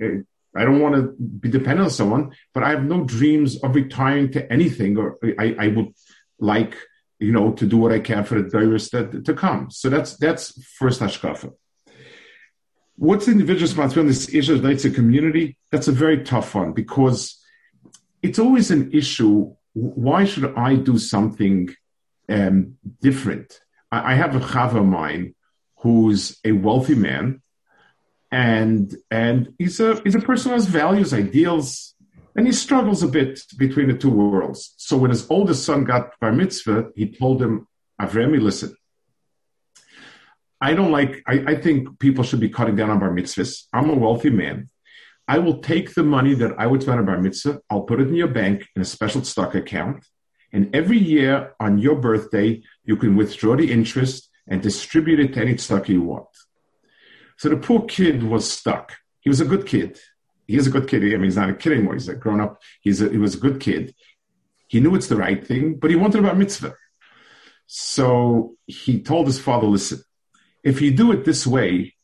I 0.56 0.66
don't 0.66 0.82
want 0.82 0.96
to 0.96 1.16
be 1.20 1.50
dependent 1.50 1.86
on 1.86 1.90
someone, 1.90 2.32
but 2.54 2.64
I 2.64 2.70
have 2.70 2.84
no 2.84 3.04
dreams 3.04 3.62
of 3.64 3.76
retiring 3.76 4.32
to 4.34 4.52
anything, 4.52 4.98
or 4.98 5.18
I, 5.40 5.56
I 5.58 5.68
would 5.70 5.94
like, 6.44 6.76
you 7.20 7.32
know, 7.32 7.54
to 7.54 7.66
do 7.66 7.78
what 7.78 7.92
I 7.92 8.00
can 8.00 8.24
for 8.26 8.42
the 8.42 8.50
drivers 8.50 8.90
that 8.90 9.26
to 9.26 9.34
come. 9.34 9.72
So 9.72 9.90
that's 9.90 10.18
that's 10.18 10.64
first 10.78 11.00
hashkafa. 11.02 11.54
What's 12.96 13.28
individual 13.28 13.64
responsibility 13.64 14.02
in 14.02 14.14
this 14.14 14.34
issue 14.34 14.54
relates 14.54 14.84
to 14.84 14.92
community? 14.92 15.58
That's 15.72 15.88
a 15.88 15.92
very 15.92 16.24
tough 16.24 16.54
one 16.54 16.74
because 16.74 17.42
it's 18.22 18.40
always 18.40 18.70
an 18.72 18.92
issue. 18.92 19.56
Why 19.74 20.26
should 20.26 20.54
I 20.56 20.76
do 20.76 20.98
something 21.00 21.74
um, 22.30 22.78
different? 23.02 23.60
I, 23.92 24.12
I 24.12 24.16
have 24.16 24.36
a 24.36 24.40
chaver 24.40 24.80
of 24.80 24.86
mine 24.86 25.34
who's 25.78 26.38
a 26.46 26.52
wealthy 26.52 26.96
man 26.96 27.42
and 28.32 28.96
and 29.12 29.54
he's 29.60 29.80
a 29.80 30.02
he's 30.04 30.16
a 30.16 30.20
person 30.20 30.50
who 30.50 30.56
has 30.56 30.66
values, 30.66 31.14
ideals, 31.14 31.94
and 32.36 32.48
he 32.48 32.54
struggles 32.54 33.04
a 33.04 33.08
bit 33.08 33.42
between 33.58 33.88
the 33.88 33.98
two 33.98 34.10
worlds. 34.10 34.74
So 34.78 34.98
when 34.98 35.12
his 35.12 35.30
oldest 35.30 35.66
son 35.66 35.84
got 35.84 36.20
bar 36.20 36.32
mitzvah, 36.32 36.90
he 36.96 37.12
told 37.12 37.42
him, 37.42 37.68
Avremi, 38.02 38.42
listen, 38.42 38.76
I 40.60 40.74
don't 40.74 40.92
like. 40.92 41.22
I, 41.28 41.44
I 41.48 41.56
think 41.56 42.00
people 42.00 42.24
should 42.24 42.40
be 42.40 42.50
cutting 42.50 42.76
down 42.76 42.90
on 42.90 43.00
bar 43.00 43.12
mitzvahs. 43.12 43.66
I'm 43.74 43.90
a 43.90 43.96
wealthy 43.96 44.30
man. 44.30 44.70
I 45.28 45.40
will 45.40 45.60
take 45.60 45.94
the 45.94 46.04
money 46.04 46.34
that 46.36 46.54
I 46.58 46.68
would 46.68 46.82
spend 46.82 47.00
on 47.00 47.06
bar 47.06 47.22
mitzvah. 47.22 47.62
I'll 47.70 47.82
put 47.82 48.00
it 48.00 48.08
in 48.08 48.16
your 48.16 48.28
bank 48.28 48.68
in 48.76 48.82
a 48.82 48.86
special 48.86 49.24
stock 49.24 49.56
account, 49.56 50.06
and 50.52 50.76
every 50.76 50.98
year 50.98 51.54
on 51.60 51.78
your 51.78 51.96
birthday, 51.96 52.64
you 52.84 52.96
can 52.96 53.16
withdraw 53.16 53.56
the 53.56 53.72
interest 53.72 54.30
and 54.48 54.62
distribute 54.62 55.20
it 55.20 55.34
to 55.34 55.42
any 55.42 55.58
stock 55.58 55.90
you 55.90 56.02
want. 56.02 56.28
So 57.38 57.50
the 57.50 57.58
poor 57.58 57.86
kid 57.86 58.24
was 58.24 58.50
stuck. 58.50 58.94
He 59.20 59.30
was 59.30 59.42
a 59.42 59.46
good 59.46 59.66
kid. 59.66 60.00
He 60.48 60.58
is 60.58 60.68
a 60.68 60.72
good 60.72 60.88
kid. 60.88 61.04
I 61.04 61.16
mean, 61.16 61.24
he's 61.24 61.38
not 61.38 61.50
a 61.50 61.54
kid 61.54 61.74
anymore. 61.74 61.94
He's 61.94 62.10
a 62.10 62.16
grown 62.16 62.42
up. 62.42 62.62
He's 62.82 63.02
a, 63.02 63.10
he 63.10 63.18
was 63.18 63.36
a 63.36 63.40
good 63.40 63.60
kid. 63.60 63.96
He 64.68 64.80
knew 64.80 64.96
it's 64.96 65.08
the 65.08 65.18
right 65.18 65.46
thing, 65.46 65.76
but 65.76 65.90
he 65.90 65.96
wanted 65.96 66.20
about 66.20 66.38
mitzvah. 66.38 66.76
So 67.68 68.56
he 68.66 69.02
told 69.02 69.28
his 69.28 69.40
father, 69.40 69.68
listen, 69.68 70.02
if 70.64 70.82
you 70.82 70.92
do 70.92 71.12
it 71.12 71.26
this 71.26 71.46
way, 71.46 71.96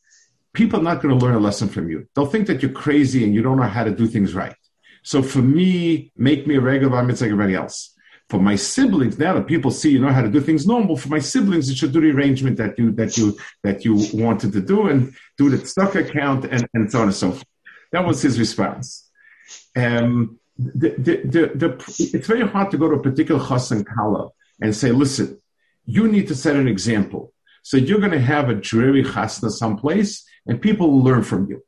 people 0.52 0.80
are 0.80 0.82
not 0.82 1.02
going 1.02 1.16
to 1.16 1.24
learn 1.24 1.34
a 1.34 1.40
lesson 1.40 1.68
from 1.68 1.88
you. 1.90 2.06
They'll 2.14 2.26
think 2.26 2.46
that 2.46 2.62
you're 2.62 2.72
crazy 2.72 3.24
and 3.24 3.34
you 3.34 3.42
don't 3.42 3.58
know 3.58 3.64
how 3.64 3.84
to 3.84 3.90
do 3.90 4.06
things 4.06 4.34
right. 4.34 4.54
So 5.02 5.22
for 5.22 5.40
me, 5.40 6.12
make 6.16 6.46
me 6.46 6.56
a 6.56 6.60
regular 6.60 7.02
mitzvah 7.02 7.26
like 7.26 7.32
everybody 7.32 7.54
else 7.54 7.94
for 8.30 8.38
my 8.38 8.54
siblings, 8.54 9.18
now 9.18 9.34
that 9.34 9.48
people 9.48 9.72
see 9.72 9.90
you 9.90 9.98
know 9.98 10.12
how 10.12 10.22
to 10.22 10.30
do 10.30 10.40
things 10.40 10.64
normal, 10.64 10.96
for 10.96 11.08
my 11.08 11.18
siblings, 11.18 11.68
you 11.68 11.74
should 11.74 11.92
do 11.92 12.00
the 12.00 12.16
arrangement 12.16 12.56
that 12.58 12.78
you 12.78 12.92
that 12.92 13.18
you 13.18 13.36
that 13.64 13.84
you 13.84 13.94
wanted 14.14 14.52
to 14.52 14.60
do 14.60 14.86
and 14.86 15.12
do 15.36 15.50
the 15.50 15.66
stock 15.66 15.96
account 15.96 16.44
and, 16.44 16.66
and 16.72 16.90
so 16.90 17.00
on 17.00 17.08
and 17.08 17.14
so 17.14 17.32
forth. 17.32 17.44
That 17.92 18.06
was 18.06 18.22
his 18.22 18.38
response. 18.38 19.08
Um, 19.76 20.38
the, 20.58 20.90
the, 20.98 21.50
the, 21.54 22.14
it's 22.14 22.26
very 22.26 22.46
hard 22.46 22.70
to 22.70 22.78
go 22.78 22.88
to 22.88 22.96
a 22.96 23.02
particular 23.02 23.44
chas 23.44 23.70
and 23.70 23.86
kala 23.86 24.28
and 24.60 24.74
say, 24.74 24.92
listen, 24.92 25.40
you 25.86 26.06
need 26.06 26.28
to 26.28 26.34
set 26.34 26.56
an 26.56 26.68
example. 26.68 27.32
So 27.62 27.76
you're 27.76 27.98
going 27.98 28.12
to 28.12 28.20
have 28.20 28.48
a 28.48 28.54
dreary 28.54 29.02
chasna 29.02 29.50
someplace 29.50 30.24
and 30.46 30.60
people 30.60 30.90
will 30.90 31.02
learn 31.02 31.22
from 31.22 31.48
you. 31.48 31.62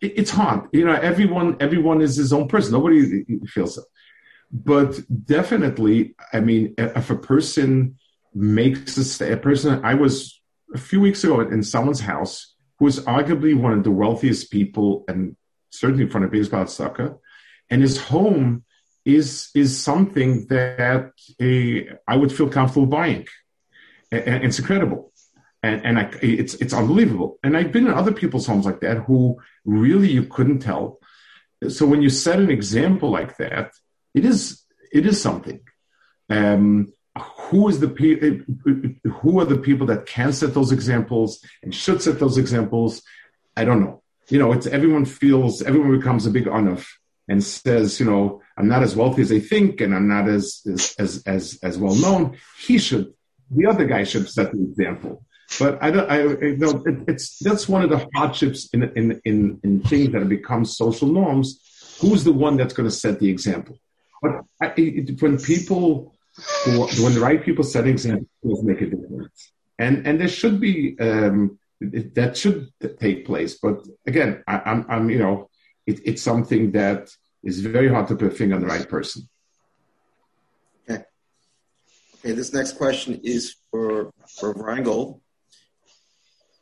It, 0.00 0.14
it's 0.16 0.30
hard. 0.30 0.68
You 0.72 0.84
know, 0.86 0.92
everyone, 0.92 1.56
everyone 1.60 2.00
is 2.00 2.16
his 2.16 2.32
own 2.32 2.48
person. 2.48 2.72
Nobody 2.72 3.24
feels 3.46 3.78
it. 3.78 3.84
But 4.52 4.98
definitely, 5.24 6.14
I 6.32 6.40
mean, 6.40 6.74
if 6.78 7.10
a 7.10 7.16
person 7.16 7.98
makes 8.34 9.20
a, 9.20 9.32
a 9.32 9.36
person, 9.36 9.84
I 9.84 9.94
was 9.94 10.40
a 10.74 10.78
few 10.78 11.00
weeks 11.00 11.22
ago 11.24 11.40
in 11.40 11.62
someone's 11.62 12.00
house 12.00 12.54
who 12.78 12.84
was 12.84 13.00
arguably 13.00 13.56
one 13.56 13.72
of 13.72 13.84
the 13.84 13.90
wealthiest 13.90 14.50
people 14.50 15.04
and 15.08 15.36
certainly 15.70 16.04
in 16.04 16.10
front 16.10 16.26
of 16.26 16.32
Baseball 16.32 16.66
Sucker, 16.66 17.18
and 17.70 17.82
his 17.82 18.00
home 18.00 18.64
is 19.04 19.50
is 19.54 19.82
something 19.82 20.46
that 20.48 21.12
I 22.06 22.16
would 22.16 22.32
feel 22.32 22.48
comfortable 22.48 22.86
buying. 22.86 23.26
And 24.12 24.44
it's 24.44 24.58
incredible. 24.58 25.12
And, 25.62 25.84
and 25.84 25.98
I, 25.98 26.10
it's 26.22 26.54
it's 26.54 26.72
unbelievable. 26.72 27.38
And 27.42 27.56
I've 27.56 27.72
been 27.72 27.86
in 27.86 27.92
other 27.92 28.12
people's 28.12 28.46
homes 28.46 28.66
like 28.66 28.80
that 28.80 28.98
who 28.98 29.40
really 29.64 30.10
you 30.10 30.24
couldn't 30.24 30.60
tell. 30.60 30.98
So 31.68 31.86
when 31.86 32.02
you 32.02 32.10
set 32.10 32.40
an 32.40 32.50
example 32.50 33.10
like 33.10 33.36
that, 33.36 33.72
it 34.14 34.24
is 34.24 34.64
it 34.92 35.06
is 35.06 35.20
something. 35.20 35.60
Um, 36.28 36.92
who 37.18 37.68
is 37.68 37.80
the 37.80 37.88
who 39.04 39.40
are 39.40 39.44
the 39.44 39.58
people 39.58 39.86
that 39.88 40.06
can 40.06 40.32
set 40.32 40.54
those 40.54 40.72
examples 40.72 41.44
and 41.62 41.74
should 41.74 42.00
set 42.00 42.18
those 42.18 42.38
examples? 42.38 43.02
I 43.56 43.64
don't 43.64 43.80
know. 43.80 43.99
You 44.30 44.38
know, 44.38 44.52
it's 44.52 44.66
everyone 44.66 45.04
feels 45.04 45.62
everyone 45.62 45.98
becomes 45.98 46.26
a 46.26 46.30
big 46.30 46.46
onof 46.46 46.86
and 47.28 47.42
says, 47.42 48.00
you 48.00 48.06
know, 48.06 48.42
I'm 48.56 48.68
not 48.68 48.82
as 48.82 48.96
wealthy 48.96 49.22
as 49.22 49.28
they 49.28 49.40
think, 49.40 49.80
and 49.80 49.94
I'm 49.94 50.08
not 50.08 50.28
as 50.28 50.62
as 50.66 50.94
as 50.98 51.22
as, 51.26 51.58
as 51.62 51.78
well 51.78 51.94
known. 51.94 52.36
He 52.58 52.78
should, 52.78 53.12
the 53.50 53.66
other 53.66 53.86
guy 53.86 54.04
should 54.04 54.28
set 54.28 54.52
the 54.52 54.62
example. 54.62 55.24
But 55.58 55.82
I 55.82 55.90
don't. 55.90 56.08
I, 56.10 56.22
you 56.22 56.56
know 56.56 56.82
it, 56.86 57.04
it's 57.08 57.38
that's 57.40 57.68
one 57.68 57.82
of 57.82 57.90
the 57.90 58.06
hardships 58.14 58.68
in 58.72 58.84
in 58.94 59.20
in 59.24 59.60
in 59.64 59.80
things 59.82 60.12
that 60.12 60.20
have 60.20 60.28
become 60.28 60.64
social 60.64 61.08
norms. 61.08 61.60
Who's 62.00 62.24
the 62.24 62.32
one 62.32 62.56
that's 62.56 62.72
going 62.72 62.88
to 62.88 62.94
set 62.94 63.18
the 63.18 63.28
example? 63.28 63.78
But 64.22 64.42
I, 64.60 64.72
it, 64.76 65.20
when 65.20 65.38
people, 65.38 66.14
when 66.66 67.14
the 67.14 67.20
right 67.20 67.42
people 67.44 67.64
set 67.64 67.86
examples, 67.86 68.62
make 68.62 68.80
a 68.80 68.86
difference, 68.86 69.52
and 69.78 70.06
and 70.06 70.20
there 70.20 70.28
should 70.28 70.60
be 70.60 70.96
um, 71.00 71.58
that 71.80 72.36
should 72.36 72.68
take 72.98 73.24
place. 73.26 73.58
But 73.60 73.80
again, 74.06 74.42
I, 74.46 74.56
am 74.56 74.62
I'm, 74.66 74.86
I'm 74.88 75.10
you 75.10 75.18
know, 75.18 75.48
it, 75.86 76.00
it's 76.04 76.22
something 76.22 76.72
that 76.72 77.10
is 77.42 77.60
very 77.60 77.88
hard 77.88 78.08
to 78.08 78.16
put 78.16 78.32
a 78.32 78.34
finger 78.34 78.54
on 78.54 78.60
the 78.60 78.66
right 78.66 78.88
person. 78.88 79.28
Okay. 80.88 81.04
Okay. 82.18 82.32
This 82.32 82.52
next 82.52 82.72
question 82.76 83.20
is 83.24 83.56
for 83.70 84.12
for 84.38 84.54
Reingold. 84.54 85.20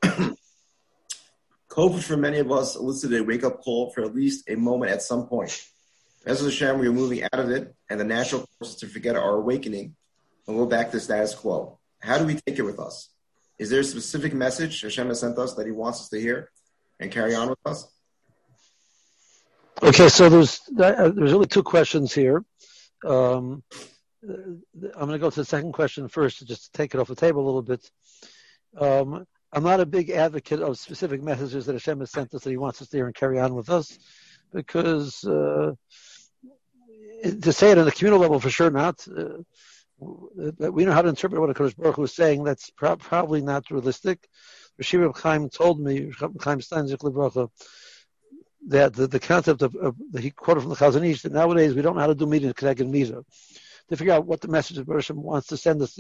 COVID 1.69 2.03
for 2.03 2.17
many 2.17 2.39
of 2.39 2.51
us 2.51 2.77
elicited 2.77 3.21
a 3.21 3.25
wake 3.25 3.45
up 3.45 3.61
call 3.61 3.91
for 3.91 4.03
at 4.03 4.15
least 4.15 4.49
a 4.49 4.57
moment 4.57 4.93
at 4.93 5.03
some 5.03 5.27
point. 5.27 5.65
As 6.27 6.41
of 6.41 6.47
Hashem, 6.47 6.79
we 6.79 6.89
are 6.89 6.93
moving 6.93 7.23
out 7.23 7.39
of 7.39 7.51
it, 7.51 7.75
and 7.89 8.01
the 8.01 8.05
natural 8.05 8.47
course 8.59 8.75
is 8.75 8.77
to 8.77 8.87
forget 8.87 9.17
our 9.17 9.37
awakening 9.37 9.95
and 10.47 10.57
go 10.57 10.67
back 10.67 10.91
to 10.91 11.01
status 11.01 11.35
quo. 11.35 11.79
How 12.01 12.19
do 12.19 12.25
we 12.25 12.35
take 12.35 12.59
it 12.59 12.63
with 12.63 12.79
us? 12.79 13.11
Is 13.59 13.71
there 13.71 13.81
a 13.81 13.85
specific 13.85 14.35
message 14.35 14.83
Hashem 14.83 15.09
has 15.09 15.21
sent 15.21 15.39
us 15.39 15.55
that 15.55 15.67
He 15.67 15.73
wants 15.73 16.01
us 16.01 16.09
to 16.11 16.21
hear 16.21 16.51
and 17.01 17.11
carry 17.11 17.35
on 17.35 17.51
with 17.51 17.59
us? 17.65 17.87
Okay, 19.83 20.09
so 20.09 20.29
there's 20.29 20.61
uh, 20.71 21.11
there's 21.11 21.33
really 21.33 21.47
two 21.47 21.63
questions 21.63 22.13
here. 22.13 22.45
Um, 23.05 23.63
I'm 24.25 24.63
going 24.83 25.11
to 25.11 25.19
go 25.19 25.31
to 25.31 25.41
the 25.41 25.45
second 25.45 25.73
question 25.73 26.09
first, 26.09 26.47
just 26.47 26.65
to 26.65 26.73
take 26.73 26.95
it 26.95 27.01
off 27.01 27.09
the 27.09 27.15
table 27.15 27.43
a 27.43 27.47
little 27.47 27.63
bit. 27.63 27.89
Um, 28.77 29.25
I'm 29.53 29.63
not 29.63 29.81
a 29.81 29.87
big 29.87 30.11
advocate 30.11 30.61
of 30.61 30.79
specific 30.79 31.23
messages 31.23 31.67
that 31.67 31.73
Hashem 31.73 32.01
has 32.01 32.11
sent 32.11 32.35
us 32.35 32.43
that 32.43 32.51
He 32.51 32.57
wants 32.57 32.83
us 32.83 32.89
to 32.89 32.97
hear 32.97 33.07
and 33.07 33.15
carry 33.15 33.39
on 33.39 33.55
with 33.55 33.71
us, 33.71 33.99
because 34.53 35.25
uh, 35.25 35.73
to 37.23 37.53
say 37.53 37.71
it 37.71 37.79
on 37.79 37.85
the 37.85 37.93
communal 37.93 38.21
level, 38.21 38.41
for 38.41 38.51
sure 38.51 38.71
not. 38.71 39.07
Uh, 39.09 39.43
we 40.01 40.85
know 40.85 40.93
how 40.93 41.03
to 41.03 41.09
interpret 41.09 41.41
what 41.41 41.51
a 41.51 41.55
Kodesh 41.55 41.77
Baruch 41.77 41.97
Hu 41.97 42.05
is 42.05 42.15
saying. 42.15 42.45
That's 42.45 42.71
pro- 42.71 42.97
probably 42.97 43.41
not 43.41 43.71
realistic. 43.71 44.29
Rashiv 44.81 45.17
Chaim 45.19 45.49
told 45.49 45.81
me, 45.81 46.13
Chaim 46.19 46.61
Steinzik 46.61 47.51
that 48.69 48.93
the, 48.93 49.07
the 49.07 49.21
concept 49.21 49.63
of, 49.63 49.75
of 49.77 49.97
the, 50.11 50.21
he 50.21 50.31
quoted 50.31 50.61
from 50.61 50.71
the 50.71 50.77
Chazon 50.77 51.09
Ish 51.09 51.23
that 51.23 51.33
nowadays 51.33 51.75
we 51.75 51.83
don't 51.83 51.95
know 51.95 52.01
how 52.01 52.09
to 52.09 52.15
do 52.15 52.27
middah 52.27 52.55
k'neged 52.55 52.91
middah 52.91 53.25
to 53.89 53.97
figure 53.97 54.13
out 54.13 54.27
what 54.27 54.41
the 54.41 54.49
message 54.49 54.79
of 54.79 54.87
Bereshim 54.87 55.17
wants 55.17 55.49
to 55.49 55.57
send 55.57 55.81
us. 55.81 55.99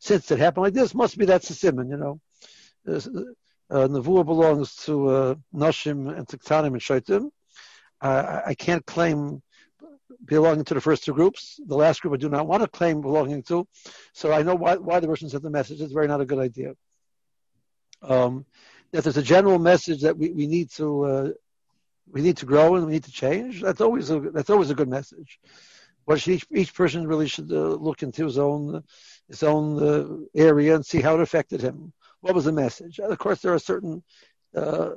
Since 0.00 0.30
it 0.30 0.38
happened 0.38 0.64
like 0.64 0.74
this, 0.74 0.94
must 0.94 1.16
be 1.16 1.24
that 1.26 1.42
simon, 1.42 1.88
you 1.88 1.96
know. 1.96 2.20
Uh, 2.86 3.88
Nevuah 3.88 4.26
belongs 4.26 4.74
to 4.84 5.08
uh, 5.08 5.34
Noshim 5.54 6.14
and 6.14 6.26
Tiktanim 6.26 6.66
and 6.66 6.80
Shaitim. 6.80 7.30
Uh, 8.02 8.42
I 8.44 8.54
can't 8.54 8.84
claim 8.84 9.42
belonging 10.24 10.64
to 10.64 10.74
the 10.74 10.80
first 10.80 11.04
two 11.04 11.12
groups. 11.12 11.60
The 11.66 11.76
last 11.76 12.00
group 12.00 12.14
I 12.14 12.16
do 12.16 12.28
not 12.28 12.46
want 12.46 12.62
to 12.62 12.68
claim 12.68 13.00
belonging 13.00 13.42
to. 13.44 13.66
So 14.12 14.32
I 14.32 14.42
know 14.42 14.54
why, 14.54 14.76
why 14.76 15.00
the 15.00 15.08
Russians 15.08 15.32
sent 15.32 15.42
the 15.42 15.50
message. 15.50 15.80
It's 15.80 15.92
very 15.92 16.08
not 16.08 16.20
a 16.20 16.26
good 16.26 16.38
idea. 16.38 16.74
Um, 18.02 18.46
that 18.92 19.04
there's 19.04 19.16
a 19.16 19.22
general 19.22 19.58
message 19.58 20.02
that 20.02 20.16
we, 20.16 20.30
we 20.30 20.46
need 20.46 20.70
to 20.72 21.04
uh, 21.04 21.28
we 22.10 22.20
need 22.20 22.36
to 22.38 22.46
grow 22.46 22.74
and 22.74 22.86
we 22.86 22.92
need 22.92 23.04
to 23.04 23.12
change. 23.12 23.62
That's 23.62 23.80
always 23.80 24.10
a 24.10 24.20
that's 24.20 24.50
always 24.50 24.70
a 24.70 24.74
good 24.74 24.88
message. 24.88 25.38
But 26.06 26.26
each 26.28 26.46
each 26.50 26.74
person 26.74 27.06
really 27.06 27.28
should 27.28 27.50
uh, 27.50 27.74
look 27.74 28.02
into 28.02 28.24
his 28.24 28.38
own 28.38 28.82
his 29.28 29.42
own 29.42 29.82
uh, 29.82 30.38
area 30.38 30.74
and 30.74 30.84
see 30.84 31.00
how 31.00 31.14
it 31.14 31.20
affected 31.20 31.60
him. 31.60 31.92
What 32.20 32.34
was 32.34 32.44
the 32.44 32.52
message? 32.52 32.98
Of 32.98 33.18
course, 33.18 33.40
there 33.40 33.54
are 33.54 33.58
certain 33.58 34.02
uh, 34.54 34.90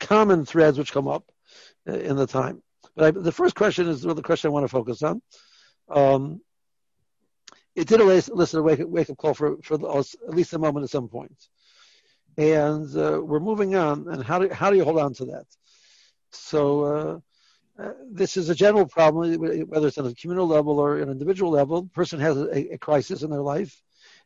common 0.00 0.44
threads 0.44 0.78
which 0.78 0.92
come 0.92 1.08
up 1.08 1.24
uh, 1.88 1.92
in 1.92 2.16
the 2.16 2.26
time. 2.26 2.62
But 2.96 3.04
I, 3.04 3.10
the 3.10 3.32
first 3.32 3.54
question 3.54 3.88
is 3.88 4.02
the 4.02 4.22
question 4.22 4.48
I 4.48 4.52
want 4.52 4.64
to 4.64 4.68
focus 4.68 5.02
on. 5.02 5.22
Um, 5.88 6.40
it 7.74 7.88
did 7.88 8.00
elicit 8.00 8.54
a 8.54 8.62
wake, 8.62 8.80
wake 8.84 9.10
up 9.10 9.16
call 9.16 9.34
for, 9.34 9.56
for 9.62 9.98
us 9.98 10.14
at 10.26 10.34
least 10.34 10.52
a 10.52 10.58
moment 10.58 10.84
at 10.84 10.90
some 10.90 11.08
point. 11.08 11.36
And 12.36 12.96
uh, 12.96 13.20
we're 13.22 13.40
moving 13.40 13.74
on. 13.74 14.08
And 14.08 14.22
how 14.22 14.38
do, 14.38 14.48
how 14.52 14.70
do 14.70 14.76
you 14.76 14.84
hold 14.84 14.98
on 14.98 15.14
to 15.14 15.24
that? 15.26 15.46
So 16.30 16.84
uh, 16.84 17.82
uh, 17.82 17.92
this 18.10 18.36
is 18.36 18.48
a 18.48 18.54
general 18.54 18.86
problem, 18.86 19.34
whether 19.68 19.88
it's 19.88 19.98
on 19.98 20.06
a 20.06 20.14
communal 20.14 20.46
level 20.46 20.78
or 20.78 20.98
an 20.98 21.10
individual 21.10 21.50
level. 21.50 21.82
The 21.82 21.90
person 21.90 22.20
has 22.20 22.36
a, 22.36 22.74
a 22.74 22.78
crisis 22.78 23.22
in 23.22 23.30
their 23.30 23.42
life, 23.42 23.82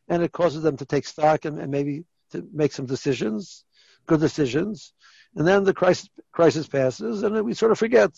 and 0.07 0.21
it 0.21 0.31
causes 0.31 0.61
them 0.61 0.77
to 0.77 0.85
take 0.85 1.07
stock 1.07 1.45
and, 1.45 1.59
and 1.59 1.71
maybe 1.71 2.03
to 2.31 2.47
make 2.53 2.73
some 2.73 2.85
decisions, 2.85 3.65
good 4.05 4.19
decisions. 4.19 4.93
And 5.35 5.47
then 5.47 5.63
the 5.63 5.73
crisis, 5.73 6.09
crisis 6.31 6.67
passes, 6.67 7.23
and 7.23 7.43
we 7.43 7.53
sort 7.53 7.71
of 7.71 7.79
forget. 7.79 8.11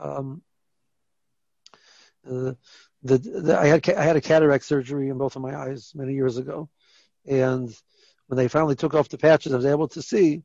Um, 0.00 0.42
uh, 2.26 2.52
the, 3.02 3.18
the, 3.18 3.58
I 3.58 3.66
had 3.66 3.88
I 3.90 4.02
had 4.02 4.16
a 4.16 4.20
cataract 4.20 4.64
surgery 4.64 5.08
in 5.08 5.18
both 5.18 5.36
of 5.36 5.42
my 5.42 5.56
eyes 5.56 5.92
many 5.94 6.14
years 6.14 6.36
ago, 6.36 6.68
and 7.26 7.74
when 8.26 8.36
they 8.36 8.48
finally 8.48 8.76
took 8.76 8.94
off 8.94 9.08
the 9.08 9.18
patches, 9.18 9.52
I 9.52 9.56
was 9.56 9.66
able 9.66 9.88
to 9.88 10.02
see. 10.02 10.42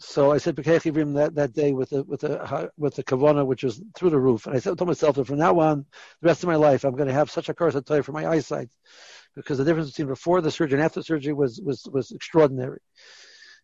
So 0.00 0.32
I 0.32 0.38
said 0.38 0.56
Pokeach 0.56 0.92
Ivrim 0.92 1.14
that, 1.14 1.34
that 1.36 1.52
day 1.52 1.72
with 1.72 1.90
the 1.90 2.02
with 2.04 2.20
the 2.22 2.70
with 2.76 2.96
the 2.96 3.04
kavana, 3.04 3.46
which 3.46 3.62
was 3.62 3.80
through 3.94 4.10
the 4.10 4.18
roof. 4.18 4.46
And 4.46 4.56
I 4.56 4.58
said 4.58 4.76
to 4.78 4.84
myself 4.84 5.16
that 5.16 5.26
from 5.26 5.38
now 5.38 5.60
on, 5.60 5.86
the 6.20 6.26
rest 6.26 6.42
of 6.42 6.48
my 6.48 6.56
life, 6.56 6.84
I'm 6.84 6.96
going 6.96 7.08
to 7.08 7.14
have 7.14 7.30
such 7.30 7.48
a 7.48 7.54
curse 7.54 7.76
for 8.02 8.12
my 8.12 8.26
eyesight, 8.26 8.70
because 9.36 9.58
the 9.58 9.64
difference 9.64 9.90
between 9.90 10.08
before 10.08 10.40
the 10.40 10.50
surgery 10.50 10.78
and 10.78 10.84
after 10.84 11.02
surgery 11.02 11.32
was 11.32 11.60
was 11.60 11.86
was 11.92 12.10
extraordinary. 12.10 12.80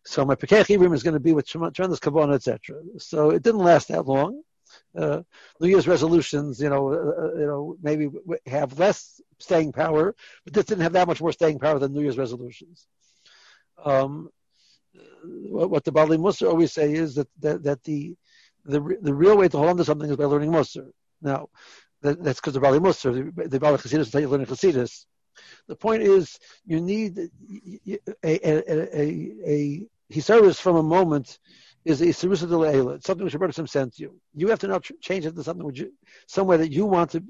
So 0.05 0.25
my 0.25 0.35
Pokeach 0.35 0.67
Ivrim 0.67 0.93
is 0.93 1.03
going 1.03 1.15
to 1.15 1.19
be 1.19 1.33
with 1.33 1.47
tremendous 1.47 1.99
kavana, 1.99 2.35
etc. 2.35 2.77
So 2.99 3.31
it 3.31 3.43
didn't 3.43 3.61
last 3.61 3.89
that 3.89 4.05
long 4.05 4.41
uh, 4.95 5.21
New 5.59 5.69
Year's 5.69 5.87
resolutions, 5.87 6.61
you 6.61 6.69
know, 6.69 6.89
uh, 6.89 7.21
uh 7.21 7.33
you 7.35 7.45
know, 7.45 7.77
maybe 7.81 8.09
have 8.45 8.77
less 8.77 9.21
staying 9.39 9.71
power, 9.71 10.15
but 10.43 10.53
this 10.53 10.65
didn't 10.65 10.83
have 10.83 10.93
that 10.93 11.07
much 11.07 11.21
more 11.21 11.31
staying 11.31 11.59
power 11.59 11.79
than 11.79 11.93
New 11.93 12.01
Year's 12.01 12.17
resolutions. 12.17 12.87
Um, 13.83 14.29
what, 15.23 15.69
what, 15.69 15.83
the 15.83 15.91
Baalei 15.91 16.17
Musar 16.17 16.49
always 16.49 16.73
say 16.73 16.93
is 16.93 17.15
that, 17.15 17.27
that, 17.39 17.63
that 17.63 17.83
the, 17.83 18.15
the 18.65 18.79
the 19.01 19.13
real 19.13 19.37
way 19.37 19.47
to 19.47 19.57
hold 19.57 19.69
on 19.69 19.77
to 19.77 19.85
something 19.85 20.09
is 20.09 20.17
by 20.17 20.25
learning 20.25 20.51
Musar. 20.51 20.89
Now, 21.21 21.49
that, 22.01 22.23
that's 22.23 22.39
because 22.39 22.53
the 22.53 22.59
Baalei 22.59 22.79
Musar, 22.79 23.33
the, 23.35 23.47
the 23.47 23.59
Baalei 23.59 23.79
Chassidus, 23.79 24.07
is 24.07 24.13
learning 24.13 24.47
Chassidus. 24.47 25.05
The 25.67 25.75
point 25.75 26.03
is, 26.03 26.37
you 26.65 26.81
need 26.81 27.17
a 27.17 27.29
a 28.23 28.39
a, 28.43 28.63
a, 28.69 29.41
a, 29.45 29.87
a 30.13 30.53
from 30.53 30.75
a 30.75 30.83
moment 30.83 31.39
is 31.83 32.01
a 32.01 32.07
Sirusa 32.07 32.47
de 32.47 32.57
Leila. 32.57 33.01
something 33.01 33.25
which 33.25 33.33
Rebbe 33.33 33.67
sent 33.67 33.99
you. 33.99 34.19
You 34.35 34.47
have 34.49 34.59
to 34.59 34.67
now 34.67 34.79
change 35.01 35.25
it 35.25 35.35
to 35.35 35.43
something 35.43 35.65
which 35.65 35.79
you, 35.79 35.93
somewhere 36.27 36.57
that 36.57 36.71
you 36.71 36.85
want 36.85 37.11
to 37.11 37.23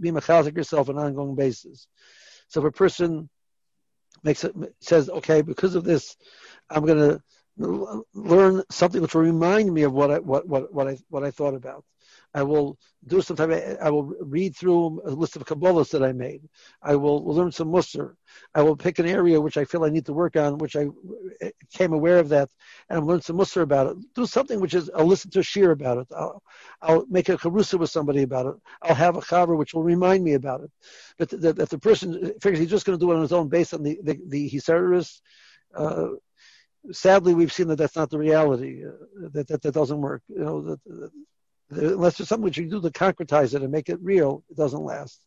be 0.00 0.10
mechazik 0.10 0.56
yourself 0.56 0.88
on 0.88 0.98
an 0.98 1.04
ongoing 1.04 1.34
basis. 1.34 1.86
So 2.48 2.60
if 2.60 2.66
a 2.66 2.72
person 2.72 3.28
makes 4.22 4.44
it, 4.44 4.54
says, 4.80 5.10
okay, 5.10 5.42
because 5.42 5.74
of 5.74 5.84
this, 5.84 6.16
I'm 6.70 6.86
going 6.86 6.98
to 6.98 8.04
learn 8.14 8.62
something 8.70 9.02
which 9.02 9.14
will 9.14 9.22
remind 9.22 9.72
me 9.72 9.82
of 9.82 9.92
what 9.92 10.10
I, 10.10 10.18
what, 10.20 10.48
what, 10.48 10.72
what 10.72 10.88
I, 10.88 10.98
what 11.08 11.24
I 11.24 11.30
thought 11.30 11.54
about. 11.54 11.84
I 12.34 12.42
will 12.42 12.78
do 13.06 13.22
some 13.22 13.36
I 13.40 13.90
will 13.90 14.14
read 14.20 14.54
through 14.54 15.00
a 15.04 15.10
list 15.10 15.36
of 15.36 15.44
Kabbalahs 15.44 15.90
that 15.90 16.02
I 16.02 16.12
made. 16.12 16.42
I 16.82 16.94
will 16.96 17.24
learn 17.24 17.52
some 17.52 17.68
Musar. 17.68 18.14
I 18.54 18.62
will 18.62 18.76
pick 18.76 18.98
an 18.98 19.06
area 19.06 19.40
which 19.40 19.56
I 19.56 19.64
feel 19.64 19.84
I 19.84 19.90
need 19.90 20.06
to 20.06 20.12
work 20.12 20.36
on, 20.36 20.58
which 20.58 20.76
I 20.76 20.88
came 21.72 21.92
aware 21.92 22.18
of 22.18 22.28
that, 22.28 22.50
and 22.88 22.98
I'll 22.98 23.06
learn 23.06 23.22
some 23.22 23.38
Musar 23.38 23.62
about 23.62 23.86
it. 23.86 23.96
Do 24.14 24.26
something 24.26 24.60
which 24.60 24.74
is, 24.74 24.90
I'll 24.94 25.06
listen 25.06 25.30
to 25.32 25.40
a 25.40 25.42
shiur 25.42 25.72
about 25.72 25.98
it. 25.98 26.08
I'll, 26.14 26.42
I'll 26.82 27.06
make 27.06 27.28
a 27.28 27.38
Karusa 27.38 27.78
with 27.78 27.90
somebody 27.90 28.22
about 28.22 28.46
it. 28.46 28.54
I'll 28.82 28.94
have 28.94 29.16
a 29.16 29.20
chaver 29.20 29.56
which 29.56 29.72
will 29.72 29.84
remind 29.84 30.22
me 30.22 30.34
about 30.34 30.62
it. 30.62 30.70
But 31.16 31.30
that 31.30 31.70
the, 31.70 31.78
person 31.78 32.34
figures 32.42 32.58
he's 32.58 32.70
just 32.70 32.84
going 32.84 32.98
to 32.98 33.04
do 33.04 33.10
it 33.12 33.16
on 33.16 33.22
his 33.22 33.32
own 33.32 33.48
based 33.48 33.72
on 33.72 33.82
the, 33.82 33.98
the, 34.02 34.20
the 34.26 34.50
Hisaris, 34.50 35.20
uh, 35.74 36.08
sadly, 36.92 37.34
we've 37.34 37.52
seen 37.52 37.68
that 37.68 37.76
that's 37.76 37.96
not 37.96 38.10
the 38.10 38.18
reality. 38.18 38.84
Uh, 38.84 39.28
that, 39.32 39.48
that 39.48 39.62
that 39.62 39.74
doesn't 39.74 40.00
work. 40.00 40.22
You 40.28 40.44
know, 40.44 40.60
that, 40.62 41.10
unless 41.70 42.18
there's 42.18 42.28
something 42.28 42.44
which 42.44 42.58
you 42.58 42.68
do 42.68 42.80
to 42.80 42.90
concretize 42.90 43.54
it 43.54 43.62
and 43.62 43.70
make 43.70 43.88
it 43.88 43.98
real, 44.00 44.42
it 44.50 44.56
doesn't 44.56 44.82
last. 44.82 45.20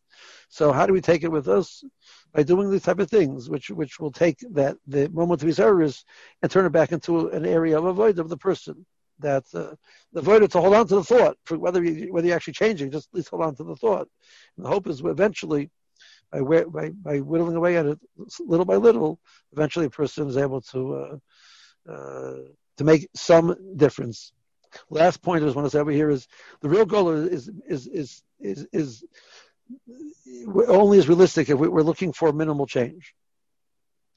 So 0.48 0.72
how 0.72 0.86
do 0.86 0.92
we 0.92 1.00
take 1.00 1.22
it 1.22 1.32
with 1.32 1.48
us? 1.48 1.84
By 2.32 2.42
doing 2.42 2.70
these 2.70 2.82
type 2.82 2.98
of 2.98 3.10
things, 3.10 3.48
which 3.48 3.70
which 3.70 4.00
will 4.00 4.12
take 4.12 4.38
that 4.52 4.76
the 4.86 5.08
moment 5.08 5.42
of 5.42 5.48
his 5.48 5.58
and 5.60 6.50
turn 6.50 6.66
it 6.66 6.72
back 6.72 6.92
into 6.92 7.28
an 7.28 7.46
area 7.46 7.78
of 7.78 7.84
avoid 7.84 8.18
of 8.18 8.28
the 8.28 8.36
person. 8.36 8.86
That 9.18 9.44
uh, 9.54 9.74
the 10.12 10.20
avoid 10.20 10.50
to 10.50 10.60
hold 10.60 10.74
on 10.74 10.88
to 10.88 10.96
the 10.96 11.04
thought, 11.04 11.36
whether 11.50 11.82
you, 11.84 12.12
whether 12.12 12.26
you're 12.26 12.36
actually 12.36 12.54
changing, 12.54 12.90
just 12.90 13.08
at 13.12 13.16
least 13.16 13.28
hold 13.28 13.42
on 13.42 13.54
to 13.56 13.64
the 13.64 13.76
thought. 13.76 14.08
And 14.56 14.64
the 14.64 14.70
hope 14.70 14.86
is 14.86 15.00
eventually, 15.00 15.70
by 16.32 16.40
by 16.40 16.90
by 16.90 17.18
whittling 17.18 17.56
away 17.56 17.76
at 17.76 17.86
it 17.86 18.00
little 18.40 18.66
by 18.66 18.76
little, 18.76 19.20
eventually 19.52 19.86
a 19.86 19.90
person 19.90 20.28
is 20.28 20.36
able 20.36 20.60
to 20.62 20.94
uh, 20.94 21.92
uh, 21.92 22.36
to 22.78 22.84
make 22.84 23.08
some 23.14 23.54
difference 23.76 24.32
Last 24.90 25.22
point 25.22 25.42
I 25.42 25.46
just 25.46 25.56
want 25.56 25.66
to 25.66 25.70
say 25.70 25.80
over 25.80 25.90
here 25.90 26.10
is 26.10 26.26
the 26.60 26.68
real 26.68 26.86
goal 26.86 27.10
is 27.10 27.50
is 27.66 27.86
is 27.86 28.22
is, 28.40 28.66
is 28.72 29.04
only 30.68 30.98
is 30.98 31.08
realistic 31.08 31.48
if 31.48 31.58
we're 31.58 31.82
looking 31.82 32.12
for 32.12 32.32
minimal 32.32 32.66
change. 32.66 33.14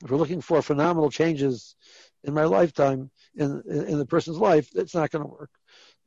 If 0.03 0.11
we're 0.11 0.17
looking 0.17 0.41
for 0.41 0.61
phenomenal 0.61 1.09
changes 1.09 1.75
in 2.23 2.33
my 2.33 2.43
lifetime, 2.43 3.11
in 3.35 3.61
in 3.67 3.97
the 3.97 4.05
person's 4.05 4.37
life, 4.37 4.69
it's 4.75 4.95
not 4.95 5.11
going 5.11 5.23
to 5.23 5.31
work. 5.31 5.51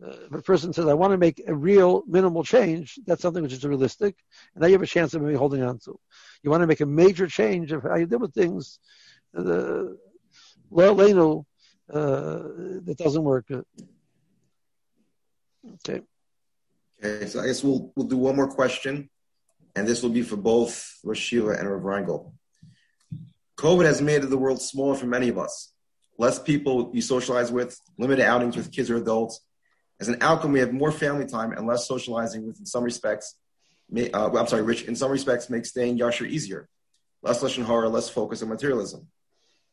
Uh, 0.02 0.26
if 0.26 0.32
a 0.32 0.42
person 0.42 0.72
says, 0.72 0.86
"I 0.86 0.94
want 0.94 1.12
to 1.12 1.18
make 1.18 1.42
a 1.46 1.54
real 1.54 2.02
minimal 2.06 2.44
change," 2.44 2.98
that's 3.06 3.22
something 3.22 3.42
which 3.42 3.52
is 3.52 3.64
realistic, 3.64 4.14
and 4.54 4.62
now 4.62 4.68
you 4.68 4.74
have 4.74 4.82
a 4.82 4.86
chance 4.86 5.14
of 5.14 5.22
maybe 5.22 5.36
holding 5.36 5.62
on 5.62 5.78
to. 5.80 5.98
You 6.42 6.50
want 6.50 6.62
to 6.62 6.66
make 6.66 6.80
a 6.80 6.86
major 6.86 7.26
change 7.26 7.72
of 7.72 7.82
how 7.82 7.96
you 7.96 8.06
deal 8.06 8.20
with 8.20 8.34
things. 8.34 8.78
The 9.32 9.98
well, 10.70 10.94
they 10.94 11.12
know 11.12 11.46
uh, 11.92 12.42
that 12.84 12.96
doesn't 12.98 13.24
work. 13.24 13.46
Okay. 15.74 16.02
Okay, 17.02 17.26
so 17.26 17.40
I 17.40 17.46
guess 17.46 17.62
we'll 17.62 17.92
we'll 17.94 18.06
do 18.06 18.16
one 18.16 18.36
more 18.36 18.48
question, 18.48 19.08
and 19.76 19.86
this 19.86 20.02
will 20.02 20.10
be 20.10 20.22
for 20.22 20.36
both 20.36 20.98
Rosh 21.04 21.32
and 21.32 21.46
Rav 21.46 21.82
Reingold. 21.82 22.32
COVID 23.56 23.84
has 23.84 24.00
made 24.00 24.22
the 24.22 24.38
world 24.38 24.62
smaller 24.62 24.94
for 24.94 25.06
many 25.06 25.28
of 25.28 25.38
us. 25.38 25.72
Less 26.16 26.38
people 26.38 26.90
you 26.92 27.00
socialize 27.00 27.52
with, 27.52 27.78
limited 27.98 28.24
outings 28.24 28.56
with 28.56 28.72
kids 28.72 28.90
or 28.90 28.96
adults. 28.96 29.40
As 30.00 30.08
an 30.08 30.18
outcome, 30.20 30.52
we 30.52 30.60
have 30.60 30.72
more 30.72 30.92
family 30.92 31.26
time 31.26 31.52
and 31.52 31.66
less 31.66 31.86
socializing, 31.86 32.46
with 32.46 32.58
in 32.58 32.66
some 32.66 32.84
respects, 32.84 33.36
may, 33.90 34.10
uh, 34.10 34.30
I'm 34.30 34.46
sorry, 34.46 34.62
Rich, 34.62 34.84
in 34.84 34.94
some 34.94 35.10
respects, 35.10 35.50
makes 35.50 35.70
staying 35.70 35.98
yasher 35.98 36.28
easier. 36.28 36.68
Less 37.22 37.42
lashon 37.42 37.64
hara, 37.64 37.88
less 37.88 38.08
focus 38.08 38.42
on 38.42 38.48
materialism. 38.48 39.08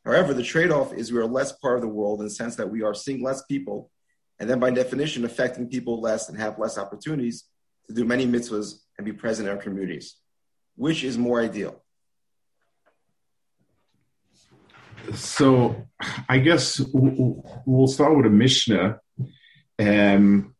However, 0.03 0.33
the 0.33 0.43
trade-off 0.43 0.93
is 0.93 1.11
we 1.11 1.19
are 1.19 1.25
less 1.25 1.51
part 1.51 1.75
of 1.75 1.81
the 1.81 1.87
world 1.87 2.19
in 2.19 2.25
the 2.25 2.31
sense 2.31 2.55
that 2.55 2.69
we 2.69 2.81
are 2.83 2.93
seeing 2.93 3.23
less 3.23 3.43
people 3.43 3.91
and 4.39 4.49
then 4.49 4.59
by 4.59 4.69
definition 4.69 5.25
affecting 5.25 5.67
people 5.67 6.01
less 6.01 6.29
and 6.29 6.37
have 6.37 6.59
less 6.59 6.77
opportunities 6.77 7.45
to 7.87 7.93
do 7.93 8.05
many 8.05 8.25
mitzvahs 8.25 8.79
and 8.97 9.05
be 9.05 9.13
present 9.13 9.47
in 9.47 9.55
our 9.55 9.61
communities. 9.61 10.15
Which 10.75 11.03
is 11.03 11.17
more 11.17 11.41
ideal? 11.41 11.81
So 15.13 15.87
I 16.27 16.39
guess 16.39 16.81
we'll 16.93 17.87
start 17.87 18.17
with 18.17 18.25
a 18.25 18.29
Mishnah. 18.29 18.99
Um. 19.79 20.55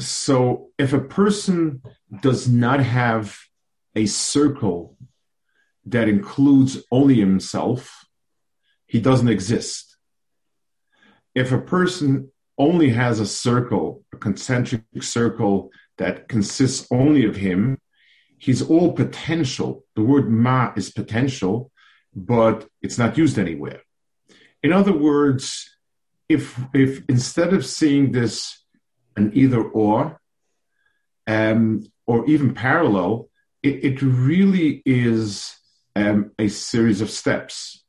So 0.00 0.70
if 0.78 0.92
a 0.92 1.00
person 1.00 1.82
does 2.20 2.48
not 2.48 2.80
have 2.80 3.38
a 3.94 4.06
circle 4.06 4.96
that 5.86 6.08
includes 6.08 6.82
only 6.90 7.16
himself, 7.16 8.01
he 8.92 9.00
doesn't 9.00 9.34
exist. 9.36 9.96
If 11.34 11.50
a 11.50 11.66
person 11.76 12.30
only 12.58 12.90
has 12.90 13.20
a 13.20 13.26
circle, 13.26 14.04
a 14.12 14.18
concentric 14.18 14.82
circle 15.00 15.70
that 15.96 16.28
consists 16.28 16.86
only 16.90 17.24
of 17.24 17.36
him, 17.36 17.78
he's 18.36 18.60
all 18.60 18.92
potential. 18.92 19.86
The 19.96 20.02
word 20.02 20.28
ma 20.30 20.74
is 20.76 20.92
potential, 20.92 21.70
but 22.14 22.68
it's 22.82 22.98
not 22.98 23.16
used 23.16 23.38
anywhere. 23.38 23.80
In 24.62 24.74
other 24.74 24.92
words, 24.92 25.74
if 26.28 26.60
if 26.74 27.02
instead 27.08 27.54
of 27.54 27.64
seeing 27.64 28.12
this 28.12 28.62
an 29.16 29.32
either 29.34 29.62
or, 29.62 30.20
um, 31.26 31.86
or 32.06 32.26
even 32.26 32.52
parallel, 32.52 33.30
it, 33.62 33.76
it 33.88 34.02
really 34.02 34.82
is 34.84 35.56
um, 35.96 36.32
a 36.38 36.48
series 36.48 37.00
of 37.00 37.08
steps. 37.08 37.81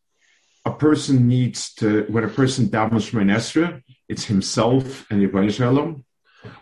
Person 0.79 1.27
needs 1.27 1.73
to, 1.75 2.05
when 2.09 2.23
a 2.23 2.27
person 2.29 2.67
davens 2.67 3.11
Shemoneh 3.11 3.35
Esrei, 3.35 3.81
it's 4.07 4.25
himself 4.25 5.05
and 5.09 5.21
Yibban 5.21 5.51
Shalom. 5.51 6.05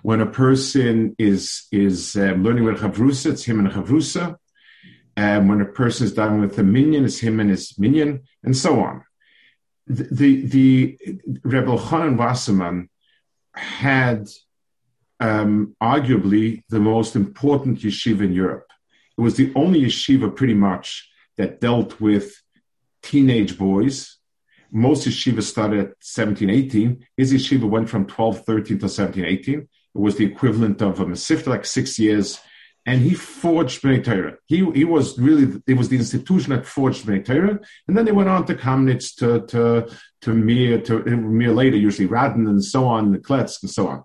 When 0.03 0.21
a 0.21 0.27
person 0.27 1.15
is 1.17 1.67
is 1.71 2.15
um, 2.15 2.43
learning 2.43 2.65
with 2.65 2.79
Chavrusa, 2.79 3.31
it's 3.31 3.43
him 3.43 3.59
and 3.59 3.69
Chavrusa. 3.69 4.35
Um, 5.17 5.47
when 5.47 5.61
a 5.61 5.65
person 5.65 6.05
is 6.05 6.13
davening 6.13 6.41
with 6.41 6.57
a 6.59 6.63
minyan, 6.63 7.05
it's 7.05 7.19
him 7.19 7.39
and 7.39 7.49
his 7.49 7.77
minyan, 7.77 8.21
and 8.43 8.55
so 8.55 8.81
on. 8.81 9.03
The 9.87 10.03
the, 10.03 10.45
the 10.45 10.97
Reb 11.43 11.65
Elchanan 11.65 12.17
Wasserman 12.17 12.89
had 13.53 14.29
um, 15.19 15.75
arguably 15.81 16.63
the 16.69 16.79
most 16.79 17.15
important 17.15 17.79
yeshiva 17.79 18.21
in 18.21 18.33
Europe. 18.33 18.67
It 19.17 19.21
was 19.21 19.35
the 19.35 19.51
only 19.55 19.81
yeshiva, 19.81 20.35
pretty 20.35 20.53
much, 20.55 21.09
that 21.37 21.59
dealt 21.59 21.99
with 21.99 22.40
teenage 23.01 23.57
boys. 23.57 24.17
Most 24.71 25.07
yeshivas 25.07 25.43
started 25.43 25.79
at 25.79 25.93
17, 25.99 26.49
18. 26.49 27.05
His 27.17 27.33
yeshiva 27.33 27.69
went 27.69 27.89
from 27.89 28.05
12, 28.05 28.45
13 28.45 28.79
to 28.79 28.89
17, 28.89 29.25
18. 29.25 29.59
It 29.59 29.67
was 29.93 30.15
the 30.15 30.25
equivalent 30.25 30.81
of 30.81 30.99
a 30.99 31.05
Mesivta, 31.05 31.47
like 31.47 31.65
six 31.65 31.99
years. 31.99 32.39
And 32.85 33.01
he 33.01 33.13
forged 33.13 33.83
Bnei 33.83 34.03
Torah. 34.03 34.37
He, 34.45 34.57
he 34.71 34.85
was 34.85 35.19
really, 35.19 35.61
it 35.67 35.77
was 35.77 35.89
the 35.89 35.97
institution 35.97 36.51
that 36.51 36.65
forged 36.65 37.05
Bnei 37.05 37.23
Torah. 37.23 37.59
And 37.87 37.97
then 37.97 38.05
they 38.05 38.11
went 38.11 38.29
on 38.29 38.45
to 38.45 38.55
Kaminetz, 38.55 39.15
to, 39.17 39.45
to, 39.47 39.93
to 40.21 40.33
Mir, 40.33 40.81
to 40.81 41.03
Mir 41.03 41.51
later, 41.51 41.77
usually 41.77 42.07
Radin 42.07 42.49
and 42.49 42.63
so 42.63 42.85
on, 42.85 43.11
the 43.11 43.19
Kletsk 43.19 43.63
and 43.63 43.69
so 43.69 43.87
on. 43.87 44.03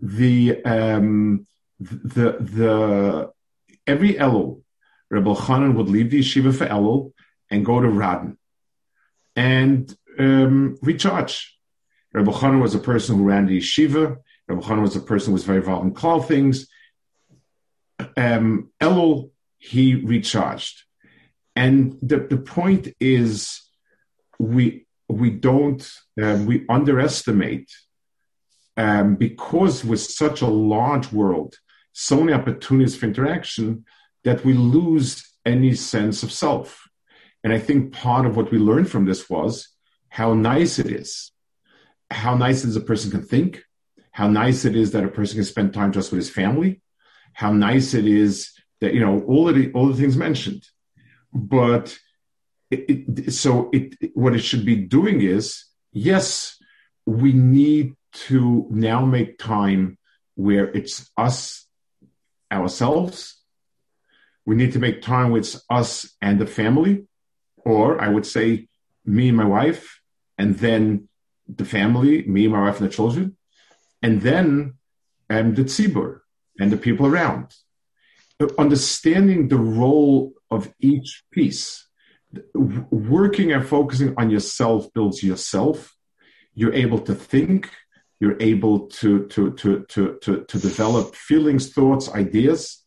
The, 0.00 0.62
um, 0.64 1.46
the, 1.78 2.36
the, 2.40 3.30
every 3.86 4.14
Elul, 4.14 4.62
Reb 5.10 5.24
Elchanan 5.24 5.74
would 5.74 5.88
leave 5.88 6.10
the 6.10 6.20
yeshiva 6.20 6.54
for 6.54 6.66
Elul 6.66 7.12
and 7.50 7.64
go 7.64 7.80
to 7.80 7.88
Radin 7.88 8.36
and 9.34 9.94
um, 10.18 10.78
recharge. 10.82 11.58
Reb 12.12 12.26
Elchanan 12.26 12.62
was 12.62 12.74
a 12.74 12.78
person 12.78 13.16
who 13.16 13.24
ran 13.24 13.46
the 13.46 13.58
yeshiva. 13.58 14.16
Reb 14.48 14.60
Elchanan 14.60 14.82
was 14.82 14.96
a 14.96 15.00
person 15.00 15.28
who 15.28 15.34
was 15.34 15.44
very 15.44 15.58
involved 15.58 15.86
in 15.86 15.94
klal 15.94 16.26
things. 16.26 16.66
Um, 18.16 18.70
Elul, 18.80 19.30
he 19.58 19.94
recharged. 19.94 20.82
And 21.54 21.96
the, 22.02 22.18
the 22.18 22.38
point 22.38 22.88
is, 23.00 23.62
we 24.38 24.86
we 25.08 25.30
don't 25.30 25.88
um, 26.20 26.46
we 26.46 26.66
underestimate 26.68 27.70
um, 28.76 29.16
because 29.16 29.84
with 29.84 30.00
such 30.00 30.42
a 30.42 30.46
large 30.46 31.12
world, 31.12 31.54
so 31.92 32.20
many 32.20 32.34
opportunities 32.34 32.96
for 32.96 33.06
interaction 33.06 33.84
that 34.24 34.44
we 34.44 34.52
lose 34.52 35.26
any 35.46 35.74
sense 35.74 36.22
of 36.22 36.32
self. 36.32 36.85
And 37.44 37.52
I 37.52 37.58
think 37.58 37.92
part 37.92 38.26
of 38.26 38.36
what 38.36 38.50
we 38.50 38.58
learned 38.58 38.90
from 38.90 39.04
this 39.04 39.28
was 39.30 39.68
how 40.08 40.34
nice 40.34 40.78
it 40.78 40.86
is, 40.86 41.32
how 42.10 42.36
nice 42.36 42.64
it 42.64 42.68
is 42.68 42.76
a 42.76 42.80
person 42.80 43.10
can 43.10 43.22
think, 43.22 43.62
how 44.12 44.28
nice 44.28 44.64
it 44.64 44.74
is 44.74 44.92
that 44.92 45.04
a 45.04 45.08
person 45.08 45.36
can 45.36 45.44
spend 45.44 45.74
time 45.74 45.92
just 45.92 46.10
with 46.10 46.18
his 46.18 46.30
family, 46.30 46.80
how 47.32 47.52
nice 47.52 47.92
it 47.94 48.06
is 48.06 48.52
that 48.80 48.94
you 48.94 49.00
know 49.00 49.20
all 49.22 49.52
the 49.52 49.70
all 49.72 49.88
the 49.88 49.96
things 50.00 50.16
mentioned. 50.16 50.64
But 51.32 51.98
it, 52.70 52.84
it, 52.88 53.32
so 53.32 53.70
it 53.72 53.94
what 54.14 54.34
it 54.34 54.40
should 54.40 54.64
be 54.64 54.76
doing 54.76 55.20
is 55.20 55.64
yes, 55.92 56.56
we 57.04 57.32
need 57.32 57.94
to 58.12 58.66
now 58.70 59.04
make 59.04 59.38
time 59.38 59.98
where 60.34 60.68
it's 60.68 61.10
us 61.16 61.66
ourselves. 62.52 63.36
We 64.44 64.54
need 64.54 64.72
to 64.72 64.78
make 64.78 65.02
time 65.02 65.30
with 65.30 65.60
us 65.68 66.14
and 66.22 66.40
the 66.40 66.46
family, 66.46 67.06
or 67.66 68.00
I 68.00 68.08
would 68.08 68.24
say 68.24 68.68
me 69.04 69.28
and 69.28 69.36
my 69.36 69.44
wife, 69.44 70.00
and 70.38 70.56
then 70.58 71.08
the 71.48 71.64
family, 71.64 72.22
me, 72.22 72.46
my 72.46 72.60
wife, 72.60 72.78
and 72.80 72.88
the 72.88 72.94
children, 72.94 73.36
and 74.02 74.22
then 74.22 74.74
um, 75.28 75.54
the 75.54 75.64
tzibur 75.64 76.20
and 76.60 76.70
the 76.70 76.76
people 76.76 77.06
around. 77.06 77.46
Understanding 78.58 79.48
the 79.48 79.62
role 79.82 80.34
of 80.50 80.72
each 80.78 81.24
piece, 81.32 81.88
working 82.54 83.50
and 83.52 83.66
focusing 83.66 84.14
on 84.16 84.30
yourself 84.30 84.92
builds 84.94 85.22
yourself. 85.22 85.94
You're 86.54 86.74
able 86.84 87.00
to 87.00 87.14
think. 87.14 87.70
You're 88.20 88.40
able 88.40 88.76
to 89.00 89.26
to 89.32 89.52
to 89.60 89.70
to 89.92 90.18
to, 90.22 90.44
to 90.50 90.58
develop 90.58 91.14
feelings, 91.14 91.72
thoughts, 91.72 92.06
ideas. 92.24 92.84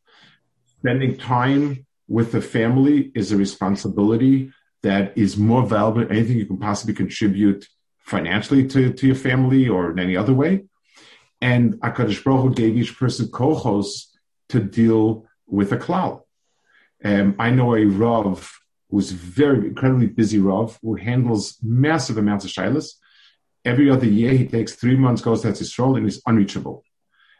Spending 0.77 1.17
time 1.17 1.85
with 2.07 2.31
the 2.31 2.41
family 2.41 3.11
is 3.13 3.31
a 3.31 3.37
responsibility 3.37 4.51
that 4.83 5.17
is 5.17 5.37
more 5.37 5.65
valuable 5.65 6.01
than 6.01 6.11
anything 6.11 6.37
you 6.37 6.45
can 6.45 6.57
possibly 6.57 6.93
contribute 6.93 7.67
financially 7.99 8.67
to, 8.67 8.93
to 8.93 9.07
your 9.07 9.15
family 9.15 9.67
or 9.67 9.91
in 9.91 9.99
any 9.99 10.15
other 10.15 10.33
way. 10.33 10.65
And 11.41 11.75
Akadosh 11.75 12.23
Baruch 12.23 12.41
Hu 12.41 12.53
gave 12.53 12.77
each 12.77 12.97
person 12.97 13.27
kohos 13.27 14.05
to 14.49 14.59
deal 14.59 15.25
with 15.47 15.71
a 15.71 15.77
cloud. 15.77 16.21
Um, 17.03 17.35
I 17.39 17.49
know 17.51 17.75
a 17.75 17.85
Rav 17.85 18.51
who's 18.89 19.11
very 19.11 19.67
incredibly 19.67 20.07
busy 20.07 20.39
Rav 20.39 20.77
who 20.81 20.95
handles 20.95 21.57
massive 21.61 22.17
amounts 22.17 22.45
of 22.45 22.51
shilas. 22.51 22.93
Every 23.63 23.89
other 23.89 24.05
year, 24.05 24.33
he 24.33 24.47
takes 24.47 24.73
three 24.73 24.95
months, 24.95 25.21
goes 25.21 25.41
to 25.41 25.49
Israel, 25.49 25.95
and 25.95 26.05
he's 26.05 26.21
unreachable. 26.25 26.83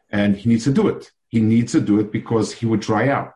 And 0.10 0.36
he 0.36 0.50
needs 0.50 0.66
to 0.66 0.72
do 0.72 0.88
it. 0.88 1.12
He 1.30 1.42
needs 1.42 1.72
to 1.74 1.82
do 1.82 2.00
it 2.00 2.12
because 2.12 2.52
he 2.52 2.66
would 2.66 2.80
dry 2.80 3.10
out. 3.10 3.34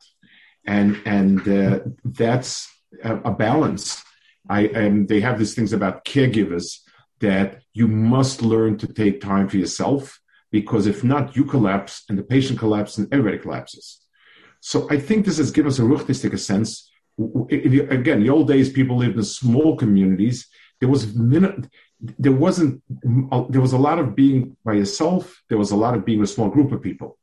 And, 0.65 1.01
and 1.05 1.47
uh, 1.47 1.79
that's 2.03 2.72
a, 3.03 3.17
a 3.17 3.31
balance. 3.31 4.03
I, 4.49 4.67
and 4.67 5.07
they 5.07 5.21
have 5.21 5.39
these 5.39 5.55
things 5.55 5.73
about 5.73 6.03
caregivers 6.05 6.79
that 7.19 7.61
you 7.73 7.87
must 7.87 8.41
learn 8.41 8.77
to 8.79 8.87
take 8.87 9.21
time 9.21 9.47
for 9.47 9.57
yourself 9.57 10.19
because 10.51 10.85
if 10.85 11.03
not, 11.03 11.35
you 11.35 11.45
collapse 11.45 12.03
and 12.07 12.17
the 12.17 12.23
patient 12.23 12.59
collapses 12.59 12.99
and 12.99 13.13
everybody 13.13 13.39
collapses. 13.39 14.05
So 14.59 14.87
I 14.89 14.97
think 14.99 15.25
this 15.25 15.37
has 15.37 15.51
given 15.51 15.69
us 15.69 15.79
a 15.79 15.81
ruchnistic 15.81 16.37
sense. 16.39 16.91
Again, 17.17 18.21
the 18.21 18.29
old 18.29 18.47
days, 18.47 18.69
people 18.69 18.97
lived 18.97 19.17
in 19.17 19.23
small 19.23 19.75
communities. 19.77 20.47
There 20.79 20.89
was 20.89 21.15
minute, 21.15 21.67
there 21.99 22.31
wasn't, 22.31 22.83
uh, 23.31 23.45
there 23.49 23.61
was 23.61 23.73
a 23.73 23.77
lot 23.77 23.99
of 23.99 24.15
being 24.15 24.55
by 24.63 24.73
yourself. 24.73 25.41
There 25.49 25.57
was 25.57 25.71
a 25.71 25.75
lot 25.75 25.95
of 25.95 26.05
being 26.05 26.19
with 26.19 26.29
a 26.29 26.33
small 26.33 26.49
group 26.49 26.71
of 26.71 26.81
people. 26.81 27.17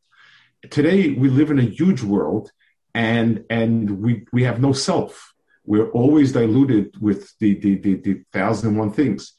Today, 0.71 1.11
we 1.11 1.29
live 1.29 1.51
in 1.51 1.59
a 1.59 1.63
huge 1.63 2.03
world 2.03 2.51
and, 2.95 3.45
and 3.49 4.03
we, 4.03 4.27
we 4.33 4.43
have 4.43 4.61
no 4.61 4.73
self. 4.73 5.30
We're 5.71 5.91
always 5.91 6.33
diluted 6.33 7.01
with 7.01 7.33
the, 7.39 7.55
the, 7.55 7.77
the, 7.77 7.95
the 7.95 8.25
thousand 8.33 8.71
and 8.71 8.79
one 8.79 8.93
things. 8.93 9.35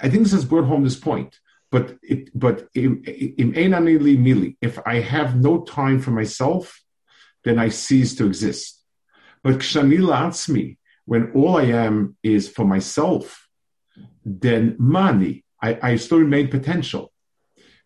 I 0.00 0.08
think 0.08 0.22
this 0.22 0.30
has 0.30 0.44
brought 0.44 0.66
home 0.66 0.84
this 0.84 1.00
point. 1.10 1.40
But 1.72 1.96
it, 2.00 2.30
but 2.32 2.68
if 2.76 4.78
I 4.86 5.00
have 5.00 5.34
no 5.34 5.64
time 5.64 5.98
for 5.98 6.12
myself, 6.12 6.80
then 7.42 7.58
I 7.58 7.70
cease 7.70 8.14
to 8.18 8.26
exist. 8.26 8.84
But 9.42 9.54
kshani 9.54 10.76
when 11.06 11.32
all 11.32 11.56
I 11.56 11.64
am 11.64 12.16
is 12.22 12.48
for 12.48 12.64
myself, 12.64 13.48
then 14.24 14.76
money, 14.78 15.44
I, 15.60 15.76
I 15.82 15.96
still 15.96 16.18
remain 16.18 16.46
potential. 16.46 17.12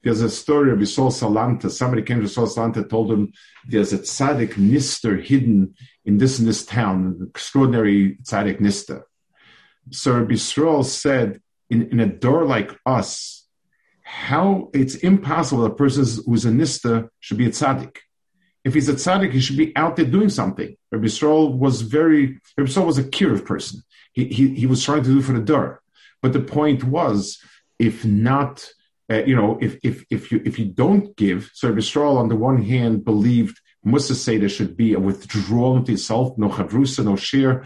There's 0.03 0.22
a 0.22 0.30
story 0.30 0.70
of 0.70 0.78
Yisrael 0.78 1.11
Salanter. 1.11 1.70
Somebody 1.70 2.03
came 2.03 2.20
to 2.20 2.26
Yisrael 2.26 2.49
Salanter, 2.49 2.88
told 2.88 3.11
him 3.11 3.32
there's 3.66 3.92
a 3.92 3.99
tzaddik 3.99 4.55
nister 4.55 5.20
hidden 5.22 5.74
in 6.05 6.18
this 6.18 6.38
and 6.38 6.46
this 6.46 6.64
town, 6.64 7.16
an 7.20 7.26
extraordinary 7.28 8.16
tzaddik 8.22 8.61
nister. 8.61 9.03
So 9.90 10.24
Yisrael 10.24 10.84
said, 10.84 11.40
in, 11.70 11.88
in 11.90 12.01
a 12.01 12.07
door 12.07 12.44
like 12.44 12.78
us, 12.86 13.46
how 14.03 14.70
it's 14.72 14.94
impossible 14.96 15.62
that 15.62 15.72
a 15.72 15.74
person 15.74 16.07
who's 16.24 16.46
a 16.46 16.51
nistar 16.51 17.09
should 17.20 17.36
be 17.36 17.46
a 17.46 17.51
tzaddik. 17.51 17.96
If 18.64 18.74
he's 18.74 18.88
a 18.88 18.94
tzaddik, 18.94 19.32
he 19.32 19.40
should 19.40 19.57
be 19.57 19.76
out 19.76 19.96
there 19.96 20.05
doing 20.05 20.30
something. 20.30 20.76
Rabbi 20.90 21.07
Yisrael 21.07 21.55
was 21.55 21.82
very, 21.82 22.38
Rabbi 22.57 22.70
Yisrael 22.70 22.86
was 22.86 22.99
a 22.99 23.05
kiruv 23.05 23.44
person. 23.44 23.82
He, 24.12 24.26
he, 24.26 24.55
he 24.55 24.66
was 24.66 24.82
trying 24.82 25.03
to 25.03 25.09
do 25.09 25.20
for 25.20 25.32
the 25.32 25.40
door. 25.40 25.82
But 26.22 26.32
the 26.32 26.40
point 26.40 26.84
was, 26.84 27.38
if 27.78 28.05
not, 28.05 28.68
uh, 29.11 29.24
you 29.24 29.34
know, 29.34 29.59
if 29.61 29.78
if 29.82 30.04
if 30.11 30.30
you 30.30 30.42
if 30.44 30.59
you 30.59 30.66
don't 30.66 31.16
give, 31.16 31.50
so 31.54 31.72
Yisrael 31.72 32.18
on 32.18 32.28
the 32.28 32.36
one 32.36 32.62
hand 32.62 33.04
believed 33.04 33.59
Musa 33.84 34.14
say 34.14 34.36
there 34.36 34.48
should 34.48 34.76
be 34.76 34.92
a 34.94 35.00
withdrawal 35.00 35.76
into 35.76 35.92
yourself, 35.92 36.36
no 36.36 36.48
chavrusa, 36.48 37.04
no 37.04 37.16
share, 37.16 37.64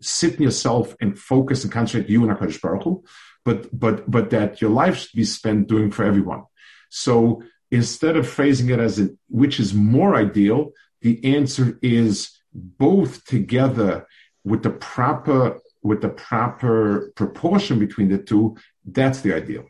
sit 0.00 0.36
in 0.36 0.42
yourself 0.42 0.94
and 1.00 1.18
focus 1.18 1.64
and 1.64 1.72
concentrate 1.72 2.08
you 2.08 2.22
and 2.22 2.36
Hakadosh 2.36 2.60
Baruch 2.60 2.84
Hu, 2.84 3.04
but 3.44 3.76
but 3.78 4.08
but 4.10 4.30
that 4.30 4.60
your 4.60 4.70
life 4.70 4.96
should 4.98 5.16
be 5.16 5.24
spent 5.24 5.68
doing 5.68 5.90
for 5.90 6.04
everyone. 6.04 6.44
So 6.90 7.42
instead 7.70 8.16
of 8.16 8.28
phrasing 8.28 8.70
it 8.70 8.78
as 8.78 9.00
a, 9.00 9.08
which 9.28 9.58
is 9.58 9.74
more 9.74 10.14
ideal, 10.14 10.72
the 11.00 11.34
answer 11.36 11.78
is 11.82 12.30
both 12.52 13.24
together 13.24 14.06
with 14.44 14.62
the 14.62 14.70
proper 14.70 15.58
with 15.82 16.00
the 16.02 16.08
proper 16.08 17.12
proportion 17.16 17.78
between 17.78 18.08
the 18.08 18.18
two. 18.18 18.56
That's 18.86 19.22
the 19.22 19.34
ideal. 19.34 19.64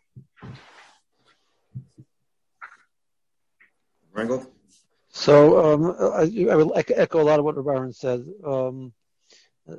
So 5.11 5.75
um, 5.75 5.97
I, 6.01 6.53
I, 6.53 6.57
would 6.57 6.73
echo 6.75 7.21
a 7.21 7.23
lot 7.23 7.39
of 7.39 7.45
what 7.45 7.65
Baron 7.65 7.93
said. 7.93 8.25
Um, 8.45 8.93
uh, 9.71 9.75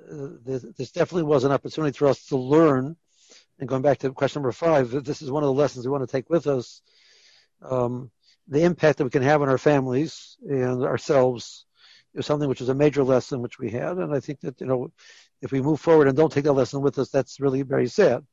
this, 0.46 0.66
this, 0.78 0.92
definitely 0.92 1.24
was 1.24 1.44
an 1.44 1.52
opportunity 1.52 1.98
for 1.98 2.08
us 2.08 2.26
to 2.28 2.38
learn. 2.38 2.96
And 3.60 3.70
going 3.70 3.82
back 3.82 4.00
to 4.00 4.12
question 4.12 4.42
number 4.42 4.52
five, 4.52 4.92
this 5.04 5.22
is 5.22 5.30
one 5.30 5.44
of 5.44 5.48
the 5.48 5.54
lessons 5.54 5.86
we 5.86 5.92
want 5.92 6.08
to 6.08 6.12
take 6.12 6.30
with 6.30 6.48
us. 6.48 6.82
Um, 7.62 8.12
the 8.48 8.64
impact 8.64 8.98
that 8.98 9.04
we 9.04 9.10
can 9.10 9.24
have 9.24 9.42
on 9.42 9.50
our 9.50 9.58
families 9.58 10.38
and 10.48 10.84
ourselves 10.84 11.66
is 12.14 12.26
something 12.26 12.48
which 12.48 12.62
is 12.62 12.70
a 12.70 12.76
major 12.76 13.04
lesson 13.04 13.42
which 13.42 13.60
we 13.60 13.70
had. 13.70 13.98
And 13.98 14.14
I 14.16 14.20
think 14.20 14.40
that, 14.42 14.60
you 14.62 14.68
know, 14.68 14.92
if 15.42 15.52
we 15.52 15.62
move 15.62 15.82
forward 15.82 16.08
and 16.08 16.16
don't 16.16 16.32
take 16.32 16.46
that 16.46 16.54
lesson 16.54 16.82
with 16.82 16.98
us, 16.98 17.10
that's 17.10 17.40
really 17.40 17.62
very 17.62 17.88
sad. 17.88 18.26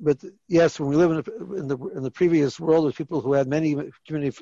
But 0.00 0.18
yes, 0.48 0.80
when 0.80 0.88
we 0.88 0.96
live 0.96 1.10
in 1.10 1.16
the, 1.16 1.54
in 1.56 1.68
the, 1.68 1.78
in 1.96 2.02
the 2.02 2.10
previous 2.10 2.58
world, 2.58 2.84
there's 2.84 2.94
people 2.94 3.20
who 3.20 3.34
had 3.34 3.46
many 3.46 3.76
community 4.06 4.36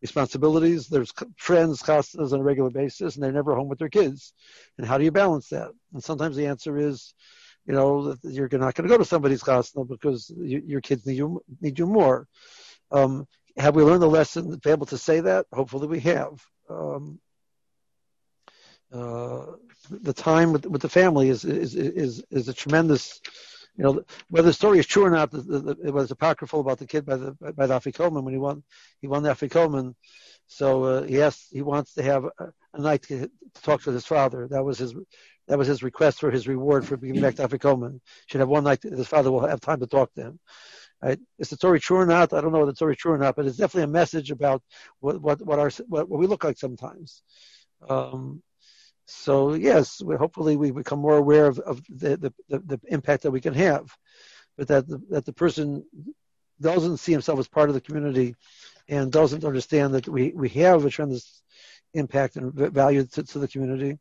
responsibilities. 0.00 0.88
There's 0.88 1.12
friends, 1.36 1.82
customers 1.82 2.32
on 2.32 2.40
a 2.40 2.44
regular 2.44 2.70
basis, 2.70 3.14
and 3.14 3.22
they're 3.22 3.32
never 3.32 3.54
home 3.54 3.68
with 3.68 3.78
their 3.78 3.88
kids. 3.88 4.32
And 4.76 4.86
how 4.86 4.98
do 4.98 5.04
you 5.04 5.10
balance 5.10 5.48
that? 5.48 5.70
And 5.92 6.02
sometimes 6.02 6.36
the 6.36 6.46
answer 6.46 6.78
is, 6.78 7.14
you 7.66 7.74
know, 7.74 8.14
that 8.14 8.32
you're 8.32 8.48
not 8.52 8.74
going 8.74 8.88
to 8.88 8.94
go 8.94 8.98
to 8.98 9.04
somebody's 9.04 9.42
chasna 9.42 9.86
because 9.86 10.30
you, 10.36 10.62
your 10.66 10.80
kids 10.80 11.06
need 11.06 11.18
you 11.18 11.42
need 11.60 11.78
you 11.78 11.86
more. 11.86 12.26
Um, 12.90 13.26
have 13.56 13.74
we 13.74 13.82
learned 13.82 14.02
the 14.02 14.08
lesson 14.08 14.50
to 14.50 14.56
be 14.56 14.70
able 14.70 14.86
to 14.86 14.98
say 14.98 15.20
that? 15.20 15.46
Hopefully, 15.52 15.86
we 15.86 16.00
have. 16.00 16.42
Um, 16.70 17.20
uh, 18.92 19.44
the 19.90 20.14
time 20.14 20.52
with, 20.52 20.64
with 20.64 20.80
the 20.80 20.88
family 20.88 21.28
is, 21.28 21.44
is 21.44 21.74
is 21.74 22.24
is 22.30 22.48
a 22.48 22.54
tremendous 22.54 23.20
you 23.78 23.84
know, 23.84 24.02
whether 24.28 24.48
the 24.48 24.52
story 24.52 24.80
is 24.80 24.86
true 24.86 25.04
or 25.04 25.10
not, 25.10 25.30
the, 25.30 25.40
the, 25.40 25.76
it 25.84 25.94
was 25.94 26.10
apocryphal 26.10 26.60
about 26.60 26.78
the 26.78 26.86
kid 26.86 27.06
by 27.06 27.16
the 27.16 27.32
by 27.56 27.66
the 27.66 27.78
Afikoman 27.78 28.24
when 28.24 28.34
he 28.34 28.38
won 28.38 28.64
he 29.00 29.06
won 29.06 29.22
the 29.22 29.30
Afikoman. 29.30 29.94
So 30.48 30.82
uh, 30.84 31.02
he 31.02 31.22
asked, 31.22 31.48
he 31.52 31.62
wants 31.62 31.94
to 31.94 32.02
have 32.02 32.24
a, 32.24 32.52
a 32.74 32.80
night 32.80 33.02
to, 33.02 33.28
to, 33.28 33.62
talk 33.62 33.82
to 33.82 33.92
his 33.92 34.04
father. 34.04 34.48
That 34.48 34.64
was 34.64 34.78
his 34.78 34.94
that 35.46 35.58
was 35.58 35.68
his 35.68 35.84
request 35.84 36.18
for 36.18 36.30
his 36.30 36.48
reward 36.48 36.86
for 36.86 36.96
being 36.96 37.20
back 37.20 37.36
to 37.36 37.46
Afikoman. 37.46 38.00
Should 38.26 38.40
have 38.40 38.48
one 38.48 38.64
night. 38.64 38.82
His 38.82 39.06
father 39.06 39.30
will 39.30 39.46
have 39.46 39.60
time 39.60 39.78
to 39.78 39.86
talk 39.86 40.12
to 40.14 40.22
him. 40.22 40.40
Right? 41.00 41.20
Is 41.38 41.50
the 41.50 41.56
story 41.56 41.78
true 41.78 41.98
or 41.98 42.06
not? 42.06 42.32
I 42.32 42.40
don't 42.40 42.50
know 42.50 42.62
if 42.62 42.70
the 42.70 42.74
story 42.74 42.96
true 42.96 43.12
or 43.12 43.18
not, 43.18 43.36
but 43.36 43.46
it's 43.46 43.58
definitely 43.58 43.84
a 43.84 43.92
message 43.92 44.32
about 44.32 44.60
what 44.98 45.22
what 45.22 45.40
what 45.40 45.60
our 45.60 45.70
what, 45.86 46.08
what 46.08 46.18
we 46.18 46.26
look 46.26 46.42
like 46.42 46.58
sometimes. 46.58 47.22
Um, 47.88 48.42
so 49.10 49.54
yes, 49.54 50.02
we, 50.02 50.16
hopefully 50.16 50.56
we 50.56 50.70
become 50.70 50.98
more 50.98 51.16
aware 51.16 51.46
of, 51.46 51.58
of 51.60 51.82
the, 51.88 52.16
the, 52.48 52.58
the, 52.58 52.78
impact 52.88 53.22
that 53.22 53.30
we 53.30 53.40
can 53.40 53.54
have, 53.54 53.96
but 54.58 54.68
that 54.68 54.86
the, 54.86 55.00
that 55.08 55.24
the 55.24 55.32
person 55.32 55.82
doesn't 56.60 56.98
see 56.98 57.12
himself 57.12 57.38
as 57.38 57.48
part 57.48 57.70
of 57.70 57.74
the 57.74 57.80
community 57.80 58.34
and 58.86 59.10
doesn't 59.10 59.44
understand 59.44 59.94
that 59.94 60.08
we, 60.08 60.32
we 60.32 60.50
have 60.50 60.84
a 60.84 60.90
tremendous 60.90 61.42
impact 61.94 62.36
and 62.36 62.52
value 62.52 63.04
to, 63.04 63.22
to 63.22 63.38
the 63.38 63.48
community 63.48 63.98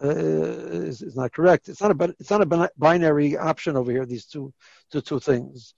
uh, 0.00 0.08
is, 0.08 1.02
is 1.02 1.16
not 1.16 1.32
correct. 1.32 1.68
It's 1.68 1.80
not 1.80 2.00
a 2.00 2.14
it's 2.20 2.30
not 2.30 2.42
a 2.42 2.70
binary 2.78 3.36
option 3.36 3.76
over 3.76 3.90
here. 3.90 4.06
These 4.06 4.26
two 4.26 4.52
two, 4.92 5.00
two 5.00 5.18
things. 5.18 5.74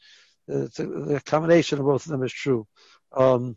It's 0.47 0.79
a, 0.81 0.87
the 0.87 1.21
combination 1.25 1.79
of 1.79 1.87
both 1.87 2.05
of 2.05 2.13
them 2.13 2.23
is 2.23 2.33
true. 2.33 2.67
Um, 3.13 3.57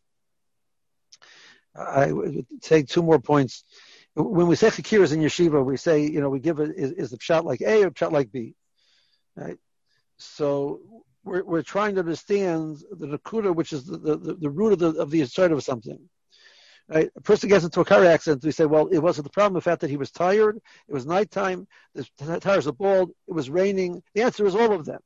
I 1.76 2.12
would 2.14 2.46
take 2.62 2.88
two 2.88 3.04
more 3.04 3.20
points 3.20 3.66
when 4.16 4.48
we 4.48 4.56
say 4.56 4.68
chakiras 4.68 5.14
in 5.14 5.22
yeshiva, 5.22 5.64
we 5.64 5.78
say, 5.78 6.06
you 6.06 6.22
know, 6.22 6.30
we 6.30 6.40
give 6.40 6.60
it, 6.60 6.72
is, 6.76 6.92
is 6.92 7.10
the 7.12 7.18
shot 7.20 7.46
like 7.46 7.62
A 7.62 7.86
or 7.86 7.92
shot 7.96 8.14
like 8.14 8.32
B? 8.32 8.56
Right? 9.36 9.58
So 10.18 10.82
we're, 11.24 11.44
we're 11.44 11.64
trying 11.64 11.96
to 11.96 12.02
understand 12.02 12.78
the 12.92 13.08
nakuda, 13.08 13.56
which 13.56 13.74
is 13.74 13.86
the, 13.86 13.98
the, 13.98 14.36
the 14.36 14.50
root 14.50 14.74
of 14.74 14.80
the, 14.80 15.02
of 15.02 15.10
the 15.10 15.22
inside 15.22 15.52
of 15.52 15.64
something. 15.64 16.00
Right? 16.88 17.10
A 17.16 17.22
person 17.22 17.50
gets 17.50 17.64
into 17.64 17.82
a 17.82 17.86
car 17.86 18.06
accident, 18.06 18.44
we 18.44 18.52
say, 18.52 18.66
well, 18.66 18.88
it 18.88 19.00
wasn't 19.00 19.26
the 19.26 19.32
problem, 19.32 19.56
the 19.56 19.62
fact 19.62 19.82
that 19.82 19.90
he 19.90 19.98
was 19.98 20.12
tired, 20.12 20.58
it 20.88 20.94
was 20.94 21.06
nighttime, 21.06 21.68
the 21.96 22.40
tires 22.40 22.68
are 22.68 22.74
bald, 22.74 23.12
it 23.28 23.34
was 23.34 23.50
raining. 23.50 24.04
The 24.14 24.24
answer 24.24 24.46
is 24.46 24.56
all 24.56 24.74
of 24.74 24.86
them 24.86 25.00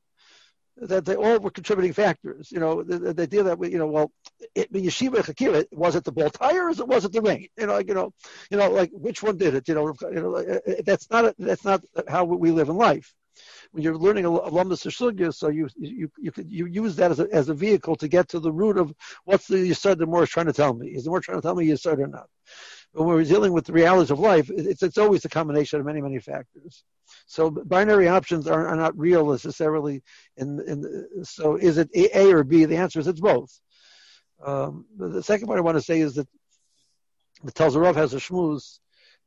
that 0.82 1.04
they 1.04 1.14
all 1.14 1.38
were 1.38 1.50
contributing 1.50 1.92
factors. 1.92 2.50
You 2.50 2.60
know, 2.60 2.82
the, 2.82 3.12
the 3.12 3.22
idea 3.22 3.42
that 3.44 3.58
we, 3.58 3.70
you 3.70 3.78
know, 3.78 3.86
well, 3.86 4.12
it, 4.54 4.72
yeshiva 4.72 5.16
chakira, 5.16 5.66
was 5.72 5.96
it 5.96 6.04
the 6.04 6.12
ball 6.12 6.30
tires 6.30 6.80
or 6.80 6.86
was 6.86 7.04
it 7.04 7.12
the 7.12 7.22
rain? 7.22 7.48
You 7.56 7.66
know, 7.66 7.74
like, 7.74 7.88
you 7.88 7.94
know, 7.94 8.12
you 8.50 8.56
know, 8.56 8.70
like 8.70 8.90
which 8.92 9.22
one 9.22 9.36
did 9.36 9.54
it? 9.54 9.68
You 9.68 9.74
know, 9.74 9.94
you 10.02 10.20
know, 10.22 10.36
uh, 10.36 10.58
uh, 10.66 10.74
that's 10.84 11.10
not 11.10 11.24
a, 11.26 11.34
that's 11.38 11.64
not 11.64 11.82
how 12.08 12.24
we 12.24 12.50
live 12.50 12.68
in 12.68 12.76
life. 12.76 13.14
When 13.70 13.84
you're 13.84 13.96
learning 13.96 14.24
alumnus 14.24 14.84
or 14.86 14.90
so 14.90 15.10
you 15.10 15.68
you 15.76 16.10
you 16.18 16.32
could 16.32 16.50
you 16.50 16.66
use 16.66 16.96
that 16.96 17.12
as 17.12 17.20
a 17.20 17.28
as 17.32 17.48
a 17.48 17.54
vehicle 17.54 17.94
to 17.96 18.08
get 18.08 18.28
to 18.30 18.40
the 18.40 18.50
root 18.50 18.78
of 18.78 18.92
what's 19.24 19.46
the 19.46 19.56
yisod 19.56 19.98
the 19.98 20.06
more 20.06 20.24
is 20.24 20.30
trying 20.30 20.46
to 20.46 20.52
tell 20.52 20.74
me. 20.74 20.88
Is 20.88 21.04
the 21.04 21.10
more 21.10 21.20
trying 21.20 21.38
to 21.38 21.42
tell 21.42 21.54
me 21.54 21.66
yisod 21.66 21.98
or 21.98 22.08
not? 22.08 22.28
But 22.92 23.04
when 23.04 23.14
we're 23.14 23.24
dealing 23.24 23.52
with 23.52 23.66
the 23.66 23.72
realities 23.72 24.10
of 24.10 24.18
life, 24.18 24.50
it's 24.50 24.82
it's 24.82 24.98
always 24.98 25.24
a 25.24 25.28
combination 25.28 25.78
of 25.78 25.86
many 25.86 26.00
many 26.00 26.18
factors. 26.18 26.82
So 27.28 27.50
binary 27.50 28.08
options 28.08 28.48
are, 28.48 28.68
are 28.68 28.76
not 28.76 28.98
real 28.98 29.30
necessarily. 29.30 30.02
In, 30.38 30.60
in 30.66 31.24
so 31.24 31.56
is 31.56 31.76
it 31.76 31.90
A, 31.94 32.32
or 32.32 32.42
B? 32.42 32.64
The 32.64 32.78
answer 32.78 32.98
is 33.00 33.06
it's 33.06 33.20
both. 33.20 33.60
Um, 34.42 34.86
the 34.96 35.22
second 35.22 35.46
point 35.46 35.58
I 35.58 35.62
want 35.62 35.76
to 35.76 35.82
say 35.82 36.00
is 36.00 36.14
that 36.14 36.26
the 37.44 37.52
Talzarov 37.52 37.96
has 37.96 38.14
a 38.14 38.16
shmooze 38.16 38.78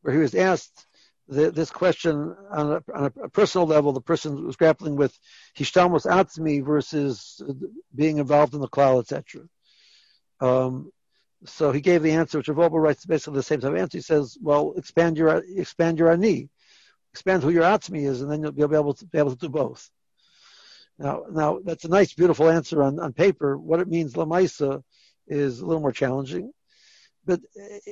where 0.01 0.15
he 0.15 0.19
was 0.19 0.33
asked 0.33 0.87
the, 1.27 1.51
this 1.51 1.69
question 1.69 2.35
on 2.49 2.71
a, 2.71 2.81
on 2.91 3.11
a, 3.23 3.29
personal 3.29 3.67
level. 3.67 3.93
The 3.93 4.01
person 4.01 4.47
was 4.47 4.55
grappling 4.55 4.95
with 4.95 5.15
hishtalmus 5.55 6.07
atzmi 6.07 6.65
versus 6.65 7.39
being 7.93 8.17
involved 8.17 8.55
in 8.55 8.61
the 8.61 8.67
klal, 8.67 8.99
etc. 8.99 9.43
Um, 10.39 10.91
so 11.45 11.71
he 11.71 11.81
gave 11.81 12.01
the 12.01 12.13
answer, 12.13 12.39
which 12.39 12.47
Rav 12.47 12.71
Wolbe 12.71 12.81
writes 12.81 13.05
basically 13.05 13.37
the 13.37 13.43
same 13.43 13.61
type 13.61 13.71
of 13.71 13.77
answer. 13.77 13.99
He 13.99 14.01
says, 14.01 14.39
"Well, 14.41 14.73
expand 14.75 15.17
your 15.17 15.43
expand 15.55 15.99
your 15.99 16.11
ani 16.11 16.49
expand 17.13 17.43
who 17.43 17.49
your 17.49 17.63
atzmi 17.63 18.07
is, 18.07 18.21
and 18.21 18.31
then 18.31 18.41
you'll 18.41 18.67
be 18.67 18.75
able 18.75 18.93
to 18.93 19.05
be 19.05 19.17
able 19.17 19.31
to 19.31 19.37
do 19.37 19.49
both. 19.49 19.89
Now, 20.97 21.23
now 21.31 21.59
that's 21.63 21.85
a 21.85 21.89
nice, 21.89 22.13
beautiful 22.13 22.49
answer 22.49 22.83
on, 22.83 22.99
on 22.99 23.13
paper. 23.13 23.57
What 23.57 23.79
it 23.79 23.87
means, 23.87 24.13
lamaisa, 24.13 24.83
is 25.27 25.59
a 25.59 25.65
little 25.65 25.81
more 25.81 25.91
challenging. 25.91 26.51
But 27.25 27.41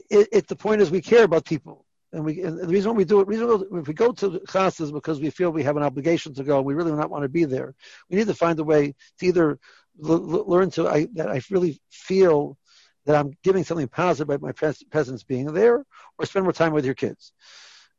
it, 0.10 0.28
it, 0.32 0.48
the 0.48 0.56
point 0.56 0.82
is, 0.82 0.90
we 0.90 1.02
care 1.02 1.24
about 1.24 1.46
people, 1.46 1.86
and 2.12 2.26
we. 2.26 2.42
And 2.42 2.60
the 2.60 2.68
reason 2.68 2.96
we 2.96 3.06
do 3.06 3.20
it, 3.20 3.28
reason 3.28 3.64
if 3.74 3.88
we 3.88 3.94
go 3.94 4.12
to 4.12 4.40
class 4.42 4.80
is 4.80 4.92
because 4.92 5.20
we 5.20 5.30
feel 5.30 5.52
we 5.52 5.64
have 5.64 5.78
an 5.78 5.84
obligation 5.84 6.34
to 6.36 6.44
go. 6.44 6.58
and 6.58 6.66
We 6.66 6.74
really 6.74 6.92
do 6.92 6.98
not 6.98 7.12
want 7.12 7.24
to 7.24 7.30
be 7.30 7.46
there. 7.46 7.76
We 8.10 8.18
need 8.18 8.28
to 8.28 8.34
find 8.34 8.58
a 8.60 8.64
way 8.64 8.96
to 9.20 9.26
either 9.26 9.60
l- 10.04 10.46
learn 10.48 10.72
to 10.72 10.88
I, 10.88 11.08
that 11.14 11.30
I 11.30 11.42
really 11.52 11.80
feel 11.92 12.58
that 13.06 13.16
I'm 13.16 13.32
giving 13.44 13.64
something 13.64 13.88
positive 13.88 14.28
by 14.28 14.38
my 14.38 14.52
pres- 14.52 14.84
presence 14.84 15.24
being 15.24 15.54
there, 15.54 15.86
or 16.18 16.26
spend 16.26 16.46
more 16.46 16.54
time 16.54 16.74
with 16.74 16.86
your 16.86 16.96
kids. 16.96 17.34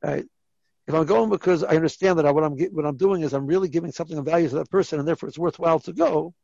Right? 0.03 0.27
If 0.87 0.95
I'm 0.95 1.07
going 1.07 1.31
because 1.31 1.63
I 1.63 1.77
understand 1.77 2.19
that 2.19 2.35
what 2.35 2.45
I'm 2.45 2.57
what 2.73 2.87
I'm 2.87 2.97
doing 2.97 3.23
is 3.23 3.33
I'm 3.33 3.47
really 3.47 3.69
giving 3.69 3.93
something 3.93 4.19
of 4.19 4.25
value 4.25 4.49
to 4.49 4.57
that 4.57 4.71
person, 4.71 4.99
and 4.99 5.07
therefore 5.07 5.29
it's 5.29 5.39
worthwhile 5.39 5.79
to 5.81 5.93
go. 5.93 6.35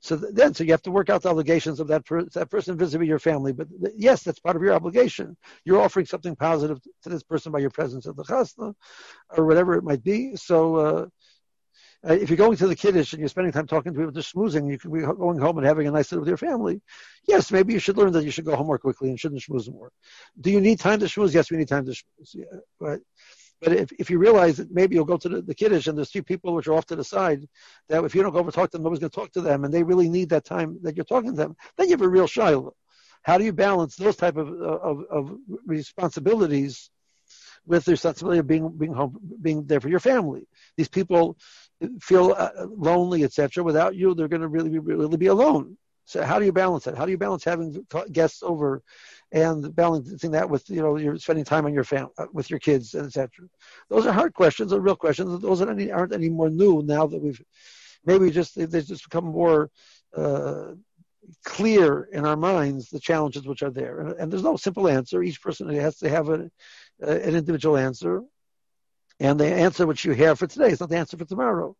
So 0.00 0.16
then, 0.16 0.54
so 0.54 0.62
you 0.62 0.72
have 0.72 0.82
to 0.82 0.90
work 0.90 1.08
out 1.08 1.22
the 1.22 1.30
obligations 1.30 1.80
of 1.80 1.88
that, 1.88 2.04
per, 2.04 2.24
that 2.34 2.50
person 2.50 2.76
vis-a-vis 2.76 3.08
your 3.08 3.18
family. 3.18 3.52
But 3.52 3.68
yes, 3.96 4.22
that's 4.22 4.38
part 4.38 4.54
of 4.54 4.62
your 4.62 4.74
obligation. 4.74 5.36
You're 5.64 5.80
offering 5.80 6.06
something 6.06 6.36
positive 6.36 6.78
to 7.02 7.08
this 7.08 7.22
person 7.22 7.50
by 7.50 7.60
your 7.60 7.70
presence 7.70 8.06
at 8.06 8.14
the 8.14 8.24
chasna, 8.24 8.74
or 9.30 9.46
whatever 9.46 9.74
it 9.74 9.84
might 9.84 10.02
be. 10.02 10.36
So. 10.36 10.76
Uh, 10.76 11.06
uh, 12.08 12.12
if 12.12 12.28
you're 12.28 12.36
going 12.36 12.56
to 12.56 12.68
the 12.68 12.76
kiddush 12.76 13.12
and 13.12 13.20
you're 13.20 13.28
spending 13.28 13.52
time 13.52 13.66
talking 13.66 13.92
to 13.92 13.98
people, 13.98 14.12
just 14.12 14.32
schmoozing, 14.32 14.70
you 14.70 14.78
could 14.78 14.92
be 14.92 15.00
going 15.00 15.38
home 15.38 15.58
and 15.58 15.66
having 15.66 15.88
a 15.88 15.90
nice 15.90 16.08
dinner 16.08 16.20
with 16.20 16.28
your 16.28 16.36
family. 16.36 16.80
Yes, 17.26 17.50
maybe 17.50 17.72
you 17.72 17.78
should 17.78 17.96
learn 17.96 18.12
that 18.12 18.24
you 18.24 18.30
should 18.30 18.44
go 18.44 18.54
home 18.54 18.66
more 18.66 18.78
quickly 18.78 19.08
and 19.08 19.18
shouldn't 19.18 19.40
schmooze 19.40 19.72
more. 19.72 19.90
Do 20.40 20.50
you 20.50 20.60
need 20.60 20.78
time 20.78 21.00
to 21.00 21.06
schmooze? 21.06 21.34
Yes, 21.34 21.50
we 21.50 21.56
need 21.56 21.68
time 21.68 21.86
to 21.86 21.92
schmooze. 21.92 22.34
Yeah, 22.34 22.44
but 22.78 23.00
but 23.60 23.72
if, 23.72 23.90
if 23.98 24.10
you 24.10 24.18
realize 24.18 24.56
that 24.58 24.70
maybe 24.70 24.94
you'll 24.94 25.04
go 25.04 25.16
to 25.16 25.28
the, 25.28 25.42
the 25.42 25.54
Kiddush 25.54 25.86
and 25.86 25.96
there's 25.96 26.10
three 26.10 26.22
people 26.22 26.54
which 26.54 26.66
are 26.66 26.74
off 26.74 26.86
to 26.86 26.96
the 26.96 27.04
side, 27.04 27.48
that 27.88 28.04
if 28.04 28.14
you 28.14 28.22
don't 28.22 28.32
go 28.32 28.38
over 28.38 28.50
talk 28.50 28.70
to 28.70 28.76
them, 28.76 28.84
nobody's 28.84 29.00
going 29.00 29.10
to 29.10 29.16
talk 29.16 29.32
to 29.32 29.40
them, 29.40 29.64
and 29.64 29.72
they 29.72 29.82
really 29.82 30.08
need 30.08 30.28
that 30.30 30.44
time 30.44 30.78
that 30.82 30.96
you're 30.96 31.04
talking 31.04 31.30
to 31.30 31.36
them, 31.36 31.56
then 31.76 31.86
you 31.86 31.92
have 31.92 32.02
a 32.02 32.08
real 32.08 32.26
shiloh. 32.26 32.74
How 33.22 33.38
do 33.38 33.44
you 33.44 33.52
balance 33.52 33.96
those 33.96 34.16
type 34.16 34.36
of, 34.36 34.48
of, 34.48 35.04
of 35.10 35.36
responsibilities 35.66 36.90
with 37.66 37.84
the 37.84 37.90
responsibility 37.92 38.38
of 38.38 38.46
being 38.46 38.68
being 38.76 38.92
home, 38.92 39.18
being 39.42 39.64
there 39.66 39.80
for 39.80 39.88
your 39.88 40.00
family? 40.00 40.46
These 40.76 40.88
people, 40.88 41.36
feel 42.00 42.34
uh, 42.36 42.50
lonely, 42.68 43.24
etc. 43.24 43.62
Without 43.62 43.94
you, 43.94 44.14
they're 44.14 44.28
going 44.28 44.42
to 44.42 44.48
really 44.48 44.70
be, 44.70 44.78
really 44.78 45.16
be 45.16 45.26
alone. 45.26 45.76
So 46.04 46.22
how 46.22 46.38
do 46.38 46.44
you 46.44 46.52
balance 46.52 46.84
that? 46.84 46.96
How 46.96 47.04
do 47.04 47.10
you 47.10 47.18
balance 47.18 47.44
having 47.44 47.84
guests 48.12 48.42
over 48.42 48.82
and 49.32 49.74
balancing 49.74 50.30
that 50.30 50.48
with 50.48 50.68
you 50.70 50.80
know 50.80 50.96
you're 50.96 51.18
spending 51.18 51.44
time 51.44 51.66
on 51.66 51.74
your 51.74 51.84
family 51.84 52.12
uh, 52.18 52.26
with 52.32 52.48
your 52.50 52.58
kids 52.58 52.94
and 52.94 53.06
etc. 53.06 53.48
Those 53.88 54.06
are 54.06 54.12
hard 54.12 54.34
questions, 54.34 54.72
are 54.72 54.80
real 54.80 54.96
questions. 54.96 55.40
Those 55.40 55.60
aren't 55.60 55.80
any, 55.80 55.90
aren't 55.90 56.14
any 56.14 56.28
more 56.28 56.48
new 56.48 56.82
now 56.82 57.06
that 57.06 57.20
we've 57.20 57.42
maybe 58.04 58.30
just 58.30 58.54
they 58.54 58.66
just 58.66 59.04
become 59.04 59.24
more 59.24 59.70
uh, 60.16 60.72
clear 61.44 62.04
in 62.12 62.24
our 62.24 62.36
minds 62.36 62.88
the 62.88 63.00
challenges 63.00 63.46
which 63.46 63.62
are 63.62 63.70
there. 63.70 64.00
And, 64.00 64.12
and, 64.12 64.32
there's 64.32 64.44
no 64.44 64.56
simple 64.56 64.88
answer. 64.88 65.22
Each 65.22 65.42
person 65.42 65.68
has 65.70 65.98
to 65.98 66.08
have 66.08 66.28
a, 66.28 66.48
an 67.00 67.34
individual 67.34 67.76
answer, 67.76 68.22
and 69.18 69.40
the 69.40 69.52
answer 69.52 69.86
which 69.86 70.04
you 70.04 70.12
have 70.12 70.38
for 70.38 70.46
today 70.46 70.68
is 70.68 70.80
not 70.80 70.88
the 70.88 70.98
answer 70.98 71.16
for 71.16 71.24
tomorrow. 71.24 71.76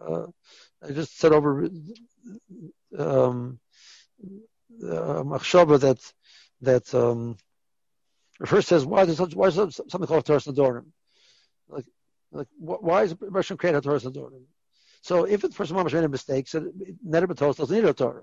Uh, 0.00 0.26
I 0.82 0.92
just 0.92 1.18
said 1.18 1.32
over 1.32 1.68
um, 2.98 3.60
uh, 4.82 5.22
that 5.22 6.12
that 6.62 6.92
um, 6.94 7.36
first 8.44 8.68
says 8.68 8.84
why 8.84 9.02
is 9.02 9.16
such, 9.16 9.34
why 9.34 9.48
is 9.48 9.54
something 9.54 10.06
called 10.06 10.24
Torah 10.24 10.40
Sadorim? 10.40 10.86
Like, 11.68 11.86
like 12.32 12.48
why 12.58 13.04
is 13.04 13.14
Russian 13.20 13.56
create 13.56 13.74
a 13.74 13.80
Torah 13.80 14.00
Sadorim? 14.00 14.44
So 15.02 15.24
if 15.24 15.40
the 15.40 15.48
person 15.48 15.76
made 15.76 15.94
a 15.94 16.08
mistake, 16.08 16.48
so 16.48 16.60
netter 16.60 17.26
b'tos 17.26 17.56
doesn't 17.56 17.74
need 17.74 17.84
a 17.84 17.94
Torah. 17.94 18.22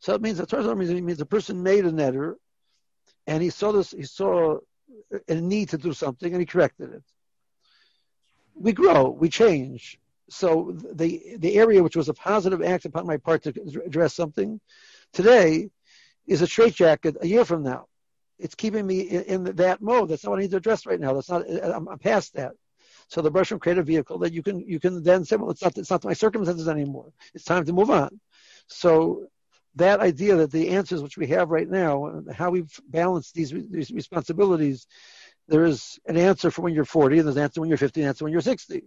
So 0.00 0.14
it 0.14 0.22
means 0.22 0.38
the 0.38 0.46
Torah 0.46 0.74
means, 0.74 0.90
means 0.90 1.18
the 1.18 1.26
person 1.26 1.62
made 1.62 1.84
a 1.84 1.92
netter, 1.92 2.34
and 3.26 3.42
he 3.42 3.50
saw 3.50 3.72
this, 3.72 3.90
he 3.90 4.04
saw 4.04 4.58
a 5.28 5.34
need 5.34 5.70
to 5.70 5.78
do 5.78 5.92
something, 5.92 6.32
and 6.32 6.40
he 6.40 6.46
corrected 6.46 6.92
it. 6.92 7.02
We 8.54 8.72
grow, 8.72 9.10
we 9.10 9.28
change. 9.28 9.98
So 10.30 10.76
the 10.92 11.36
the 11.38 11.56
area 11.56 11.82
which 11.82 11.96
was 11.96 12.08
a 12.08 12.14
positive 12.14 12.62
act 12.62 12.86
upon 12.86 13.06
my 13.06 13.18
part 13.18 13.42
to 13.42 13.50
address 13.84 14.14
something, 14.14 14.60
today 15.12 15.70
is 16.26 16.42
a 16.42 16.46
straitjacket 16.46 17.16
a 17.20 17.26
year 17.26 17.44
from 17.44 17.62
now. 17.62 17.86
It's 18.38 18.54
keeping 18.54 18.86
me 18.86 19.00
in, 19.00 19.22
in, 19.22 19.44
that 19.56 19.80
mode. 19.80 20.08
That's 20.08 20.24
not 20.24 20.30
what 20.30 20.38
I 20.40 20.42
need 20.42 20.50
to 20.52 20.56
address 20.56 20.86
right 20.86 20.98
now. 20.98 21.14
That's 21.14 21.30
not. 21.30 21.48
I'm, 21.48 21.88
I'm 21.88 21.98
past 21.98 22.34
that. 22.34 22.52
So 23.08 23.22
the 23.22 23.30
Bershom 23.30 23.58
create 23.58 23.78
a 23.78 23.82
vehicle 23.82 24.18
that 24.18 24.32
you 24.32 24.42
can 24.42 24.60
you 24.60 24.80
can 24.80 25.02
then 25.02 25.24
say, 25.24 25.36
well, 25.36 25.50
it's 25.50 25.62
not 25.62 25.78
it's 25.78 25.90
not 25.90 26.04
my 26.04 26.14
circumstances 26.14 26.68
anymore. 26.68 27.12
It's 27.34 27.44
time 27.44 27.64
to 27.66 27.72
move 27.72 27.90
on. 27.90 28.20
So 28.66 29.28
that 29.76 30.00
idea 30.00 30.36
that 30.36 30.52
the 30.52 30.70
answers 30.70 31.02
which 31.02 31.16
we 31.16 31.26
have 31.28 31.50
right 31.50 31.68
now, 31.68 32.22
how 32.32 32.50
we 32.50 32.64
balance 32.88 33.32
these, 33.32 33.52
these 33.70 33.90
responsibilities, 33.90 34.86
there 35.48 35.64
is 35.64 35.98
an 36.06 36.16
answer 36.16 36.50
for 36.50 36.62
when 36.62 36.74
you're 36.74 36.84
40, 36.84 37.18
and 37.18 37.26
there's 37.26 37.36
an 37.36 37.42
answer 37.42 37.60
when 37.60 37.68
you're 37.68 37.76
50, 37.76 38.00
and 38.00 38.04
an 38.04 38.08
answer 38.08 38.24
when 38.24 38.32
you're 38.32 38.40
60. 38.40 38.84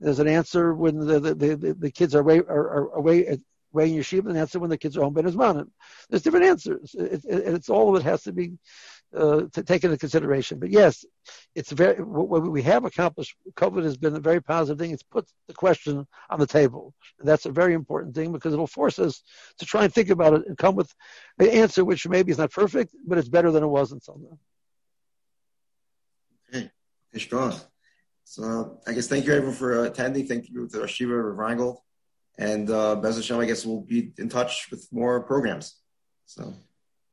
There's 0.00 0.18
an 0.18 0.28
answer 0.28 0.74
when 0.74 0.98
the 0.98 1.20
the, 1.20 1.34
the, 1.34 1.76
the 1.78 1.90
kids 1.90 2.14
are 2.14 2.20
away 2.20 2.38
are, 2.38 2.70
are 2.70 2.90
away 2.94 3.26
at 3.26 3.38
way 3.72 3.90
in 3.90 3.98
yeshiva, 3.98 4.28
and 4.28 4.38
answer 4.38 4.58
when 4.58 4.70
the 4.70 4.78
kids 4.78 4.96
are 4.96 5.02
home 5.02 5.14
ben 5.14 5.24
Ismanim. 5.24 5.68
There's 6.08 6.22
different 6.22 6.46
answers, 6.46 6.94
it, 6.94 7.24
it, 7.24 7.44
and 7.46 7.56
it's 7.56 7.70
all 7.70 7.94
of 7.94 8.00
it 8.00 8.04
has 8.04 8.22
to 8.24 8.32
be 8.32 8.52
uh, 9.16 9.42
to 9.52 9.62
take 9.62 9.84
into 9.84 9.98
consideration. 9.98 10.58
But 10.58 10.70
yes, 10.70 11.04
it's 11.54 11.70
very 11.70 12.02
what 12.02 12.50
we 12.50 12.62
have 12.62 12.84
accomplished. 12.84 13.36
COVID 13.54 13.84
has 13.84 13.96
been 13.96 14.16
a 14.16 14.20
very 14.20 14.40
positive 14.40 14.78
thing. 14.78 14.90
It's 14.90 15.02
put 15.02 15.28
the 15.48 15.54
question 15.54 16.06
on 16.30 16.40
the 16.40 16.46
table, 16.46 16.94
and 17.18 17.28
that's 17.28 17.46
a 17.46 17.50
very 17.50 17.74
important 17.74 18.14
thing 18.14 18.32
because 18.32 18.52
it'll 18.52 18.66
force 18.66 18.98
us 18.98 19.22
to 19.58 19.66
try 19.66 19.84
and 19.84 19.92
think 19.92 20.10
about 20.10 20.34
it 20.34 20.46
and 20.46 20.56
come 20.56 20.74
with 20.74 20.92
an 21.38 21.48
answer 21.48 21.84
which 21.84 22.08
maybe 22.08 22.32
is 22.32 22.38
not 22.38 22.50
perfect, 22.50 22.94
but 23.06 23.18
it's 23.18 23.28
better 23.28 23.50
than 23.50 23.62
it 23.62 23.68
was 23.68 23.92
until 23.92 24.18
now. 24.18 24.38
Okay, 26.54 26.70
strong. 27.16 27.54
So 28.24 28.80
I 28.86 28.92
guess 28.94 29.08
thank 29.08 29.26
you 29.26 29.34
everyone 29.34 29.56
for 29.56 29.84
attending. 29.84 30.26
Thank 30.26 30.48
you 30.48 30.68
to 30.68 30.86
Shiva 30.88 31.12
Reingold. 31.12 31.78
And 32.38 32.70
uh, 32.70 32.96
Bez 32.96 33.16
Hashem, 33.16 33.38
I 33.38 33.46
guess 33.46 33.64
we'll 33.66 33.82
be 33.82 34.12
in 34.18 34.28
touch 34.28 34.68
with 34.70 34.88
more 34.90 35.20
programs. 35.20 35.76
So, 36.26 36.54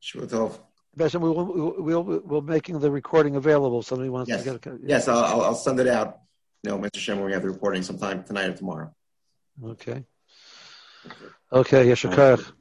sure, 0.00 0.22
Tov. 0.22 0.58
Bez 0.96 1.14
we 1.14 1.20
will, 1.20 1.74
we'll, 1.78 2.02
we'll, 2.02 2.40
making 2.40 2.80
the 2.80 2.90
recording 2.90 3.36
available. 3.36 3.82
Somebody 3.82 4.08
wants 4.08 4.28
yes. 4.28 4.42
to 4.42 4.58
get 4.58 4.66
a. 4.66 4.78
Yes, 4.82 5.08
I'll, 5.08 5.42
I'll 5.42 5.54
send 5.54 5.78
it 5.78 5.86
out. 5.86 6.18
You 6.62 6.70
know, 6.70 6.78
Mr. 6.78 6.96
Shem, 6.96 7.18
when 7.18 7.26
we 7.26 7.32
have 7.32 7.42
the 7.42 7.50
recording 7.50 7.82
sometime 7.82 8.24
tonight 8.24 8.50
or 8.50 8.54
tomorrow. 8.54 8.94
Okay. 9.64 10.04
Okay, 11.52 11.86
Yeshakach. 11.86 12.52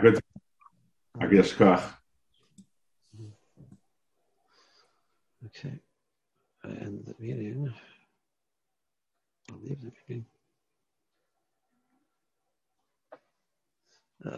Good. 0.00 0.20
Yeshakach. 1.20 1.82
Okay. 5.46 5.78
And 6.62 7.04
the 7.04 7.14
meeting. 7.18 7.72
I'll 9.50 9.58
leave 9.58 9.80
the 9.80 9.92
meeting. 10.08 10.24
Uh, 14.24 14.30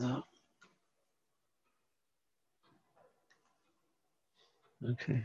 no. 0.00 0.24
Okay. 4.90 5.24